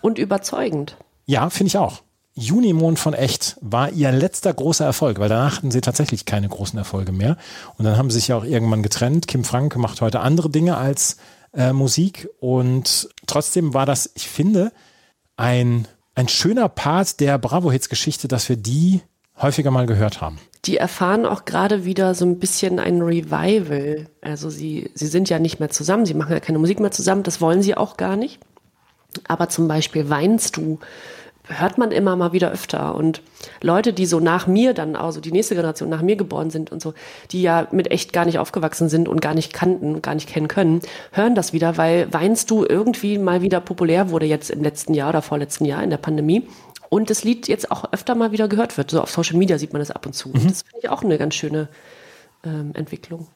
Und 0.00 0.18
überzeugend. 0.18 0.96
Ja, 1.26 1.50
finde 1.50 1.68
ich 1.68 1.78
auch. 1.78 2.02
Junimond 2.38 2.98
von 2.98 3.14
Echt 3.14 3.56
war 3.62 3.90
ihr 3.90 4.12
letzter 4.12 4.52
großer 4.52 4.84
Erfolg, 4.84 5.18
weil 5.18 5.30
danach 5.30 5.56
hatten 5.56 5.70
sie 5.70 5.80
tatsächlich 5.80 6.26
keine 6.26 6.48
großen 6.48 6.78
Erfolge 6.78 7.10
mehr. 7.10 7.38
Und 7.78 7.86
dann 7.86 7.96
haben 7.96 8.10
sie 8.10 8.18
sich 8.18 8.28
ja 8.28 8.36
auch 8.36 8.44
irgendwann 8.44 8.82
getrennt. 8.82 9.26
Kim 9.26 9.42
Frank 9.42 9.74
macht 9.76 10.02
heute 10.02 10.20
andere 10.20 10.50
Dinge 10.50 10.76
als 10.76 11.16
äh, 11.54 11.72
Musik. 11.72 12.28
Und 12.38 13.08
trotzdem 13.26 13.72
war 13.72 13.86
das, 13.86 14.10
ich 14.14 14.28
finde, 14.28 14.70
ein, 15.38 15.88
ein 16.14 16.28
schöner 16.28 16.68
Part 16.68 17.20
der 17.20 17.38
Bravo-Hits-Geschichte, 17.38 18.28
dass 18.28 18.50
wir 18.50 18.56
die 18.56 19.00
häufiger 19.40 19.70
mal 19.70 19.86
gehört 19.86 20.20
haben. 20.20 20.38
Die 20.66 20.76
erfahren 20.76 21.24
auch 21.24 21.46
gerade 21.46 21.86
wieder 21.86 22.14
so 22.14 22.26
ein 22.26 22.38
bisschen 22.38 22.78
ein 22.78 23.00
Revival. 23.00 24.08
Also 24.20 24.50
sie, 24.50 24.90
sie 24.94 25.06
sind 25.06 25.30
ja 25.30 25.38
nicht 25.38 25.58
mehr 25.58 25.70
zusammen, 25.70 26.04
sie 26.04 26.14
machen 26.14 26.32
ja 26.32 26.40
keine 26.40 26.58
Musik 26.58 26.80
mehr 26.80 26.90
zusammen, 26.90 27.22
das 27.22 27.40
wollen 27.40 27.62
sie 27.62 27.76
auch 27.76 27.96
gar 27.96 28.16
nicht. 28.16 28.40
Aber 29.26 29.48
zum 29.48 29.68
Beispiel 29.68 30.10
Weinst 30.10 30.56
du, 30.56 30.78
hört 31.48 31.78
man 31.78 31.92
immer 31.92 32.16
mal 32.16 32.32
wieder 32.32 32.50
öfter. 32.50 32.94
Und 32.94 33.22
Leute, 33.60 33.92
die 33.92 34.06
so 34.06 34.20
nach 34.20 34.46
mir 34.46 34.74
dann, 34.74 34.96
also 34.96 35.20
die 35.20 35.32
nächste 35.32 35.54
Generation 35.54 35.88
nach 35.88 36.02
mir 36.02 36.16
geboren 36.16 36.50
sind 36.50 36.72
und 36.72 36.82
so, 36.82 36.94
die 37.30 37.42
ja 37.42 37.68
mit 37.70 37.90
echt 37.90 38.12
gar 38.12 38.24
nicht 38.24 38.38
aufgewachsen 38.38 38.88
sind 38.88 39.08
und 39.08 39.20
gar 39.20 39.34
nicht 39.34 39.52
kannten, 39.52 40.02
gar 40.02 40.14
nicht 40.14 40.28
kennen 40.28 40.48
können, 40.48 40.80
hören 41.12 41.34
das 41.34 41.52
wieder, 41.52 41.76
weil 41.76 42.12
Weinst 42.12 42.50
du 42.50 42.64
irgendwie 42.64 43.18
mal 43.18 43.42
wieder 43.42 43.60
populär 43.60 44.10
wurde 44.10 44.26
jetzt 44.26 44.50
im 44.50 44.62
letzten 44.62 44.94
Jahr 44.94 45.10
oder 45.10 45.22
vorletzten 45.22 45.64
Jahr 45.64 45.82
in 45.82 45.90
der 45.90 45.96
Pandemie. 45.96 46.48
Und 46.88 47.10
das 47.10 47.24
Lied 47.24 47.48
jetzt 47.48 47.70
auch 47.70 47.92
öfter 47.92 48.14
mal 48.14 48.32
wieder 48.32 48.48
gehört 48.48 48.76
wird. 48.76 48.90
So 48.90 49.00
auf 49.00 49.10
Social 49.10 49.36
Media 49.36 49.58
sieht 49.58 49.72
man 49.72 49.80
das 49.80 49.90
ab 49.90 50.06
und 50.06 50.14
zu. 50.14 50.30
Und 50.30 50.50
das 50.50 50.62
finde 50.62 50.78
ich 50.82 50.88
auch 50.88 51.02
eine 51.02 51.18
ganz 51.18 51.34
schöne 51.34 51.68
ähm, 52.44 52.72
Entwicklung. 52.74 53.26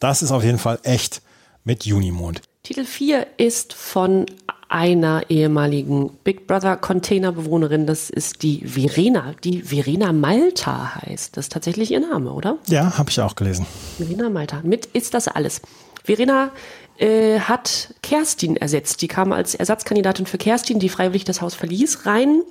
Das 0.00 0.22
ist 0.22 0.32
auf 0.32 0.44
jeden 0.44 0.58
Fall 0.58 0.78
echt 0.82 1.22
mit 1.64 1.86
Junimond. 1.86 2.42
Titel 2.62 2.84
4 2.84 3.26
ist 3.38 3.74
von 3.74 4.26
einer 4.68 5.22
ehemaligen 5.28 6.10
Big 6.24 6.46
Brother 6.46 6.76
Containerbewohnerin. 6.76 7.86
Das 7.86 8.10
ist 8.10 8.42
die 8.42 8.66
Verena, 8.66 9.34
die 9.44 9.62
Verena 9.62 10.12
Malta 10.12 10.96
heißt. 10.96 11.36
Das 11.36 11.46
ist 11.46 11.52
tatsächlich 11.52 11.90
ihr 11.90 12.00
Name, 12.00 12.32
oder? 12.32 12.58
Ja, 12.66 12.98
habe 12.98 13.10
ich 13.10 13.20
auch 13.20 13.36
gelesen. 13.36 13.66
Verena 13.96 14.28
Malta. 14.28 14.60
Mit 14.62 14.86
ist 14.86 15.14
das 15.14 15.28
alles. 15.28 15.62
Verena 16.02 16.50
äh, 16.98 17.40
hat 17.40 17.94
Kerstin 18.02 18.56
ersetzt. 18.56 19.02
Die 19.02 19.08
kam 19.08 19.32
als 19.32 19.54
Ersatzkandidatin 19.54 20.26
für 20.26 20.38
Kerstin, 20.38 20.78
die 20.78 20.88
freiwillig 20.88 21.24
das 21.24 21.40
Haus 21.40 21.54
verließ, 21.54 22.06
rein 22.06 22.42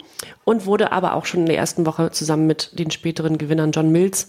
und 0.43 0.65
wurde 0.65 0.91
aber 0.91 1.15
auch 1.15 1.25
schon 1.25 1.41
in 1.41 1.45
der 1.47 1.57
ersten 1.57 1.85
Woche 1.85 2.11
zusammen 2.11 2.47
mit 2.47 2.77
den 2.77 2.91
späteren 2.91 3.37
Gewinnern 3.37 3.71
John 3.71 3.91
Mills 3.91 4.27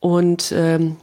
und 0.00 0.52
ähm, 0.54 0.96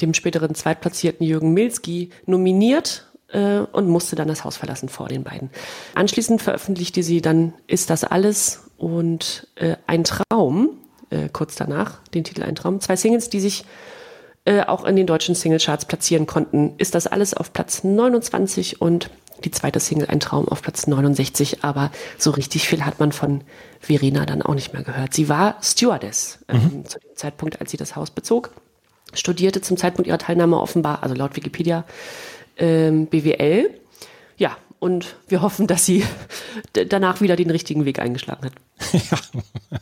dem 0.00 0.14
späteren 0.14 0.54
Zweitplatzierten 0.54 1.26
Jürgen 1.26 1.52
Milski 1.52 2.10
nominiert 2.26 3.09
äh, 3.32 3.60
und 3.72 3.88
musste 3.88 4.16
dann 4.16 4.28
das 4.28 4.44
Haus 4.44 4.56
verlassen 4.56 4.88
vor 4.88 5.08
den 5.08 5.24
beiden. 5.24 5.50
Anschließend 5.94 6.42
veröffentlichte 6.42 7.02
sie 7.02 7.20
dann 7.20 7.54
Ist 7.66 7.90
das 7.90 8.04
alles 8.04 8.62
und 8.76 9.46
äh, 9.56 9.76
Ein 9.86 10.04
Traum, 10.04 10.78
äh, 11.10 11.28
kurz 11.32 11.56
danach, 11.56 11.98
den 12.08 12.24
Titel 12.24 12.42
Ein 12.42 12.54
Traum. 12.54 12.80
Zwei 12.80 12.96
Singles, 12.96 13.28
die 13.30 13.40
sich 13.40 13.64
äh, 14.44 14.62
auch 14.62 14.84
in 14.84 14.96
den 14.96 15.06
deutschen 15.06 15.34
Singlecharts 15.34 15.84
platzieren 15.84 16.26
konnten. 16.26 16.74
Ist 16.78 16.94
das 16.94 17.06
alles 17.06 17.34
auf 17.34 17.52
Platz 17.52 17.84
29 17.84 18.80
und 18.80 19.10
die 19.44 19.50
zweite 19.50 19.80
Single 19.80 20.08
Ein 20.08 20.20
Traum 20.20 20.48
auf 20.48 20.62
Platz 20.62 20.86
69, 20.86 21.64
aber 21.64 21.90
so 22.18 22.30
richtig 22.30 22.68
viel 22.68 22.84
hat 22.84 23.00
man 23.00 23.12
von 23.12 23.42
Verena 23.80 24.26
dann 24.26 24.42
auch 24.42 24.54
nicht 24.54 24.72
mehr 24.72 24.82
gehört. 24.82 25.14
Sie 25.14 25.28
war 25.28 25.56
Stewardess 25.62 26.40
ähm, 26.48 26.84
zu 26.86 26.98
dem 26.98 27.16
Zeitpunkt, 27.16 27.60
als 27.60 27.70
sie 27.70 27.76
das 27.76 27.96
Haus 27.96 28.10
bezog, 28.10 28.50
studierte 29.12 29.60
zum 29.60 29.76
Zeitpunkt 29.76 30.08
ihrer 30.08 30.18
Teilnahme 30.18 30.58
offenbar, 30.58 31.02
also 31.02 31.14
laut 31.14 31.36
Wikipedia, 31.36 31.84
ähm, 32.60 33.06
BWL. 33.06 33.70
Ja, 34.36 34.56
und 34.78 35.16
wir 35.28 35.42
hoffen, 35.42 35.66
dass 35.66 35.84
sie 35.84 36.04
danach 36.72 37.20
wieder 37.20 37.36
den 37.36 37.50
richtigen 37.50 37.84
Weg 37.84 37.98
eingeschlagen 37.98 38.46
hat. 38.46 38.52
ja, 38.92 39.78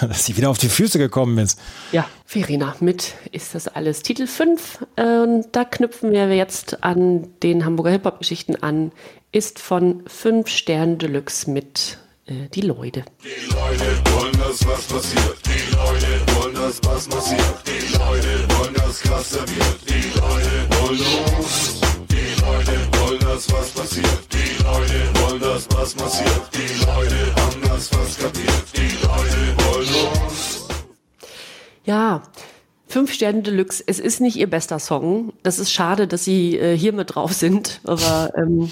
dass 0.08 0.26
sie 0.26 0.36
wieder 0.36 0.50
auf 0.50 0.58
die 0.58 0.68
Füße 0.68 0.98
gekommen 0.98 1.38
ist. 1.38 1.58
Ja, 1.92 2.06
Verena, 2.26 2.76
mit 2.80 3.14
ist 3.32 3.54
das 3.54 3.68
alles. 3.68 4.02
Titel 4.02 4.26
5, 4.26 4.86
äh, 4.96 5.26
da 5.50 5.64
knüpfen 5.64 6.12
wir 6.12 6.28
jetzt 6.34 6.84
an 6.84 7.28
den 7.42 7.64
Hamburger 7.64 7.90
Hip-Hop-Geschichten 7.90 8.56
an, 8.56 8.92
ist 9.32 9.58
von 9.58 10.04
5 10.06 10.48
Stern 10.48 10.98
Deluxe 10.98 11.50
mit 11.50 11.98
äh, 12.26 12.48
Die 12.52 12.60
Leute. 12.60 13.04
Die 13.22 13.52
Leute 13.52 14.12
wollen, 14.12 14.38
dass 14.38 14.66
was 14.66 14.82
passiert. 14.86 15.38
Die 15.46 15.74
Leute 15.74 16.36
wollen, 16.36 16.54
dass 16.54 16.80
was 16.84 17.08
passiert. 17.08 17.62
Die 17.66 17.96
Leute 17.96 18.58
wollen, 18.58 18.74
dass 18.74 19.00
krasser 19.00 19.40
wird. 19.40 19.78
Die 19.88 20.18
Leute 20.18 20.82
wollen 20.82 20.98
los. 20.98 21.83
Die 22.64 22.70
Leute 22.70 23.00
wollen, 23.00 23.20
dass 23.20 23.52
was 23.52 23.70
passiert. 23.70 24.06
Die 24.32 24.62
Leute 24.62 25.20
wollen, 25.20 25.40
dass 25.40 25.68
was 25.76 25.94
passiert. 25.94 26.40
Die 26.54 26.84
Leute 26.86 27.16
haben 27.36 27.60
das 27.68 27.92
was 27.92 28.18
kapiert. 28.18 28.64
Die 28.74 29.06
Leute 29.06 29.64
wollen 29.66 29.86
los. 29.86 30.66
Ja, 31.84 32.22
5 32.88 33.12
Sterne 33.12 33.42
Deluxe, 33.42 33.84
es 33.86 33.98
ist 33.98 34.20
nicht 34.20 34.36
ihr 34.36 34.48
bester 34.48 34.78
Song. 34.78 35.32
Das 35.42 35.58
ist 35.58 35.72
schade, 35.72 36.06
dass 36.06 36.24
sie 36.24 36.56
äh, 36.56 36.76
hier 36.76 36.94
mit 36.94 37.14
drauf 37.14 37.32
sind, 37.34 37.80
aber 37.84 38.32
ähm, 38.36 38.70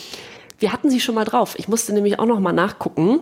wir 0.58 0.72
hatten 0.72 0.88
sie 0.88 1.00
schon 1.00 1.14
mal 1.14 1.24
drauf. 1.24 1.54
Ich 1.58 1.68
musste 1.68 1.92
nämlich 1.92 2.18
auch 2.18 2.26
noch 2.26 2.40
mal 2.40 2.52
nachgucken. 2.52 3.20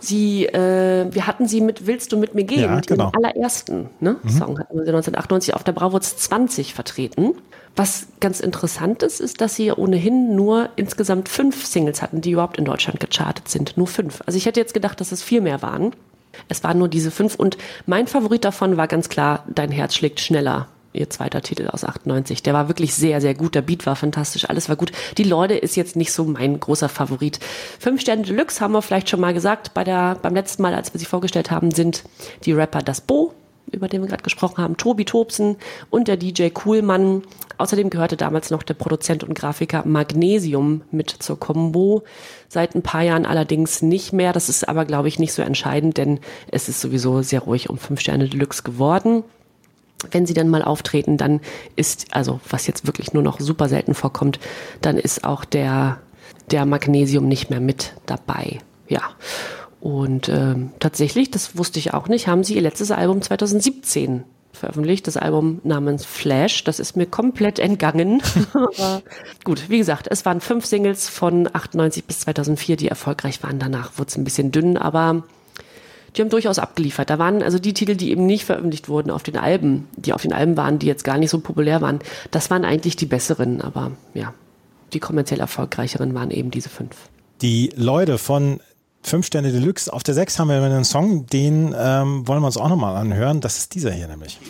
Sie, 0.00 0.46
äh, 0.46 1.12
wir 1.12 1.26
hatten 1.26 1.46
sie 1.48 1.60
mit 1.60 1.86
Willst 1.86 2.12
du 2.12 2.16
mit 2.16 2.34
mir 2.34 2.44
gehen? 2.44 2.60
Ja, 2.60 2.80
genau. 2.80 3.10
Den 3.10 3.24
allerersten 3.24 3.90
ne, 4.00 4.16
Song 4.28 4.58
hatten 4.58 4.76
wir 4.76 4.84
sie 4.84 4.90
1998 4.90 5.54
auf 5.54 5.64
der 5.64 5.72
Bravo 5.72 5.98
20 5.98 6.72
vertreten. 6.74 7.34
Was 7.76 8.06
ganz 8.20 8.40
interessant 8.40 9.02
ist, 9.02 9.20
ist, 9.20 9.42
dass 9.42 9.54
sie 9.54 9.70
ohnehin 9.70 10.34
nur 10.34 10.70
insgesamt 10.76 11.28
fünf 11.28 11.66
Singles 11.66 12.00
hatten, 12.00 12.22
die 12.22 12.30
überhaupt 12.30 12.56
in 12.56 12.64
Deutschland 12.64 13.00
gechartet 13.00 13.48
sind. 13.48 13.76
Nur 13.76 13.86
fünf. 13.86 14.22
Also 14.24 14.38
ich 14.38 14.46
hätte 14.46 14.60
jetzt 14.60 14.72
gedacht, 14.74 14.98
dass 15.00 15.12
es 15.12 15.22
viel 15.22 15.42
mehr 15.42 15.60
waren. 15.60 15.92
Es 16.48 16.64
waren 16.64 16.78
nur 16.78 16.88
diese 16.88 17.10
fünf 17.10 17.34
und 17.34 17.58
mein 17.84 18.06
Favorit 18.06 18.44
davon 18.44 18.76
war 18.76 18.88
ganz 18.88 19.08
klar 19.08 19.44
Dein 19.48 19.70
Herz 19.70 19.94
schlägt 19.94 20.20
schneller. 20.20 20.68
Ihr 20.94 21.10
zweiter 21.10 21.42
Titel 21.42 21.68
aus 21.68 21.84
98. 21.84 22.42
Der 22.42 22.54
war 22.54 22.68
wirklich 22.68 22.94
sehr, 22.94 23.20
sehr 23.20 23.34
gut. 23.34 23.54
Der 23.54 23.60
Beat 23.60 23.84
war 23.84 23.96
fantastisch. 23.96 24.48
Alles 24.48 24.70
war 24.70 24.76
gut. 24.76 24.92
Die 25.18 25.24
Leute 25.24 25.54
ist 25.54 25.76
jetzt 25.76 25.94
nicht 25.94 26.10
so 26.10 26.24
mein 26.24 26.58
großer 26.58 26.88
Favorit. 26.88 27.38
Fünf 27.78 28.00
Sterne 28.00 28.22
Deluxe 28.22 28.60
haben 28.60 28.72
wir 28.72 28.80
vielleicht 28.80 29.10
schon 29.10 29.20
mal 29.20 29.34
gesagt. 29.34 29.74
Bei 29.74 29.84
der, 29.84 30.16
beim 30.22 30.34
letzten 30.34 30.62
Mal, 30.62 30.74
als 30.74 30.94
wir 30.94 30.98
sie 30.98 31.04
vorgestellt 31.04 31.50
haben, 31.50 31.70
sind 31.70 32.04
die 32.46 32.52
Rapper 32.52 32.80
Das 32.80 33.02
Bo, 33.02 33.34
über 33.72 33.88
den 33.88 34.02
wir 34.02 34.08
gerade 34.08 34.22
gesprochen 34.22 34.58
haben, 34.58 34.76
Tobi 34.76 35.04
Tobsen 35.04 35.56
und 35.90 36.08
der 36.08 36.16
DJ 36.16 36.48
Coolmann. 36.50 37.22
Außerdem 37.58 37.90
gehörte 37.90 38.16
damals 38.16 38.50
noch 38.50 38.62
der 38.62 38.74
Produzent 38.74 39.24
und 39.24 39.34
Grafiker 39.34 39.84
Magnesium 39.86 40.82
mit 40.90 41.10
zur 41.10 41.38
Combo. 41.38 42.02
Seit 42.48 42.74
ein 42.74 42.82
paar 42.82 43.02
Jahren 43.02 43.26
allerdings 43.26 43.82
nicht 43.82 44.12
mehr. 44.12 44.32
Das 44.32 44.48
ist 44.48 44.68
aber, 44.68 44.84
glaube 44.84 45.08
ich, 45.08 45.18
nicht 45.18 45.32
so 45.32 45.42
entscheidend, 45.42 45.96
denn 45.96 46.20
es 46.50 46.68
ist 46.68 46.80
sowieso 46.80 47.22
sehr 47.22 47.40
ruhig 47.40 47.70
um 47.70 47.78
fünf 47.78 48.00
Sterne 48.00 48.28
Deluxe 48.28 48.62
geworden. 48.62 49.24
wenn 50.10 50.26
sie 50.26 50.34
dann 50.34 50.50
mal 50.50 50.62
auftreten, 50.62 51.16
dann 51.16 51.40
ist, 51.74 52.14
also 52.14 52.38
was 52.48 52.66
jetzt 52.66 52.86
wirklich 52.86 53.14
nur 53.14 53.22
noch 53.22 53.40
super 53.40 53.68
selten 53.68 53.94
vorkommt, 53.94 54.38
dann 54.82 54.98
ist 54.98 55.24
auch 55.24 55.44
der, 55.44 55.98
der 56.50 56.66
Magnesium 56.66 57.26
nicht 57.26 57.48
mehr 57.48 57.60
mit 57.60 57.94
dabei. 58.04 58.58
Ja. 58.88 59.00
Und 59.80 60.28
ähm, 60.28 60.70
tatsächlich, 60.78 61.30
das 61.30 61.56
wusste 61.56 61.78
ich 61.78 61.94
auch 61.94 62.08
nicht, 62.08 62.28
haben 62.28 62.44
sie 62.44 62.54
ihr 62.54 62.62
letztes 62.62 62.90
Album 62.90 63.22
2017 63.22 64.24
veröffentlicht, 64.56 65.06
das 65.06 65.16
Album 65.16 65.60
namens 65.64 66.04
Flash. 66.04 66.64
Das 66.64 66.80
ist 66.80 66.96
mir 66.96 67.06
komplett 67.06 67.58
entgangen. 67.58 68.22
Aber 68.52 69.02
gut, 69.44 69.68
wie 69.68 69.78
gesagt, 69.78 70.08
es 70.10 70.24
waren 70.24 70.40
fünf 70.40 70.66
Singles 70.66 71.08
von 71.08 71.48
98 71.52 72.04
bis 72.04 72.20
2004, 72.20 72.76
die 72.76 72.88
erfolgreich 72.88 73.42
waren. 73.42 73.58
Danach 73.58 73.98
wurde 73.98 74.08
es 74.08 74.16
ein 74.16 74.24
bisschen 74.24 74.50
dünn, 74.50 74.76
aber 74.76 75.22
die 76.16 76.22
haben 76.22 76.30
durchaus 76.30 76.58
abgeliefert. 76.58 77.10
Da 77.10 77.18
waren 77.18 77.42
also 77.42 77.58
die 77.58 77.74
Titel, 77.74 77.94
die 77.94 78.10
eben 78.10 78.24
nicht 78.24 78.46
veröffentlicht 78.46 78.88
wurden 78.88 79.10
auf 79.10 79.22
den 79.22 79.36
Alben, 79.36 79.86
die 79.96 80.14
auf 80.14 80.22
den 80.22 80.32
Alben 80.32 80.56
waren, 80.56 80.78
die 80.78 80.86
jetzt 80.86 81.04
gar 81.04 81.18
nicht 81.18 81.30
so 81.30 81.40
populär 81.40 81.82
waren, 81.82 82.00
das 82.30 82.50
waren 82.50 82.64
eigentlich 82.64 82.96
die 82.96 83.06
besseren. 83.06 83.60
Aber 83.60 83.92
ja, 84.14 84.32
die 84.92 85.00
kommerziell 85.00 85.40
erfolgreicheren 85.40 86.14
waren 86.14 86.30
eben 86.30 86.50
diese 86.50 86.70
fünf. 86.70 86.96
Die 87.42 87.70
Leute 87.76 88.16
von 88.16 88.60
Fünf 89.06 89.24
Sterne 89.24 89.52
Deluxe. 89.52 89.92
Auf 89.92 90.02
der 90.02 90.14
6 90.14 90.40
haben 90.40 90.48
wir 90.48 90.60
einen 90.60 90.84
Song, 90.84 91.26
den 91.26 91.72
ähm, 91.78 92.26
wollen 92.26 92.42
wir 92.42 92.46
uns 92.46 92.56
auch 92.56 92.68
nochmal 92.68 92.96
anhören. 92.96 93.40
Das 93.40 93.56
ist 93.56 93.72
dieser 93.76 93.92
hier 93.92 94.08
nämlich. 94.08 94.40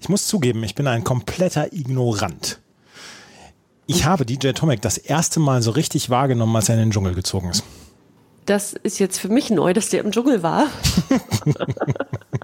Ich 0.00 0.08
muss 0.08 0.26
zugeben, 0.26 0.64
ich 0.64 0.74
bin 0.74 0.86
ein 0.86 1.04
kompletter 1.04 1.70
Ignorant. 1.74 2.61
Ich 3.86 4.04
habe 4.04 4.24
DJ 4.24 4.50
Tomek 4.50 4.80
das 4.80 4.96
erste 4.98 5.40
Mal 5.40 5.62
so 5.62 5.70
richtig 5.72 6.10
wahrgenommen, 6.10 6.54
als 6.54 6.68
er 6.68 6.76
in 6.76 6.80
den 6.80 6.90
Dschungel 6.92 7.14
gezogen 7.14 7.50
ist. 7.50 7.64
Das 8.46 8.72
ist 8.72 8.98
jetzt 8.98 9.18
für 9.18 9.28
mich 9.28 9.50
neu, 9.50 9.72
dass 9.72 9.88
der 9.88 10.02
im 10.02 10.10
Dschungel 10.10 10.42
war. 10.42 10.66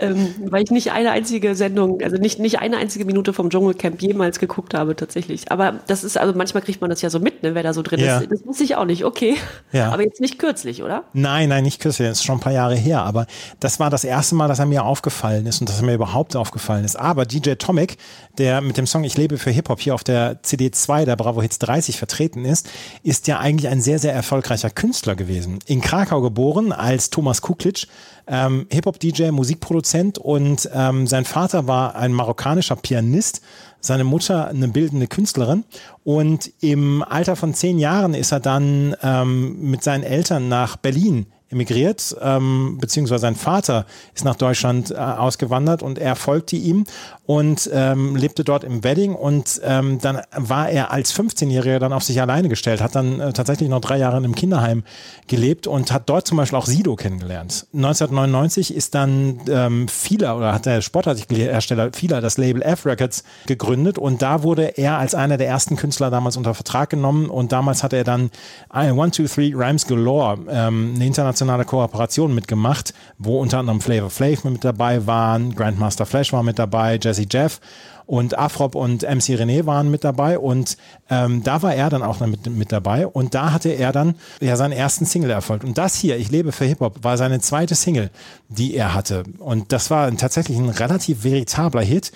ähm, 0.00 0.34
weil 0.50 0.62
ich 0.62 0.70
nicht 0.70 0.92
eine 0.92 1.10
einzige 1.10 1.54
Sendung, 1.54 2.00
also 2.02 2.16
nicht, 2.16 2.38
nicht 2.38 2.58
eine 2.58 2.76
einzige 2.78 3.04
Minute 3.04 3.32
vom 3.32 3.50
Dschungelcamp 3.50 4.00
jemals 4.02 4.38
geguckt 4.38 4.74
habe, 4.74 4.96
tatsächlich. 4.96 5.50
Aber 5.50 5.80
das 5.86 6.04
ist, 6.04 6.16
also 6.18 6.34
manchmal 6.34 6.62
kriegt 6.62 6.80
man 6.80 6.90
das 6.90 7.02
ja 7.02 7.10
so 7.10 7.20
mit, 7.20 7.42
ne, 7.42 7.54
wer 7.54 7.62
da 7.62 7.72
so 7.72 7.82
drin 7.82 8.00
Ja. 8.00 8.18
ist. 8.18 8.30
Das 8.30 8.46
wusste 8.46 8.64
ich 8.64 8.76
auch 8.76 8.84
nicht, 8.84 9.04
okay. 9.04 9.36
Ja. 9.72 9.90
Aber 9.92 10.02
jetzt 10.02 10.20
nicht 10.20 10.38
kürzlich, 10.38 10.82
oder? 10.82 11.04
Nein, 11.12 11.48
nein, 11.48 11.64
nicht 11.64 11.80
kürzlich, 11.80 12.08
das 12.08 12.18
ist 12.18 12.24
schon 12.24 12.36
ein 12.38 12.40
paar 12.40 12.52
Jahre 12.52 12.74
her, 12.74 13.02
aber 13.02 13.26
das 13.60 13.78
war 13.80 13.90
das 13.90 14.04
erste 14.04 14.34
Mal, 14.34 14.48
dass 14.48 14.58
er 14.58 14.66
mir 14.66 14.84
aufgefallen 14.84 15.46
ist 15.46 15.60
und 15.60 15.68
dass 15.68 15.78
er 15.80 15.86
mir 15.86 15.94
überhaupt 15.94 16.36
aufgefallen 16.36 16.84
ist. 16.84 16.96
Aber 16.96 17.26
DJ 17.26 17.52
Tomic, 17.54 17.96
der 18.38 18.60
mit 18.60 18.76
dem 18.76 18.86
Song 18.86 19.04
Ich 19.04 19.16
lebe 19.16 19.38
für 19.38 19.50
Hip-Hop 19.50 19.80
hier 19.80 19.94
auf 19.94 20.04
der 20.04 20.42
CD2 20.42 21.04
der 21.04 21.16
Bravo 21.16 21.42
Hits 21.42 21.58
30 21.58 21.98
vertreten 21.98 22.44
ist, 22.44 22.68
ist 23.02 23.26
ja 23.26 23.38
eigentlich 23.38 23.70
ein 23.70 23.80
sehr, 23.80 23.98
sehr 23.98 24.12
erfolgreicher 24.14 24.70
Künstler 24.70 25.14
gewesen. 25.14 25.58
In 25.66 25.80
Krakau 25.80 26.20
geboren 26.20 26.72
als 26.72 27.10
Thomas 27.10 27.42
Kuklitsch, 27.42 27.86
ähm, 28.30 28.66
Hip-Hop-DJ, 28.70 29.32
Musikproduzent 29.32 30.18
und 30.18 30.70
ähm, 30.72 31.06
sein 31.06 31.24
Vater 31.24 31.66
war 31.66 31.96
ein 31.96 32.12
marokkanischer 32.12 32.76
Pianist, 32.76 33.42
seine 33.80 34.04
Mutter 34.04 34.48
eine 34.48 34.68
bildende 34.68 35.08
Künstlerin. 35.08 35.64
Und 36.04 36.50
im 36.60 37.02
Alter 37.02 37.34
von 37.34 37.52
zehn 37.54 37.78
Jahren 37.78 38.14
ist 38.14 38.32
er 38.32 38.40
dann 38.40 38.94
ähm, 39.02 39.60
mit 39.70 39.82
seinen 39.82 40.04
Eltern 40.04 40.48
nach 40.48 40.76
Berlin 40.76 41.26
emigriert, 41.50 42.16
ähm, 42.20 42.78
beziehungsweise 42.80 43.22
sein 43.22 43.34
Vater 43.34 43.86
ist 44.14 44.24
nach 44.24 44.36
Deutschland 44.36 44.92
äh, 44.92 44.94
ausgewandert 44.94 45.82
und 45.82 45.98
er 45.98 46.14
folgte 46.14 46.56
ihm 46.56 46.84
und 47.26 47.68
ähm, 47.72 48.14
lebte 48.16 48.44
dort 48.44 48.62
im 48.62 48.84
Wedding 48.84 49.14
und 49.14 49.60
ähm, 49.64 49.98
dann 50.00 50.20
war 50.36 50.68
er 50.68 50.92
als 50.92 51.14
15-Jähriger 51.14 51.78
dann 51.80 51.92
auf 51.92 52.04
sich 52.04 52.20
alleine 52.20 52.48
gestellt, 52.48 52.80
hat 52.80 52.94
dann 52.94 53.20
äh, 53.20 53.32
tatsächlich 53.32 53.68
noch 53.68 53.80
drei 53.80 53.98
Jahre 53.98 54.16
in 54.16 54.24
einem 54.24 54.34
Kinderheim 54.34 54.84
gelebt 55.26 55.66
und 55.66 55.92
hat 55.92 56.08
dort 56.08 56.26
zum 56.26 56.36
Beispiel 56.36 56.58
auch 56.58 56.66
Sido 56.66 56.94
kennengelernt. 56.94 57.66
1999 57.74 58.74
ist 58.74 58.94
dann 58.94 59.40
ähm, 59.48 59.88
Fila 59.88 60.36
oder 60.36 60.52
hat 60.52 60.66
der 60.66 60.82
Sportartikelhersteller 60.82 61.90
Fila 61.92 62.20
das 62.20 62.38
Label 62.38 62.62
F 62.62 62.86
Records 62.86 63.24
gegründet 63.46 63.98
und 63.98 64.22
da 64.22 64.44
wurde 64.44 64.78
er 64.78 64.98
als 64.98 65.16
einer 65.16 65.36
der 65.36 65.48
ersten 65.48 65.76
Künstler 65.76 66.10
damals 66.10 66.36
unter 66.36 66.54
Vertrag 66.54 66.90
genommen 66.90 67.28
und 67.28 67.50
damals 67.50 67.82
hat 67.82 67.92
er 67.92 68.04
dann 68.04 68.30
One, 68.72 69.10
Two, 69.10 69.24
Three 69.24 69.52
Rhymes 69.54 69.86
Galore, 69.86 70.38
ähm, 70.48 70.92
eine 70.94 71.06
internationale 71.06 71.39
Kooperation 71.64 72.34
mitgemacht, 72.34 72.94
wo 73.18 73.40
unter 73.40 73.58
anderem 73.58 73.80
Flavor 73.80 74.10
Flav 74.10 74.44
mit 74.44 74.64
dabei 74.64 75.06
waren, 75.06 75.54
Grandmaster 75.54 76.06
Flash 76.06 76.32
war 76.32 76.42
mit 76.42 76.58
dabei, 76.58 76.98
Jesse 77.02 77.26
Jeff 77.30 77.60
und 78.10 78.36
Afrop 78.36 78.74
und 78.74 79.02
MC 79.02 79.38
René 79.38 79.66
waren 79.66 79.88
mit 79.88 80.02
dabei 80.02 80.36
und 80.36 80.76
ähm, 81.10 81.44
da 81.44 81.62
war 81.62 81.76
er 81.76 81.90
dann 81.90 82.02
auch 82.02 82.18
mit, 82.20 82.44
mit 82.48 82.72
dabei 82.72 83.06
und 83.06 83.34
da 83.34 83.52
hatte 83.52 83.68
er 83.68 83.92
dann 83.92 84.16
ja 84.40 84.56
seinen 84.56 84.72
ersten 84.72 85.06
Single-Erfolg 85.06 85.62
und 85.62 85.78
das 85.78 85.94
hier, 85.94 86.18
Ich 86.18 86.28
lebe 86.28 86.50
für 86.50 86.64
Hip-Hop, 86.64 87.04
war 87.04 87.16
seine 87.16 87.40
zweite 87.40 87.76
Single, 87.76 88.10
die 88.48 88.74
er 88.74 88.94
hatte. 88.94 89.22
Und 89.38 89.70
das 89.70 89.90
war 89.90 90.10
tatsächlich 90.16 90.58
ein 90.58 90.70
relativ 90.70 91.22
veritabler 91.22 91.82
Hit. 91.82 92.10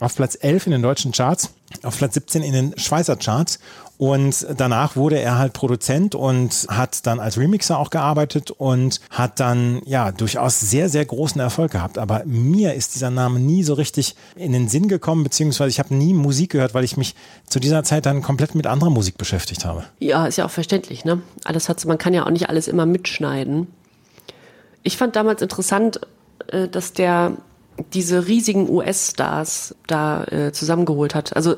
Auf 0.00 0.16
Platz 0.16 0.36
11 0.40 0.66
in 0.66 0.72
den 0.72 0.82
deutschen 0.82 1.12
Charts, 1.12 1.50
auf 1.82 1.98
Platz 1.98 2.14
17 2.14 2.42
in 2.42 2.52
den 2.52 2.78
Schweizer 2.78 3.16
Charts 3.16 3.58
und 3.98 4.46
danach 4.56 4.94
wurde 4.94 5.18
er 5.18 5.38
halt 5.38 5.52
Produzent 5.52 6.14
und 6.14 6.66
hat 6.68 7.04
dann 7.04 7.18
als 7.18 7.36
Remixer 7.36 7.78
auch 7.78 7.90
gearbeitet 7.90 8.52
und 8.52 9.00
hat 9.10 9.40
dann 9.40 9.82
ja 9.84 10.12
durchaus 10.12 10.60
sehr, 10.60 10.88
sehr 10.88 11.04
großen 11.04 11.40
Erfolg 11.40 11.72
gehabt. 11.72 11.98
Aber 11.98 12.22
mir 12.24 12.74
ist 12.74 12.94
dieser 12.94 13.10
Name 13.10 13.40
nie 13.40 13.64
so 13.64 13.74
richtig 13.74 14.14
in 14.36 14.52
den 14.52 14.68
Sinn 14.68 14.86
gekommen, 14.86 15.24
beziehungsweise 15.24 15.70
ich 15.70 15.80
habe 15.80 15.94
nie 15.96 16.14
Musik 16.14 16.52
gehört, 16.52 16.74
weil 16.74 16.84
ich 16.84 16.96
mich 16.96 17.16
zu 17.46 17.58
dieser 17.58 17.82
Zeit 17.82 18.06
dann 18.06 18.22
komplett 18.22 18.54
mit 18.54 18.68
anderer 18.68 18.90
Musik 18.90 19.18
beschäftigt 19.18 19.64
habe. 19.64 19.82
Ja, 19.98 20.26
ist 20.26 20.38
ja 20.38 20.46
auch 20.46 20.50
verständlich, 20.50 21.04
ne? 21.04 21.20
Alles 21.44 21.68
hat, 21.68 21.84
man 21.84 21.98
kann 21.98 22.14
ja 22.14 22.24
auch 22.24 22.30
nicht 22.30 22.48
alles 22.48 22.68
immer 22.68 22.86
mitschneiden. 22.86 23.66
Ich 24.84 24.96
fand 24.96 25.16
damals 25.16 25.42
interessant, 25.42 26.00
äh, 26.46 26.68
dass 26.68 26.92
der 26.92 27.32
diese 27.92 28.28
riesigen 28.28 28.68
US-Stars 28.70 29.74
da 29.88 30.24
äh, 30.24 30.52
zusammengeholt 30.52 31.16
hat. 31.16 31.34
Also 31.34 31.56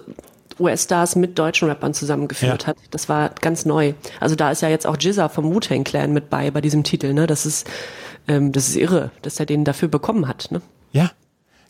US-Stars 0.60 1.16
mit 1.16 1.38
deutschen 1.38 1.68
Rappern 1.68 1.94
zusammengeführt 1.94 2.62
Ja. 2.62 2.68
hat. 2.68 2.76
Das 2.90 3.08
war 3.08 3.30
ganz 3.40 3.64
neu. 3.64 3.94
Also 4.20 4.34
da 4.36 4.50
ist 4.50 4.62
ja 4.62 4.68
jetzt 4.68 4.86
auch 4.86 4.96
Jizza 5.00 5.28
vom 5.28 5.52
Wu-Tang 5.54 5.84
Clan 5.84 6.12
mit 6.12 6.30
bei 6.30 6.50
bei 6.50 6.60
diesem 6.60 6.84
Titel. 6.84 7.12
Ne? 7.14 7.26
Das 7.26 7.46
ist 7.46 7.66
ähm, 8.28 8.52
das 8.52 8.68
ist 8.68 8.76
irre, 8.76 9.10
dass 9.22 9.40
er 9.40 9.46
den 9.46 9.64
dafür 9.64 9.88
bekommen 9.88 10.28
hat. 10.28 10.48
Ne? 10.50 10.60
Ja. 10.92 11.10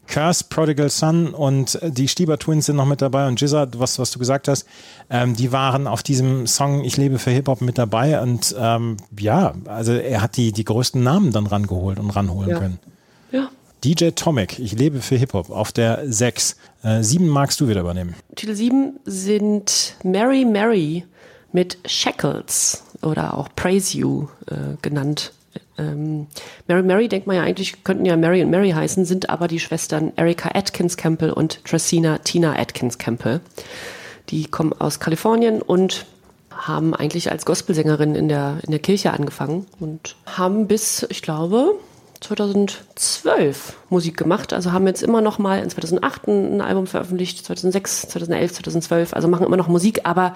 Curse, 0.06 0.44
Prodigal 0.50 0.90
Son 0.90 1.28
und 1.34 1.80
äh, 1.82 1.90
die 1.92 2.08
Stieber 2.08 2.36
Twins 2.36 2.66
sind 2.66 2.74
noch 2.74 2.86
mit 2.86 3.00
dabei 3.00 3.28
und 3.28 3.40
Jizza, 3.40 3.68
was, 3.76 3.98
was 4.00 4.10
du 4.10 4.18
gesagt 4.18 4.48
hast, 4.48 4.66
ähm, 5.08 5.36
die 5.36 5.52
waren 5.52 5.86
auf 5.86 6.02
diesem 6.02 6.48
Song 6.48 6.82
Ich 6.82 6.96
lebe 6.96 7.20
für 7.20 7.30
Hip-Hop 7.30 7.60
mit 7.60 7.78
dabei 7.78 8.20
und 8.20 8.52
ähm, 8.58 8.96
ja, 9.16 9.54
also 9.66 9.92
er 9.92 10.20
hat 10.20 10.36
die, 10.36 10.50
die 10.50 10.64
größten 10.64 11.00
Namen 11.00 11.30
dann 11.30 11.46
rangeholt 11.46 12.00
und 12.00 12.10
ranholen 12.10 12.50
Ja. 12.50 12.58
können. 12.58 12.78
Ja. 13.30 13.50
DJ 13.84 14.10
Tomic, 14.10 14.58
Ich 14.58 14.72
lebe 14.72 15.00
für 15.00 15.16
Hip-Hop 15.16 15.48
auf 15.50 15.72
der 15.72 16.02
6. 16.04 16.56
Äh, 16.82 17.02
7 17.02 17.26
magst 17.26 17.60
du 17.60 17.68
wieder 17.68 17.80
übernehmen. 17.80 18.14
Titel 18.36 18.54
7 18.54 19.00
sind 19.06 19.94
Mary 20.04 20.44
Mary 20.44 21.04
mit 21.52 21.78
Shackles 21.86 22.84
oder 23.00 23.38
auch 23.38 23.48
Praise 23.56 23.96
You 23.96 24.28
äh, 24.50 24.76
genannt. 24.82 25.32
Ähm, 25.78 26.26
Mary 26.68 26.82
Mary 26.82 27.08
denkt 27.08 27.26
man 27.26 27.36
ja 27.36 27.42
eigentlich, 27.42 27.82
könnten 27.82 28.04
ja 28.04 28.18
Mary 28.18 28.42
und 28.42 28.50
Mary 28.50 28.70
heißen, 28.70 29.06
sind 29.06 29.30
aber 29.30 29.48
die 29.48 29.60
Schwestern 29.60 30.12
Erika 30.16 30.50
Atkins 30.52 30.98
Campbell 30.98 31.30
und 31.30 31.64
Tracina 31.64 32.18
Tina 32.18 32.58
Atkins 32.58 32.98
Campbell. 32.98 33.40
Die 34.28 34.44
kommen 34.44 34.74
aus 34.74 35.00
Kalifornien 35.00 35.62
und 35.62 36.04
haben 36.50 36.94
eigentlich 36.94 37.30
als 37.30 37.46
Gospelsängerin 37.46 38.14
in 38.14 38.28
der, 38.28 38.58
in 38.62 38.72
der 38.72 38.80
Kirche 38.80 39.14
angefangen 39.14 39.66
und 39.80 40.16
haben 40.26 40.66
bis, 40.66 41.06
ich 41.08 41.22
glaube, 41.22 41.76
2012 42.20 43.76
Musik 43.88 44.16
gemacht. 44.16 44.52
Also 44.52 44.72
haben 44.72 44.86
jetzt 44.86 45.02
immer 45.02 45.20
noch 45.20 45.38
mal 45.38 45.60
in 45.62 45.70
2008 45.70 46.28
ein 46.28 46.60
Album 46.60 46.86
veröffentlicht, 46.86 47.44
2006, 47.44 48.08
2011, 48.08 48.52
2012. 48.52 49.14
Also 49.14 49.28
machen 49.28 49.46
immer 49.46 49.56
noch 49.56 49.68
Musik, 49.68 50.00
aber 50.04 50.34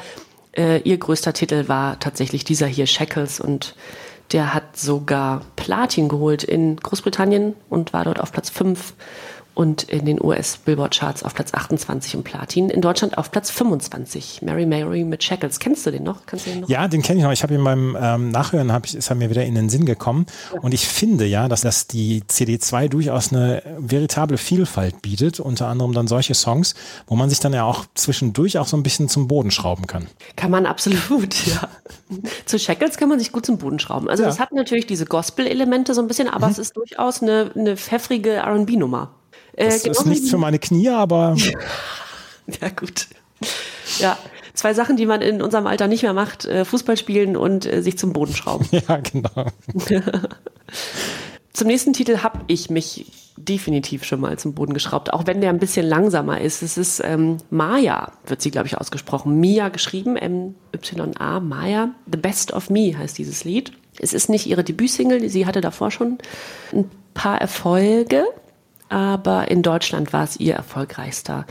äh, 0.56 0.80
ihr 0.80 0.98
größter 0.98 1.32
Titel 1.32 1.68
war 1.68 1.98
tatsächlich 2.00 2.44
dieser 2.44 2.66
hier, 2.66 2.86
Shackles. 2.86 3.40
Und 3.40 3.74
der 4.32 4.54
hat 4.54 4.76
sogar 4.76 5.42
Platin 5.56 6.08
geholt 6.08 6.42
in 6.42 6.76
Großbritannien 6.76 7.54
und 7.68 7.92
war 7.92 8.04
dort 8.04 8.20
auf 8.20 8.32
Platz 8.32 8.50
5 8.50 8.94
und 9.54 9.84
in 9.84 10.04
den 10.04 10.20
US-Billboard-Charts 10.22 11.22
auf 11.22 11.34
Platz 11.34 11.54
28 11.54 12.16
und 12.16 12.24
Platin. 12.24 12.70
In 12.70 12.80
Deutschland 12.80 13.16
auf 13.18 13.30
Platz 13.30 13.50
25. 13.50 14.42
Mary 14.42 14.66
Mary 14.66 15.04
mit 15.04 15.22
Shackles. 15.22 15.60
Kennst 15.60 15.86
du 15.86 15.90
den 15.90 16.02
noch? 16.02 16.26
Kannst 16.26 16.46
du 16.46 16.50
den 16.50 16.60
noch? 16.62 16.68
Ja, 16.68 16.88
den 16.88 17.02
kenne 17.02 17.18
ich 17.20 17.24
noch. 17.24 17.32
Ich 17.32 17.42
habe 17.42 17.54
ihn 17.54 17.62
beim 17.62 17.96
ähm, 18.00 18.30
Nachhören, 18.30 18.72
hab 18.72 18.84
ich, 18.86 18.94
ist 18.94 19.10
er 19.10 19.16
mir 19.16 19.30
wieder 19.30 19.44
in 19.44 19.54
den 19.54 19.68
Sinn 19.68 19.86
gekommen. 19.86 20.26
Und 20.60 20.74
ich 20.74 20.86
finde 20.86 21.24
ja, 21.26 21.48
dass, 21.48 21.60
dass 21.60 21.86
die 21.86 22.22
CD2 22.22 22.88
durchaus 22.88 23.32
eine 23.32 23.62
veritable 23.78 24.38
Vielfalt 24.38 25.02
bietet. 25.02 25.38
Unter 25.40 25.68
anderem 25.68 25.92
dann 25.92 26.08
solche 26.08 26.34
Songs, 26.34 26.74
wo 27.06 27.14
man 27.14 27.30
sich 27.30 27.40
dann 27.40 27.52
ja 27.52 27.64
auch 27.64 27.84
zwischendurch 27.94 28.58
auch 28.58 28.66
so 28.66 28.76
ein 28.76 28.82
bisschen 28.82 29.08
zum 29.08 29.28
Boden 29.28 29.50
schrauben 29.50 29.86
kann. 29.86 30.06
Kann 30.36 30.50
man 30.50 30.66
absolut, 30.66 31.34
ja. 31.46 31.68
Zu 32.44 32.58
Shackles 32.58 32.96
kann 32.96 33.08
man 33.08 33.18
sich 33.18 33.30
gut 33.32 33.46
zum 33.46 33.58
Boden 33.58 33.78
schrauben. 33.78 34.08
Also 34.08 34.22
Ja. 34.24 34.28
das 34.28 34.40
hat 34.40 34.52
natürlich 34.52 34.86
diese 34.86 35.06
Gospel-Elemente 35.06 35.94
so 35.94 36.00
ein 36.00 36.08
bisschen, 36.08 36.28
aber 36.28 36.48
es 36.48 36.58
ist 36.58 36.76
durchaus 36.76 37.22
eine, 37.22 37.50
eine 37.54 37.76
pfeffrige 37.76 38.30
R&B-Nummer. 38.32 39.10
Äh, 39.56 39.64
Das 39.66 39.76
ist 39.76 39.82
genauso 39.84 40.08
nichts 40.08 40.30
für 40.30 40.38
meine 40.38 40.58
Knie, 40.58 40.88
aber 40.88 41.36
Ja, 42.60 42.68
gut. 42.68 43.06
Ja, 43.98 44.18
zwei 44.54 44.74
Sachen, 44.74 44.96
die 44.96 45.06
man 45.06 45.22
in 45.22 45.40
unserem 45.42 45.66
Alter 45.66 45.86
nicht 45.88 46.02
mehr 46.02 46.12
macht, 46.12 46.44
äh, 46.44 46.64
Fußball 46.64 46.96
spielen 46.96 47.36
und 47.36 47.66
äh, 47.66 47.82
sich 47.82 47.98
zum 47.98 48.12
Boden 48.12 48.34
schrauben. 48.34 48.66
ja, 48.88 48.96
genau. 48.98 49.46
Zum 51.52 51.68
nächsten 51.68 51.92
Titel 51.92 52.18
habe 52.18 52.40
ich 52.48 52.68
mich 52.68 53.06
definitiv 53.36 54.02
schon 54.04 54.20
mal 54.20 54.36
zum 54.38 54.54
Boden 54.54 54.74
geschraubt, 54.74 55.12
auch 55.12 55.26
wenn 55.26 55.40
der 55.40 55.50
ein 55.50 55.60
bisschen 55.60 55.86
langsamer 55.86 56.40
ist. 56.40 56.62
Es 56.62 56.76
ist 56.76 57.00
ähm, 57.04 57.36
Maya, 57.50 58.10
wird 58.26 58.42
sie, 58.42 58.50
glaube 58.50 58.66
ich, 58.66 58.76
ausgesprochen. 58.76 59.38
Mia 59.38 59.68
geschrieben, 59.68 60.16
M-Y-A, 60.16 61.38
Maya. 61.40 61.90
The 62.10 62.18
Best 62.18 62.52
of 62.52 62.70
Me 62.70 62.96
heißt 62.98 63.16
dieses 63.18 63.44
Lied. 63.44 63.72
Es 64.00 64.12
ist 64.12 64.28
nicht 64.28 64.46
ihre 64.46 64.64
Debütsingle, 64.64 65.28
sie 65.28 65.46
hatte 65.46 65.60
davor 65.60 65.92
schon 65.92 66.18
ein 66.72 66.90
paar 67.14 67.40
Erfolge, 67.40 68.24
aber 68.88 69.50
in 69.50 69.62
Deutschland 69.62 70.12
war 70.12 70.24
es 70.24 70.38
ihr 70.38 70.54
erfolgreichster. 70.54 71.46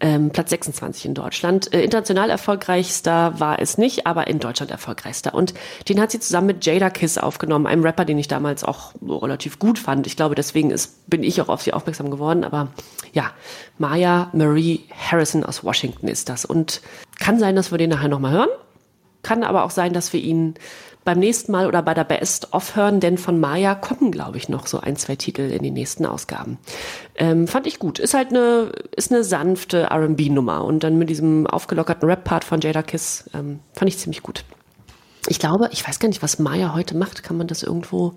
Ähm, 0.00 0.30
Platz 0.30 0.50
26 0.50 1.06
in 1.06 1.14
Deutschland. 1.14 1.72
Äh, 1.72 1.84
international 1.84 2.28
erfolgreichster 2.28 3.38
war 3.38 3.60
es 3.60 3.78
nicht, 3.78 4.04
aber 4.04 4.26
in 4.26 4.40
Deutschland 4.40 4.72
erfolgreichster. 4.72 5.32
Und 5.32 5.54
den 5.88 6.00
hat 6.00 6.10
sie 6.10 6.18
zusammen 6.18 6.48
mit 6.48 6.66
Jada 6.66 6.90
Kiss 6.90 7.18
aufgenommen, 7.18 7.68
einem 7.68 7.84
Rapper, 7.84 8.04
den 8.04 8.18
ich 8.18 8.26
damals 8.26 8.64
auch 8.64 8.94
relativ 9.00 9.60
gut 9.60 9.78
fand. 9.78 10.08
Ich 10.08 10.16
glaube, 10.16 10.34
deswegen 10.34 10.72
ist, 10.72 11.08
bin 11.08 11.22
ich 11.22 11.40
auch 11.40 11.48
auf 11.48 11.62
sie 11.62 11.72
aufmerksam 11.72 12.10
geworden. 12.10 12.42
Aber 12.42 12.72
ja, 13.12 13.30
Maya 13.78 14.28
Marie 14.32 14.80
Harrison 14.90 15.44
aus 15.44 15.62
Washington 15.62 16.08
ist 16.08 16.28
das. 16.28 16.44
Und 16.44 16.82
kann 17.20 17.38
sein, 17.38 17.54
dass 17.54 17.70
wir 17.70 17.78
den 17.78 17.90
nachher 17.90 18.08
nochmal 18.08 18.32
hören. 18.32 18.50
Kann 19.22 19.44
aber 19.44 19.62
auch 19.62 19.70
sein, 19.70 19.92
dass 19.92 20.12
wir 20.12 20.20
ihn 20.20 20.54
beim 21.04 21.18
nächsten 21.18 21.52
Mal 21.52 21.66
oder 21.66 21.82
bei 21.82 21.94
der 21.94 22.04
Best 22.04 22.52
of 22.52 22.76
hören, 22.76 23.00
denn 23.00 23.18
von 23.18 23.40
Maya 23.40 23.74
kommen, 23.74 24.12
glaube 24.12 24.36
ich, 24.36 24.48
noch 24.48 24.66
so 24.66 24.80
ein, 24.80 24.96
zwei 24.96 25.16
Titel 25.16 25.42
in 25.42 25.62
den 25.62 25.74
nächsten 25.74 26.06
Ausgaben. 26.06 26.58
Ähm, 27.16 27.48
fand 27.48 27.66
ich 27.66 27.78
gut. 27.78 27.98
Ist 27.98 28.14
halt 28.14 28.28
eine, 28.28 28.72
ist 28.96 29.12
eine 29.12 29.24
sanfte 29.24 29.82
R&B-Nummer 29.90 30.64
und 30.64 30.84
dann 30.84 30.98
mit 30.98 31.10
diesem 31.10 31.46
aufgelockerten 31.46 32.08
Rap-Part 32.08 32.44
von 32.44 32.60
Jada 32.60 32.82
Kiss 32.82 33.28
ähm, 33.34 33.60
fand 33.72 33.88
ich 33.88 33.98
ziemlich 33.98 34.22
gut. 34.22 34.44
Ich 35.28 35.38
glaube, 35.38 35.68
ich 35.72 35.86
weiß 35.86 36.00
gar 36.00 36.08
nicht, 36.08 36.20
was 36.22 36.40
Maya 36.40 36.74
heute 36.74 36.96
macht. 36.96 37.22
Kann 37.22 37.36
man 37.38 37.46
das 37.46 37.62
irgendwo? 37.62 38.14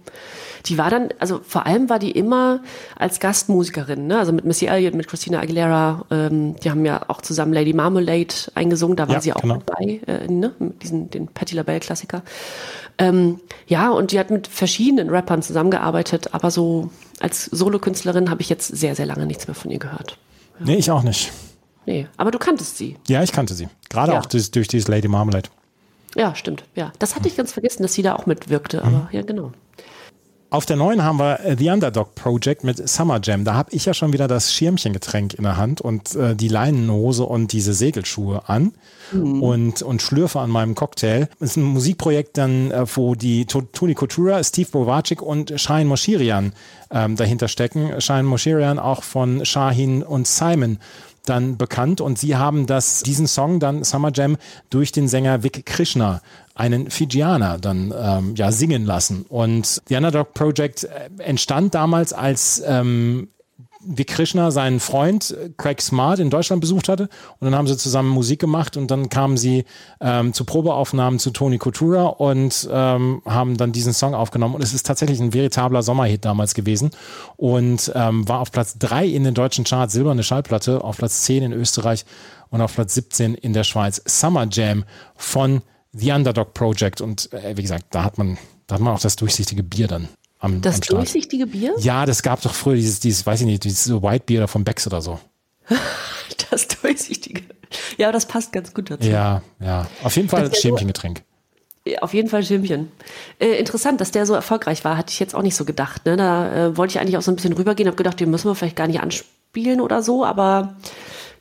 Die 0.66 0.80
war 0.80 0.90
dann, 0.90 1.10
also 1.20 1.40
vor 1.48 1.68
allem 1.68 1.88
war 1.88 2.00
die 2.00 2.10
immer 2.10 2.62
als 2.98 3.20
Gastmusikerin, 3.20 4.08
ne? 4.08 4.18
Also 4.18 4.34
mit 4.34 4.44
Missy 4.44 4.66
Elliott, 4.66 4.96
mit 4.96 5.08
Christina 5.08 5.40
Aguilera. 5.40 6.04
Ähm, 6.10 6.56
die 6.62 6.72
haben 6.72 6.84
ja 6.84 7.04
auch 7.08 7.22
zusammen 7.22 7.54
Lady 7.54 7.74
Marmalade 7.74 8.34
eingesungen. 8.56 8.98
Da 8.98 9.08
war 9.08 9.16
Ja, 9.16 9.22
sie 9.22 9.34
auch 9.34 9.42
genau. 9.42 9.60
dabei, 9.64 10.02
äh, 10.08 10.28
ne? 10.28 10.54
Mit 10.58 10.82
diesen 10.82 11.12
den 11.12 11.28
Patti 11.28 11.56
LaBelle 11.56 11.80
Klassiker. 11.80 12.24
Ähm, 12.98 13.40
ja, 13.68 13.92
und 13.92 14.12
die 14.12 14.18
hat 14.20 14.32
mit 14.32 14.48
verschiedenen 14.48 15.10
Rappern 15.10 15.44
zusammengearbeitet, 15.44 16.34
aber 16.34 16.50
so 16.50 16.90
als 17.20 17.46
Solokünstlerin 17.46 18.32
habe 18.32 18.42
ich 18.42 18.50
jetzt 18.50 18.68
sehr, 18.76 18.96
sehr 18.96 19.06
lange 19.06 19.28
nichts 19.28 19.48
mehr 19.48 19.54
von 19.56 19.70
ihr 19.70 19.80
gehört. 19.80 20.18
Nee, 20.60 20.78
ich 20.78 20.90
auch 20.90 21.04
nicht. 21.04 21.32
Nee, 21.86 22.08
aber 22.18 22.32
du 22.32 22.40
kanntest 22.40 22.78
sie. 22.78 22.96
Ja, 23.08 23.22
ich 23.22 23.32
kannte 23.32 23.54
sie. 23.54 23.68
Gerade 23.90 24.14
Ja. 24.14 24.20
auch 24.20 24.26
durch, 24.26 24.50
durch 24.50 24.68
dieses 24.68 24.88
Lady 24.88 25.08
Marmalade. 25.08 25.50
Ja, 26.16 26.34
stimmt. 26.36 26.64
Ja, 26.76 26.92
das 27.00 27.16
hatte 27.16 27.28
ich 27.28 27.36
ganz 27.36 27.52
vergessen, 27.52 27.84
dass 27.84 27.94
sie 27.94 28.02
da 28.02 28.16
auch 28.16 28.26
mitwirkte. 28.26 28.84
Aber 28.84 29.10
ja, 29.12 29.22
genau. 29.22 29.52
Auf 30.52 30.66
der 30.66 30.78
neuen 30.78 31.04
haben 31.04 31.20
wir 31.20 31.42
äh, 31.42 31.58
The 31.58 31.70
Underdog 31.72 32.16
Project 32.16 32.64
mit 32.64 32.88
Summer 32.88 33.20
Jam. 33.22 33.44
Da 33.44 33.56
habe 33.56 33.72
ich 33.74 33.84
ja 33.86 33.94
schon 33.94 34.14
wieder 34.14 34.30
das 34.30 34.54
Schirmchengetränk 34.54 35.34
in 35.34 35.44
der 35.44 35.58
Hand 35.58 35.82
und 35.82 36.16
äh, 36.16 36.34
die 36.36 36.48
Leinenhose 36.48 37.26
und 37.26 37.52
diese 37.52 37.74
Segelschuhe 37.74 38.48
an 38.48 38.74
und, 39.12 39.82
und 39.82 40.02
schlürfe 40.02 40.40
an 40.40 40.50
meinem 40.50 40.74
Cocktail. 40.74 41.28
Das 41.40 41.52
ist 41.52 41.58
ein 41.58 41.64
Musikprojekt 41.64 42.38
dann, 42.38 42.72
äh, 42.72 42.86
wo 42.96 43.16
die 43.16 43.46
To- 43.46 43.62
Toni 43.62 43.96
Coutura, 43.96 44.42
Steve 44.44 44.70
Bovacic 44.72 45.22
und 45.22 45.60
Shahin 45.60 45.88
Moshirian 45.88 46.54
ähm, 46.90 47.18
dahinter 47.18 47.50
stecken. 47.50 48.00
Shahin 48.00 48.26
Moshirian 48.26 48.80
auch 48.80 49.04
von 49.04 49.44
Shahin 49.46 50.04
und 50.04 50.26
Simon 50.26 50.78
dann 51.26 51.58
bekannt 51.58 52.02
und 52.02 52.18
sie 52.18 52.36
haben 52.36 52.66
das, 52.66 53.04
diesen 53.04 53.28
Song 53.28 53.60
dann 53.60 53.84
Summer 53.84 54.12
Jam 54.14 54.38
durch 54.70 54.92
den 54.92 55.08
Sänger 55.08 55.44
Vic 55.44 55.66
Krishna, 55.66 56.22
einen 56.54 56.90
Fijianer, 56.90 57.58
dann 57.58 57.94
ähm, 57.98 58.36
ja 58.36 58.52
singen 58.52 58.86
lassen. 58.86 59.26
Und 59.28 59.82
The 59.88 59.96
Underdog 59.98 60.34
Project 60.34 60.86
äh, 60.86 61.10
entstand 61.22 61.76
damals 61.76 62.14
als 62.14 62.64
ähm, 62.66 63.30
Vic 63.86 64.08
Krishna 64.08 64.52
seinen 64.52 64.80
Freund 64.80 65.32
äh, 65.32 65.50
Craig 65.58 65.82
Smart 65.82 66.20
in 66.20 66.30
Deutschland 66.30 66.62
besucht 66.62 66.90
hatte. 66.90 67.04
Und 67.40 67.46
dann 67.46 67.56
haben 67.56 67.68
sie 67.68 67.78
zusammen 67.78 68.10
Musik 68.10 68.40
gemacht 68.40 68.78
und 68.78 68.92
dann 68.92 69.10
kamen 69.10 69.38
sie 69.38 69.66
ähm, 70.02 70.34
zu 70.34 70.46
Probeaufnahmen 70.46 71.20
zu 71.20 71.32
Tony 71.32 71.58
Coutura 71.58 72.06
und 72.06 72.68
ähm, 72.72 73.22
haben 73.26 73.58
dann 73.58 73.72
diesen 73.72 73.94
Song 73.94 74.14
aufgenommen. 74.14 74.56
Und 74.56 74.64
es 74.64 74.74
ist 74.74 74.86
tatsächlich 74.86 75.20
ein 75.20 75.34
veritabler 75.34 75.84
Sommerhit 75.84 76.26
damals 76.26 76.54
gewesen. 76.54 76.92
Und 77.38 77.92
ähm, 77.96 78.28
war 78.28 78.40
auf 78.40 78.52
Platz 78.52 78.78
drei 78.78 79.06
in 79.06 79.24
den 79.24 79.34
deutschen 79.34 79.66
Charts, 79.66 79.94
silberne 79.94 80.24
Schallplatte, 80.24 80.84
auf 80.84 80.98
Platz 80.98 81.24
10 81.24 81.44
in 81.44 81.54
Österreich 81.54 82.06
und 82.50 82.62
auf 82.62 82.74
Platz 82.74 82.94
17 82.96 83.36
in 83.36 83.54
der 83.54 83.64
Schweiz. 83.64 84.02
Summer 84.06 84.48
Jam 84.52 84.84
von 85.16 85.62
The 85.94 86.12
Underdog 86.12 86.54
Project. 86.54 87.02
Und 87.02 87.32
äh, 87.34 87.56
wie 87.56 87.62
gesagt, 87.62 87.86
da 87.92 88.04
hat 88.04 88.18
man, 88.18 88.38
da 88.68 88.76
hat 88.76 88.82
man 88.82 88.94
auch 88.94 89.02
das 89.02 89.16
durchsichtige 89.16 89.64
Bier 89.64 89.88
dann 89.88 90.10
am, 90.46 90.62
Das 90.62 90.76
am 90.76 90.84
Start. 90.84 91.00
durchsichtige 91.00 91.48
Bier? 91.48 91.74
Ja, 91.80 92.06
das 92.06 92.24
gab 92.24 92.42
doch 92.42 92.54
früher 92.54 92.76
dieses, 92.76 93.00
dieses, 93.00 93.26
weiß 93.26 93.42
ich 93.42 93.48
nicht, 93.48 93.64
dieses 93.64 93.92
White 94.02 94.24
Beer 94.28 94.48
von 94.48 94.64
Becks 94.64 94.88
oder 94.88 95.02
so. 95.02 95.20
Das 96.52 96.68
durchsichtige. 96.68 97.42
Ja, 97.98 98.12
das 98.12 98.26
passt 98.28 98.52
ganz 98.52 98.74
gut 98.74 98.90
dazu. 98.92 99.08
Ja, 99.08 99.42
ja. 99.60 99.88
Auf 100.04 100.16
jeden 100.16 100.30
Fall 100.30 100.48
Das 100.48 100.60
Schämchengetränk. 100.62 101.24
Ja, 101.86 102.00
Auf 102.00 102.14
jeden 102.14 102.30
Fall 102.30 102.44
Schirmchen. 102.44 102.92
Äh, 103.40 103.58
interessant, 103.60 104.00
dass 104.02 104.12
der 104.12 104.26
so 104.26 104.34
erfolgreich 104.34 104.84
war, 104.86 104.98
hatte 104.98 105.12
ich 105.12 105.20
jetzt 105.20 105.36
auch 105.36 105.42
nicht 105.42 105.56
so 105.56 105.66
gedacht. 105.66 106.06
Ne? 106.06 106.18
Da 106.18 106.68
äh, 106.68 106.78
wollte 106.78 106.92
ich 106.92 107.00
eigentlich 107.00 107.18
auch 107.18 107.22
so 107.22 107.32
ein 107.32 107.36
bisschen 107.36 107.54
rübergehen, 107.54 107.88
habe 107.88 107.98
gedacht, 107.98 108.20
den 108.20 108.32
müssen 108.32 108.50
wir 108.50 108.56
vielleicht 108.56 108.76
gar 108.76 108.88
nicht 108.88 109.02
anspielen 109.02 109.82
oder 109.82 110.02
so, 110.02 110.26
aber 110.26 110.76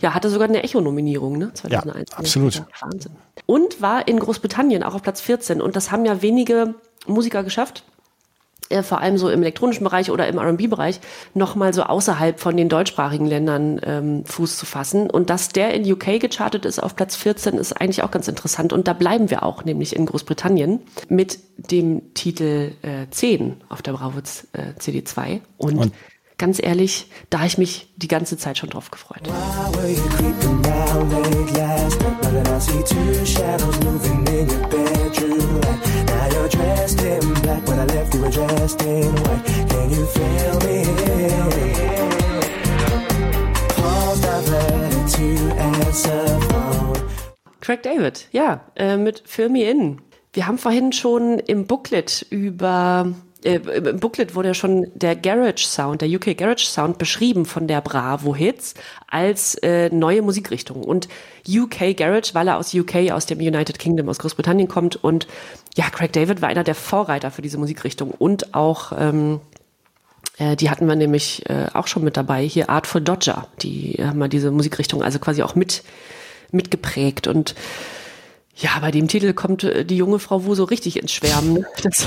ja, 0.00 0.14
hatte 0.14 0.28
sogar 0.30 0.48
eine 0.48 0.62
Echo-Nominierung, 0.62 1.38
ne? 1.38 1.52
2001. 1.54 2.10
Ja, 2.10 2.18
absolut. 2.18 2.62
Wahnsinn. 2.80 3.12
Und 3.46 3.80
war 3.80 4.06
in 4.08 4.18
Großbritannien 4.18 4.82
auch 4.82 4.94
auf 4.94 5.02
Platz 5.02 5.20
14 5.20 5.62
und 5.62 5.76
das 5.76 5.90
haben 5.90 6.04
ja 6.04 6.20
wenige 6.22 6.74
Musiker 7.06 7.42
geschafft. 7.42 7.84
Äh, 8.70 8.82
vor 8.82 9.00
allem 9.00 9.18
so 9.18 9.28
im 9.28 9.42
elektronischen 9.42 9.84
Bereich 9.84 10.10
oder 10.10 10.26
im 10.26 10.38
R&B-Bereich 10.38 11.00
nochmal 11.34 11.74
so 11.74 11.82
außerhalb 11.82 12.40
von 12.40 12.56
den 12.56 12.68
deutschsprachigen 12.70 13.26
Ländern 13.26 13.78
ähm, 13.84 14.24
Fuß 14.24 14.56
zu 14.56 14.64
fassen. 14.64 15.10
Und 15.10 15.28
dass 15.28 15.50
der 15.50 15.74
in 15.74 15.90
UK 15.90 16.18
gechartet 16.18 16.64
ist 16.64 16.82
auf 16.82 16.96
Platz 16.96 17.14
14 17.16 17.54
ist 17.54 17.72
eigentlich 17.78 18.02
auch 18.02 18.10
ganz 18.10 18.26
interessant. 18.26 18.72
Und 18.72 18.88
da 18.88 18.94
bleiben 18.94 19.28
wir 19.30 19.42
auch, 19.42 19.64
nämlich 19.64 19.94
in 19.94 20.06
Großbritannien, 20.06 20.80
mit 21.08 21.38
dem 21.56 22.14
Titel 22.14 22.72
äh, 22.82 23.06
10 23.10 23.56
auf 23.68 23.82
der 23.82 23.92
Bravoz 23.92 24.46
äh, 24.52 24.72
CD2. 24.80 25.40
Und, 25.58 25.78
Und- 25.78 25.92
ganz 26.38 26.62
ehrlich, 26.62 27.10
da 27.30 27.38
habe 27.38 27.48
ich 27.48 27.58
mich 27.58 27.88
die 27.96 28.08
ganze 28.08 28.36
Zeit 28.36 28.58
schon 28.58 28.70
drauf 28.70 28.90
gefreut. 28.90 29.22
Craig 47.60 47.82
David, 47.82 48.28
ja, 48.32 48.60
äh, 48.76 48.96
mit 48.98 49.22
Fill 49.24 49.48
Me 49.48 49.64
In. 49.64 50.02
Wir 50.34 50.46
haben 50.46 50.58
vorhin 50.58 50.92
schon 50.92 51.38
im 51.38 51.66
Booklet 51.66 52.26
über, 52.28 53.14
äh, 53.44 53.56
im 53.56 54.00
Booklet 54.00 54.34
wurde 54.34 54.48
ja 54.48 54.54
schon 54.54 54.90
der 54.94 55.16
Garage 55.16 55.66
Sound, 55.66 56.00
der 56.00 56.08
UK 56.08 56.36
Garage 56.36 56.66
Sound 56.66 56.98
beschrieben 56.98 57.44
von 57.44 57.66
der 57.68 57.80
Bravo 57.80 58.34
Hits 58.34 58.74
als 59.08 59.54
äh, 59.56 59.90
neue 59.90 60.22
Musikrichtung. 60.22 60.82
Und 60.82 61.08
UK 61.48 61.96
Garage, 61.96 62.34
weil 62.34 62.48
er 62.48 62.56
aus 62.56 62.74
UK, 62.74 63.10
aus 63.12 63.26
dem 63.26 63.38
United 63.38 63.78
Kingdom, 63.78 64.08
aus 64.08 64.18
Großbritannien 64.18 64.68
kommt. 64.68 64.96
Und 64.96 65.26
ja, 65.76 65.90
Craig 65.90 66.12
David 66.12 66.42
war 66.42 66.48
einer 66.48 66.64
der 66.64 66.74
Vorreiter 66.74 67.30
für 67.30 67.42
diese 67.42 67.58
Musikrichtung 67.58 68.10
und 68.10 68.54
auch 68.54 68.92
ähm, 68.98 69.40
äh, 70.38 70.56
die 70.56 70.70
hatten 70.70 70.86
wir 70.86 70.96
nämlich 70.96 71.48
äh, 71.48 71.66
auch 71.74 71.86
schon 71.86 72.04
mit 72.04 72.16
dabei. 72.16 72.44
Hier 72.44 72.70
Art 72.70 72.86
for 72.86 73.00
Dodger. 73.00 73.48
Die 73.62 73.98
haben 74.02 74.18
mal 74.18 74.28
diese 74.28 74.50
Musikrichtung 74.50 75.02
also 75.02 75.18
quasi 75.18 75.42
auch 75.42 75.54
mit, 75.54 75.82
mitgeprägt. 76.50 77.26
Und 77.26 77.54
ja, 78.56 78.70
bei 78.80 78.90
dem 78.90 79.08
Titel 79.08 79.32
kommt 79.32 79.64
äh, 79.64 79.84
die 79.84 79.96
junge 79.96 80.18
Frau 80.18 80.44
Wu 80.44 80.54
so 80.54 80.64
richtig 80.64 80.98
ins 81.00 81.12
Schwärmen. 81.12 81.66
Das, 81.82 82.06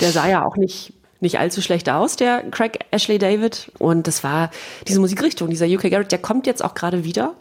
der 0.00 0.12
sah 0.12 0.28
ja 0.28 0.44
auch 0.44 0.56
nicht, 0.56 0.92
nicht 1.20 1.38
allzu 1.38 1.62
schlecht 1.62 1.88
aus, 1.88 2.16
der 2.16 2.42
Craig 2.50 2.80
Ashley 2.90 3.18
David. 3.18 3.72
Und 3.78 4.06
das 4.06 4.22
war 4.22 4.50
diese 4.86 5.00
Musikrichtung, 5.00 5.48
dieser 5.48 5.66
UK 5.66 5.90
Garrett, 5.90 6.12
der 6.12 6.18
kommt 6.18 6.46
jetzt 6.46 6.62
auch 6.62 6.74
gerade 6.74 7.04
wieder. 7.04 7.34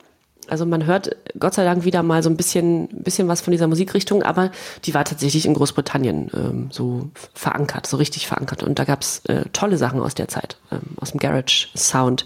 Also 0.50 0.66
man 0.66 0.86
hört 0.86 1.16
Gott 1.40 1.54
sei 1.54 1.64
Dank 1.64 1.86
wieder 1.86 2.04
mal 2.04 2.22
so 2.22 2.30
ein 2.30 2.36
bisschen, 2.36 2.90
bisschen 2.90 3.30
was 3.30 3.40
von 3.42 3.52
dieser 3.52 3.68
Musikrichtung, 3.68 4.24
aber 4.24 4.52
die 4.84 4.94
war 4.94 5.06
tatsächlich 5.06 5.46
in 5.46 5.54
Großbritannien 5.54 6.32
ähm, 6.34 6.70
so 6.70 7.10
verankert, 7.34 7.88
so 7.88 7.96
richtig 7.96 8.28
verankert. 8.28 8.62
Und 8.62 8.78
da 8.78 8.84
gab's 8.84 9.22
äh, 9.28 9.46
tolle 9.54 9.78
Sachen 9.78 10.02
aus 10.02 10.16
der 10.16 10.28
Zeit, 10.28 10.58
ähm, 10.72 10.82
aus 10.98 11.12
dem 11.12 11.20
Garage 11.20 11.70
Sound. 11.76 12.26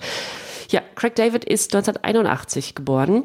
Ja, 0.70 0.82
Craig 0.96 1.16
David 1.16 1.46
ist 1.46 1.76
1981 1.76 2.74
geboren 2.74 3.24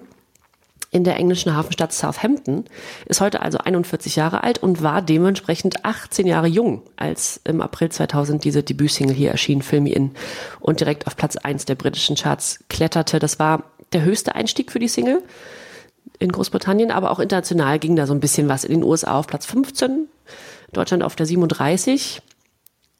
in 0.93 1.05
der 1.05 1.17
englischen 1.17 1.57
Hafenstadt 1.57 1.93
Southampton, 1.93 2.67
ist 3.07 3.23
heute 3.23 3.41
also 3.41 3.59
41 3.59 4.15
Jahre 4.15 4.45
alt 4.45 4.59
und 4.59 4.83
war 4.83 5.01
dementsprechend 5.01 5.87
18 5.87 6.27
Jahre 6.27 6.47
jung, 6.47 6.83
als 6.97 7.41
im 7.45 7.63
April 7.63 7.89
2000 7.89 8.45
diese 8.45 8.63
Debütsingle 8.63 9.17
hier 9.17 9.31
erschien, 9.31 9.63
Film 9.63 9.85
Me 9.85 9.93
In, 9.93 10.11
und 10.61 10.81
direkt 10.81 11.07
auf 11.07 11.17
Platz 11.17 11.37
1 11.37 11.65
der 11.65 11.77
britischen 11.77 12.15
Charts 12.15 12.61
kletterte. 12.69 13.19
Das 13.19 13.39
war 13.39 13.65
der 13.95 14.05
höchste 14.05 14.35
Einstieg 14.35 14.71
für 14.71 14.79
die 14.79 14.89
Single 14.89 15.23
in 16.19 16.31
Großbritannien, 16.31 16.91
aber 16.91 17.11
auch 17.11 17.21
international 17.21 17.79
ging 17.79 17.97
da 17.97 18.07
so 18.07 18.13
ein 18.13 18.21
bisschen 18.21 18.51
was. 18.51 18.65
In 18.65 18.73
den 18.73 18.85
USA 18.85 19.19
auf 19.19 19.27
Platz 19.27 19.47
15, 19.47 20.09
Deutschland 20.75 21.03
auf 21.03 21.17
der 21.17 21.25
37. 21.25 22.21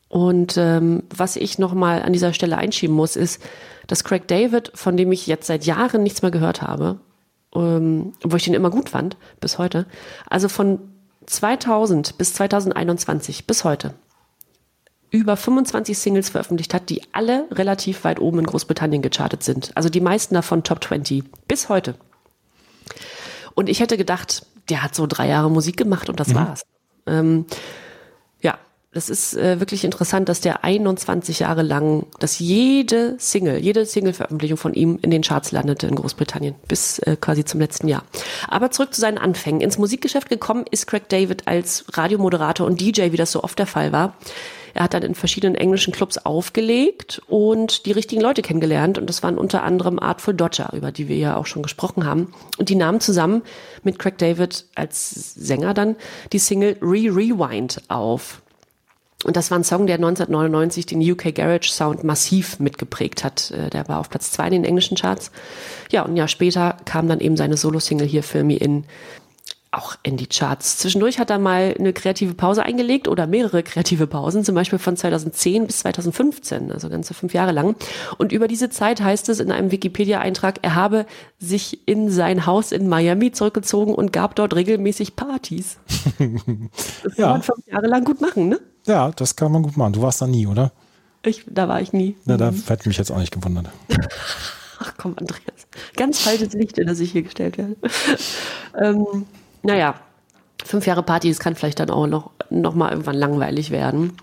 Und 0.09 0.57
ähm, 0.57 1.03
was 1.15 1.37
ich 1.37 1.59
nochmal 1.59 2.03
an 2.03 2.15
dieser 2.15 2.33
Stelle 2.33 2.57
einschieben 2.57 2.97
muss, 2.97 3.17
ist, 3.17 3.43
dass 3.87 4.03
Craig 4.03 4.27
David, 4.29 4.73
von 4.75 4.97
dem 4.97 5.13
ich 5.13 5.27
jetzt 5.27 5.47
seit 5.47 5.67
Jahren 5.67 6.03
nichts 6.03 6.23
mehr 6.23 6.31
gehört 6.31 6.63
habe, 6.63 6.99
ähm, 7.55 8.13
wo 8.23 8.37
ich 8.37 8.45
den 8.45 8.55
immer 8.55 8.71
gut 8.71 8.89
fand, 8.91 9.17
bis 9.41 9.59
heute, 9.59 9.87
also 10.29 10.49
von 10.49 10.79
2000 11.27 12.19
bis 12.19 12.35
2021 12.35 13.47
bis 13.47 13.65
heute 13.65 13.95
über 15.11 15.37
25 15.37 15.99
Singles 15.99 16.31
veröffentlicht 16.31 16.73
hat, 16.73 16.89
die 16.89 17.03
alle 17.13 17.47
relativ 17.51 18.05
weit 18.05 18.19
oben 18.19 18.39
in 18.41 18.47
Großbritannien 18.47 19.03
gechartet 19.03 19.43
sind. 19.43 19.71
Also 19.77 19.91
die 19.91 20.01
meisten 20.01 20.35
davon 20.35 20.65
Top 20.65 20.83
20 20.83 21.23
bis 21.47 21.69
heute. 21.69 21.97
Und 23.55 23.69
ich 23.69 23.81
hätte 23.81 23.99
gedacht, 23.99 24.47
der 24.71 24.83
hat 24.83 24.95
so 24.95 25.07
drei 25.07 25.29
Jahre 25.29 25.51
Musik 25.51 25.77
gemacht 25.77 26.09
und 26.09 26.19
das 26.19 26.29
Mhm. 26.29 26.35
war's. 26.35 26.63
Ähm, 27.07 27.45
das 28.93 29.09
ist 29.09 29.35
äh, 29.35 29.59
wirklich 29.59 29.85
interessant, 29.85 30.29
dass 30.29 30.43
der 30.43 30.65
21 30.65 31.39
Jahre 31.39 31.63
lang, 31.63 32.07
dass 32.21 32.39
jede 32.39 33.17
Single, 33.19 33.57
jede 33.57 33.87
Single-Veröffentlichung 33.87 34.59
von 34.59 34.75
ihm 34.75 34.99
in 35.01 35.11
den 35.11 35.23
Charts 35.23 35.51
landete 35.51 35.87
in 35.87 35.95
Großbritannien, 35.95 36.55
bis 36.69 36.99
äh, 36.99 37.17
quasi 37.19 37.45
zum 37.45 37.59
letzten 37.59 37.89
Jahr. 37.89 38.05
Aber 38.49 38.71
zurück 38.71 38.93
zu 38.93 39.01
seinen 39.01 39.17
Anfängen. 39.17 39.63
Ins 39.63 39.79
Musikgeschäft 39.79 40.29
gekommen 40.29 40.67
ist 40.71 40.87
Craig 40.87 41.09
David 41.09 41.49
als 41.49 41.87
Radiomoderator 41.93 42.67
und 42.67 42.83
DJ, 42.83 43.13
wie 43.13 43.17
das 43.17 43.33
so 43.33 43.43
oft 43.43 43.59
der 43.59 43.67
Fall 43.67 43.93
war. 43.93 44.15
Er 44.75 44.85
hat 44.85 44.95
dann 44.95 45.03
in 45.03 45.15
verschiedenen 45.15 45.55
englischen 45.55 45.93
Clubs 45.93 46.19
aufgelegt 46.19 47.23
und 47.29 47.87
die 47.87 47.93
richtigen 47.93 48.21
Leute 48.21 48.43
kennengelernt. 48.43 48.99
Und 48.99 49.09
das 49.09 49.23
waren 49.23 49.39
unter 49.39 49.63
anderem 49.63 49.99
Artful 49.99 50.35
Dodger, 50.35 50.71
über 50.75 50.93
die 50.93 51.09
wir 51.09 51.17
ja 51.17 51.37
auch 51.37 51.47
schon 51.47 51.63
gesprochen 51.63 52.05
haben. 52.05 52.33
Und 52.59 52.69
die 52.69 52.75
nahmen 52.75 53.01
zusammen 53.01 53.43
mit 53.83 53.99
Craig 53.99 54.19
David 54.19 54.67
als 54.75 55.35
Sänger 55.35 55.73
dann 55.73 55.97
die 56.33 56.39
Single 56.39 56.77
Re-Rewind 56.81 57.83
auf. 57.89 58.43
Und 59.25 59.37
das 59.37 59.51
war 59.51 59.59
ein 59.59 59.65
Song, 59.65 59.87
der 59.87 59.97
1999 59.97 60.87
den 60.87 61.01
UK 61.01 61.35
Garage 61.35 61.71
Sound 61.71 62.03
massiv 62.05 62.59
mitgeprägt 62.59 63.23
hat. 63.25 63.51
Äh, 63.53 63.71
Der 63.71 63.89
war 63.89 64.01
auf 64.01 64.11
Platz 64.11 64.31
zwei 64.33 64.47
in 64.47 64.53
den 64.53 64.65
englischen 64.65 64.97
Charts. 64.97 65.31
Ja, 65.91 66.03
und 66.03 66.13
ein 66.13 66.17
Jahr 66.17 66.29
später 66.29 66.77
kam 66.85 67.09
dann 67.09 67.21
eben 67.21 67.37
seine 67.37 67.57
Solo-Single 67.57 68.07
hier 68.07 68.23
Film 68.23 68.49
Me 68.49 68.57
In 68.57 68.85
auch 69.75 69.97
in 70.03 70.19
die 70.19 70.27
Charts. 70.27 70.77
Zwischendurch 70.77 71.19
hat 71.19 71.31
er 71.31 71.39
mal 71.39 71.75
eine 71.79 71.95
kreative 71.95 72.35
Pause 72.35 72.63
eingelegt 72.63 73.09
oder 73.09 73.27
mehrere 73.27 73.63
kreative 73.63 74.07
Pausen, 74.07 74.45
zum 74.45 74.55
Beispiel 74.55 74.79
von 74.79 74.99
2010 74.99 75.67
bis 75.67 75.79
2015, 75.79 76.71
also 76.71 76.91
ganze 76.91 77.15
fünf 77.15 77.33
Jahre 77.33 77.53
lang. 77.53 77.75
Und 78.19 78.33
über 78.33 78.49
diese 78.49 78.69
Zeit 78.69 79.01
heißt 79.01 79.31
es 79.31 79.41
in 79.41 79.51
einem 79.51 79.71
Wikipedia-Eintrag, 79.71 80.59
er 80.61 80.75
habe 80.75 81.07
sich 81.39 81.89
in 81.89 82.11
sein 82.11 82.45
Haus 82.45 82.71
in 82.71 82.87
Miami 82.87 83.33
zurückgezogen 83.33 83.95
und 83.95 84.13
gab 84.13 84.35
dort 84.37 84.55
regelmäßig 84.55 85.17
Partys. 85.17 85.79
Das 87.03 87.17
Ja. 87.17 87.25
kann 87.29 87.31
man 87.33 87.43
fünf 87.43 87.67
Jahre 87.67 87.87
lang 87.87 88.05
gut 88.05 88.21
machen, 88.21 88.49
ne? 88.51 88.61
Ja, 88.87 89.11
das 89.11 89.37
kann 89.37 89.53
man 89.53 89.63
gut 89.63 89.77
machen. 89.77 89.93
Du 89.93 90.03
warst 90.03 90.21
da 90.21 90.27
nie, 90.27 90.47
oder? 90.47 90.73
Ich, 91.25 91.45
da 91.49 91.69
war 91.69 91.81
ich 91.81 91.93
nie. 91.93 92.17
Na, 92.25 92.37
da 92.37 92.51
hätte 92.51 92.89
mich 92.89 92.99
jetzt 92.99 93.11
auch 93.11 93.19
nicht 93.19 93.33
gewundert. 93.33 93.69
Ach 94.79 94.95
komm, 94.99 95.15
Andreas. 95.19 95.69
Ganz 95.97 96.21
falsches 96.21 96.53
Licht, 96.55 96.79
in 96.79 96.89
das 96.89 96.99
ich 96.99 97.13
hier 97.13 97.23
gestellt 97.23 97.59
werde. 97.59 97.77
ähm, 98.81 99.27
naja, 99.63 99.95
fünf 100.65 100.87
Jahre 100.87 101.05
Party, 101.05 101.29
das 101.29 101.39
kann 101.39 101.55
vielleicht 101.55 101.79
dann 101.79 101.91
auch 101.91 102.07
noch, 102.09 102.31
noch 102.51 102.75
mal 102.75 102.91
irgendwann 102.91 103.15
langweilig 103.15 103.71
werden. 103.71 104.15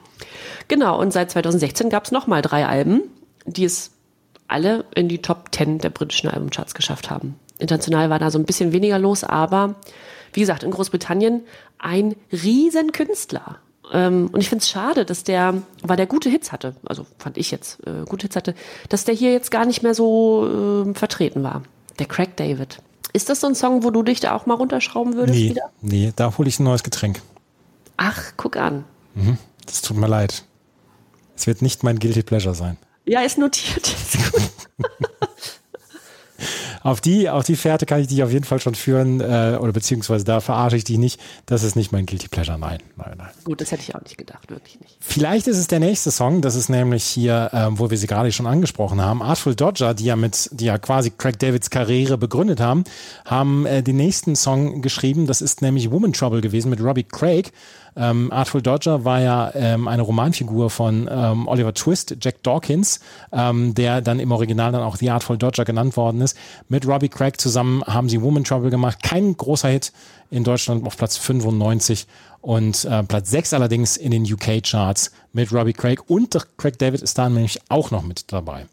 Genau, 0.68 1.00
und 1.00 1.14
seit 1.14 1.32
2016 1.32 1.90
gab 1.90 2.06
es 2.06 2.12
noch 2.12 2.28
mal 2.28 2.42
drei 2.42 2.68
Alben, 2.68 3.04
die 3.46 3.64
es 3.64 3.92
alle 4.50 4.84
in 4.94 5.08
die 5.08 5.22
Top 5.22 5.50
10 5.52 5.80
der 5.80 5.90
britischen 5.92 6.30
Albumcharts 6.30 6.74
geschafft 6.74 7.10
haben. 7.10 7.40
International 7.60 8.10
war 8.10 8.20
da 8.20 8.32
so 8.32 8.40
ein 8.40 8.46
bisschen 8.46 8.74
weniger 8.74 9.00
los, 9.00 9.24
aber 9.24 9.76
wie 10.34 10.42
gesagt, 10.42 10.64
in 10.64 10.72
Großbritannien 10.72 11.44
ein 11.78 12.16
riesen 12.32 12.92
Künstler. 12.92 13.60
Ähm, 13.92 14.30
und 14.32 14.40
ich 14.42 14.50
finde 14.50 14.62
es 14.64 14.70
schade, 14.70 15.04
dass 15.06 15.24
der, 15.24 15.56
weil 15.84 15.98
der 15.98 16.06
gute 16.06 16.30
Hits 16.30 16.52
hatte, 16.52 16.76
also 16.86 17.06
fand 17.18 17.38
ich 17.38 17.50
jetzt, 17.52 17.80
äh, 17.88 18.06
gute 18.08 18.24
Hits 18.24 18.36
hatte, 18.36 18.54
dass 18.90 19.06
der 19.06 19.16
hier 19.16 19.32
jetzt 19.32 19.50
gar 19.52 19.66
nicht 19.66 19.82
mehr 19.84 19.94
so 19.96 20.86
äh, 20.88 20.94
vertreten 20.94 21.42
war. 21.44 21.64
Der 21.98 22.06
Craig 22.06 22.36
David. 22.38 22.80
Ist 23.14 23.30
das 23.30 23.40
so 23.42 23.48
ein 23.48 23.56
Song, 23.56 23.84
wo 23.84 23.90
du 23.90 24.04
dich 24.04 24.20
da 24.20 24.36
auch 24.36 24.46
mal 24.46 24.54
runterschrauben 24.54 25.16
würdest 25.16 25.38
Nee, 25.40 25.50
wieder? 25.50 25.72
nee, 25.82 26.14
da 26.16 26.38
hole 26.38 26.48
ich 26.48 26.60
ein 26.60 26.64
neues 26.64 26.84
Getränk. 26.84 27.22
Ach, 27.98 28.22
guck 28.38 28.56
an. 28.56 28.86
Das 29.66 29.82
tut 29.82 29.98
mir 29.98 30.08
leid. 30.08 30.44
Es 31.36 31.48
wird 31.48 31.62
nicht 31.62 31.84
mein 31.84 32.00
Guilty 32.00 32.22
Pleasure 32.22 32.54
sein. 32.56 32.78
Ja, 33.06 33.22
ist 33.22 33.38
notiert. 33.38 33.88
Ist 33.88 34.32
gut. 34.32 34.42
Auf 36.84 37.02
die, 37.02 37.30
auf 37.30 37.44
die 37.44 37.56
Fährte 37.56 37.86
kann 37.86 38.02
ich 38.02 38.08
dich 38.08 38.24
auf 38.24 38.32
jeden 38.32 38.46
Fall 38.46 38.60
schon 38.60 38.76
führen, 38.76 39.22
äh, 39.22 39.58
oder 39.60 39.72
beziehungsweise 39.72 40.26
da 40.26 40.40
verarsche 40.40 40.78
ich 40.78 40.84
dich 40.84 40.98
nicht. 40.98 41.20
Das 41.46 41.64
ist 41.64 41.76
nicht 41.76 41.92
mein 41.92 42.06
Guilty 42.06 42.28
Pleasure. 42.28 42.58
Nein, 42.58 42.80
nein, 42.98 43.16
nein. 43.18 43.30
gut, 43.44 43.62
das 43.62 43.72
hätte 43.72 43.84
ich 43.84 43.96
auch 43.96 44.02
nicht 44.02 44.18
gedacht, 44.18 44.50
wirklich 44.50 44.80
nicht. 44.80 44.98
Vielleicht 45.00 45.48
ist 45.48 45.58
es 45.58 45.68
der 45.68 45.80
nächste 45.80 46.12
Song, 46.12 46.42
das 46.42 46.56
ist 46.56 46.70
nämlich 46.70 47.04
hier, 47.04 47.50
ähm, 47.54 47.80
wo 47.80 47.90
wir 47.90 47.98
sie 47.98 48.08
gerade 48.08 48.32
schon 48.32 48.48
angesprochen 48.48 49.02
haben, 49.02 49.22
Artful 49.22 49.56
Dodger, 49.56 49.94
die 49.94 50.06
ja 50.06 50.16
mit, 50.16 50.50
die 50.54 50.66
ja 50.66 50.78
quasi 50.78 51.12
Craig 51.12 51.40
Davids 51.40 51.70
Karriere 51.70 52.18
begründet 52.18 52.60
haben, 52.60 52.84
haben 53.26 53.66
äh, 53.66 53.84
den 53.84 53.98
nächsten 53.98 54.36
Song 54.36 54.82
geschrieben. 54.82 55.28
Das 55.28 55.42
ist 55.42 55.62
nämlich 55.62 55.92
Woman 55.92 56.14
Trouble 56.14 56.42
gewesen 56.42 56.70
mit 56.70 56.82
Robbie 56.82 57.04
Craig. 57.04 57.52
Ähm, 57.96 58.32
Artful 58.32 58.62
Dodger 58.62 59.06
war 59.06 59.22
ja 59.22 59.52
ähm, 59.56 59.88
eine 59.88 60.02
Romanfigur 60.02 60.70
von 60.70 61.10
ähm, 61.12 61.48
Oliver 61.48 61.74
Twist, 61.74 62.16
Jack 62.22 62.44
Dawkins, 62.44 63.00
ähm, 63.32 63.74
der 63.76 64.02
dann 64.02 64.20
im 64.20 64.32
Original 64.32 64.72
dann 64.72 64.84
auch 64.84 64.96
The 64.96 65.10
Artful 65.10 65.38
Dodger 65.38 65.66
genannt 65.66 65.98
worden 65.98 66.22
ist. 66.22 66.38
Mit 66.68 66.88
Robbie 66.88 67.10
Craig 67.10 67.40
zusammen 67.40 67.84
haben 67.86 68.10
sie 68.10 68.22
Woman 68.22 68.44
Trouble 68.44 68.70
gemacht. 68.70 69.04
Kein 69.04 69.36
großer 69.36 69.70
Hit 69.70 69.92
in 70.32 70.44
Deutschland 70.44 70.86
auf 70.86 70.98
Platz 70.98 71.18
95 71.18 72.08
und 72.42 72.86
äh, 72.86 73.04
Platz 73.04 73.32
6 73.32 73.54
allerdings 73.54 73.98
in 73.98 74.12
den 74.12 74.24
UK-Charts 74.24 75.12
mit 75.34 75.52
Robbie 75.52 75.74
Craig 75.74 76.10
und 76.10 76.38
Craig 76.58 76.78
David 76.78 77.02
ist 77.02 77.18
da 77.18 77.30
nämlich 77.30 77.60
auch 77.70 77.92
noch 77.92 78.04
mit 78.04 78.32
dabei. 78.32 78.66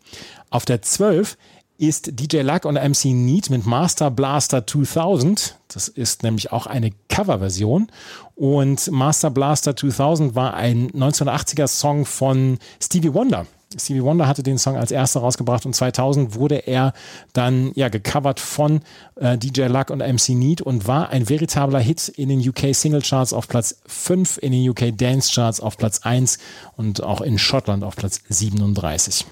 Auf 0.51 0.64
der 0.64 0.82
12 0.82 1.36
ist 1.78 2.18
DJ 2.18 2.40
Luck 2.40 2.64
und 2.64 2.74
MC 2.74 3.06
Neat 3.06 3.50
mit 3.50 3.66
Master 3.66 4.10
Blaster 4.10 4.66
2000. 4.66 5.56
Das 5.68 5.88
ist 5.88 6.22
nämlich 6.22 6.52
auch 6.52 6.66
eine 6.66 6.90
Coverversion. 7.08 7.88
Und 8.34 8.90
Master 8.90 9.30
Blaster 9.30 9.76
2000 9.76 10.34
war 10.34 10.54
ein 10.54 10.90
1980er 10.90 11.66
Song 11.66 12.06
von 12.06 12.58
Stevie 12.80 13.12
Wonder. 13.12 13.46
Stevie 13.76 14.02
Wonder 14.02 14.26
hatte 14.26 14.42
den 14.42 14.58
Song 14.58 14.76
als 14.76 14.90
erster 14.90 15.20
rausgebracht 15.20 15.66
und 15.66 15.74
2000 15.74 16.34
wurde 16.34 16.66
er 16.66 16.92
dann 17.32 17.72
ja 17.74 17.88
gecovert 17.88 18.40
von 18.40 18.80
äh, 19.16 19.36
DJ 19.36 19.62
Luck 19.62 19.90
und 19.90 19.98
MC 19.98 20.30
Neat 20.30 20.62
und 20.62 20.86
war 20.86 21.10
ein 21.10 21.28
veritabler 21.28 21.80
Hit 21.80 22.08
in 22.08 22.28
den 22.28 22.46
UK 22.48 22.74
Single 22.74 23.02
Charts 23.02 23.32
auf 23.32 23.48
Platz 23.48 23.76
5, 23.86 24.38
in 24.38 24.52
den 24.52 24.68
UK 24.68 24.96
Dance 24.96 25.32
Charts 25.34 25.60
auf 25.60 25.76
Platz 25.76 26.00
1 26.02 26.38
und 26.76 27.02
auch 27.02 27.20
in 27.20 27.38
Schottland 27.38 27.82
auf 27.82 27.96
Platz 27.96 28.20
37. 28.28 29.26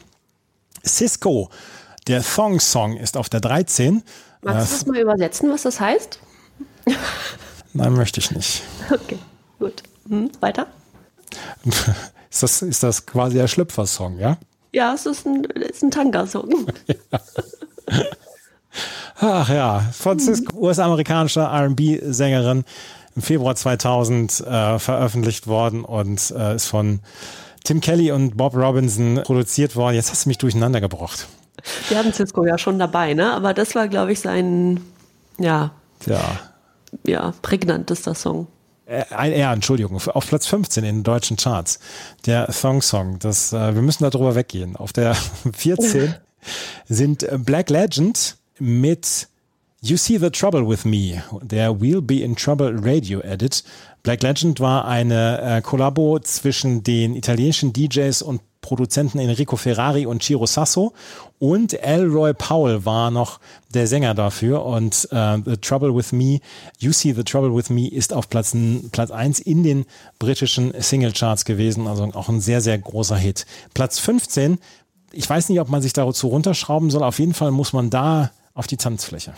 Cisco, 0.84 1.48
der 2.06 2.22
Thong 2.22 2.60
Song 2.60 2.96
ist 2.96 3.16
auf 3.16 3.28
der 3.28 3.40
13. 3.40 4.02
Magst 4.42 4.72
du 4.72 4.76
das 4.76 4.86
mal 4.86 4.98
übersetzen, 4.98 5.50
was 5.50 5.62
das 5.62 5.80
heißt? 5.80 6.18
Nein, 7.72 7.92
möchte 7.94 8.20
ich 8.20 8.30
nicht. 8.30 8.62
Okay, 8.90 9.18
gut. 9.58 9.82
Hm, 10.08 10.30
weiter? 10.40 10.66
Ist 12.30 12.42
das, 12.42 12.62
ist 12.62 12.82
das 12.82 13.06
quasi 13.06 13.36
der 13.36 13.46
Schlüpfer-Song, 13.46 14.18
ja? 14.18 14.38
Ja, 14.72 14.92
es 14.92 15.06
ist 15.06 15.24
ein, 15.24 15.46
es 15.54 15.76
ist 15.76 15.82
ein 15.84 15.92
Tanga-Song. 15.92 16.66
Ach 19.20 19.48
ja, 19.48 19.84
von 19.92 20.18
Cisco, 20.18 20.56
US-amerikanische 20.58 21.42
R&B-Sängerin, 21.42 22.64
im 23.14 23.22
Februar 23.22 23.54
2000 23.54 24.40
äh, 24.40 24.78
veröffentlicht 24.80 25.46
worden 25.46 25.84
und 25.84 26.34
äh, 26.36 26.56
ist 26.56 26.66
von 26.66 26.98
Tim 27.62 27.80
Kelly 27.80 28.10
und 28.10 28.36
Bob 28.36 28.56
Robinson 28.56 29.20
produziert 29.22 29.76
worden. 29.76 29.94
Jetzt 29.94 30.10
hast 30.10 30.24
du 30.24 30.30
mich 30.30 30.38
durcheinander 30.38 30.80
gebracht. 30.80 31.28
Wir 31.88 31.98
hatten 31.98 32.12
Cisco 32.12 32.44
ja 32.44 32.56
schon 32.58 32.78
dabei, 32.78 33.14
ne? 33.14 33.32
Aber 33.32 33.54
das 33.54 33.74
war, 33.74 33.88
glaube 33.88 34.12
ich, 34.12 34.20
sein, 34.20 34.80
ja, 35.38 35.72
Ja, 36.06 36.20
ja, 37.06 37.32
prägnantester 37.42 38.14
Song. 38.14 38.46
Äh, 38.86 39.04
ein- 39.14 39.32
ja, 39.38 39.52
Entschuldigung, 39.52 39.96
auf 40.06 40.26
Platz 40.28 40.46
15 40.46 40.84
in 40.84 40.96
den 40.96 41.02
deutschen 41.04 41.36
Charts. 41.36 41.78
Der 42.26 42.46
Thong 42.48 42.82
Song. 42.82 43.18
Das, 43.18 43.52
äh, 43.52 43.74
wir 43.74 43.82
müssen 43.82 44.04
darüber 44.08 44.34
weggehen. 44.34 44.76
Auf 44.76 44.92
der 44.92 45.14
14 45.54 46.14
sind 46.86 47.22
äh, 47.22 47.38
Black 47.38 47.70
Legend 47.70 48.36
mit 48.58 49.28
You 49.80 49.96
See 49.96 50.18
the 50.18 50.30
Trouble 50.30 50.68
with 50.68 50.84
Me, 50.84 51.22
der 51.42 51.70
We'll 51.72 52.00
Be 52.00 52.20
in 52.20 52.36
Trouble 52.36 52.74
Radio 52.82 53.20
Edit. 53.20 53.64
Black 54.02 54.22
Legend 54.22 54.60
war 54.60 54.86
eine 54.86 55.40
äh, 55.40 55.60
Kollabo 55.62 56.18
zwischen 56.20 56.82
den 56.82 57.14
italienischen 57.16 57.72
DJs 57.72 58.22
und 58.22 58.40
Produzenten 58.64 59.18
Enrico 59.18 59.56
Ferrari 59.56 60.06
und 60.06 60.22
Ciro 60.22 60.46
Sasso. 60.46 60.94
Und 61.38 61.74
Elroy 61.74 62.32
Powell 62.32 62.86
war 62.86 63.10
noch 63.10 63.38
der 63.74 63.86
Sänger 63.86 64.14
dafür. 64.14 64.64
Und 64.64 65.06
äh, 65.12 65.36
The 65.44 65.58
Trouble 65.58 65.94
with 65.94 66.12
Me, 66.12 66.40
You 66.78 66.92
See 66.92 67.12
the 67.12 67.24
Trouble 67.24 67.54
with 67.54 67.68
Me 67.68 67.88
ist 67.88 68.14
auf 68.14 68.30
Platz, 68.30 68.56
Platz 68.90 69.10
1 69.10 69.40
in 69.40 69.62
den 69.62 69.84
britischen 70.18 70.72
Singlecharts 70.78 71.44
gewesen, 71.44 71.86
also 71.86 72.04
auch 72.14 72.30
ein 72.30 72.40
sehr, 72.40 72.62
sehr 72.62 72.78
großer 72.78 73.16
Hit. 73.16 73.44
Platz 73.74 73.98
15, 73.98 74.58
ich 75.12 75.28
weiß 75.28 75.50
nicht, 75.50 75.60
ob 75.60 75.68
man 75.68 75.82
sich 75.82 75.92
dazu 75.92 76.28
runterschrauben 76.28 76.90
soll, 76.90 77.02
auf 77.02 77.18
jeden 77.18 77.34
Fall 77.34 77.50
muss 77.50 77.74
man 77.74 77.90
da 77.90 78.30
auf 78.54 78.66
die 78.66 78.78
Tanzfläche. 78.78 79.34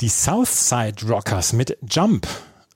Die 0.00 0.08
Southside 0.08 1.08
Rockers 1.08 1.52
mit 1.52 1.76
Jump. 1.82 2.28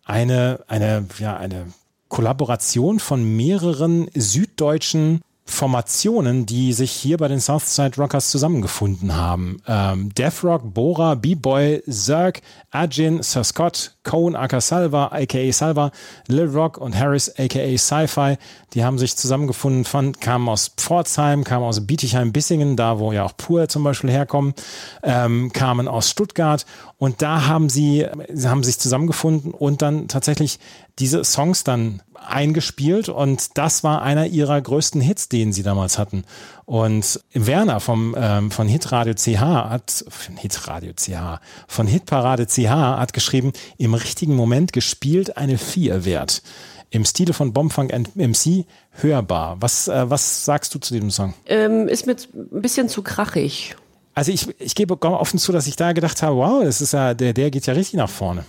Eine, 0.04 0.64
eine, 0.66 1.06
ja, 1.20 1.36
eine 1.36 1.72
Kollaboration 2.08 2.98
von 2.98 3.36
mehreren 3.36 4.10
süddeutschen 4.12 5.20
Formationen, 5.52 6.46
die 6.46 6.72
sich 6.72 6.90
hier 6.90 7.18
bei 7.18 7.28
den 7.28 7.40
Southside 7.40 7.96
Rockers 7.96 8.30
zusammengefunden 8.30 9.14
haben. 9.14 9.58
Ähm, 9.68 10.12
Death 10.14 10.42
Rock, 10.42 10.74
Bora, 10.74 11.14
B-Boy, 11.14 11.82
Zerg, 11.88 12.40
Ajin, 12.70 13.22
Sir 13.22 13.44
Scott, 13.44 13.94
Cone 14.02 14.38
aka 14.38 14.60
Salva, 14.60 15.06
aka 15.12 15.52
Salva, 15.52 15.92
Lil 16.26 16.48
Rock 16.48 16.78
und 16.78 16.98
Harris 16.98 17.28
aka 17.38 17.76
Sci-Fi, 17.76 18.38
die 18.72 18.82
haben 18.82 18.98
sich 18.98 19.16
zusammengefunden, 19.16 19.84
von, 19.84 20.12
kamen 20.18 20.48
aus 20.48 20.68
Pforzheim, 20.76 21.44
kamen 21.44 21.64
aus 21.64 21.86
Bietigheim-Bissingen, 21.86 22.76
da 22.76 22.98
wo 22.98 23.12
ja 23.12 23.24
auch 23.24 23.36
Pur 23.36 23.68
zum 23.68 23.84
Beispiel 23.84 24.10
herkommen, 24.10 24.54
ähm, 25.02 25.52
kamen 25.52 25.86
aus 25.86 26.10
Stuttgart 26.10 26.64
und 26.98 27.20
da 27.20 27.46
haben 27.46 27.68
sie, 27.68 28.06
sie 28.32 28.48
haben 28.48 28.64
sich 28.64 28.78
zusammengefunden 28.78 29.52
und 29.52 29.82
dann 29.82 30.08
tatsächlich 30.08 30.58
diese 30.98 31.24
Songs 31.24 31.64
dann 31.64 32.02
eingespielt 32.26 33.08
und 33.08 33.56
das 33.58 33.84
war 33.84 34.02
einer 34.02 34.26
ihrer 34.26 34.60
größten 34.60 35.00
Hits, 35.00 35.28
den 35.28 35.52
sie 35.52 35.62
damals 35.62 35.98
hatten. 35.98 36.24
Und 36.64 37.20
Werner 37.32 37.80
vom, 37.80 38.14
ähm, 38.18 38.50
von 38.50 38.68
Hitradio 38.68 39.14
CH 39.14 39.40
hat, 39.40 40.04
von 40.08 40.36
Hitradio 40.36 40.92
CH, 40.94 41.40
von 41.66 41.86
Hitparade 41.86 42.46
CH 42.46 42.70
hat 42.70 43.12
geschrieben, 43.12 43.52
im 43.78 43.94
richtigen 43.94 44.34
Moment 44.34 44.72
gespielt 44.72 45.36
eine 45.36 45.58
4 45.58 46.04
wert. 46.04 46.42
Im 46.90 47.04
Stile 47.04 47.32
von 47.32 47.52
Bombfunk 47.52 47.90
MC 48.14 48.66
hörbar. 48.90 49.56
Was, 49.60 49.88
äh, 49.88 50.10
was 50.10 50.44
sagst 50.44 50.74
du 50.74 50.78
zu 50.78 50.92
diesem 50.92 51.10
Song? 51.10 51.32
Ähm, 51.46 51.88
ist 51.88 52.06
mir 52.06 52.16
ein 52.34 52.60
bisschen 52.62 52.88
zu 52.88 53.02
krachig. 53.02 53.76
Also 54.14 54.30
ich, 54.30 54.48
ich 54.60 54.74
gebe 54.74 55.00
offen 55.00 55.38
zu, 55.38 55.52
dass 55.52 55.66
ich 55.66 55.76
da 55.76 55.92
gedacht 55.92 56.22
habe, 56.22 56.36
wow, 56.36 56.62
das 56.62 56.82
ist 56.82 56.92
ja, 56.92 57.14
der, 57.14 57.32
der 57.32 57.50
geht 57.50 57.66
ja 57.66 57.72
richtig 57.72 57.94
nach 57.94 58.10
vorne. 58.10 58.44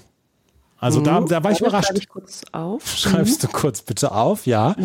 Also 0.83 1.01
da, 1.01 1.21
da 1.21 1.43
war 1.43 1.51
ich 1.51 1.61
überrascht. 1.61 1.87
schreibe 1.87 1.99
Ich 1.99 2.09
kurz 2.09 2.41
auf. 2.51 2.85
Schreibst 2.97 3.43
du 3.43 3.47
kurz 3.47 3.81
bitte 3.81 4.11
auf, 4.11 4.45
ja. 4.45 4.75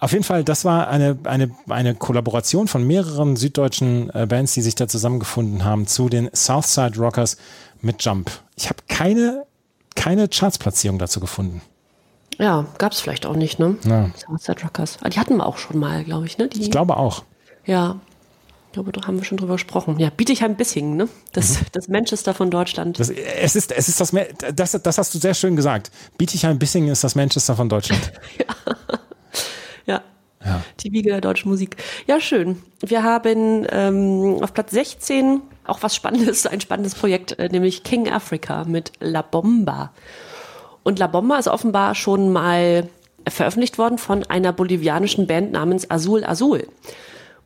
Auf 0.00 0.10
jeden 0.10 0.24
Fall, 0.24 0.42
das 0.42 0.64
war 0.64 0.88
eine, 0.88 1.16
eine, 1.24 1.54
eine 1.68 1.94
Kollaboration 1.94 2.66
von 2.66 2.84
mehreren 2.84 3.36
süddeutschen 3.36 4.10
äh, 4.10 4.26
Bands, 4.26 4.52
die 4.54 4.60
sich 4.62 4.74
da 4.74 4.88
zusammengefunden 4.88 5.64
haben 5.64 5.86
zu 5.86 6.08
den 6.08 6.28
Southside 6.34 6.98
Rockers 6.98 7.36
mit 7.82 8.04
Jump. 8.04 8.30
Ich 8.56 8.68
habe 8.68 8.80
keine, 8.88 9.44
keine 9.94 10.28
Chartsplatzierung 10.28 10.98
dazu 10.98 11.20
gefunden. 11.20 11.62
Ja, 12.38 12.66
gab's 12.78 13.00
vielleicht 13.00 13.24
auch 13.26 13.36
nicht, 13.36 13.60
ne? 13.60 13.76
Ja. 13.84 14.10
Southside 14.16 14.62
Rockers. 14.64 14.98
Ah, 15.02 15.08
die 15.08 15.20
hatten 15.20 15.36
wir 15.36 15.46
auch 15.46 15.58
schon 15.58 15.78
mal, 15.78 16.02
glaube 16.02 16.26
ich, 16.26 16.36
ne? 16.36 16.48
Die, 16.48 16.62
Ich 16.62 16.70
glaube 16.72 16.96
auch. 16.96 17.22
Ja. 17.64 18.00
Ich 18.72 18.74
glaube, 18.74 18.90
da 18.90 19.06
haben 19.06 19.18
wir 19.18 19.24
schon 19.24 19.36
drüber 19.36 19.56
gesprochen. 19.56 19.98
Ja, 19.98 20.08
Bietigheim-Bissingen, 20.08 20.96
ne? 20.96 21.06
Das, 21.34 21.58
das 21.72 21.88
Manchester 21.88 22.32
von 22.32 22.50
Deutschland. 22.50 22.98
Das, 22.98 23.10
es 23.10 23.54
ist, 23.54 23.70
es 23.70 23.86
ist 23.86 24.00
das, 24.00 24.14
das, 24.54 24.72
das 24.82 24.96
hast 24.96 25.14
du 25.14 25.18
sehr 25.18 25.34
schön 25.34 25.56
gesagt. 25.56 25.90
Bietigheim-Bissingen 26.16 26.88
ist 26.88 27.04
das 27.04 27.14
Manchester 27.14 27.54
von 27.54 27.68
Deutschland. 27.68 28.00
Ja. 29.84 30.00
Ja. 30.42 30.62
Die 30.80 30.92
Wiege 30.92 31.10
der 31.10 31.20
deutschen 31.20 31.50
Musik. 31.50 31.76
Ja, 32.06 32.18
schön. 32.20 32.62
Wir 32.80 33.02
haben 33.02 33.66
ähm, 33.70 34.38
auf 34.40 34.54
Platz 34.54 34.70
16 34.70 35.42
auch 35.64 35.82
was 35.82 35.94
Spannendes, 35.94 36.46
ein 36.46 36.62
spannendes 36.62 36.94
Projekt, 36.94 37.38
äh, 37.38 37.48
nämlich 37.48 37.82
King 37.82 38.08
Africa 38.08 38.64
mit 38.64 38.92
La 39.00 39.20
Bomba. 39.20 39.92
Und 40.82 40.98
La 40.98 41.08
Bomba 41.08 41.36
ist 41.38 41.48
offenbar 41.48 41.94
schon 41.94 42.32
mal 42.32 42.88
veröffentlicht 43.28 43.76
worden 43.76 43.98
von 43.98 44.24
einer 44.24 44.52
bolivianischen 44.52 45.26
Band 45.26 45.52
namens 45.52 45.90
Azul 45.90 46.24
Azul. 46.24 46.66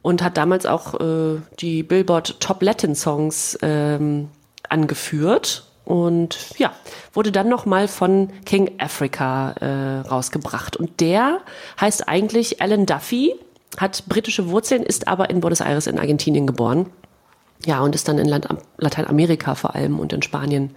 Und 0.06 0.22
hat 0.22 0.36
damals 0.36 0.66
auch 0.66 1.00
äh, 1.00 1.40
die 1.58 1.82
Billboard 1.82 2.38
Top 2.38 2.62
Latin 2.62 2.94
Songs 2.94 3.58
ähm, 3.60 4.28
angeführt. 4.68 5.64
Und 5.84 6.38
ja, 6.58 6.72
wurde 7.12 7.32
dann 7.32 7.48
nochmal 7.48 7.88
von 7.88 8.30
King 8.44 8.70
Africa 8.78 9.56
äh, 9.58 10.08
rausgebracht. 10.08 10.76
Und 10.76 11.00
der 11.00 11.40
heißt 11.80 12.06
eigentlich 12.06 12.62
Alan 12.62 12.86
Duffy, 12.86 13.34
hat 13.78 14.04
britische 14.06 14.48
Wurzeln, 14.48 14.84
ist 14.84 15.08
aber 15.08 15.28
in 15.28 15.40
Buenos 15.40 15.60
Aires 15.60 15.88
in 15.88 15.98
Argentinien 15.98 16.46
geboren. 16.46 16.88
Ja, 17.64 17.80
und 17.80 17.96
ist 17.96 18.06
dann 18.06 18.18
in 18.18 18.28
Land 18.28 18.46
Lateinamerika 18.78 19.56
vor 19.56 19.74
allem 19.74 19.98
und 19.98 20.12
in 20.12 20.22
Spanien 20.22 20.70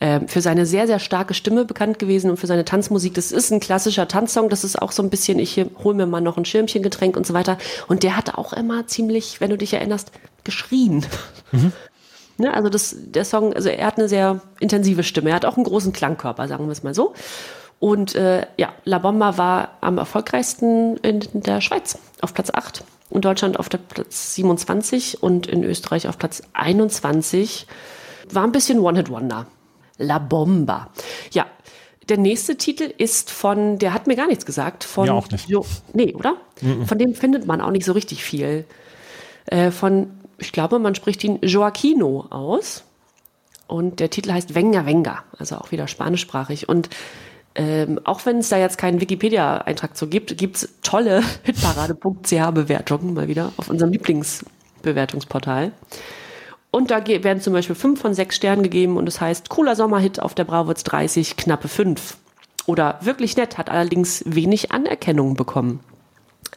ähm, 0.00 0.28
für 0.28 0.40
seine 0.40 0.66
sehr, 0.66 0.86
sehr 0.86 0.98
starke 0.98 1.32
Stimme 1.34 1.64
bekannt 1.64 1.98
gewesen 1.98 2.30
und 2.30 2.36
für 2.36 2.46
seine 2.46 2.64
Tanzmusik. 2.64 3.14
Das 3.14 3.32
ist 3.32 3.50
ein 3.50 3.60
klassischer 3.60 4.08
Tanzsong, 4.08 4.48
das 4.48 4.64
ist 4.64 4.80
auch 4.80 4.92
so 4.92 5.02
ein 5.02 5.10
bisschen, 5.10 5.38
ich 5.38 5.64
hol 5.82 5.94
mir 5.94 6.06
mal 6.06 6.20
noch 6.20 6.36
ein 6.36 6.44
Schirmchengetränk 6.44 7.16
und 7.16 7.26
so 7.26 7.34
weiter. 7.34 7.56
Und 7.88 8.02
der 8.02 8.16
hat 8.16 8.34
auch 8.34 8.52
immer 8.52 8.86
ziemlich, 8.86 9.40
wenn 9.40 9.50
du 9.50 9.56
dich 9.56 9.72
erinnerst, 9.72 10.12
geschrien. 10.44 11.06
Ne, 12.38 12.52
also 12.52 12.68
das, 12.68 12.94
der 12.98 13.24
Song, 13.24 13.54
also 13.54 13.70
er 13.70 13.86
hat 13.86 13.96
eine 13.96 14.10
sehr 14.10 14.42
intensive 14.60 15.04
Stimme. 15.04 15.30
Er 15.30 15.36
hat 15.36 15.46
auch 15.46 15.56
einen 15.56 15.64
großen 15.64 15.94
Klangkörper, 15.94 16.48
sagen 16.48 16.66
wir 16.66 16.72
es 16.72 16.82
mal 16.82 16.94
so. 16.94 17.14
Und 17.78 18.14
äh, 18.14 18.46
ja, 18.58 18.74
La 18.84 18.98
Bomba 18.98 19.38
war 19.38 19.78
am 19.80 19.96
erfolgreichsten 19.96 20.98
in 20.98 21.20
der 21.32 21.62
Schweiz 21.62 21.98
auf 22.20 22.34
Platz 22.34 22.50
8, 22.52 22.84
in 23.08 23.22
Deutschland 23.22 23.58
auf 23.58 23.70
Platz 23.70 24.34
27 24.34 25.22
und 25.22 25.46
in 25.46 25.64
Österreich 25.64 26.08
auf 26.08 26.18
Platz 26.18 26.42
21. 26.52 27.66
War 28.30 28.44
ein 28.44 28.52
bisschen 28.52 28.80
One-Hit-Wonder. 28.80 29.46
La 29.98 30.18
Bomba. 30.18 30.90
Ja, 31.32 31.46
der 32.08 32.18
nächste 32.18 32.56
Titel 32.56 32.92
ist 32.98 33.30
von, 33.30 33.78
der 33.78 33.92
hat 33.92 34.06
mir 34.06 34.16
gar 34.16 34.28
nichts 34.28 34.46
gesagt. 34.46 34.84
Von 34.84 35.06
Mir 35.06 35.14
auch 35.14 35.28
nicht. 35.30 35.48
Jo, 35.48 35.64
nee, 35.92 36.14
oder? 36.14 36.36
Von 36.86 36.98
dem 36.98 37.14
findet 37.14 37.46
man 37.46 37.60
auch 37.60 37.70
nicht 37.70 37.84
so 37.84 37.92
richtig 37.92 38.22
viel. 38.22 38.64
Äh, 39.46 39.70
von, 39.70 40.10
ich 40.38 40.52
glaube, 40.52 40.78
man 40.78 40.94
spricht 40.94 41.24
ihn 41.24 41.38
Joaquino 41.42 42.26
aus. 42.30 42.84
Und 43.66 43.98
der 43.98 44.10
Titel 44.10 44.32
heißt 44.32 44.54
Venga 44.54 44.86
Venga, 44.86 45.24
also 45.36 45.56
auch 45.56 45.72
wieder 45.72 45.88
spanischsprachig. 45.88 46.68
Und 46.68 46.88
ähm, 47.56 47.98
auch 48.04 48.24
wenn 48.26 48.38
es 48.38 48.48
da 48.48 48.58
jetzt 48.58 48.78
keinen 48.78 49.00
Wikipedia-Eintrag 49.00 49.96
zu 49.96 50.08
gibt, 50.08 50.36
gibt's 50.38 50.68
tolle 50.82 51.22
hitparade.ch-Bewertungen 51.42 53.14
mal 53.14 53.26
wieder 53.26 53.52
auf 53.56 53.68
unserem 53.68 53.90
Lieblingsbewertungsportal. 53.92 55.72
Und 56.70 56.90
da 56.90 57.06
werden 57.06 57.40
zum 57.40 57.52
Beispiel 57.52 57.74
fünf 57.74 58.00
von 58.00 58.14
sechs 58.14 58.36
Sternen 58.36 58.62
gegeben 58.62 58.96
und 58.96 59.08
es 59.08 59.20
heißt 59.20 59.48
cooler 59.48 59.76
Sommerhit 59.76 60.20
auf 60.20 60.34
der 60.34 60.44
Brauwitz 60.44 60.84
30, 60.84 61.36
knappe 61.36 61.68
fünf. 61.68 62.18
Oder 62.66 62.98
wirklich 63.00 63.36
nett, 63.36 63.58
hat 63.58 63.70
allerdings 63.70 64.22
wenig 64.26 64.72
Anerkennung 64.72 65.34
bekommen. 65.34 65.80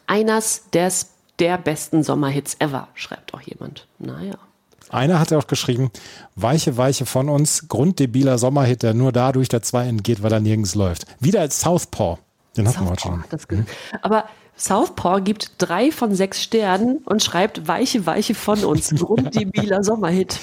Eines 0.06 0.68
des, 0.72 1.10
der 1.38 1.56
besten 1.56 2.02
Sommerhits 2.02 2.56
ever, 2.58 2.88
schreibt 2.94 3.32
auch 3.32 3.40
jemand. 3.40 3.86
Naja. 3.98 4.34
Einer 4.90 5.20
hat 5.20 5.30
ja 5.30 5.38
auch 5.38 5.46
geschrieben, 5.46 5.90
weiche, 6.34 6.76
weiche 6.76 7.06
von 7.06 7.28
uns, 7.28 7.68
grunddebiler 7.68 8.38
Sommerhit, 8.38 8.82
der 8.82 8.92
nur 8.92 9.12
dadurch 9.12 9.48
der 9.48 9.62
zwei 9.62 9.86
entgeht, 9.86 10.22
weil 10.22 10.32
er 10.32 10.40
nirgends 10.40 10.74
läuft. 10.74 11.06
Wieder 11.20 11.40
als 11.40 11.60
Southpaw. 11.60 12.18
Den 12.56 12.66
hatten 12.66 12.84
wir 12.84 12.90
heute 12.90 13.02
schon. 13.02 13.24
das 13.30 13.46
Aber 14.02 14.24
Southpaw 14.60 15.22
gibt 15.22 15.52
drei 15.58 15.90
von 15.90 16.14
sechs 16.14 16.42
Sternen 16.42 16.98
und 16.98 17.22
schreibt 17.22 17.66
Weiche, 17.66 18.04
Weiche 18.04 18.34
von 18.34 18.62
uns. 18.62 18.94
Grunddebiler 18.94 19.82
Sommerhit. 19.82 20.38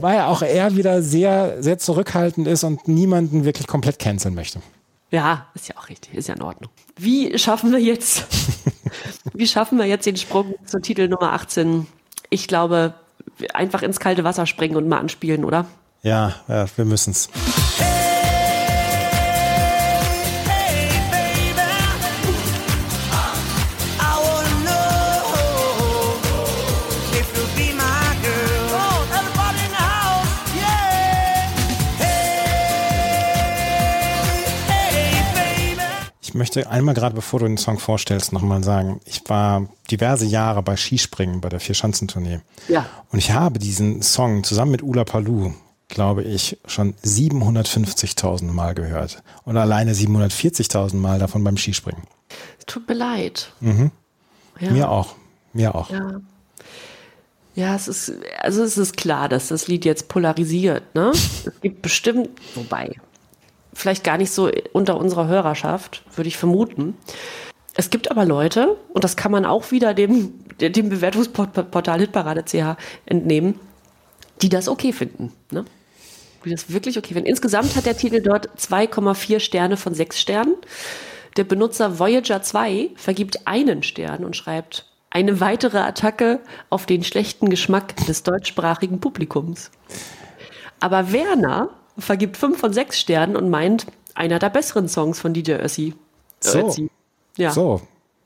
Weil 0.00 0.16
er 0.16 0.28
auch 0.28 0.42
er 0.42 0.76
wieder 0.76 1.00
sehr, 1.02 1.62
sehr 1.62 1.78
zurückhaltend 1.78 2.48
ist 2.48 2.64
und 2.64 2.88
niemanden 2.88 3.44
wirklich 3.44 3.68
komplett 3.68 4.00
canceln 4.00 4.34
möchte. 4.34 4.60
Ja, 5.12 5.46
ist 5.54 5.68
ja 5.68 5.76
auch 5.76 5.88
richtig, 5.88 6.14
ist 6.14 6.28
ja 6.28 6.34
in 6.34 6.42
Ordnung. 6.42 6.70
Wie 6.96 7.38
schaffen 7.38 7.70
wir 7.70 7.78
jetzt, 7.78 8.26
wie 9.34 9.46
schaffen 9.46 9.78
wir 9.78 9.86
jetzt 9.86 10.06
den 10.06 10.16
Sprung 10.16 10.54
zur 10.64 10.82
Titel 10.82 11.06
Nummer 11.06 11.32
18? 11.32 11.86
Ich 12.30 12.48
glaube, 12.48 12.94
einfach 13.52 13.82
ins 13.82 14.00
kalte 14.00 14.24
Wasser 14.24 14.46
springen 14.46 14.76
und 14.76 14.88
mal 14.88 14.98
anspielen, 14.98 15.44
oder? 15.44 15.66
Ja, 16.02 16.34
ja 16.48 16.66
wir 16.76 16.84
müssen's. 16.84 17.28
Hey, 17.78 18.01
möchte 36.34 36.68
einmal 36.70 36.94
gerade, 36.94 37.14
bevor 37.14 37.40
du 37.40 37.46
den 37.46 37.58
Song 37.58 37.78
vorstellst, 37.78 38.32
nochmal 38.32 38.62
sagen, 38.62 39.00
ich 39.04 39.22
war 39.28 39.66
diverse 39.90 40.26
Jahre 40.26 40.62
bei 40.62 40.76
Skispringen 40.76 41.40
bei 41.40 41.48
der 41.48 41.60
Vierschanzentournee. 41.60 42.40
Ja. 42.68 42.86
Und 43.10 43.18
ich 43.18 43.32
habe 43.32 43.58
diesen 43.58 44.02
Song 44.02 44.44
zusammen 44.44 44.72
mit 44.72 44.82
Ula 44.82 45.04
Palou, 45.04 45.52
glaube 45.88 46.22
ich, 46.22 46.58
schon 46.66 46.94
750.000 47.04 48.44
Mal 48.52 48.74
gehört. 48.74 49.22
Und 49.44 49.56
alleine 49.56 49.92
740.000 49.92 50.96
Mal 50.96 51.18
davon 51.18 51.44
beim 51.44 51.56
Skispringen. 51.56 52.02
Es 52.58 52.66
tut 52.66 52.88
mir 52.88 52.94
leid. 52.94 53.52
Ja. 53.60 53.72
Mhm. 53.72 53.90
Mir 54.60 54.90
auch. 54.90 55.14
Mir 55.52 55.74
auch. 55.74 55.90
Ja. 55.90 56.20
Ja, 57.54 57.74
es 57.74 57.86
ist, 57.86 58.12
also 58.40 58.62
es 58.62 58.78
ist 58.78 58.96
klar, 58.96 59.28
dass 59.28 59.48
das 59.48 59.68
Lied 59.68 59.84
jetzt 59.84 60.08
polarisiert, 60.08 60.94
ne? 60.94 61.10
Es 61.10 61.60
gibt 61.60 61.82
bestimmt, 61.82 62.30
wobei, 62.54 62.96
vielleicht 63.72 64.04
gar 64.04 64.18
nicht 64.18 64.30
so 64.30 64.50
unter 64.72 64.96
unserer 64.96 65.26
Hörerschaft, 65.26 66.02
würde 66.14 66.28
ich 66.28 66.36
vermuten. 66.36 66.96
Es 67.74 67.90
gibt 67.90 68.10
aber 68.10 68.24
Leute, 68.24 68.76
und 68.92 69.04
das 69.04 69.16
kann 69.16 69.32
man 69.32 69.46
auch 69.46 69.70
wieder 69.70 69.94
dem, 69.94 70.44
dem 70.60 70.88
Bewertungsportal 70.90 72.00
Hitparade.ch 72.00 72.76
entnehmen, 73.06 73.58
die 74.42 74.48
das 74.48 74.68
okay 74.68 74.92
finden, 74.92 75.32
ne? 75.50 75.64
Die 76.44 76.50
das 76.50 76.72
wirklich 76.72 76.98
okay 76.98 77.14
finden. 77.14 77.28
Insgesamt 77.28 77.76
hat 77.76 77.86
der 77.86 77.96
Titel 77.96 78.20
dort 78.20 78.48
2,4 78.58 79.38
Sterne 79.38 79.76
von 79.76 79.94
6 79.94 80.20
Sternen. 80.20 80.56
Der 81.36 81.44
Benutzer 81.44 82.00
Voyager 82.00 82.42
2 82.42 82.90
vergibt 82.96 83.46
einen 83.46 83.84
Stern 83.84 84.24
und 84.24 84.36
schreibt, 84.36 84.86
eine 85.08 85.40
weitere 85.40 85.78
Attacke 85.78 86.40
auf 86.68 86.86
den 86.86 87.04
schlechten 87.04 87.48
Geschmack 87.48 87.94
des 88.06 88.22
deutschsprachigen 88.22 88.98
Publikums. 88.98 89.70
Aber 90.80 91.12
Werner 91.12 91.70
vergibt 91.98 92.36
fünf 92.36 92.58
von 92.58 92.72
sechs 92.72 92.98
Sternen 92.98 93.36
und 93.36 93.50
meint, 93.50 93.86
einer 94.14 94.38
der 94.38 94.50
besseren 94.50 94.88
Songs 94.88 95.20
von 95.20 95.34
DJ 95.34 95.52
Össi. 95.52 95.94
So. 96.40 96.68
Ötzi. 96.68 96.90
Ja. 97.36 97.52
So. 97.52 97.80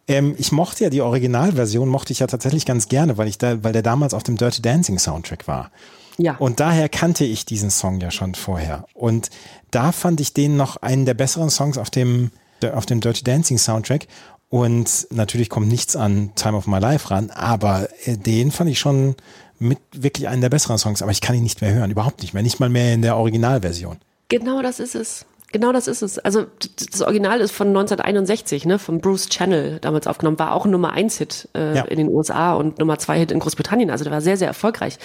Ähm, 0.08 0.34
ich 0.38 0.52
mochte 0.52 0.84
ja 0.84 0.90
die 0.90 1.00
Originalversion, 1.00 1.88
mochte 1.88 2.12
ich 2.12 2.20
ja 2.20 2.26
tatsächlich 2.26 2.64
ganz 2.66 2.88
gerne, 2.88 3.18
weil 3.18 3.28
ich 3.28 3.38
da, 3.38 3.62
weil 3.64 3.72
der 3.72 3.82
damals 3.82 4.14
auf 4.14 4.22
dem 4.22 4.36
Dirty 4.36 4.62
Dancing 4.62 4.98
Soundtrack 4.98 5.48
war. 5.48 5.70
ja. 6.16 6.36
Und 6.36 6.60
daher 6.60 6.88
kannte 6.88 7.24
ich 7.24 7.44
diesen 7.44 7.70
Song 7.70 8.00
ja 8.00 8.10
schon 8.10 8.34
vorher. 8.34 8.86
Und 8.94 9.30
da 9.70 9.92
fand 9.92 10.20
ich 10.20 10.32
den 10.32 10.56
noch 10.56 10.76
einen 10.76 11.06
der 11.06 11.14
besseren 11.14 11.50
Songs 11.50 11.76
auf 11.78 11.90
dem, 11.90 12.30
auf 12.72 12.86
dem 12.86 13.00
Dirty 13.00 13.24
Dancing 13.24 13.58
Soundtrack. 13.58 14.06
Und 14.48 15.08
natürlich 15.10 15.50
kommt 15.50 15.66
nichts 15.68 15.96
an 15.96 16.32
Time 16.36 16.56
of 16.56 16.68
My 16.68 16.78
Life 16.78 17.10
ran, 17.10 17.30
aber 17.30 17.88
äh, 18.04 18.16
den 18.16 18.52
fand 18.52 18.70
ich 18.70 18.78
schon 18.78 19.16
mit 19.58 19.78
wirklich 19.92 20.28
einen 20.28 20.40
der 20.42 20.48
besseren 20.50 20.78
Songs. 20.78 21.02
Aber 21.02 21.10
ich 21.12 21.20
kann 21.20 21.34
ihn 21.36 21.42
nicht 21.42 21.60
mehr 21.60 21.72
hören, 21.74 21.90
überhaupt 21.90 22.22
nicht 22.22 22.34
mehr. 22.34 22.42
Nicht 22.42 22.60
mal 22.60 22.68
mehr 22.68 22.94
in 22.94 23.02
der 23.02 23.16
Originalversion. 23.16 23.96
Genau 24.28 24.62
das 24.62 24.80
ist 24.80 24.94
es. 24.94 25.24
Genau 25.52 25.72
das 25.72 25.86
ist 25.86 26.02
es. 26.02 26.18
Also 26.18 26.46
das 26.90 27.00
Original 27.02 27.40
ist 27.40 27.52
von 27.52 27.68
1961, 27.68 28.66
ne, 28.66 28.78
von 28.80 29.00
Bruce 29.00 29.28
Channel 29.28 29.78
damals 29.80 30.06
aufgenommen, 30.08 30.38
war 30.40 30.52
auch 30.52 30.64
ein 30.64 30.72
Nummer 30.72 30.92
1 30.92 31.18
Hit 31.18 31.48
äh, 31.54 31.76
Ja. 31.76 31.82
in 31.84 31.98
den 31.98 32.08
USA 32.08 32.54
und 32.54 32.78
Nummer 32.78 32.98
2 32.98 33.20
Hit 33.20 33.30
in 33.32 33.38
Großbritannien. 33.38 33.88
Also 33.90 34.02
der 34.04 34.12
war 34.12 34.20
sehr, 34.20 34.36
sehr 34.36 34.48
erfolgreich. 34.48 34.98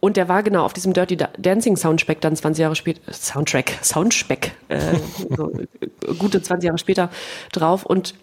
Und 0.00 0.16
der 0.16 0.28
war 0.28 0.42
genau 0.42 0.64
auf 0.64 0.72
diesem 0.72 0.92
Dirty 0.92 1.16
Da- 1.16 1.30
Dancing 1.38 1.76
Soundtrack 1.76 2.20
dann 2.20 2.34
20 2.36 2.60
Jahre 2.62 2.74
später, 2.76 3.00
Soundtrack, 3.12 3.72
Soundtrack, 3.82 4.50
äh, 4.68 4.78
so, 5.36 5.52
äh, 5.52 6.14
gute 6.18 6.42
20 6.42 6.66
Jahre 6.66 6.78
später 6.78 7.08
drauf. 7.52 7.86
Und 7.86 8.14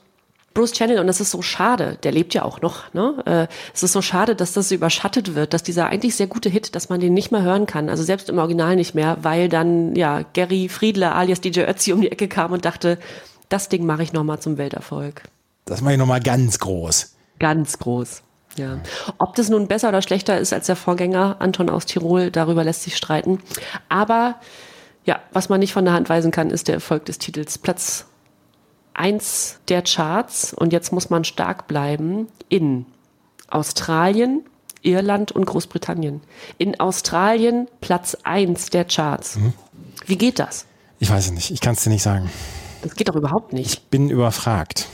Bruce 0.53 0.73
Channel, 0.73 0.99
und 0.99 1.07
das 1.07 1.19
ist 1.19 1.31
so 1.31 1.41
schade, 1.41 1.97
der 2.03 2.11
lebt 2.11 2.33
ja 2.33 2.43
auch 2.43 2.61
noch, 2.61 2.93
ne? 2.93 3.15
Äh, 3.25 3.47
es 3.73 3.81
ist 3.81 3.93
so 3.93 4.01
schade, 4.01 4.35
dass 4.35 4.53
das 4.53 4.71
überschattet 4.71 5.33
wird, 5.35 5.53
dass 5.53 5.63
dieser 5.63 5.87
eigentlich 5.87 6.15
sehr 6.15 6.27
gute 6.27 6.49
Hit, 6.49 6.75
dass 6.75 6.89
man 6.89 6.99
den 6.99 7.13
nicht 7.13 7.31
mehr 7.31 7.41
hören 7.41 7.65
kann, 7.65 7.89
also 7.89 8.03
selbst 8.03 8.29
im 8.29 8.37
Original 8.37 8.75
nicht 8.75 8.93
mehr, 8.93 9.17
weil 9.21 9.49
dann, 9.49 9.95
ja, 9.95 10.21
Gary 10.33 10.69
Friedler 10.69 11.15
alias 11.15 11.41
DJ 11.41 11.61
Ötzi 11.61 11.91
um 11.91 12.01
die 12.01 12.11
Ecke 12.11 12.27
kam 12.27 12.51
und 12.51 12.65
dachte, 12.65 12.99
das 13.49 13.69
Ding 13.69 13.85
mache 13.85 14.03
ich 14.03 14.13
nochmal 14.13 14.39
zum 14.39 14.57
Welterfolg. 14.57 15.23
Das 15.65 15.81
mache 15.81 15.93
ich 15.93 15.99
nochmal 15.99 16.21
ganz 16.21 16.59
groß. 16.59 17.15
Ganz 17.39 17.79
groß. 17.79 18.21
Ja. 18.57 18.79
Ob 19.17 19.35
das 19.35 19.49
nun 19.49 19.67
besser 19.67 19.89
oder 19.89 20.01
schlechter 20.01 20.37
ist 20.37 20.53
als 20.53 20.67
der 20.67 20.75
Vorgänger 20.75 21.37
Anton 21.39 21.69
aus 21.69 21.85
Tirol, 21.85 22.29
darüber 22.29 22.63
lässt 22.63 22.83
sich 22.83 22.95
streiten. 22.95 23.39
Aber 23.89 24.35
ja, 25.05 25.19
was 25.31 25.49
man 25.49 25.59
nicht 25.59 25.73
von 25.73 25.85
der 25.85 25.93
Hand 25.93 26.09
weisen 26.09 26.31
kann, 26.31 26.49
ist 26.49 26.67
der 26.67 26.75
Erfolg 26.75 27.05
des 27.05 27.17
Titels. 27.17 27.57
Platz 27.57 28.05
eins 28.93 29.59
der 29.67 29.81
Charts, 29.81 30.53
und 30.53 30.73
jetzt 30.73 30.91
muss 30.91 31.09
man 31.09 31.23
stark 31.23 31.67
bleiben, 31.67 32.27
in 32.49 32.85
Australien, 33.49 34.43
Irland 34.81 35.31
und 35.31 35.45
Großbritannien. 35.45 36.21
In 36.57 36.79
Australien 36.79 37.67
Platz 37.81 38.17
eins 38.23 38.69
der 38.69 38.85
Charts. 38.85 39.39
Wie 40.05 40.17
geht 40.17 40.39
das? 40.39 40.65
Ich 40.99 41.09
weiß 41.09 41.25
es 41.25 41.31
nicht, 41.31 41.51
ich 41.51 41.61
kann 41.61 41.73
es 41.73 41.83
dir 41.83 41.89
nicht 41.89 42.03
sagen. 42.03 42.29
Das 42.81 42.95
geht 42.95 43.09
doch 43.09 43.15
überhaupt 43.15 43.53
nicht. 43.53 43.73
Ich 43.73 43.83
bin 43.87 44.09
überfragt. 44.09 44.87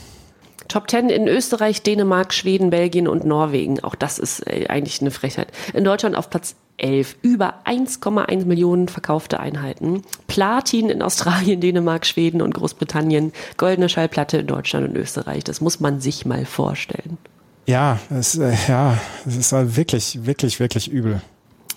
Top 0.70 0.90
10 0.90 1.10
in 1.10 1.28
Österreich, 1.28 1.82
Dänemark, 1.82 2.34
Schweden, 2.34 2.70
Belgien 2.70 3.08
und 3.08 3.26
Norwegen. 3.26 3.80
Auch 3.82 3.96
das 3.96 4.20
ist 4.20 4.48
äh, 4.48 4.68
eigentlich 4.70 5.02
eine 5.02 5.12
Frechheit. 5.12 5.50
In 5.74 5.84
Deutschland 5.84 6.16
auf 6.16 6.30
Platz 6.30 6.56
11. 6.78 7.18
Über 7.24 7.56
1,1 7.66 8.46
Millionen 8.46 8.88
verkaufte 8.88 9.40
Einheiten. 9.40 10.04
Platin 10.28 10.90
in 10.90 11.02
Australien, 11.02 11.60
Dänemark, 11.62 12.06
Schweden 12.06 12.42
und 12.42 12.54
Großbritannien. 12.54 13.34
Goldene 13.58 13.90
Schallplatte 13.90 14.38
in 14.38 14.48
Deutschland 14.48 14.88
und 14.88 14.96
Österreich. 14.96 15.44
Das 15.44 15.60
muss 15.60 15.80
man 15.80 16.00
sich 16.00 16.26
mal 16.26 16.46
vorstellen. 16.46 17.18
Ja, 17.66 18.00
es, 18.12 18.38
äh, 18.38 18.54
ja, 18.68 18.98
es 19.26 19.38
ist 19.38 19.52
halt 19.52 19.76
wirklich, 19.76 20.26
wirklich, 20.26 20.60
wirklich 20.60 20.88
übel. 20.88 21.22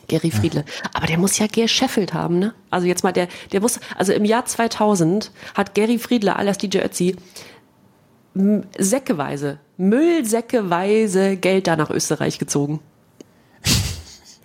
Gary 0.09 0.31
Friedle. 0.31 0.65
Aber 0.93 1.07
der 1.07 1.17
muss 1.17 1.39
ja 1.39 1.47
gescheffelt 1.47 2.13
haben, 2.13 2.39
ne? 2.39 2.53
Also 2.71 2.87
jetzt 2.87 3.03
mal, 3.03 3.13
der, 3.13 3.29
der 3.53 3.63
muss, 3.63 3.81
also 3.97 4.13
im 4.13 4.27
Jahr 4.27 4.45
2000 4.45 5.31
hat 5.55 5.75
Gary 5.75 5.99
Friedle 5.99 6.37
alias 6.37 6.59
DJ 6.59 6.79
Ötzi 6.79 7.17
säckeweise, 8.79 9.59
Müllsäckeweise 9.77 11.37
Geld 11.37 11.67
da 11.67 11.77
nach 11.77 11.91
Österreich 11.91 12.39
gezogen. 12.39 12.81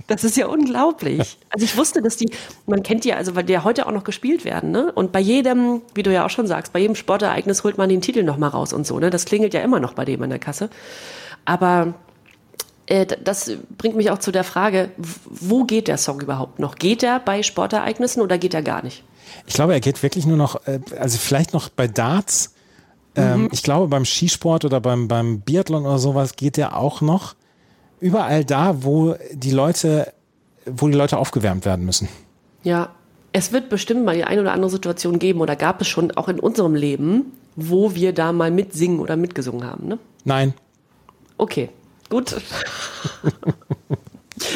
Das 0.10 0.24
ist 0.24 0.38
ja 0.38 0.48
unglaublich. 0.48 1.38
Also 1.50 1.66
ich 1.66 1.76
wusste, 1.76 2.02
dass 2.02 2.16
die, 2.16 2.32
man 2.66 2.82
kennt 2.82 3.04
die 3.04 3.10
ja, 3.10 3.18
also 3.18 3.36
weil 3.36 3.44
die 3.44 3.52
ja 3.52 3.66
heute 3.66 3.86
auch 3.88 3.92
noch 3.92 4.06
gespielt 4.06 4.46
werden, 4.46 4.72
ne? 4.72 4.90
Und 4.94 5.12
bei 5.12 5.20
jedem, 5.20 5.82
wie 5.96 6.04
du 6.04 6.14
ja 6.14 6.26
auch 6.26 6.30
schon 6.30 6.48
sagst, 6.48 6.72
bei 6.72 6.80
jedem 6.80 6.96
Sportereignis 6.96 7.66
holt 7.66 7.78
man 7.78 7.90
den 7.90 8.00
Titel 8.00 8.24
noch 8.24 8.38
mal 8.38 8.48
raus 8.48 8.72
und 8.72 8.88
so, 8.88 8.98
ne? 9.00 9.10
Das 9.10 9.26
klingelt 9.26 9.54
ja 9.54 9.60
immer 9.60 9.82
noch 9.82 9.96
bei 9.96 10.06
dem 10.06 10.24
an 10.24 10.30
der 10.30 10.40
Kasse. 10.40 10.70
Aber 11.44 11.94
äh, 12.88 13.06
das 13.06 13.52
bringt 13.78 13.98
mich 13.98 14.10
auch 14.10 14.20
zu 14.20 14.32
der 14.32 14.46
Frage, 14.46 14.92
wo 15.26 15.66
geht 15.66 15.90
der 15.90 15.98
Song 15.98 16.22
überhaupt 16.22 16.60
noch? 16.60 16.76
Geht 16.76 17.04
er 17.04 17.20
bei 17.20 17.44
Sportereignissen 17.44 18.22
oder 18.22 18.38
geht 18.38 18.54
er 18.54 18.62
gar 18.62 18.84
nicht? 18.84 19.04
Ich 19.46 19.54
glaube, 19.54 19.74
er 19.74 19.82
geht 19.82 20.02
wirklich 20.04 20.26
nur 20.26 20.38
noch, 20.38 20.66
äh, 20.68 20.80
also 20.98 21.18
vielleicht 21.18 21.54
noch 21.54 21.70
bei 21.70 21.88
Darts. 21.88 22.54
Ähm, 23.18 23.50
ich 23.52 23.64
glaube, 23.64 23.88
beim 23.88 24.06
Skisport 24.06 24.66
oder 24.66 24.80
beim, 24.80 25.08
beim 25.08 25.42
Biathlon 25.42 25.86
oder 25.86 26.00
sowas 26.00 26.36
geht 26.36 26.58
er 26.58 26.78
auch 26.78 27.02
noch. 27.02 27.36
Überall 28.00 28.46
da, 28.46 28.84
wo 28.84 29.16
die 29.34 29.52
Leute, 29.52 30.14
wo 30.66 30.88
die 30.88 30.96
Leute 30.96 31.18
aufgewärmt 31.18 31.66
werden 31.66 31.86
müssen. 31.86 32.08
Ja, 32.64 32.90
es 33.34 33.52
wird 33.52 33.70
bestimmt 33.70 34.06
mal 34.06 34.16
die 34.16 34.24
eine 34.24 34.42
oder 34.42 34.54
andere 34.54 34.70
Situation 34.70 35.20
geben 35.20 35.42
oder 35.42 35.56
gab 35.56 35.82
es 35.82 35.88
schon 35.88 36.12
auch 36.12 36.28
in 36.28 36.40
unserem 36.40 36.76
Leben, 36.76 37.34
wo 37.56 37.96
wir 37.96 38.14
da 38.14 38.32
mal 38.32 38.52
mitsingen 38.52 39.00
oder 39.00 39.16
mitgesungen 39.16 39.66
haben, 39.66 39.88
ne? 39.88 40.00
Nein, 40.24 40.54
Okay, 41.38 41.70
gut. 42.10 42.36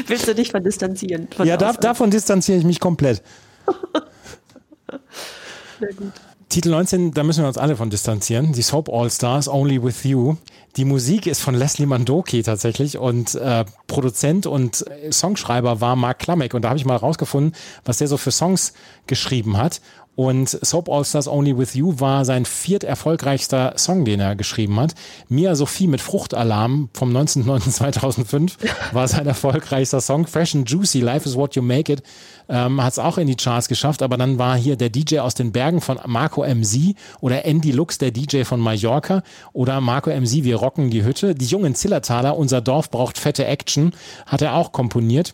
Willst 0.07 0.27
du 0.27 0.35
dich 0.35 0.51
verdistanzieren? 0.51 1.27
Von 1.35 1.47
ja, 1.47 1.57
der 1.57 1.73
da, 1.73 1.79
davon 1.79 2.11
distanziere 2.11 2.57
ich 2.57 2.63
mich 2.63 2.79
komplett. 2.79 3.21
Titel 6.51 6.71
19, 6.71 7.13
da 7.13 7.23
müssen 7.23 7.45
wir 7.45 7.47
uns 7.47 7.57
alle 7.57 7.77
von 7.77 7.89
distanzieren. 7.89 8.51
Die 8.51 8.61
Soap 8.61 8.89
All 8.89 9.09
Stars, 9.09 9.47
Only 9.47 9.81
With 9.81 10.03
You. 10.03 10.35
Die 10.75 10.83
Musik 10.83 11.25
ist 11.25 11.41
von 11.41 11.55
Leslie 11.55 11.85
Mandoki 11.85 12.43
tatsächlich 12.43 12.97
und 12.97 13.35
äh, 13.35 13.63
Produzent 13.87 14.47
und 14.47 14.85
äh, 14.85 15.13
Songschreiber 15.13 15.79
war 15.79 15.95
Mark 15.95 16.19
Klamek. 16.19 16.53
Und 16.53 16.63
da 16.63 16.69
habe 16.69 16.77
ich 16.77 16.83
mal 16.83 16.97
rausgefunden, 16.97 17.55
was 17.85 17.99
der 17.99 18.09
so 18.09 18.17
für 18.17 18.31
Songs 18.31 18.73
geschrieben 19.07 19.55
hat. 19.55 19.79
Und 20.21 20.49
Soap 20.49 20.87
All 20.87 21.03
Stars 21.03 21.27
Only 21.27 21.57
With 21.57 21.73
You 21.73 21.99
war 21.99 22.25
sein 22.25 22.45
viert 22.45 22.83
erfolgreichster 22.83 23.73
Song, 23.75 24.05
den 24.05 24.19
er 24.19 24.35
geschrieben 24.35 24.79
hat. 24.79 24.93
Mia 25.29 25.55
Sophie 25.55 25.87
mit 25.87 25.99
Fruchtalarm 25.99 26.89
vom 26.93 27.11
19.09.2005 27.11 28.51
war 28.91 29.07
sein 29.07 29.25
erfolgreichster 29.25 29.99
Song. 29.99 30.27
Fresh 30.27 30.53
and 30.53 30.69
Juicy, 30.69 30.99
Life 30.99 31.27
is 31.27 31.35
What 31.35 31.55
You 31.55 31.63
Make 31.63 31.93
It, 31.93 32.03
ähm, 32.49 32.83
hat 32.83 32.91
es 32.93 32.99
auch 32.99 33.17
in 33.17 33.25
die 33.25 33.35
Charts 33.35 33.67
geschafft. 33.67 34.03
Aber 34.03 34.15
dann 34.15 34.37
war 34.37 34.55
hier 34.55 34.75
der 34.75 34.91
DJ 34.91 35.17
aus 35.17 35.33
den 35.33 35.51
Bergen 35.51 35.81
von 35.81 35.99
Marco 36.05 36.45
MZ 36.45 36.93
oder 37.19 37.43
Andy 37.43 37.71
Lux, 37.71 37.97
der 37.97 38.11
DJ 38.11 38.43
von 38.43 38.59
Mallorca 38.59 39.23
oder 39.53 39.81
Marco 39.81 40.11
MZ, 40.11 40.43
wir 40.43 40.57
rocken 40.57 40.91
die 40.91 41.03
Hütte. 41.03 41.33
Die 41.33 41.47
jungen 41.47 41.73
Zillertaler, 41.73 42.37
unser 42.37 42.61
Dorf 42.61 42.91
braucht 42.91 43.17
fette 43.17 43.45
Action, 43.45 43.91
hat 44.27 44.43
er 44.43 44.53
auch 44.53 44.71
komponiert. 44.71 45.33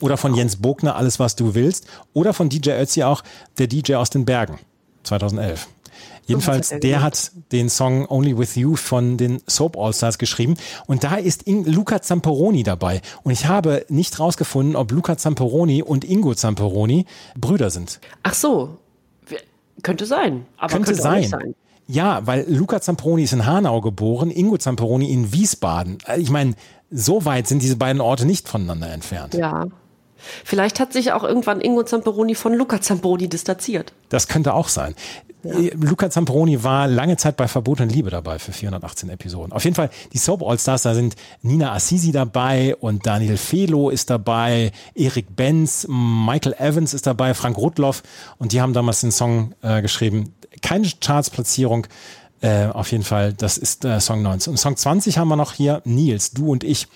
Oder 0.00 0.16
von 0.16 0.34
Jens 0.34 0.56
Bogner, 0.56 0.96
Alles, 0.96 1.18
was 1.18 1.36
du 1.36 1.54
willst. 1.54 1.86
Oder 2.12 2.32
von 2.32 2.48
DJ 2.48 2.70
Ötzi 2.70 3.02
auch, 3.02 3.22
der 3.58 3.66
DJ 3.66 3.94
aus 3.94 4.10
den 4.10 4.24
Bergen, 4.24 4.58
2011. 5.04 5.68
Jedenfalls, 6.26 6.70
er 6.72 6.80
der 6.80 7.02
hat 7.02 7.32
den 7.52 7.70
Song 7.70 8.06
Only 8.06 8.36
With 8.36 8.54
You 8.54 8.76
von 8.76 9.16
den 9.16 9.40
Soap 9.46 9.78
All-Stars 9.78 10.18
geschrieben. 10.18 10.56
Und 10.86 11.02
da 11.02 11.16
ist 11.16 11.42
In 11.44 11.64
Luca 11.64 12.02
Zamperoni 12.02 12.62
dabei. 12.62 13.00
Und 13.22 13.32
ich 13.32 13.46
habe 13.46 13.86
nicht 13.88 14.20
rausgefunden, 14.20 14.76
ob 14.76 14.92
Luca 14.92 15.16
Zamperoni 15.16 15.82
und 15.82 16.04
Ingo 16.04 16.34
Zamperoni 16.34 17.06
Brüder 17.34 17.70
sind. 17.70 17.98
Ach 18.22 18.34
so, 18.34 18.76
könnte 19.82 20.04
sein. 20.06 20.44
Aber 20.58 20.70
Könnte 20.74 20.92
könnte, 20.92 21.08
auch 21.08 21.14
nicht 21.14 21.30
sein. 21.30 21.40
sein. 21.40 21.54
Ja, 21.86 22.26
weil 22.26 22.44
Luca 22.46 22.82
Zamperoni 22.82 23.22
ist 23.22 23.32
in 23.32 23.46
Hanau 23.46 23.80
geboren, 23.80 24.30
Ingo 24.30 24.58
Zamperoni 24.58 25.10
in 25.10 25.32
Wiesbaden. 25.32 25.96
Äh, 26.06 26.20
Ich 26.20 26.28
meine, 26.30 26.54
so 26.90 27.24
weit 27.24 27.46
sind 27.46 27.62
diese 27.62 27.76
beiden 27.76 28.02
Orte 28.02 28.26
nicht 28.26 28.48
voneinander 28.48 28.92
entfernt. 28.92 29.32
Ja. 29.34 29.66
Vielleicht 30.44 30.80
hat 30.80 30.92
sich 30.92 31.12
auch 31.12 31.24
irgendwann 31.24 31.60
Ingo 31.60 31.82
Zamperoni 31.82 32.34
von 32.34 32.54
Luca 32.54 32.80
Zamperoni 32.80 33.28
distanziert. 33.28 33.92
Das 34.08 34.28
könnte 34.28 34.54
auch 34.54 34.68
sein. 34.68 34.94
Äh, 35.44 35.70
Luca 35.74 36.10
Zamperoni 36.10 36.62
war 36.64 36.86
lange 36.88 37.16
Zeit 37.16 37.36
bei 37.36 37.48
Verbotene 37.48 37.90
Liebe 37.90 38.10
dabei 38.10 38.38
für 38.38 38.52
418 38.52 39.08
Episoden. 39.10 39.52
Auf 39.52 39.64
jeden 39.64 39.76
Fall, 39.76 39.90
die 40.12 40.18
Soap 40.18 40.42
All-Stars, 40.42 40.82
da 40.82 40.94
sind 40.94 41.16
Nina 41.42 41.72
Assisi 41.72 42.12
dabei 42.12 42.76
und 42.76 43.06
Daniel 43.06 43.36
Felo 43.36 43.90
ist 43.90 44.10
dabei, 44.10 44.72
Erik 44.94 45.36
Benz, 45.36 45.86
Michael 45.88 46.54
Evans 46.58 46.94
ist 46.94 47.06
dabei, 47.06 47.34
Frank 47.34 47.56
Rudloff 47.56 48.02
und 48.38 48.52
die 48.52 48.60
haben 48.60 48.72
damals 48.72 49.00
den 49.00 49.12
Song 49.12 49.54
äh, 49.62 49.82
geschrieben. 49.82 50.34
Keine 50.62 50.88
Chartsplatzierung, 51.00 51.86
äh, 52.40 52.66
auf 52.66 52.90
jeden 52.92 53.04
Fall, 53.04 53.32
das 53.32 53.58
ist 53.58 53.84
äh, 53.84 54.00
Song 54.00 54.22
19. 54.22 54.52
Und 54.52 54.56
Song 54.56 54.76
20 54.76 55.18
haben 55.18 55.28
wir 55.28 55.36
noch 55.36 55.52
hier, 55.52 55.82
Nils, 55.84 56.32
du 56.32 56.50
und 56.50 56.64
ich. 56.64 56.88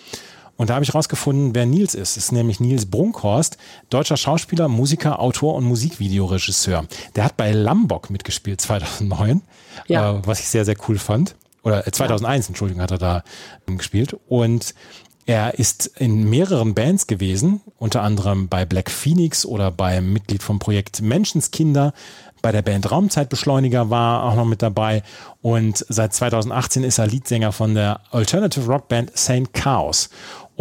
Und 0.57 0.70
da 0.70 0.74
habe 0.74 0.85
ich 0.85 0.95
rausgefunden, 0.95 1.55
wer 1.55 1.66
Nils 1.66 1.95
ist. 1.95 2.16
Das 2.16 2.24
ist 2.24 2.33
nämlich 2.33 2.61
Nils 2.61 2.87
Brunkhorst, 2.87 3.57
deutscher 3.91 4.16
Schauspieler, 4.16 4.69
Musiker, 4.69 5.19
Autor 5.19 5.55
und 5.55 5.65
Musikvideoregisseur. 5.65 6.85
Der 7.16 7.24
hat 7.24 7.37
bei 7.37 7.53
Lambok 7.53 8.11
mitgespielt 8.11 8.61
2009, 8.61 9.43
Ja. 9.89 10.12
äh, 10.19 10.27
was 10.27 10.41
ich 10.41 10.49
sehr, 10.49 10.65
sehr 10.65 10.77
cool 10.89 10.99
fand. 10.99 11.35
Oder 11.65 11.87
äh, 11.87 11.91
2001, 11.91 12.49
Entschuldigung, 12.49 12.83
hat 12.83 12.91
er 12.91 12.99
da 12.99 13.24
ähm, 13.69 13.79
gespielt. 13.79 14.16
Und 14.29 14.74
er 15.24 15.59
ist 15.59 15.87
in 15.99 16.29
mehreren 16.29 16.74
Bands 16.74 17.07
gewesen, 17.07 17.61
unter 17.79 18.03
anderem 18.03 18.49
bei 18.49 18.65
Black 18.65 18.91
Phoenix 18.91 19.47
oder 19.47 19.70
beim 19.70 20.12
Mitglied 20.12 20.43
vom 20.43 20.59
Projekt 20.59 21.01
Menschenskinder. 21.01 21.93
Bei 22.43 22.51
der 22.51 22.62
Band 22.62 22.91
Raumzeitbeschleuniger 22.91 23.89
war 23.89 24.24
auch 24.24 24.35
noch 24.35 24.45
mit 24.47 24.62
dabei. 24.62 25.05
Und 25.43 25.87
seit 25.89 26.12
2018 26.12 26.83
ist 26.83 26.99
er 26.99 27.07
Leadsänger 27.07 27.53
von 27.53 27.74
der 27.77 28.01
Alternative 28.11 28.66
Rock 28.66 28.89
Band 28.89 29.16
Saint 29.16 29.53
Chaos. 29.55 30.11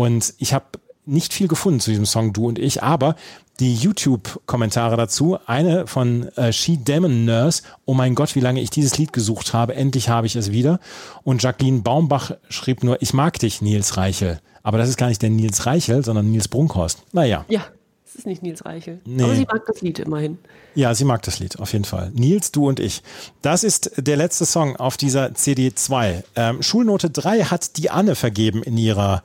Und 0.01 0.33
ich 0.39 0.55
habe 0.55 0.65
nicht 1.05 1.31
viel 1.31 1.47
gefunden 1.47 1.79
zu 1.79 1.91
diesem 1.91 2.07
Song 2.07 2.33
Du 2.33 2.47
und 2.47 2.57
ich, 2.57 2.81
aber 2.81 3.15
die 3.59 3.75
YouTube-Kommentare 3.75 4.97
dazu, 4.97 5.37
eine 5.45 5.85
von 5.85 6.27
äh, 6.37 6.51
She 6.51 6.77
Demon 6.77 7.25
Nurse, 7.25 7.61
oh 7.85 7.93
mein 7.93 8.15
Gott, 8.15 8.33
wie 8.33 8.39
lange 8.39 8.61
ich 8.61 8.71
dieses 8.71 8.97
Lied 8.97 9.13
gesucht 9.13 9.53
habe, 9.53 9.75
endlich 9.75 10.09
habe 10.09 10.25
ich 10.25 10.35
es 10.35 10.51
wieder. 10.51 10.79
Und 11.21 11.43
Jacqueline 11.43 11.81
Baumbach 11.81 12.31
schrieb 12.49 12.83
nur, 12.83 12.99
ich 13.03 13.13
mag 13.13 13.37
dich, 13.37 13.61
Nils 13.61 13.95
Reichel. 13.95 14.41
Aber 14.63 14.79
das 14.79 14.89
ist 14.89 14.97
gar 14.97 15.07
nicht 15.07 15.21
der 15.21 15.29
Nils 15.29 15.67
Reichel, 15.67 16.03
sondern 16.03 16.31
Nils 16.31 16.47
Brunkhorst. 16.47 17.03
Naja, 17.11 17.45
Ja, 17.47 17.61
es 18.07 18.15
ist 18.15 18.25
nicht 18.25 18.41
Nils 18.41 18.65
Reichel. 18.65 19.01
Nee. 19.05 19.23
Aber 19.23 19.35
sie 19.35 19.45
mag 19.45 19.63
das 19.67 19.81
Lied 19.81 19.99
immerhin. 19.99 20.39
ja, 20.73 20.93
sie 20.95 21.05
mag 21.05 21.21
das 21.21 21.39
Lied, 21.39 21.59
auf 21.59 21.71
jeden 21.73 21.85
Fall. 21.85 22.11
Nils, 22.15 22.51
du 22.51 22.67
und 22.67 22.79
ich. 22.79 23.03
Das 23.43 23.63
ist 23.63 23.91
der 23.97 24.17
letzte 24.17 24.45
Song 24.45 24.75
auf 24.75 24.97
dieser 24.97 25.33
CD 25.35 25.73
2. 25.75 26.23
Ähm, 26.35 26.63
Schulnote 26.63 27.09
3 27.09 27.43
hat 27.45 27.77
die 27.77 27.89
Anne 27.91 28.15
vergeben 28.15 28.63
in 28.63 28.77
ihrer 28.77 29.23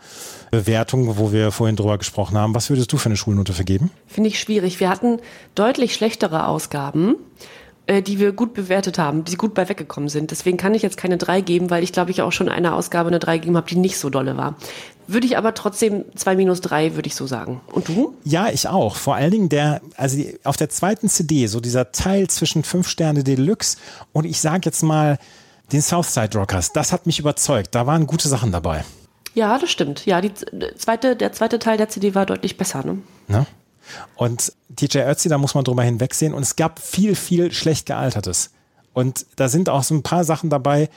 Bewertung, 0.57 1.19
wo 1.19 1.33
wir 1.33 1.53
vorhin 1.53 1.77
drüber 1.77 1.99
gesprochen 1.99 2.39
haben. 2.39 2.55
Was 2.55 2.71
würdest 2.71 2.93
du 2.93 2.97
für 2.97 3.07
eine 3.07 3.17
Schulnote 3.17 3.53
vergeben? 3.53 3.91
Finde 4.07 4.29
ich 4.29 4.41
schwierig. 4.41 4.81
Wir 4.81 4.89
hatten 4.89 5.19
deutlich 5.55 5.95
schlechtere 5.95 6.47
Ausgaben, 6.47 7.17
äh, 7.87 8.03
die 8.03 8.19
wir 8.19 8.33
gut 8.33 8.55
bewertet 8.55 8.99
haben, 8.99 9.25
die 9.25 9.37
gut 9.37 9.55
bei 9.55 9.69
weggekommen 9.69 10.09
sind. 10.09 10.31
Deswegen 10.31 10.57
kann 10.57 10.75
ich 10.75 10.83
jetzt 10.83 10.97
keine 10.97 11.19
drei 11.19 11.41
geben, 11.41 11.71
weil 11.71 11.83
ich 11.83 11.93
glaube 11.93 12.11
ich 12.11 12.23
auch 12.23 12.33
schon 12.33 12.49
eine 12.49 12.75
Ausgabe 12.75 13.09
eine 13.09 13.19
drei 13.19 13.39
gegeben 13.39 13.57
habe, 13.57 13.69
die 13.69 13.77
nicht 13.77 13.99
so 13.99 14.11
dolle 14.11 14.37
war. 14.37 14.57
Würde 15.07 15.27
ich 15.27 15.39
aber 15.39 15.55
trotzdem 15.55 16.05
zwei 16.17 16.35
minus 16.35 16.61
drei, 16.61 16.97
würde 16.97 17.07
ich 17.07 17.15
so 17.15 17.27
sagen. 17.27 17.61
Und 17.71 17.89
du? 17.89 18.15
Ja, 18.25 18.49
ich 18.49 18.67
auch. 18.67 18.97
Vor 18.97 19.15
allen 19.15 19.31
Dingen 19.31 19.49
der, 19.49 19.81
also 19.97 20.17
die, 20.17 20.39
auf 20.43 20.57
der 20.57 20.69
zweiten 20.69 21.09
CD, 21.09 21.47
so 21.47 21.61
dieser 21.61 21.93
Teil 21.93 22.29
zwischen 22.29 22.65
5 22.65 22.89
Sterne 22.89 23.23
Deluxe 23.23 23.77
und 24.13 24.25
ich 24.25 24.41
sag 24.41 24.67
jetzt 24.67 24.83
mal 24.83 25.19
den 25.71 25.83
Southside 25.83 26.37
Rockers, 26.37 26.73
das 26.73 26.93
hat 26.93 27.07
mich 27.07 27.19
überzeugt. 27.19 27.75
Da 27.75 27.87
waren 27.87 28.07
gute 28.07 28.29
Sachen 28.29 28.51
dabei. 28.51 28.85
Ja, 29.37 29.59
das 29.59 29.71
stimmt. 29.71 30.07
Ja, 30.07 30.21
die 30.21 30.33
z- 30.35 30.51
zweite, 30.79 31.15
der 31.15 31.33
zweite 31.33 31.59
Teil 31.59 31.77
der 31.77 31.89
CD 31.91 32.15
war 32.15 32.25
deutlich 32.27 32.57
besser. 32.57 32.83
Ne? 32.85 32.99
Ne? 33.29 33.47
Und 34.17 34.53
DJ 34.69 35.01
Ötzi, 35.01 35.29
da 35.29 35.37
muss 35.39 35.55
man 35.55 35.63
drüber 35.63 35.83
hinwegsehen. 35.83 36.33
Und 36.35 36.43
es 36.43 36.57
gab 36.57 36.79
viel, 36.81 37.15
viel 37.15 37.53
schlecht 37.53 37.87
gealtertes. 37.87 38.51
Und 38.95 39.27
da 39.37 39.49
sind 39.49 39.69
auch 39.69 39.83
so 39.83 39.95
ein 39.95 40.03
paar 40.03 40.25
Sachen 40.25 40.49
dabei, 40.49 40.89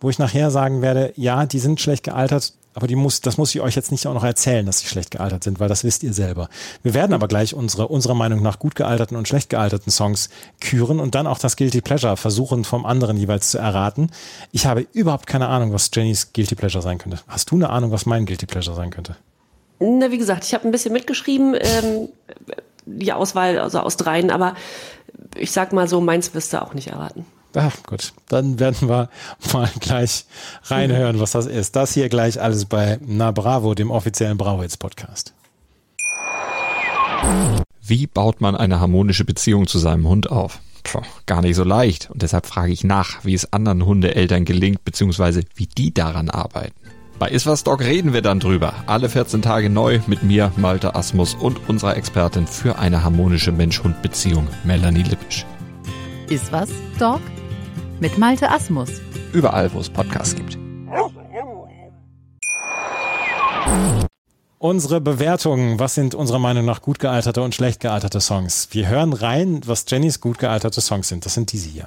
wo 0.00 0.10
ich 0.10 0.18
nachher 0.18 0.50
sagen 0.50 0.82
werde, 0.82 1.12
ja, 1.16 1.46
die 1.46 1.60
sind 1.60 1.80
schlecht 1.80 2.02
gealtert, 2.02 2.52
aber 2.74 2.88
die 2.88 2.96
muss, 2.96 3.20
das 3.20 3.38
muss 3.38 3.54
ich 3.54 3.60
euch 3.60 3.76
jetzt 3.76 3.92
nicht 3.92 4.06
auch 4.06 4.14
noch 4.14 4.24
erzählen, 4.24 4.66
dass 4.66 4.80
sie 4.80 4.86
schlecht 4.86 5.12
gealtert 5.12 5.44
sind, 5.44 5.60
weil 5.60 5.68
das 5.68 5.84
wisst 5.84 6.02
ihr 6.02 6.12
selber. 6.12 6.48
Wir 6.82 6.92
werden 6.92 7.12
aber 7.12 7.28
gleich 7.28 7.54
unsere, 7.54 7.88
unserer 7.88 8.14
Meinung 8.14 8.42
nach 8.42 8.58
gut 8.58 8.74
gealterten 8.74 9.16
und 9.16 9.28
schlecht 9.28 9.48
gealterten 9.50 9.92
Songs 9.92 10.28
küren 10.60 10.98
und 10.98 11.14
dann 11.14 11.26
auch 11.26 11.38
das 11.38 11.56
Guilty 11.56 11.80
Pleasure 11.80 12.16
versuchen 12.16 12.64
vom 12.64 12.84
anderen 12.84 13.16
jeweils 13.16 13.50
zu 13.50 13.58
erraten. 13.58 14.10
Ich 14.50 14.66
habe 14.66 14.86
überhaupt 14.92 15.26
keine 15.26 15.48
Ahnung, 15.48 15.72
was 15.72 15.90
Jennys 15.92 16.32
Guilty 16.32 16.56
Pleasure 16.56 16.82
sein 16.82 16.98
könnte. 16.98 17.20
Hast 17.28 17.50
du 17.50 17.54
eine 17.54 17.70
Ahnung, 17.70 17.92
was 17.92 18.06
mein 18.06 18.26
Guilty 18.26 18.46
Pleasure 18.46 18.74
sein 18.74 18.90
könnte? 18.90 19.16
Na, 19.78 20.10
wie 20.10 20.18
gesagt, 20.18 20.44
ich 20.44 20.54
habe 20.54 20.66
ein 20.66 20.72
bisschen 20.72 20.92
mitgeschrieben, 20.92 21.56
ähm, 21.58 22.08
die 22.86 23.12
Auswahl 23.12 23.58
also 23.58 23.80
aus 23.80 23.96
dreien, 23.96 24.30
aber 24.30 24.54
ich 25.36 25.52
sag 25.52 25.72
mal 25.72 25.88
so, 25.88 26.00
meins 26.00 26.34
wirst 26.34 26.52
du 26.52 26.62
auch 26.62 26.74
nicht 26.74 26.88
erraten. 26.88 27.24
Ah, 27.54 27.70
gut, 27.86 28.12
dann 28.28 28.58
werden 28.58 28.88
wir 28.88 29.08
mal 29.52 29.70
gleich 29.80 30.24
reinhören, 30.64 31.20
was 31.20 31.32
das 31.32 31.46
ist. 31.46 31.76
Das 31.76 31.94
hier 31.94 32.08
gleich 32.08 32.40
alles 32.40 32.64
bei 32.64 32.98
Na 33.06 33.30
Bravo, 33.30 33.74
dem 33.74 33.90
offiziellen 33.90 34.36
Bravo-Hits 34.36 34.76
Podcast. 34.76 35.34
Wie 37.80 38.06
baut 38.06 38.40
man 38.40 38.56
eine 38.56 38.80
harmonische 38.80 39.24
Beziehung 39.24 39.66
zu 39.66 39.78
seinem 39.78 40.08
Hund 40.08 40.30
auf? 40.30 40.60
Puh, 40.82 41.02
gar 41.26 41.42
nicht 41.42 41.56
so 41.56 41.64
leicht. 41.64 42.10
Und 42.10 42.22
deshalb 42.22 42.46
frage 42.46 42.72
ich 42.72 42.84
nach, 42.84 43.24
wie 43.24 43.34
es 43.34 43.52
anderen 43.52 43.84
Hundeeltern 43.84 44.44
gelingt, 44.44 44.84
beziehungsweise 44.84 45.42
wie 45.54 45.66
die 45.66 45.94
daran 45.94 46.30
arbeiten. 46.30 46.74
Bei 47.18 47.28
Iswas 47.28 47.62
Dog 47.62 47.80
reden 47.80 48.12
wir 48.12 48.22
dann 48.22 48.40
drüber. 48.40 48.74
Alle 48.86 49.08
14 49.08 49.40
Tage 49.40 49.70
neu 49.70 50.00
mit 50.06 50.22
mir, 50.22 50.52
Malte 50.56 50.94
Asmus 50.94 51.34
und 51.34 51.68
unserer 51.68 51.96
Expertin 51.96 52.46
für 52.46 52.78
eine 52.78 53.04
harmonische 53.04 53.52
Mensch-Hund-Beziehung, 53.52 54.48
Melanie 54.64 55.04
Lippisch. 55.04 55.46
Ist 56.28 56.52
was, 56.52 56.70
Dog? 56.98 57.20
Mit 58.00 58.18
Malte 58.18 58.50
Asmus. 58.50 58.90
Überall, 59.32 59.72
wo 59.72 59.78
es 59.78 59.88
Podcasts 59.88 60.34
gibt. 60.34 60.58
Unsere 64.58 65.00
Bewertungen, 65.00 65.78
was 65.78 65.94
sind 65.94 66.14
unserer 66.14 66.38
Meinung 66.38 66.64
nach 66.64 66.82
gut 66.82 66.98
gealterte 66.98 67.42
und 67.42 67.54
schlecht 67.54 67.80
gealterte 67.80 68.20
Songs? 68.20 68.68
Wir 68.72 68.88
hören 68.88 69.12
rein, 69.12 69.60
was 69.66 69.84
Jennys 69.88 70.20
gut 70.20 70.38
gealterte 70.38 70.80
Songs 70.80 71.08
sind. 71.08 71.24
Das 71.24 71.34
sind 71.34 71.52
diese 71.52 71.68
hier. 71.68 71.86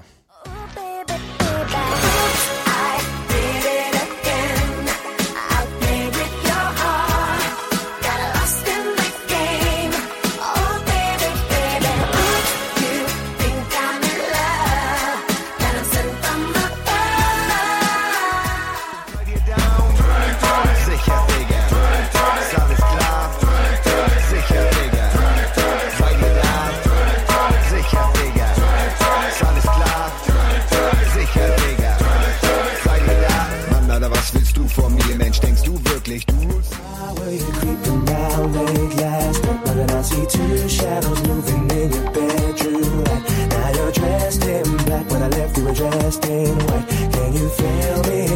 22 40.07 40.69
shadows 40.69 41.27
moving 41.27 41.69
in 41.71 41.91
your 41.91 42.11
bedroom 42.11 43.03
light. 43.03 43.23
Now 43.49 43.69
you're 43.75 43.91
dressed 43.91 44.45
in 44.45 44.77
black, 44.85 45.09
when 45.11 45.21
I 45.21 45.27
left 45.27 45.57
you 45.57 45.65
were 45.65 45.73
dressed 45.73 46.25
in 46.25 46.55
white. 46.67 46.87
Can 47.11 47.33
you 47.33 47.49
feel 47.49 48.01
me? 48.09 48.27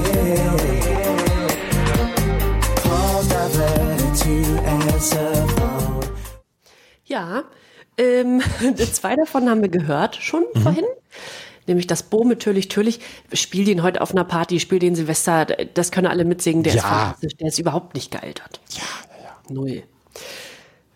Ja, 7.05 7.43
ähm, 7.97 8.41
zwei 8.93 9.15
davon 9.15 9.49
haben 9.49 9.61
wir 9.61 9.69
gehört 9.69 10.15
schon 10.17 10.43
mhm. 10.53 10.61
vorhin 10.61 10.85
nämlich 11.67 11.87
das 11.87 12.03
Bo 12.03 12.23
mit 12.23 12.39
Türlich 12.39 12.67
Türlich. 12.67 12.99
Spiel 13.33 13.65
den 13.65 13.83
heute 13.83 14.01
auf 14.01 14.11
einer 14.11 14.23
Party, 14.23 14.59
spiel 14.59 14.79
den 14.79 14.95
Silvester, 14.95 15.45
das 15.45 15.91
können 15.91 16.07
alle 16.07 16.25
mitsingen, 16.25 16.63
der 16.63 16.73
ja. 16.73 16.79
ist 16.79 16.85
fantastisch, 16.85 17.35
der 17.37 17.47
ist 17.47 17.59
überhaupt 17.59 17.95
nicht 17.95 18.11
gealtert. 18.11 18.59
Ja, 18.71 18.81
ja, 19.17 19.23
ja. 19.23 19.53
Null. 19.53 19.83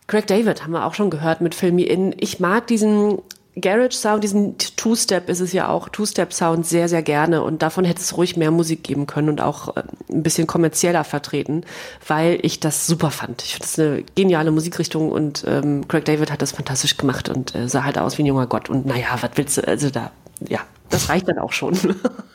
Craig 0.07 0.27
David 0.27 0.63
haben 0.63 0.71
wir 0.71 0.85
auch 0.85 0.93
schon 0.93 1.09
gehört 1.09 1.41
mit 1.41 1.55
Film 1.55 1.75
Me 1.75 1.83
In. 1.83 2.13
Ich 2.19 2.39
mag 2.39 2.67
diesen 2.67 3.19
Garage 3.57 3.95
Sound, 3.97 4.23
diesen 4.23 4.57
Two-Step 4.57 5.29
ist 5.29 5.39
es 5.39 5.53
ja 5.53 5.69
auch, 5.69 5.87
Two-Step 5.87 6.33
Sound 6.33 6.65
sehr, 6.65 6.89
sehr 6.89 7.01
gerne 7.01 7.41
und 7.41 7.61
davon 7.61 7.85
hätte 7.85 8.01
es 8.01 8.17
ruhig 8.17 8.35
mehr 8.35 8.51
Musik 8.51 8.83
geben 8.83 9.07
können 9.07 9.29
und 9.29 9.39
auch 9.39 9.77
äh, 9.77 9.83
ein 10.09 10.23
bisschen 10.23 10.45
kommerzieller 10.45 11.05
vertreten, 11.05 11.63
weil 12.05 12.37
ich 12.41 12.59
das 12.59 12.85
super 12.85 13.11
fand. 13.11 13.43
Ich 13.43 13.53
finde 13.53 13.65
das 13.65 13.79
eine 13.79 14.03
geniale 14.15 14.51
Musikrichtung 14.51 15.09
und 15.09 15.45
ähm, 15.47 15.87
Craig 15.87 16.03
David 16.03 16.31
hat 16.31 16.41
das 16.41 16.51
fantastisch 16.51 16.97
gemacht 16.97 17.29
und 17.29 17.55
äh, 17.55 17.69
sah 17.69 17.85
halt 17.85 17.97
aus 17.97 18.17
wie 18.17 18.23
ein 18.23 18.27
junger 18.27 18.47
Gott 18.47 18.69
und 18.69 18.85
naja, 18.85 19.07
was 19.21 19.31
willst 19.35 19.57
du, 19.57 19.65
also 19.65 19.89
da, 19.89 20.11
ja, 20.45 20.59
das 20.89 21.07
reicht 21.07 21.29
dann 21.29 21.39
auch 21.39 21.53
schon. 21.53 21.77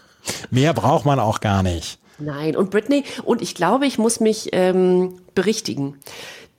Mehr 0.51 0.73
braucht 0.73 1.05
man 1.05 1.21
auch 1.21 1.41
gar 1.41 1.63
nicht. 1.63 1.99
Nein, 2.19 2.57
und 2.57 2.71
Britney, 2.71 3.05
und 3.25 3.43
ich 3.43 3.55
glaube, 3.55 3.87
ich 3.87 3.99
muss 3.99 4.21
mich 4.21 4.51
ähm, 4.53 5.21
berichtigen. 5.35 5.97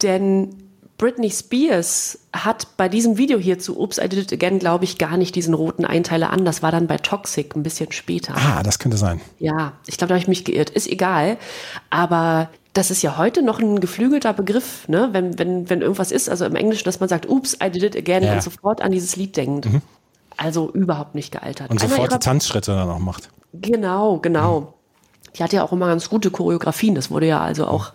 Denn 0.02 0.71
Britney 1.02 1.32
Spears 1.32 2.20
hat 2.32 2.78
bei 2.78 2.88
diesem 2.88 3.18
Video 3.18 3.40
hier 3.40 3.58
zu 3.58 3.80
Oops, 3.80 3.98
I 3.98 4.08
Did 4.08 4.20
It 4.20 4.34
Again, 4.34 4.60
glaube 4.60 4.84
ich, 4.84 5.00
gar 5.00 5.18
nicht 5.18 5.34
diesen 5.34 5.56
roten 5.56 5.84
Einteiler 5.84 6.30
an. 6.30 6.46
Das 6.46 6.62
war 6.62 6.72
dann 6.72 6.86
bei 6.86 6.98
Toxic 6.98 7.56
ein 7.56 7.64
bisschen 7.64 7.92
später. 7.92 8.36
Ah, 8.38 8.62
das 8.62 8.78
könnte 8.78 8.98
sein. 8.98 9.20
Ja, 9.40 9.74
ich 9.88 9.98
glaube, 9.98 10.10
da 10.10 10.14
habe 10.14 10.22
ich 10.22 10.28
mich 10.28 10.46
geirrt. 10.46 10.70
Ist 10.70 10.88
egal. 10.88 11.38
Aber 11.90 12.50
das 12.74 12.92
ist 12.92 13.02
ja 13.02 13.18
heute 13.18 13.42
noch 13.42 13.60
ein 13.60 13.80
geflügelter 13.80 14.32
Begriff, 14.34 14.88
ne? 14.88 15.10
wenn, 15.12 15.40
wenn, 15.40 15.72
wenn 15.72 15.82
irgendwas 15.82 16.12
ist, 16.12 16.30
also 16.30 16.46
im 16.46 16.56
Englischen, 16.56 16.86
dass 16.86 17.00
man 17.00 17.10
sagt, 17.10 17.28
Oops, 17.28 17.58
I 17.64 17.72
did 17.72 17.82
it 17.82 17.98
again 17.98 18.24
Ja. 18.24 18.34
und 18.34 18.44
sofort 18.44 18.82
an 18.82 18.92
dieses 18.92 19.16
Lied 19.16 19.36
denkt. 19.36 19.68
Also 20.38 20.70
überhaupt 20.72 21.16
nicht 21.16 21.32
gealtert. 21.32 21.72
Und 21.72 21.80
sofort 21.80 22.12
die 22.14 22.20
Tanzschritte 22.20 22.76
dann 22.76 22.90
auch 22.90 23.00
macht. 23.00 23.32
Genau, 23.54 24.20
genau. 24.20 24.76
Die 25.36 25.44
hat 25.44 25.52
ja 25.52 25.64
auch 25.64 25.72
immer 25.72 25.88
ganz 25.88 26.10
gute 26.10 26.30
Choreografien. 26.30 26.94
Das 26.94 27.10
wurde 27.10 27.26
ja 27.26 27.42
also 27.42 27.66
auch, 27.66 27.92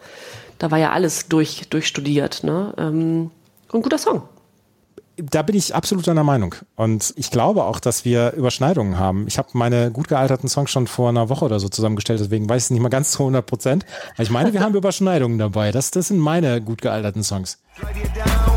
da 0.58 0.70
war 0.70 0.78
ja 0.78 0.92
alles 0.92 1.28
durch, 1.28 1.68
durchstudiert. 1.68 2.44
Ne? 2.44 2.74
Ähm, 2.78 3.30
ein 3.72 3.82
guter 3.82 3.98
Song. 3.98 4.22
Da 5.16 5.40
bin 5.40 5.56
ich 5.56 5.74
absolut 5.74 6.06
deiner 6.06 6.24
Meinung. 6.24 6.54
Und 6.74 7.14
ich 7.16 7.30
glaube 7.30 7.64
auch, 7.64 7.80
dass 7.80 8.04
wir 8.04 8.32
Überschneidungen 8.32 8.98
haben. 8.98 9.26
Ich 9.28 9.38
habe 9.38 9.48
meine 9.54 9.90
gut 9.90 10.08
gealterten 10.08 10.48
Songs 10.48 10.70
schon 10.70 10.86
vor 10.86 11.08
einer 11.08 11.30
Woche 11.30 11.46
oder 11.46 11.58
so 11.58 11.70
zusammengestellt, 11.70 12.20
deswegen 12.20 12.50
weiß 12.50 12.64
ich 12.64 12.66
es 12.66 12.70
nicht 12.70 12.82
mal 12.82 12.90
ganz 12.90 13.12
zu 13.12 13.20
100 13.20 13.46
Prozent. 13.46 13.86
Aber 14.14 14.22
ich 14.22 14.30
meine, 14.30 14.52
wir 14.52 14.60
haben 14.60 14.74
Überschneidungen 14.74 15.38
dabei. 15.38 15.72
Das, 15.72 15.90
das 15.90 16.08
sind 16.08 16.18
meine 16.18 16.60
gut 16.60 16.82
gealterten 16.82 17.24
Songs. 17.24 17.58
Sicher, 17.78 18.55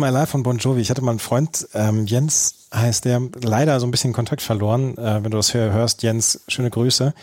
My 0.00 0.08
Life 0.08 0.32
von 0.32 0.42
Bon 0.42 0.58
Jovi. 0.58 0.80
Ich 0.80 0.90
hatte 0.90 1.02
mal 1.02 1.12
einen 1.12 1.20
Freund, 1.20 1.68
ähm, 1.74 2.06
Jens 2.06 2.66
heißt 2.74 3.04
der, 3.04 3.20
leider 3.42 3.78
so 3.80 3.86
ein 3.86 3.90
bisschen 3.90 4.12
Kontakt 4.12 4.42
verloren. 4.42 4.96
Äh, 4.98 5.22
wenn 5.22 5.30
du 5.30 5.36
das 5.36 5.54
hör- 5.54 5.72
hörst, 5.72 6.02
Jens, 6.02 6.40
schöne 6.48 6.70
Grüße. 6.70 7.14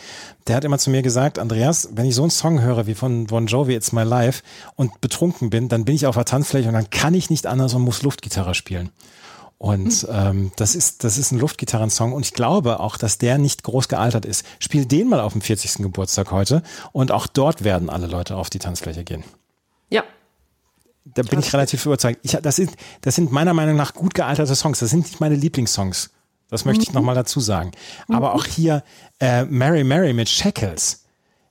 Der 0.46 0.56
hat 0.56 0.64
immer 0.64 0.78
zu 0.78 0.90
mir 0.90 1.02
gesagt, 1.02 1.38
Andreas, 1.38 1.88
wenn 1.92 2.06
ich 2.06 2.14
so 2.14 2.22
einen 2.22 2.30
Song 2.30 2.60
höre 2.62 2.86
wie 2.86 2.94
von 2.94 3.26
Bon 3.26 3.46
Jovi, 3.46 3.74
It's 3.74 3.92
My 3.92 4.02
Life 4.04 4.42
und 4.76 5.00
betrunken 5.00 5.50
bin, 5.50 5.68
dann 5.68 5.84
bin 5.84 5.94
ich 5.94 6.06
auf 6.06 6.14
der 6.16 6.24
Tanzfläche 6.24 6.68
und 6.68 6.74
dann 6.74 6.90
kann 6.90 7.14
ich 7.14 7.28
nicht 7.30 7.46
anders 7.46 7.74
und 7.74 7.82
muss 7.82 8.02
Luftgitarre 8.02 8.54
spielen. 8.54 8.90
Und 9.60 10.06
ähm, 10.12 10.52
das 10.54 10.76
ist 10.76 11.02
das 11.02 11.18
ist 11.18 11.32
ein 11.32 11.38
Luftgitarrensong 11.40 12.12
und 12.12 12.24
ich 12.24 12.32
glaube 12.32 12.78
auch, 12.78 12.96
dass 12.96 13.18
der 13.18 13.38
nicht 13.38 13.64
groß 13.64 13.88
gealtert 13.88 14.24
ist. 14.24 14.46
Spiel 14.60 14.86
den 14.86 15.08
mal 15.08 15.18
auf 15.20 15.32
dem 15.32 15.40
40. 15.42 15.82
Geburtstag 15.82 16.30
heute 16.30 16.62
und 16.92 17.10
auch 17.10 17.26
dort 17.26 17.64
werden 17.64 17.90
alle 17.90 18.06
Leute 18.06 18.36
auf 18.36 18.50
die 18.50 18.60
Tanzfläche 18.60 19.02
gehen. 19.02 19.24
Ja, 21.16 21.22
Da 21.22 21.22
bin 21.22 21.38
ich 21.40 21.52
relativ 21.52 21.84
überzeugt. 21.86 22.20
Ich, 22.22 22.32
das, 22.32 22.56
sind, 22.56 22.70
das 23.00 23.14
sind 23.14 23.32
meiner 23.32 23.54
Meinung 23.54 23.76
nach 23.76 23.94
gut 23.94 24.14
gealterte 24.14 24.54
Songs. 24.54 24.78
Das 24.78 24.90
sind 24.90 25.00
nicht 25.06 25.20
meine 25.20 25.34
Lieblingssongs. 25.34 26.10
Das 26.50 26.64
möchte 26.64 26.82
ich 26.82 26.92
nochmal 26.94 27.14
dazu 27.14 27.40
sagen. 27.40 27.72
Aber 28.08 28.34
auch 28.34 28.46
hier 28.46 28.82
äh, 29.20 29.44
Mary 29.44 29.84
Mary 29.84 30.12
mit 30.14 30.28
Shackles. 30.30 31.04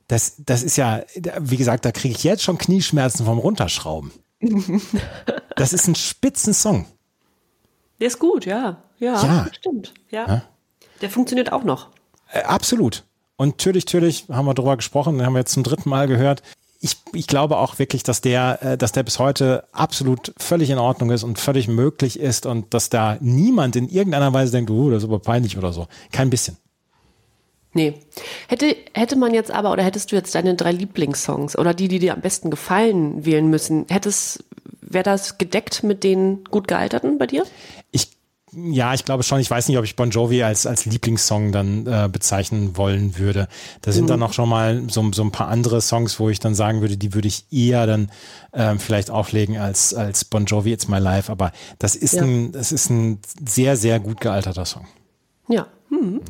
Das, 0.08 0.34
das 0.38 0.62
ist 0.62 0.76
ja, 0.76 1.02
wie 1.40 1.56
gesagt, 1.56 1.84
da 1.84 1.92
kriege 1.92 2.14
ich 2.14 2.24
jetzt 2.24 2.42
schon 2.42 2.58
Knieschmerzen 2.58 3.24
vom 3.26 3.38
Runterschrauben. 3.38 4.12
Das 5.56 5.72
ist 5.72 5.88
ein 5.88 5.96
Spitzensong. 5.96 6.86
der 8.00 8.06
ist 8.06 8.18
gut, 8.20 8.46
ja. 8.46 8.82
Ja, 8.98 9.22
Ja. 9.22 9.48
stimmt. 9.52 9.92
Ja. 10.10 10.42
Der 11.00 11.10
funktioniert 11.10 11.52
auch 11.52 11.64
noch. 11.64 11.88
Äh, 12.32 12.42
absolut. 12.42 13.04
Und 13.36 13.48
natürlich, 13.50 13.84
natürlich 13.86 14.26
haben 14.28 14.46
wir 14.46 14.54
darüber 14.54 14.76
gesprochen, 14.76 15.24
haben 15.24 15.32
wir 15.32 15.40
jetzt 15.40 15.52
zum 15.52 15.62
dritten 15.64 15.88
Mal 15.88 16.06
gehört. 16.06 16.42
Ich, 16.80 16.96
ich 17.12 17.26
glaube 17.26 17.56
auch 17.56 17.78
wirklich, 17.78 18.04
dass 18.04 18.20
der, 18.20 18.62
äh, 18.62 18.78
dass 18.78 18.92
der 18.92 19.02
bis 19.02 19.18
heute 19.18 19.64
absolut 19.72 20.32
völlig 20.38 20.70
in 20.70 20.78
Ordnung 20.78 21.10
ist 21.10 21.24
und 21.24 21.38
völlig 21.38 21.66
möglich 21.66 22.20
ist 22.20 22.46
und 22.46 22.72
dass 22.72 22.88
da 22.88 23.16
niemand 23.20 23.74
in 23.74 23.88
irgendeiner 23.88 24.32
Weise 24.32 24.52
denkt, 24.52 24.70
oh, 24.70 24.90
das 24.90 25.02
ist 25.02 25.08
aber 25.08 25.18
peinlich 25.18 25.58
oder 25.58 25.72
so. 25.72 25.88
Kein 26.12 26.30
bisschen. 26.30 26.56
Nee. 27.72 27.94
Hätte, 28.48 28.76
hätte 28.94 29.16
man 29.16 29.34
jetzt 29.34 29.50
aber, 29.50 29.72
oder 29.72 29.82
hättest 29.82 30.10
du 30.10 30.16
jetzt 30.16 30.34
deine 30.34 30.54
drei 30.54 30.72
Lieblingssongs 30.72 31.56
oder 31.58 31.74
die, 31.74 31.88
die 31.88 31.98
dir 31.98 32.14
am 32.14 32.20
besten 32.20 32.50
gefallen, 32.50 33.24
wählen 33.24 33.48
müssen, 33.48 33.86
hättest, 33.88 34.44
wäre 34.80 35.04
das 35.04 35.38
gedeckt 35.38 35.82
mit 35.82 36.02
den 36.02 36.44
gut 36.44 36.66
gealterten 36.66 37.18
bei 37.18 37.26
dir? 37.26 37.44
Ja, 38.52 38.94
ich 38.94 39.04
glaube 39.04 39.22
schon. 39.22 39.40
Ich 39.40 39.50
weiß 39.50 39.68
nicht, 39.68 39.76
ob 39.78 39.84
ich 39.84 39.94
Bon 39.94 40.10
Jovi 40.10 40.42
als, 40.42 40.66
als 40.66 40.86
Lieblingssong 40.86 41.52
dann 41.52 41.86
äh, 41.86 42.08
bezeichnen 42.10 42.76
wollen 42.76 43.18
würde. 43.18 43.46
Da 43.82 43.92
sind 43.92 44.08
dann 44.08 44.22
auch 44.22 44.32
schon 44.32 44.48
mal 44.48 44.84
so, 44.88 45.12
so 45.12 45.22
ein 45.22 45.32
paar 45.32 45.48
andere 45.48 45.80
Songs, 45.82 46.18
wo 46.18 46.30
ich 46.30 46.40
dann 46.40 46.54
sagen 46.54 46.80
würde, 46.80 46.96
die 46.96 47.12
würde 47.14 47.28
ich 47.28 47.44
eher 47.52 47.86
dann 47.86 48.10
ähm, 48.54 48.78
vielleicht 48.80 49.10
auflegen 49.10 49.58
als, 49.58 49.92
als 49.92 50.24
Bon 50.24 50.46
Jovi 50.46 50.72
It's 50.72 50.88
My 50.88 50.98
Life. 50.98 51.30
Aber 51.30 51.52
das 51.78 51.94
ist, 51.94 52.14
Ja. 52.14 52.22
ein, 52.22 52.52
das 52.52 52.72
ist 52.72 52.88
ein 52.90 53.20
sehr, 53.46 53.76
sehr 53.76 54.00
gut 54.00 54.20
gealterter 54.20 54.64
Song. 54.64 54.86
Ja. 55.48 55.66
Hm. 55.90 56.20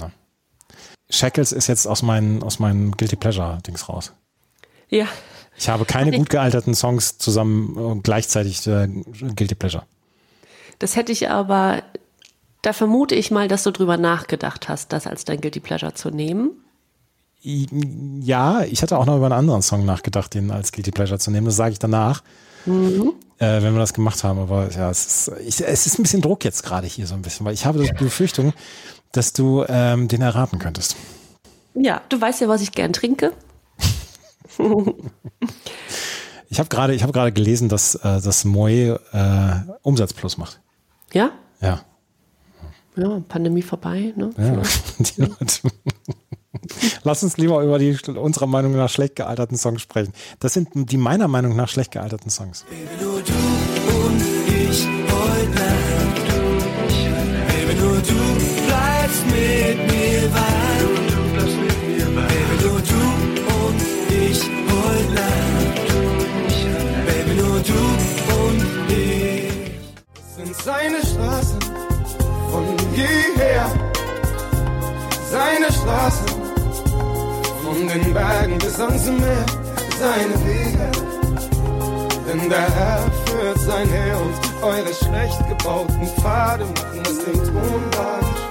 Shackles 1.10 1.52
ist 1.52 1.68
jetzt 1.68 1.86
aus 1.86 2.02
meinen, 2.02 2.42
aus 2.42 2.58
meinen 2.58 2.92
Guilty 2.92 3.16
Pleasure-Dings 3.16 3.88
raus. 3.88 4.12
Ja. 4.88 5.06
Ich 5.56 5.68
habe 5.68 5.84
keine 5.84 6.16
gut 6.16 6.30
gealterten 6.30 6.74
Songs 6.74 7.18
zusammen 7.18 7.76
und 7.76 8.04
gleichzeitig 8.04 8.66
äh, 8.66 8.88
Guilty 9.34 9.54
Pleasure. 9.54 9.84
Das 10.78 10.94
hätte 10.96 11.10
ich 11.10 11.28
aber, 11.28 11.82
da 12.62 12.72
vermute 12.72 13.14
ich 13.14 13.30
mal, 13.30 13.48
dass 13.48 13.62
du 13.62 13.70
drüber 13.70 13.96
nachgedacht 13.96 14.68
hast, 14.68 14.92
das 14.92 15.06
als 15.06 15.24
dein 15.24 15.40
Guilty 15.40 15.60
Pleasure 15.60 15.94
zu 15.94 16.10
nehmen. 16.10 16.50
Ja, 17.40 18.62
ich 18.64 18.82
hatte 18.82 18.98
auch 18.98 19.06
noch 19.06 19.16
über 19.16 19.26
einen 19.26 19.34
anderen 19.34 19.62
Song 19.62 19.84
nachgedacht, 19.84 20.34
den 20.34 20.50
als 20.50 20.72
Guilty 20.72 20.90
Pleasure 20.90 21.18
zu 21.18 21.30
nehmen. 21.30 21.46
Das 21.46 21.56
sage 21.56 21.72
ich 21.72 21.78
danach, 21.78 22.22
äh, 22.66 23.62
wenn 23.62 23.72
wir 23.74 23.78
das 23.78 23.94
gemacht 23.94 24.24
haben. 24.24 24.40
Aber 24.40 24.70
ja, 24.70 24.90
es 24.90 25.28
ist, 25.28 25.32
ich, 25.46 25.64
es 25.64 25.86
ist 25.86 25.98
ein 25.98 26.02
bisschen 26.02 26.20
Druck 26.20 26.44
jetzt 26.44 26.64
gerade 26.64 26.86
hier 26.86 27.06
so 27.06 27.14
ein 27.14 27.22
bisschen, 27.22 27.46
weil 27.46 27.54
ich 27.54 27.64
habe 27.64 27.82
die 27.82 27.92
Befürchtung, 27.92 28.52
dass 29.12 29.32
du 29.32 29.64
ähm, 29.68 30.08
den 30.08 30.20
erraten 30.20 30.58
könntest. 30.58 30.96
Ja, 31.74 32.02
du 32.08 32.20
weißt 32.20 32.40
ja, 32.40 32.48
was 32.48 32.60
ich 32.60 32.72
gern 32.72 32.92
trinke. 32.92 33.32
Ich 36.50 36.58
habe 36.58 36.68
gerade, 36.68 36.94
ich 36.94 37.02
habe 37.02 37.12
gerade 37.12 37.32
gelesen, 37.32 37.68
dass 37.68 37.94
äh, 37.96 38.20
das 38.20 38.44
Moe 38.44 38.98
äh, 39.12 39.72
Umsatz 39.82 40.14
plus 40.14 40.38
macht. 40.38 40.60
Ja? 41.12 41.32
Ja. 41.60 41.82
Ja, 42.98 43.22
Pandemie 43.28 43.62
vorbei, 43.62 44.12
ne? 44.16 44.30
ja. 44.36 44.62
Die 44.98 45.20
Leute. 45.20 45.60
Lass 47.04 47.22
uns 47.22 47.36
lieber 47.36 47.62
über 47.62 47.78
die 47.78 47.96
unserer 48.08 48.46
Meinung 48.46 48.76
nach 48.76 48.90
schlecht 48.90 49.16
gealterten 49.16 49.56
Songs 49.56 49.82
sprechen. 49.82 50.12
Das 50.40 50.54
sind 50.54 50.68
die 50.74 50.96
meiner 50.96 51.28
Meinung 51.28 51.54
nach 51.54 51.68
schlecht 51.68 51.92
gealterten 51.92 52.30
Songs. 52.30 52.64
Nur 53.00 53.22
jeher. 72.98 73.66
Seine 75.30 75.72
Straßen 75.72 76.26
von 77.62 77.86
den 77.86 78.12
Bergen 78.12 78.58
bis 78.58 78.80
ans 78.80 79.06
Meer. 79.06 79.46
Seine 79.98 80.34
Wege. 80.44 80.90
Denn 82.26 82.48
der 82.48 82.70
Herr 82.76 83.00
führt 83.26 83.60
sein 83.60 83.88
Heer 83.88 84.18
und 84.20 84.62
eure 84.62 84.94
schlecht 84.94 85.48
gebauten 85.48 86.06
Pfade 86.18 86.64
machen 86.64 87.02
den 87.24 87.34
Tonwagen 87.34 88.26
schwer. 88.26 88.47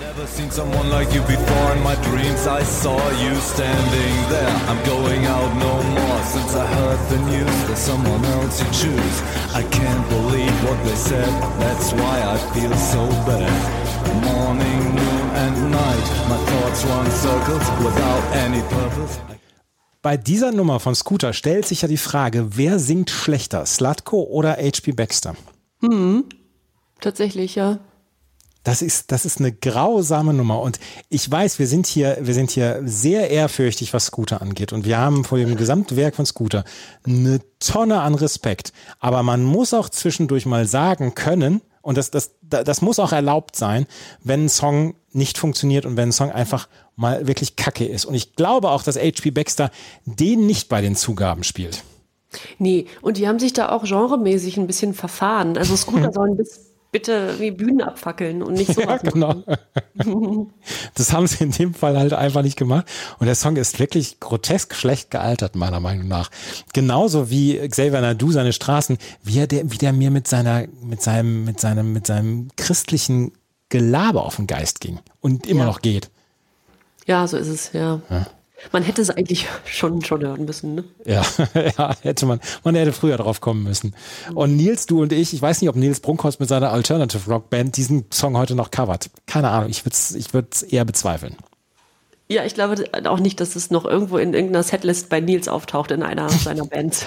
Never 0.00 0.26
seen 0.26 0.50
someone 0.50 0.88
like 0.88 1.12
you 1.12 1.20
before 1.20 1.72
in 1.76 1.82
my 1.82 1.94
dreams. 2.08 2.46
I 2.46 2.62
saw 2.62 2.96
you 3.22 3.34
standing 3.36 4.14
there. 4.32 4.54
I'm 4.70 4.82
going 4.86 5.26
out 5.26 5.50
no 5.56 5.74
more 5.96 6.20
since 6.24 6.54
I 6.56 6.66
heard 6.66 7.00
the 7.10 7.18
news. 7.30 7.56
There's 7.66 7.78
someone 7.78 8.24
else 8.24 8.62
you 8.62 8.68
choose. 8.82 9.16
I 9.54 9.62
can't 9.64 10.08
believe 10.08 10.56
what 10.64 10.82
they 10.86 10.96
said. 10.96 11.28
That's 11.60 11.92
why 11.92 12.16
I 12.32 12.36
feel 12.54 12.74
so 12.76 13.02
bad. 13.28 13.52
Morning, 14.24 14.80
noon, 14.96 15.26
and 15.44 15.70
night. 15.70 16.06
My 16.30 16.38
thoughts 16.48 16.82
run 16.86 17.10
circles 17.10 17.66
without 17.84 18.22
any 18.46 18.62
purpose. 18.62 19.20
Bei 20.00 20.16
dieser 20.16 20.50
Nummer 20.50 20.80
von 20.80 20.94
Scooter 20.94 21.34
stellt 21.34 21.66
sich 21.66 21.82
ja 21.82 21.88
die 21.88 21.98
Frage, 21.98 22.56
wer 22.56 22.78
singt 22.78 23.10
schlechter, 23.10 23.66
Slutko 23.66 24.22
oder 24.22 24.56
H.P. 24.56 24.92
Baxter? 24.92 25.34
Tatsächlich, 27.00 27.54
ja. 27.54 27.80
Das 28.62 28.82
ist, 28.82 29.10
das 29.10 29.24
ist 29.24 29.38
eine 29.38 29.52
grausame 29.52 30.34
Nummer. 30.34 30.60
Und 30.60 30.78
ich 31.08 31.30
weiß, 31.30 31.58
wir 31.58 31.66
sind 31.66 31.86
hier, 31.86 32.18
wir 32.20 32.34
sind 32.34 32.50
hier 32.50 32.82
sehr 32.84 33.30
ehrfürchtig, 33.30 33.94
was 33.94 34.06
Scooter 34.06 34.42
angeht. 34.42 34.72
Und 34.72 34.84
wir 34.84 34.98
haben 34.98 35.24
vor 35.24 35.38
dem 35.38 35.56
gesamten 35.56 35.96
Werk 35.96 36.16
von 36.16 36.26
Scooter 36.26 36.64
eine 37.04 37.40
Tonne 37.58 38.00
an 38.00 38.14
Respekt. 38.14 38.72
Aber 38.98 39.22
man 39.22 39.42
muss 39.44 39.72
auch 39.72 39.88
zwischendurch 39.88 40.44
mal 40.44 40.66
sagen 40.66 41.14
können, 41.14 41.62
und 41.82 41.96
das, 41.96 42.10
das, 42.10 42.32
das 42.42 42.82
muss 42.82 42.98
auch 42.98 43.12
erlaubt 43.12 43.56
sein, 43.56 43.86
wenn 44.22 44.44
ein 44.44 44.48
Song 44.50 44.94
nicht 45.12 45.38
funktioniert 45.38 45.86
und 45.86 45.96
wenn 45.96 46.10
ein 46.10 46.12
Song 46.12 46.30
einfach 46.30 46.68
mal 46.94 47.26
wirklich 47.26 47.56
kacke 47.56 47.86
ist. 47.86 48.04
Und 48.04 48.14
ich 48.14 48.36
glaube 48.36 48.70
auch, 48.70 48.82
dass 48.82 48.96
H.P. 48.96 49.30
Baxter 49.30 49.70
den 50.04 50.46
nicht 50.46 50.68
bei 50.68 50.82
den 50.82 50.94
Zugaben 50.94 51.42
spielt. 51.42 51.82
Nee, 52.58 52.86
und 53.00 53.16
die 53.16 53.26
haben 53.26 53.38
sich 53.38 53.54
da 53.54 53.70
auch 53.70 53.84
genremäßig 53.84 54.56
ein 54.58 54.66
bisschen 54.66 54.94
verfahren. 54.94 55.56
Also 55.56 55.74
Scooter 55.74 56.12
sollen 56.14 56.36
bis 56.36 56.69
bitte 56.92 57.38
wie 57.38 57.50
Bühnen 57.50 57.82
abfackeln 57.82 58.42
und 58.42 58.54
nicht 58.54 58.68
Ja, 58.68 58.74
sowas. 58.74 59.02
genau. 59.02 59.42
Das 60.94 61.12
haben 61.12 61.26
sie 61.26 61.44
in 61.44 61.50
dem 61.52 61.74
Fall 61.74 61.96
halt 61.98 62.12
einfach 62.12 62.42
nicht 62.42 62.56
gemacht. 62.56 62.86
Und 63.18 63.26
der 63.26 63.34
Song 63.34 63.56
ist 63.56 63.78
wirklich 63.78 64.18
grotesk 64.20 64.74
schlecht 64.74 65.10
gealtert, 65.10 65.56
meiner 65.56 65.80
Meinung 65.80 66.08
nach. 66.08 66.30
Genauso 66.72 67.30
wie 67.30 67.56
Xavier 67.68 68.00
Nadu 68.00 68.32
seine 68.32 68.52
Straßen, 68.52 68.98
wie 69.22 69.38
er 69.38 69.46
der, 69.46 69.70
wie 69.70 69.78
der 69.78 69.92
mir 69.92 70.10
mit 70.10 70.26
seiner, 70.28 70.64
mit 70.82 71.02
seinem, 71.02 71.44
mit 71.44 71.60
seinem, 71.60 71.92
mit 71.92 72.06
seinem 72.06 72.48
christlichen 72.56 73.32
Gelaber 73.68 74.24
auf 74.24 74.36
den 74.36 74.46
Geist 74.46 74.80
ging. 74.80 74.98
Und 75.20 75.46
immer 75.46 75.60
Ja. 75.60 75.66
noch 75.66 75.80
geht. 75.82 76.10
Ja, 77.06 77.26
so 77.26 77.36
ist 77.36 77.48
es, 77.48 77.72
ja. 77.72 78.00
Man 78.72 78.82
hätte 78.82 79.00
es 79.00 79.10
eigentlich 79.10 79.46
schon, 79.64 80.04
schon 80.04 80.20
hören 80.20 80.44
müssen, 80.44 80.74
ne? 80.74 80.84
Ja, 81.04 81.22
ja, 81.78 81.96
hätte 82.02 82.26
man, 82.26 82.40
man 82.62 82.74
hätte 82.74 82.92
früher 82.92 83.16
drauf 83.16 83.40
kommen 83.40 83.62
müssen. 83.62 83.94
Und 84.34 84.56
Nils, 84.56 84.86
du 84.86 85.02
und 85.02 85.12
ich, 85.12 85.32
ich 85.32 85.40
weiß 85.40 85.60
nicht, 85.60 85.70
ob 85.70 85.76
Nils 85.76 86.00
Brunkhorst 86.00 86.40
mit 86.40 86.48
seiner 86.48 86.70
Alternative 86.70 87.30
Rock 87.30 87.50
Band 87.50 87.76
diesen 87.76 88.04
Song 88.12 88.36
heute 88.36 88.54
noch 88.54 88.70
covert. 88.70 89.10
Keine 89.26 89.50
Ahnung, 89.50 89.70
ich 89.70 89.84
würde 89.84 89.94
es 89.94 90.14
ich 90.14 90.34
würd's 90.34 90.62
eher 90.62 90.84
bezweifeln. 90.84 91.36
Ja, 92.28 92.44
ich 92.44 92.54
glaube 92.54 92.84
auch 93.06 93.18
nicht, 93.18 93.40
dass 93.40 93.56
es 93.56 93.70
noch 93.70 93.84
irgendwo 93.84 94.18
in 94.18 94.34
irgendeiner 94.34 94.62
Setlist 94.62 95.08
bei 95.08 95.20
Nils 95.20 95.48
auftaucht 95.48 95.90
in 95.90 96.04
einer 96.04 96.28
seiner 96.28 96.64
Bands. 96.64 97.04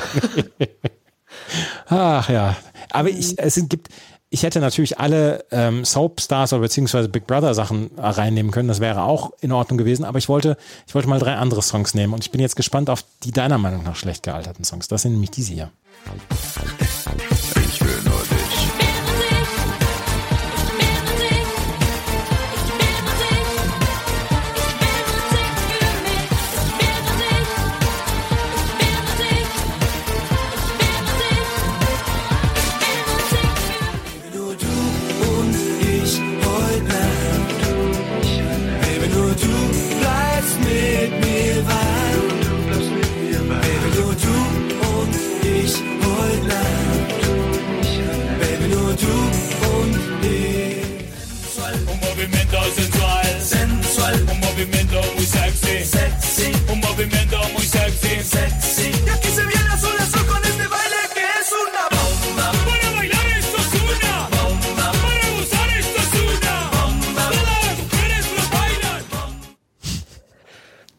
Ach 1.87 2.29
ja, 2.29 2.57
aber 2.91 3.09
ich, 3.09 3.39
es 3.39 3.55
gibt, 3.69 3.87
ich 4.33 4.41
hätte 4.41 4.59
natürlich 4.59 4.99
alle 4.99 5.45
ähm, 5.51 5.85
Soapstars 5.85 6.53
oder 6.53 6.63
beziehungsweise 6.63 7.07
Big 7.07 7.27
Brother 7.27 7.53
Sachen 7.53 7.95
äh, 7.97 8.01
reinnehmen 8.01 8.51
können. 8.51 8.67
Das 8.67 8.79
wäre 8.79 9.03
auch 9.03 9.31
in 9.41 9.51
Ordnung 9.51 9.77
gewesen. 9.77 10.05
Aber 10.05 10.17
ich 10.17 10.27
wollte, 10.27 10.57
ich 10.87 10.95
wollte 10.95 11.07
mal 11.07 11.19
drei 11.19 11.35
andere 11.35 11.61
Songs 11.61 11.93
nehmen 11.93 12.13
und 12.13 12.23
ich 12.23 12.31
bin 12.31 12.41
jetzt 12.41 12.55
gespannt 12.55 12.89
auf 12.89 13.05
die 13.21 13.31
deiner 13.31 13.59
Meinung 13.59 13.83
nach 13.83 13.95
schlecht 13.95 14.23
gealterten 14.23 14.65
Songs. 14.65 14.87
Das 14.87 15.03
sind 15.03 15.11
nämlich 15.11 15.29
diese 15.29 15.53
hier. 15.53 15.71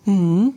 Bailan. 0.04 0.54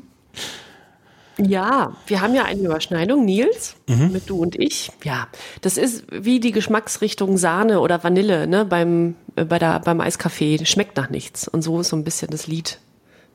Ja, 1.39 1.93
wir 2.07 2.21
haben 2.21 2.33
ja 2.33 2.45
eine 2.45 2.61
Überschneidung, 2.61 3.23
Nils, 3.23 3.75
Mhm. 3.87 4.11
mit 4.11 4.27
du 4.27 4.39
und 4.41 4.59
ich. 4.59 4.91
Ja, 5.03 5.27
das 5.61 5.77
ist 5.77 6.05
wie 6.11 6.39
die 6.39 6.51
Geschmacksrichtung 6.51 7.37
Sahne 7.37 7.79
oder 7.79 8.03
Vanille, 8.03 8.47
ne, 8.47 8.65
beim, 8.65 9.13
äh, 9.35 9.45
bei 9.45 9.59
der, 9.59 9.79
beim 9.81 10.01
Eiskaffee. 10.01 10.65
Schmeckt 10.65 10.97
nach 10.97 11.11
nichts. 11.11 11.47
Und 11.47 11.61
so 11.61 11.79
ist 11.79 11.89
so 11.89 11.95
ein 11.95 12.03
bisschen 12.03 12.31
das 12.31 12.47
Lied. 12.47 12.79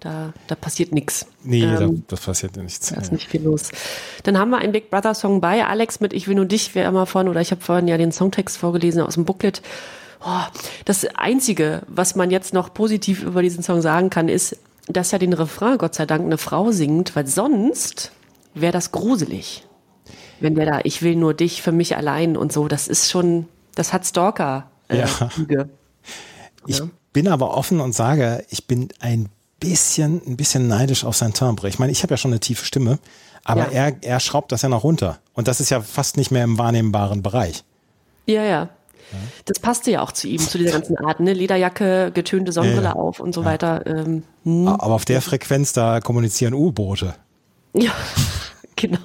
Da, 0.01 0.33
da 0.49 0.57
passiert 0.57 0.91
nichts. 0.91 1.27
Nee, 1.45 1.63
Ähm, 1.63 1.79
da, 2.09 2.17
das 2.17 2.23
passiert 2.23 2.57
ja 2.57 2.63
nichts. 2.65 2.89
Da 2.89 3.01
ist 3.01 3.13
nicht 3.13 3.29
viel 3.29 3.43
los. 3.45 3.71
Dann 4.25 4.37
haben 4.37 4.51
wir 4.51 4.59
einen 4.59 4.73
Big 4.73 4.91
Brother 4.91 5.15
Song 5.15 5.41
bei 5.41 5.65
Alex 5.65 6.01
mit 6.01 6.13
Ich 6.13 6.27
will 6.27 6.35
nur 6.35 6.47
dich, 6.47 6.75
wer 6.75 6.89
immer 6.89 7.07
von, 7.07 7.29
oder 7.29 7.41
ich 7.41 7.53
habe 7.53 7.61
vorhin 7.61 7.87
ja 7.87 7.97
den 7.99 8.11
Songtext 8.11 8.57
vorgelesen 8.59 9.01
aus 9.03 9.15
dem 9.15 9.25
Booklet. 9.25 9.63
Oh, 10.25 10.41
das 10.87 11.05
Einzige, 11.15 11.83
was 11.87 12.17
man 12.17 12.33
jetzt 12.33 12.53
noch 12.53 12.75
positiv 12.75 13.23
über 13.23 13.43
diesen 13.43 13.63
Song 13.63 13.81
sagen 13.81 14.11
kann, 14.11 14.29
ist, 14.29 14.57
dass 14.89 15.11
ja 15.13 15.19
den 15.19 15.33
Refrain 15.33 15.79
Gott 15.79 15.95
sei 15.95 16.07
Dank 16.07 16.25
eine 16.25 16.39
Frau 16.39 16.71
singt, 16.73 17.15
weil 17.17 17.27
sonst 17.27 18.13
wäre 18.55 18.73
das 18.73 18.93
gruselig. 18.93 19.67
Wenn 20.41 20.55
der 20.57 20.67
da, 20.67 20.81
ich 20.83 21.03
will 21.03 21.15
nur 21.17 21.35
dich 21.35 21.63
für 21.63 21.73
mich 21.73 21.97
allein 21.97 22.37
und 22.37 22.53
so, 22.53 22.67
das 22.69 22.89
ist 22.89 23.11
schon, 23.11 23.47
das 23.75 23.93
hat 23.93 24.07
Stalker. 24.07 24.71
Äh, 24.89 24.99
Ja. 25.01 25.31
Züge. 25.31 25.69
Ich 26.67 26.79
Ja. 26.79 26.89
bin 27.13 27.27
aber 27.27 27.57
offen 27.57 27.81
und 27.81 27.93
sage, 27.93 28.45
ich 28.49 28.67
bin 28.69 28.89
ein 29.01 29.29
bisschen, 29.59 30.23
ein 30.27 30.37
bisschen 30.37 30.69
neidisch 30.69 31.05
auf 31.05 31.17
sein 31.17 31.33
Timbre. 31.33 31.69
Ich 31.69 31.81
meine, 31.81 31.91
ich 31.91 32.05
habe 32.05 32.13
ja 32.13 32.17
schon 32.17 32.31
eine 32.31 32.39
tiefe 32.41 32.65
Stimme, 32.65 32.99
aber 33.45 33.73
Ja. 33.73 33.87
er, 33.89 33.97
er 34.03 34.21
schraubt 34.21 34.53
das 34.53 34.63
ja 34.63 34.69
noch 34.69 34.85
runter. 34.85 35.19
Und 35.35 35.49
das 35.49 35.59
ist 35.61 35.71
ja 35.71 35.81
fast 35.81 36.17
nicht 36.17 36.31
mehr 36.31 36.45
im 36.45 36.59
wahrnehmbaren 36.59 37.21
Bereich. 37.23 37.65
Ja, 38.27 38.45
ja. 38.45 38.69
Das 39.45 39.59
passte 39.59 39.91
ja 39.91 40.03
auch 40.03 40.13
zu 40.13 40.29
ihm, 40.29 40.39
zu 40.39 40.59
dieser 40.59 40.73
ganzen 40.73 40.97
Art, 40.99 41.21
ne? 41.21 41.33
Lederjacke, 41.33 42.11
getönte 42.13 42.53
Sonnenbrille 42.53 42.89
Ja, 42.89 42.91
ja. 42.91 42.97
auf 42.97 43.21
und 43.21 43.35
so 43.35 43.45
weiter. 43.45 43.85
Ähm, 43.87 44.23
Aber 44.67 44.95
auf 44.95 45.05
der 45.05 45.21
Frequenz, 45.21 45.73
da 45.73 46.01
kommunizieren 46.01 46.55
U-Boote. 46.55 47.15
ja, 47.75 47.93
genau. 48.77 48.99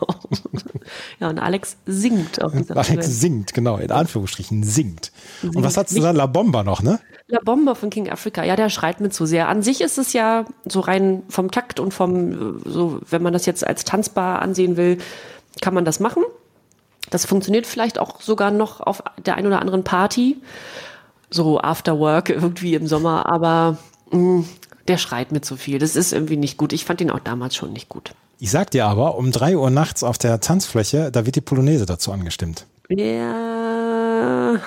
ja, 1.20 1.30
und 1.30 1.40
Alex 1.40 1.78
singt 1.86 2.42
auf 2.42 2.52
dieser 2.54 2.76
Alex 2.76 2.88
Frequenz. 2.88 3.20
singt, 3.20 3.54
genau, 3.54 3.78
in 3.78 3.92
Anführungsstrichen 3.92 4.64
singt. 4.64 5.12
Und 5.44 5.64
was 5.64 5.78
hast 5.78 5.96
du 5.96 6.02
da? 6.02 6.12
La 6.12 6.26
Bomba 6.26 6.64
noch, 6.64 6.82
ne? 6.82 7.00
La 7.28 7.40
Bomba 7.44 7.76
von 7.76 7.90
King 7.90 8.10
Africa, 8.10 8.44
ja, 8.44 8.56
der 8.56 8.70
schreit 8.70 9.02
mir 9.02 9.10
zu 9.10 9.26
sehr. 9.26 9.50
An 9.50 9.62
sich 9.62 9.82
ist 9.82 9.98
es 9.98 10.14
ja 10.14 10.46
so 10.66 10.80
rein 10.80 11.24
vom 11.28 11.52
Takt 11.52 11.80
und 11.80 11.94
vom, 11.94 12.32
äh, 12.32 12.70
so, 12.70 13.02
wenn 13.10 13.22
man 13.22 13.34
das 13.34 13.46
jetzt 13.46 13.68
als 13.68 13.84
tanzbar 13.84 14.42
ansehen 14.42 14.78
will, 14.78 14.98
kann 15.62 15.74
man 15.74 15.84
das 15.86 16.00
machen. 16.00 16.24
Das 17.10 17.26
funktioniert 17.26 17.68
vielleicht 17.68 18.00
auch 18.00 18.22
sogar 18.22 18.52
noch 18.52 18.82
auf 18.82 19.04
der 19.26 19.36
einen 19.36 19.48
oder 19.48 19.62
anderen 19.62 19.84
Party, 19.84 20.38
so 21.30 21.60
after 21.60 22.00
work 22.00 22.30
irgendwie 22.30 22.76
im 22.76 22.88
Sommer, 22.88 23.26
aber 23.26 23.78
mh, 24.12 24.44
der 24.88 24.98
schreit 24.98 25.32
mir 25.32 25.42
zu 25.42 25.58
viel. 25.58 25.80
Das 25.80 25.96
ist 25.96 26.14
irgendwie 26.14 26.38
nicht 26.38 26.58
gut. 26.58 26.74
Ich 26.74 26.86
fand 26.86 27.02
ihn 27.02 27.12
auch 27.12 27.20
damals 27.20 27.56
schon 27.56 27.74
nicht 27.74 27.90
gut. 27.90 28.14
Ich 28.40 28.52
sag 28.52 28.72
dir 28.72 28.86
aber, 28.86 29.18
um 29.18 29.32
drei 29.32 29.58
Uhr 29.58 29.70
nachts 29.70 30.04
auf 30.04 30.18
der 30.18 30.40
Tanzfläche, 30.40 31.12
da 31.12 31.26
wird 31.26 31.36
die 31.36 31.42
Polonaise 31.42 31.86
dazu 31.86 32.12
angestimmt. 32.12 32.66
Ja. 32.90 34.60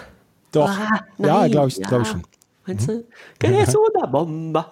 Doch. 0.53 0.69
Ah, 0.69 1.01
ja, 1.19 1.47
glaube 1.47 1.69
ich, 1.69 1.77
ja. 1.77 1.87
glaube 1.87 2.03
ich 2.03 2.09
schon. 2.09 2.25
Meinst 2.71 2.89
du? 2.89 3.05
Que 3.39 3.61
es 3.63 3.75
una 3.75 4.07
bomba. 4.07 4.71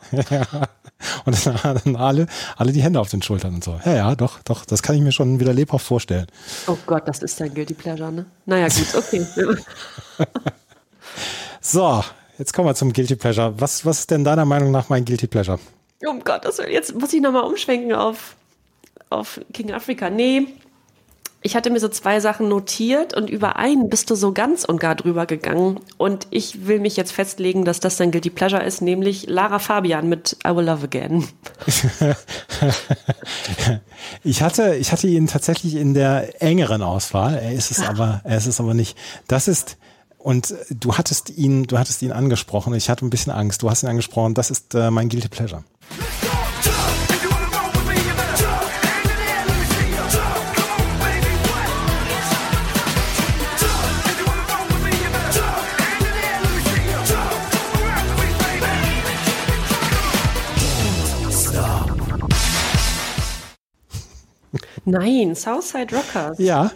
Und 1.25 1.47
dann, 1.47 1.81
dann 1.85 1.97
alle, 1.97 2.27
alle 2.57 2.73
die 2.73 2.83
Hände 2.83 3.01
auf 3.01 3.09
den 3.09 3.23
Schultern 3.23 3.55
und 3.55 3.65
so. 3.65 3.79
Ja, 3.85 3.95
ja, 3.95 4.15
doch, 4.17 4.43
doch, 4.43 4.65
das 4.65 4.83
kann 4.83 4.97
ich 4.97 5.03
mir 5.03 5.13
schon 5.13 5.39
wieder 5.39 5.53
lebhaft 5.53 5.87
vorstellen. 5.87 6.27
Oh 6.67 6.77
Gott, 6.87 7.07
das 7.07 7.23
ist 7.23 7.41
dein 7.41 7.55
Guilty 7.55 7.75
Pleasure, 7.75 8.11
ne? 8.11 8.27
Naja, 8.47 8.69
gut, 8.69 8.95
okay. 8.97 9.25
So, 11.61 12.03
jetzt 12.39 12.53
kommen 12.55 12.69
wir 12.69 12.75
zum 12.75 12.93
Guilty 12.93 13.17
Pleasure. 13.17 13.53
Was, 13.59 13.85
was 13.85 14.01
ist 14.01 14.11
denn 14.11 14.25
deiner 14.25 14.45
Meinung 14.45 14.71
nach 14.71 14.89
mein 14.89 15.05
Guilty 15.05 15.27
Pleasure? 15.27 15.59
um 16.07 16.23
Gottes 16.23 16.59
Willen, 16.59 16.71
jetzt 16.71 16.95
muss 16.95 17.13
ich 17.13 17.21
nochmal 17.21 17.43
umschwenken 17.43 17.93
auf, 17.93 18.37
auf 19.11 19.41
King 19.53 19.73
Africa. 19.73 20.09
Nee, 20.11 20.47
Ich 21.41 21.55
hatte 21.55 21.71
mir 21.71 21.79
so 21.79 21.89
zwei 21.89 22.19
Sachen 22.19 22.49
notiert 22.49 23.15
und 23.15 23.31
über 23.31 23.57
einen 23.57 23.89
bist 23.89 24.11
du 24.11 24.17
so 24.17 24.33
ganz 24.33 24.65
und 24.65 24.81
gar 24.81 24.97
drüber 24.97 25.25
gegangen. 25.25 25.79
Und 25.97 26.27
ich 26.31 26.67
will 26.67 26.81
mich 26.81 26.97
jetzt 26.97 27.13
festlegen, 27.13 27.65
dass 27.65 27.79
das 27.79 27.97
dein 27.97 28.11
Guilty 28.11 28.31
Pleasure 28.31 28.65
ist, 28.65 28.83
nämlich 28.83 29.29
Lara 29.29 29.61
Fabian 29.61 30.09
mit 30.09 30.37
I 30.45 30.55
Will 30.55 30.65
Love 30.65 30.85
Again. 30.85 31.29
Ich 34.25 34.43
hatte, 34.43 34.75
ich 34.77 34.93
hatte 34.93 35.07
ihn 35.07 35.27
tatsächlich 35.27 35.75
in 35.75 35.95
der 35.95 36.43
engeren 36.43 36.83
Auswahl. 36.83 37.35
Er 37.35 37.53
ist 37.53 37.71
es 37.71 37.81
aber, 37.81 38.21
er 38.25 38.37
ist 38.37 38.47
es 38.47 38.61
aber 38.61 38.75
nicht. 38.75 38.97
Das 39.27 39.49
ist, 39.49 39.77
und 40.19 40.55
du 40.71 40.97
hattest 40.97 41.31
ihn, 41.31 41.65
du 41.65 41.79
hattest 41.79 42.03
ihn 42.03 42.13
angesprochen. 42.13 42.75
Ich 42.75 42.91
hatte 42.91 43.05
ein 43.07 43.11
bisschen 43.11 43.33
Angst. 43.33 43.63
Du 43.63 43.71
hast 43.71 43.83
ihn 43.83 43.89
angesprochen. 43.89 44.35
Das 44.35 44.51
ist 44.51 44.75
äh, 44.75 44.91
mein 44.91 45.09
Guilty 45.09 45.29
Pleasure. 45.29 45.65
Nein, 64.91 65.35
Southside 65.35 65.95
Rockers. 65.95 66.39
Ja. 66.39 66.71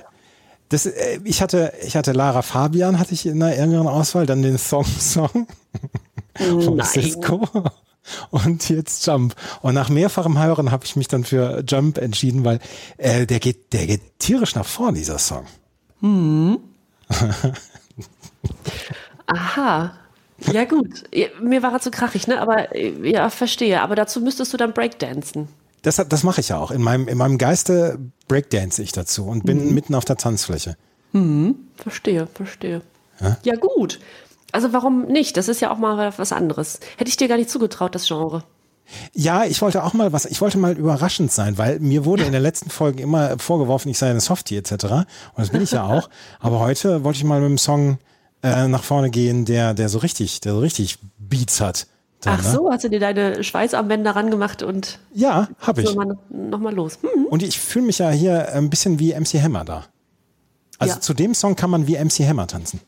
Das, 0.69 0.87
äh, 0.87 1.21
ich 1.25 1.43
hatte, 1.43 1.73
ich 1.85 1.97
hatte 1.97 2.13
Lara 2.13 2.43
Fabian, 2.43 2.99
hatte 2.99 3.15
ich 3.15 3.27
in 3.27 3.41
der 3.41 3.59
engeren 3.59 3.89
Auswahl, 3.89 4.27
dann 4.27 4.43
den 4.43 4.59
Song 4.59 4.85
Song 4.99 5.47
von 6.37 6.77
Nein. 6.77 6.87
Cisco 6.87 7.49
und 8.31 8.69
jetzt 8.69 9.07
Jump. 9.07 9.35
Und 9.61 9.75
nach 9.75 9.89
mehrfachem 9.89 10.43
Hören 10.43 10.71
habe 10.71 10.85
ich 10.85 10.97
mich 10.97 11.09
dann 11.09 11.25
für 11.25 11.65
Jump 11.67 11.99
entschieden, 11.99 12.45
weil 12.45 12.59
äh, 12.99 13.27
der 13.27 13.41
geht, 13.41 13.73
der 13.73 13.87
geht 13.87 14.19
tierisch 14.19 14.55
nach 14.55 14.67
vorn, 14.67 14.95
dieser 14.95 15.19
Song. 15.19 15.47
Aha. 19.27 19.93
Ja 20.53 20.65
gut, 20.65 21.05
mir 21.41 21.63
war 21.63 21.73
er 21.73 21.81
zu 21.81 21.93
krachig, 21.93 22.27
ne? 22.27 22.41
Aber 22.41 22.75
äh, 22.75 23.09
ja, 23.09 23.31
verstehe. 23.31 23.81
Aber 23.81 23.95
dazu 23.95 24.21
müsstest 24.21 24.53
du 24.53 24.57
dann 24.57 24.73
Breakdancen. 24.73 25.49
Das, 25.83 25.97
das 25.97 26.23
mache 26.23 26.41
ich 26.41 26.49
ja 26.49 26.59
auch. 26.59 26.71
In 26.71 26.83
meinem, 26.83 27.09
in 27.09 27.19
meinem 27.19 27.39
Geiste 27.39 27.99
breakdance 28.29 28.83
ich 28.83 28.93
dazu 28.93 29.27
und 29.27 29.45
bin 29.45 29.75
mitten 29.75 29.95
auf 29.95 30.05
der 30.05 30.17
Tanzfläche. 30.17 30.77
Verstehe, 31.77 32.29
verstehe. 32.33 32.83
Ja? 33.21 33.37
gut. 33.57 34.01
Also 34.53 34.73
warum 34.73 35.07
nicht? 35.07 35.37
Das 35.37 35.49
ist 35.49 35.61
ja 35.61 35.71
auch 35.71 35.79
mal 35.79 36.13
was 36.17 36.33
anderes. 36.33 36.81
Hätte 36.97 37.09
ich 37.09 37.17
dir 37.17 37.29
gar 37.29 37.37
nicht 37.37 37.51
zugetraut, 37.51 37.95
das 37.95 38.07
Genre. 38.07 38.45
Ja, 39.15 39.45
ich 39.45 39.63
wollte 39.63 39.83
auch 39.85 39.95
mal 39.95 40.13
was, 40.13 40.27
ich 40.27 40.41
wollte 40.41 40.59
mal 40.59 40.77
überraschend 40.77 41.33
sein, 41.33 41.57
weil 41.57 41.81
mir 41.81 42.05
wurde 42.05 42.25
in 42.25 42.33
den 42.33 42.43
letzten 42.43 42.69
Folgen 42.69 42.99
immer 42.99 43.39
vorgeworfen, 43.39 43.89
ich 43.89 43.99
sei 43.99 44.11
eine 44.11 44.21
Softie 44.21 44.57
etc. 44.57 44.73
Und 44.73 45.07
das 45.37 45.51
bin 45.51 45.63
ich 45.63 45.73
ja 45.73 45.85
auch. 45.89 46.11
Aber 46.41 46.61
heute 46.61 47.03
wollte 47.05 47.19
ich 47.19 47.25
mal 47.25 47.41
mit 47.41 47.47
einem 47.47 47.59
Song 47.59 47.99
äh, 48.43 48.69
nach 48.69 48.83
vorne 48.83 49.11
gehen, 49.11 49.45
der, 49.45 49.75
der 49.75 49.89
so 49.89 49.99
richtig, 49.99 50.41
der 50.41 50.53
so 50.53 50.61
richtig 50.61 50.99
Beats 51.19 51.61
hat. 51.61 51.87
Dann, 52.23 52.39
Ach 52.41 52.45
ne? 52.45 52.53
so, 52.53 52.71
hast 52.71 52.85
du 52.85 52.89
dir 52.89 53.01
deine 53.01 53.43
Schweißarmbänder 53.43 54.13
ran 54.17 54.31
gemacht 54.31 54.63
und 54.63 54.99
Ja, 55.13 55.49
habe 55.59 55.83
ich. 55.83 55.89
so 55.89 55.95
mal, 55.97 56.17
noch 56.31 56.59
mal 56.61 56.73
los. 56.75 56.99
Hm. 57.03 57.27
Und 57.27 57.43
ich 57.43 57.59
fühle 57.59 57.87
mich 57.87 57.99
ja 57.99 58.11
hier 58.11 58.53
ein 58.55 58.71
bisschen 58.71 58.99
wie 59.01 59.13
MC 59.13 59.43
Hammer 59.43 59.65
da. 59.65 59.85
Also 60.79 60.95
Ja. 60.95 61.01
zu 61.01 61.15
dem 61.15 61.35
Song 61.35 61.57
kann 61.57 61.69
man 61.71 61.87
wie 61.87 61.97
MC 61.97 62.21
Hammer 62.27 62.47
tanzen. 62.47 62.81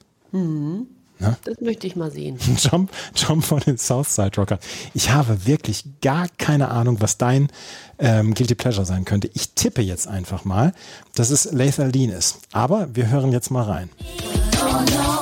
Das 1.45 1.61
möchte 1.61 1.87
ich 1.87 1.97
mal 1.97 2.11
sehen. 2.11 2.39
Jump, 2.59 2.91
Jump 3.15 3.45
von 3.45 3.61
den 3.61 3.77
Southside 3.79 4.33
Rocker. 4.37 4.59
Ich 4.95 5.11
habe 5.11 5.47
wirklich 5.47 5.85
gar 6.01 6.27
keine 6.39 6.69
Ahnung, 6.69 6.97
was 7.01 7.19
dein 7.19 7.49
ähm, 7.99 8.35
Guilty 8.35 8.55
Pleasure 8.55 8.85
sein 8.87 9.05
könnte. 9.05 9.31
Ich 9.35 9.51
tippe 9.55 9.81
jetzt 9.83 10.07
einfach 10.09 10.45
mal, 10.45 10.73
dass 11.15 11.31
es 11.31 11.51
Lethal 11.53 11.91
Lean 11.91 12.11
ist. 12.11 12.39
Aber 12.53 12.89
wir 12.95 13.09
hören 13.11 13.33
jetzt 13.33 13.51
mal 13.51 13.63
rein. 13.63 13.91
Maya. 14.61 15.21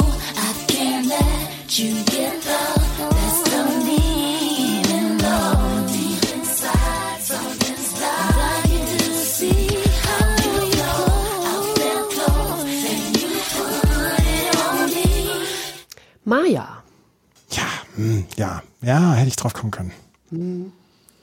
Ja, 18.82 19.14
hätte 19.14 19.28
ich 19.28 19.36
drauf 19.36 19.54
kommen 19.54 19.70
können. 19.70 20.72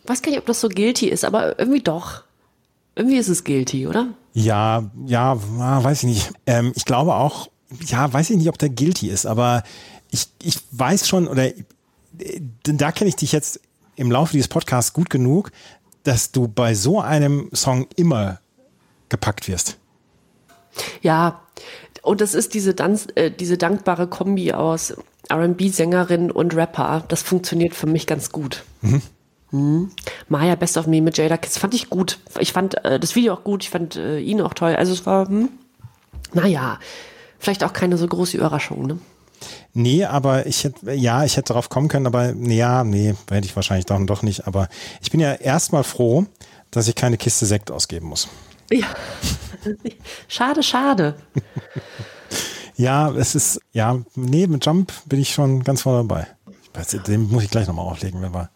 Weiß 0.06 0.22
gar 0.22 0.32
nicht, 0.32 0.40
ob 0.40 0.46
das 0.46 0.62
so 0.62 0.70
guilty 0.70 1.08
ist, 1.10 1.26
aber 1.26 1.60
irgendwie 1.60 1.82
doch. 1.82 2.24
Irgendwie 2.96 3.18
ist 3.18 3.30
es 3.30 3.44
guilty, 3.44 3.88
oder? 3.88 4.08
Ja, 4.34 4.90
ja, 5.06 5.38
ah, 5.60 5.84
weiß 5.84 6.04
ich 6.04 6.10
nicht. 6.10 6.32
Ähm, 6.46 6.74
ich 6.76 6.86
glaube 6.86 7.16
auch, 7.16 7.50
ja, 7.86 8.12
weiß 8.12 8.30
ich 8.32 8.38
nicht, 8.38 8.50
ob 8.50 8.58
der 8.58 8.70
guilty 8.70 9.10
ist, 9.10 9.26
aber 9.26 9.64
ich, 10.12 10.28
ich 10.42 10.60
weiß 10.72 11.08
schon, 11.08 11.28
oder 11.28 11.46
äh, 11.46 11.56
da 12.64 12.92
kenne 12.92 13.10
ich 13.10 13.16
dich 13.16 13.32
jetzt 13.32 13.60
im 13.96 14.12
Laufe 14.12 14.32
dieses 14.32 14.48
Podcasts 14.48 14.94
gut 14.94 15.10
genug, 15.10 15.52
dass 16.04 16.32
du 16.32 16.48
bei 16.48 16.74
so 16.74 17.00
einem 17.02 17.50
Song 17.54 17.88
immer 17.96 18.40
gepackt 19.10 19.48
wirst. 19.48 19.78
Ja, 21.02 21.42
und 22.02 22.22
das 22.22 22.34
ist 22.34 22.54
diese, 22.54 22.74
Danz, 22.74 23.08
äh, 23.16 23.32
diese 23.32 23.58
dankbare 23.58 24.08
Kombi 24.08 24.54
aus 24.54 24.96
RB-Sängerin 25.30 26.32
und 26.32 26.56
Rapper. 26.56 27.04
Das 27.08 27.22
funktioniert 27.22 27.76
für 27.76 27.88
mich 27.88 28.08
ganz 28.08 28.32
gut. 28.32 28.64
Mhm. 28.82 29.92
Maya 30.28 30.56
Best 30.56 30.78
of 30.78 30.88
Me 30.88 31.02
mit 31.02 31.18
Jada 31.18 31.38
Kiss 31.38 31.58
fand 31.58 31.74
ich 31.74 31.90
gut. 31.90 32.20
Ich 32.40 32.54
fand 32.54 32.84
äh, 32.86 33.00
das 33.00 33.16
Video 33.16 33.34
auch 33.34 33.44
gut, 33.44 33.64
ich 33.64 33.70
fand 33.70 33.96
äh, 33.96 34.20
ihn 34.20 34.42
auch 34.42 34.54
toll. 34.54 34.76
Also 34.76 34.94
es 34.94 35.06
war, 35.06 35.28
hm, 35.28 35.50
naja, 36.34 36.80
vielleicht 37.40 37.64
auch 37.64 37.74
keine 37.74 37.98
so 37.98 38.08
große 38.08 38.38
Überraschung. 38.38 38.86
Ne? 38.86 39.00
Nee, 39.74 40.06
aber 40.06 40.46
ich 40.46 40.64
hätte, 40.66 40.92
ja, 40.92 41.24
ich 41.24 41.38
hätte 41.38 41.50
darauf 41.50 41.70
kommen 41.70 41.88
können, 41.88 42.06
aber 42.06 42.34
nee, 42.34 42.58
ja, 42.58 42.84
nee, 42.84 43.16
hätte 43.30 43.46
ich 43.46 43.56
wahrscheinlich 43.56 43.86
dann 43.86 44.06
doch 44.06 44.22
nicht. 44.22 44.46
Aber 44.46 44.68
ich 45.02 45.10
bin 45.10 45.20
ja 45.20 45.34
erstmal 45.34 45.84
froh, 45.84 46.26
dass 46.72 46.88
ich 46.88 46.96
keine 46.96 47.18
Kiste 47.18 47.46
Sekt 47.46 47.72
ausgeben 47.72 48.08
muss. 48.08 48.28
Ja. 48.72 48.88
schade, 50.28 50.62
schade. 50.62 51.16
Ja, 52.80 53.12
es 53.12 53.36
ist, 53.36 53.60
ja, 53.74 54.00
nee, 54.16 54.48
mit 54.48 54.66
Jump 54.66 54.94
bin 55.06 55.20
ich 55.20 55.34
schon 55.34 55.64
ganz 55.64 55.82
vorne 55.82 56.08
dabei. 56.08 56.28
Weiß, 56.74 56.96
Den 57.06 57.30
muss 57.30 57.44
ich 57.44 57.50
gleich 57.50 57.68
nochmal 57.68 57.86
auflegen, 57.86 58.22
wenn 58.22 58.34
wir, 58.34 58.50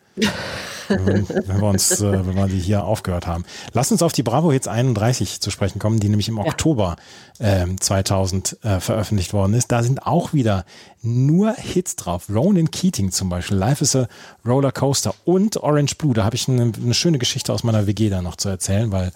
wenn, 0.87 1.05
wir- 1.27 1.43
wenn 1.47 1.59
wir 1.61 1.67
uns, 1.67 1.99
äh, 1.99 2.25
wenn 2.25 2.35
wir 2.35 2.47
die 2.47 2.59
hier 2.59 2.85
aufgehört 2.85 3.27
haben. 3.27 3.43
Lass 3.73 3.91
uns 3.91 4.01
auf 4.01 4.13
die 4.13 4.23
Bravo 4.23 4.51
Hits 4.51 4.67
31 4.69 5.41
zu 5.41 5.51
sprechen 5.51 5.79
kommen, 5.79 5.99
die 5.99 6.07
nämlich 6.07 6.29
im 6.29 6.37
Oktober 6.37 6.95
ähm, 7.41 7.81
2000 7.81 8.59
äh, 8.63 8.79
veröffentlicht 8.79 9.33
worden 9.33 9.55
ist. 9.55 9.71
Da 9.73 9.83
sind 9.83 10.05
auch 10.07 10.31
wieder 10.31 10.63
nur 11.01 11.53
Hits 11.55 11.97
drauf. 11.97 12.29
Ronan 12.29 12.71
Keating 12.71 13.11
zum 13.11 13.27
Beispiel, 13.27 13.57
Life 13.57 13.83
is 13.83 13.93
a 13.95 14.07
Roller 14.45 14.71
Coaster 14.71 15.13
und 15.25 15.57
Orange 15.57 15.95
Blue. 15.97 16.13
Da 16.13 16.23
habe 16.23 16.35
ich 16.37 16.47
eine, 16.47 16.71
eine 16.81 16.93
schöne 16.93 17.17
Geschichte 17.17 17.51
aus 17.51 17.63
meiner 17.65 17.87
WG 17.87 18.09
da 18.09 18.21
noch 18.21 18.37
zu 18.37 18.47
erzählen, 18.47 18.89
weil 18.93 19.11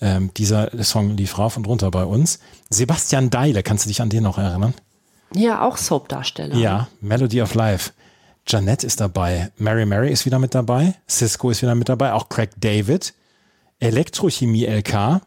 ähm, 0.00 0.30
dieser 0.36 0.82
Song 0.82 1.16
lief 1.16 1.38
rauf 1.38 1.56
und 1.56 1.68
runter 1.68 1.92
bei 1.92 2.04
uns. 2.04 2.40
Sebastian 2.70 3.30
Deile, 3.30 3.62
kannst 3.62 3.84
du 3.84 3.88
dich 3.88 4.00
an 4.00 4.10
den 4.10 4.24
noch 4.24 4.38
erinnern? 4.38 4.74
Ja, 5.34 5.62
auch 5.66 5.76
Soap-Darsteller. 5.76 6.56
Ja, 6.56 6.88
Melody 7.00 7.42
of 7.42 7.54
Life. 7.54 7.92
Janette 8.46 8.86
ist 8.86 9.00
dabei. 9.00 9.52
Mary 9.58 9.84
Mary 9.84 10.10
ist 10.10 10.24
wieder 10.24 10.38
mit 10.38 10.54
dabei. 10.54 10.94
Cisco 11.08 11.50
ist 11.50 11.60
wieder 11.60 11.74
mit 11.74 11.88
dabei. 11.88 12.14
Auch 12.14 12.28
Craig 12.28 12.50
David. 12.58 13.12
Elektrochemie 13.78 14.64
LK 14.64 15.20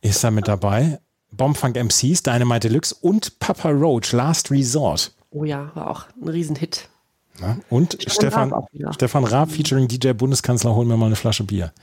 ist 0.00 0.24
da 0.24 0.30
mit 0.30 0.48
dabei. 0.48 1.00
Bombfunk 1.30 1.76
MCs, 1.76 2.22
Dynamite 2.22 2.68
Deluxe 2.68 2.94
und 3.00 3.38
Papa 3.38 3.70
Roach, 3.70 4.12
Last 4.12 4.50
Resort. 4.50 5.12
Oh 5.30 5.44
ja, 5.44 5.70
war 5.74 5.90
auch 5.90 6.06
ein 6.20 6.28
Riesenhit. 6.28 6.88
Ja, 7.40 7.56
und 7.70 7.94
Stefan 7.94 8.12
Stefan, 8.12 8.52
Raab. 8.52 8.68
Stefan 8.94 9.24
Raab 9.24 9.50
featuring 9.52 9.86
DJ 9.86 10.12
Bundeskanzler, 10.12 10.74
hol 10.74 10.84
mir 10.84 10.96
mal 10.96 11.06
eine 11.06 11.16
Flasche 11.16 11.44
Bier. 11.44 11.72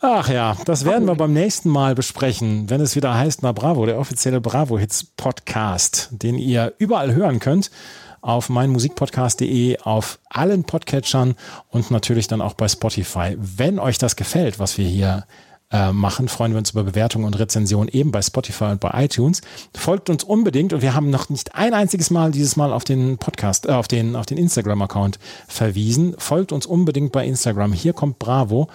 Ach 0.00 0.28
ja, 0.28 0.56
das 0.64 0.84
werden 0.84 1.08
wir 1.08 1.16
beim 1.16 1.32
nächsten 1.32 1.68
Mal 1.70 1.96
besprechen, 1.96 2.70
wenn 2.70 2.80
es 2.80 2.94
wieder 2.94 3.14
heißt 3.14 3.42
Na 3.42 3.50
Bravo, 3.50 3.84
der 3.84 3.98
offizielle 3.98 4.40
Bravo 4.40 4.78
Hits 4.78 5.04
Podcast, 5.04 6.10
den 6.12 6.38
ihr 6.38 6.72
überall 6.78 7.14
hören 7.14 7.40
könnt 7.40 7.72
auf 8.20 8.48
meinmusikpodcast.de, 8.48 9.78
auf 9.80 10.20
allen 10.30 10.62
Podcatchern 10.62 11.34
und 11.70 11.90
natürlich 11.90 12.28
dann 12.28 12.40
auch 12.40 12.54
bei 12.54 12.68
Spotify. 12.68 13.36
Wenn 13.38 13.80
euch 13.80 13.98
das 13.98 14.14
gefällt, 14.14 14.60
was 14.60 14.78
wir 14.78 14.86
hier 14.86 15.24
äh, 15.72 15.90
machen, 15.92 16.28
freuen 16.28 16.52
wir 16.52 16.58
uns 16.58 16.70
über 16.70 16.84
Bewertungen 16.84 17.24
und 17.24 17.36
Rezensionen 17.36 17.88
eben 17.88 18.12
bei 18.12 18.22
Spotify 18.22 18.64
und 18.66 18.80
bei 18.80 19.04
iTunes. 19.04 19.40
Folgt 19.74 20.10
uns 20.10 20.22
unbedingt 20.22 20.72
und 20.72 20.80
wir 20.80 20.94
haben 20.94 21.10
noch 21.10 21.28
nicht 21.28 21.56
ein 21.56 21.74
einziges 21.74 22.10
Mal 22.10 22.30
dieses 22.30 22.54
Mal 22.54 22.72
auf 22.72 22.84
den 22.84 23.18
Podcast, 23.18 23.66
äh, 23.66 23.72
auf 23.72 23.88
den, 23.88 24.14
auf 24.14 24.26
den 24.26 24.38
Instagram-Account 24.38 25.18
verwiesen. 25.48 26.14
Folgt 26.18 26.52
uns 26.52 26.66
unbedingt 26.66 27.10
bei 27.10 27.26
Instagram. 27.26 27.72
Hier 27.72 27.92
kommt 27.92 28.20
Bravo 28.20 28.68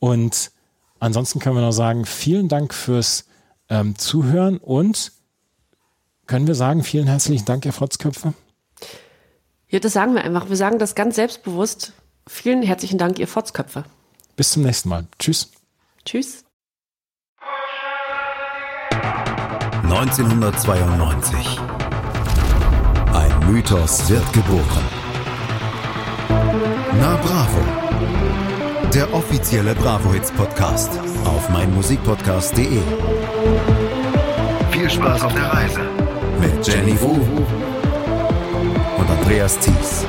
und 0.00 0.50
Ansonsten 0.98 1.38
können 1.40 1.56
wir 1.56 1.62
noch 1.62 1.72
sagen, 1.72 2.06
vielen 2.06 2.48
Dank 2.48 2.72
fürs 2.72 3.26
ähm, 3.68 3.96
Zuhören 3.98 4.58
und 4.58 5.12
können 6.26 6.46
wir 6.46 6.54
sagen, 6.54 6.82
vielen 6.82 7.06
herzlichen 7.06 7.44
Dank, 7.44 7.64
Herr 7.64 7.72
Frotzköpfe. 7.72 8.34
Ja, 9.68 9.78
das 9.78 9.92
sagen 9.92 10.14
wir 10.14 10.24
einfach. 10.24 10.48
Wir 10.48 10.56
sagen 10.56 10.78
das 10.78 10.94
ganz 10.94 11.16
selbstbewusst. 11.16 11.92
Vielen 12.26 12.62
herzlichen 12.62 12.98
Dank, 12.98 13.18
ihr 13.18 13.28
Fotzköpfe. 13.28 13.84
Bis 14.36 14.50
zum 14.52 14.62
nächsten 14.62 14.88
Mal. 14.88 15.06
Tschüss. 15.18 15.50
Tschüss. 16.04 16.44
1992. 19.82 21.60
Ein 23.12 23.52
Mythos 23.52 24.08
wird 24.08 24.32
geboren. 24.32 24.84
Nabra 26.98 27.35
der 28.96 29.12
offizielle 29.12 29.74
Bravo 29.74 30.14
Hits 30.14 30.32
Podcast 30.32 30.90
auf 31.26 31.50
meinmusikpodcast.de. 31.50 32.80
Viel 34.70 34.88
Spaß 34.88 35.22
auf 35.22 35.34
der 35.34 35.52
Reise 35.52 35.80
mit 36.40 36.66
Jenny 36.66 36.98
Wu 37.02 37.10
und 38.96 39.10
Andreas 39.10 39.58
Thies. 39.58 40.06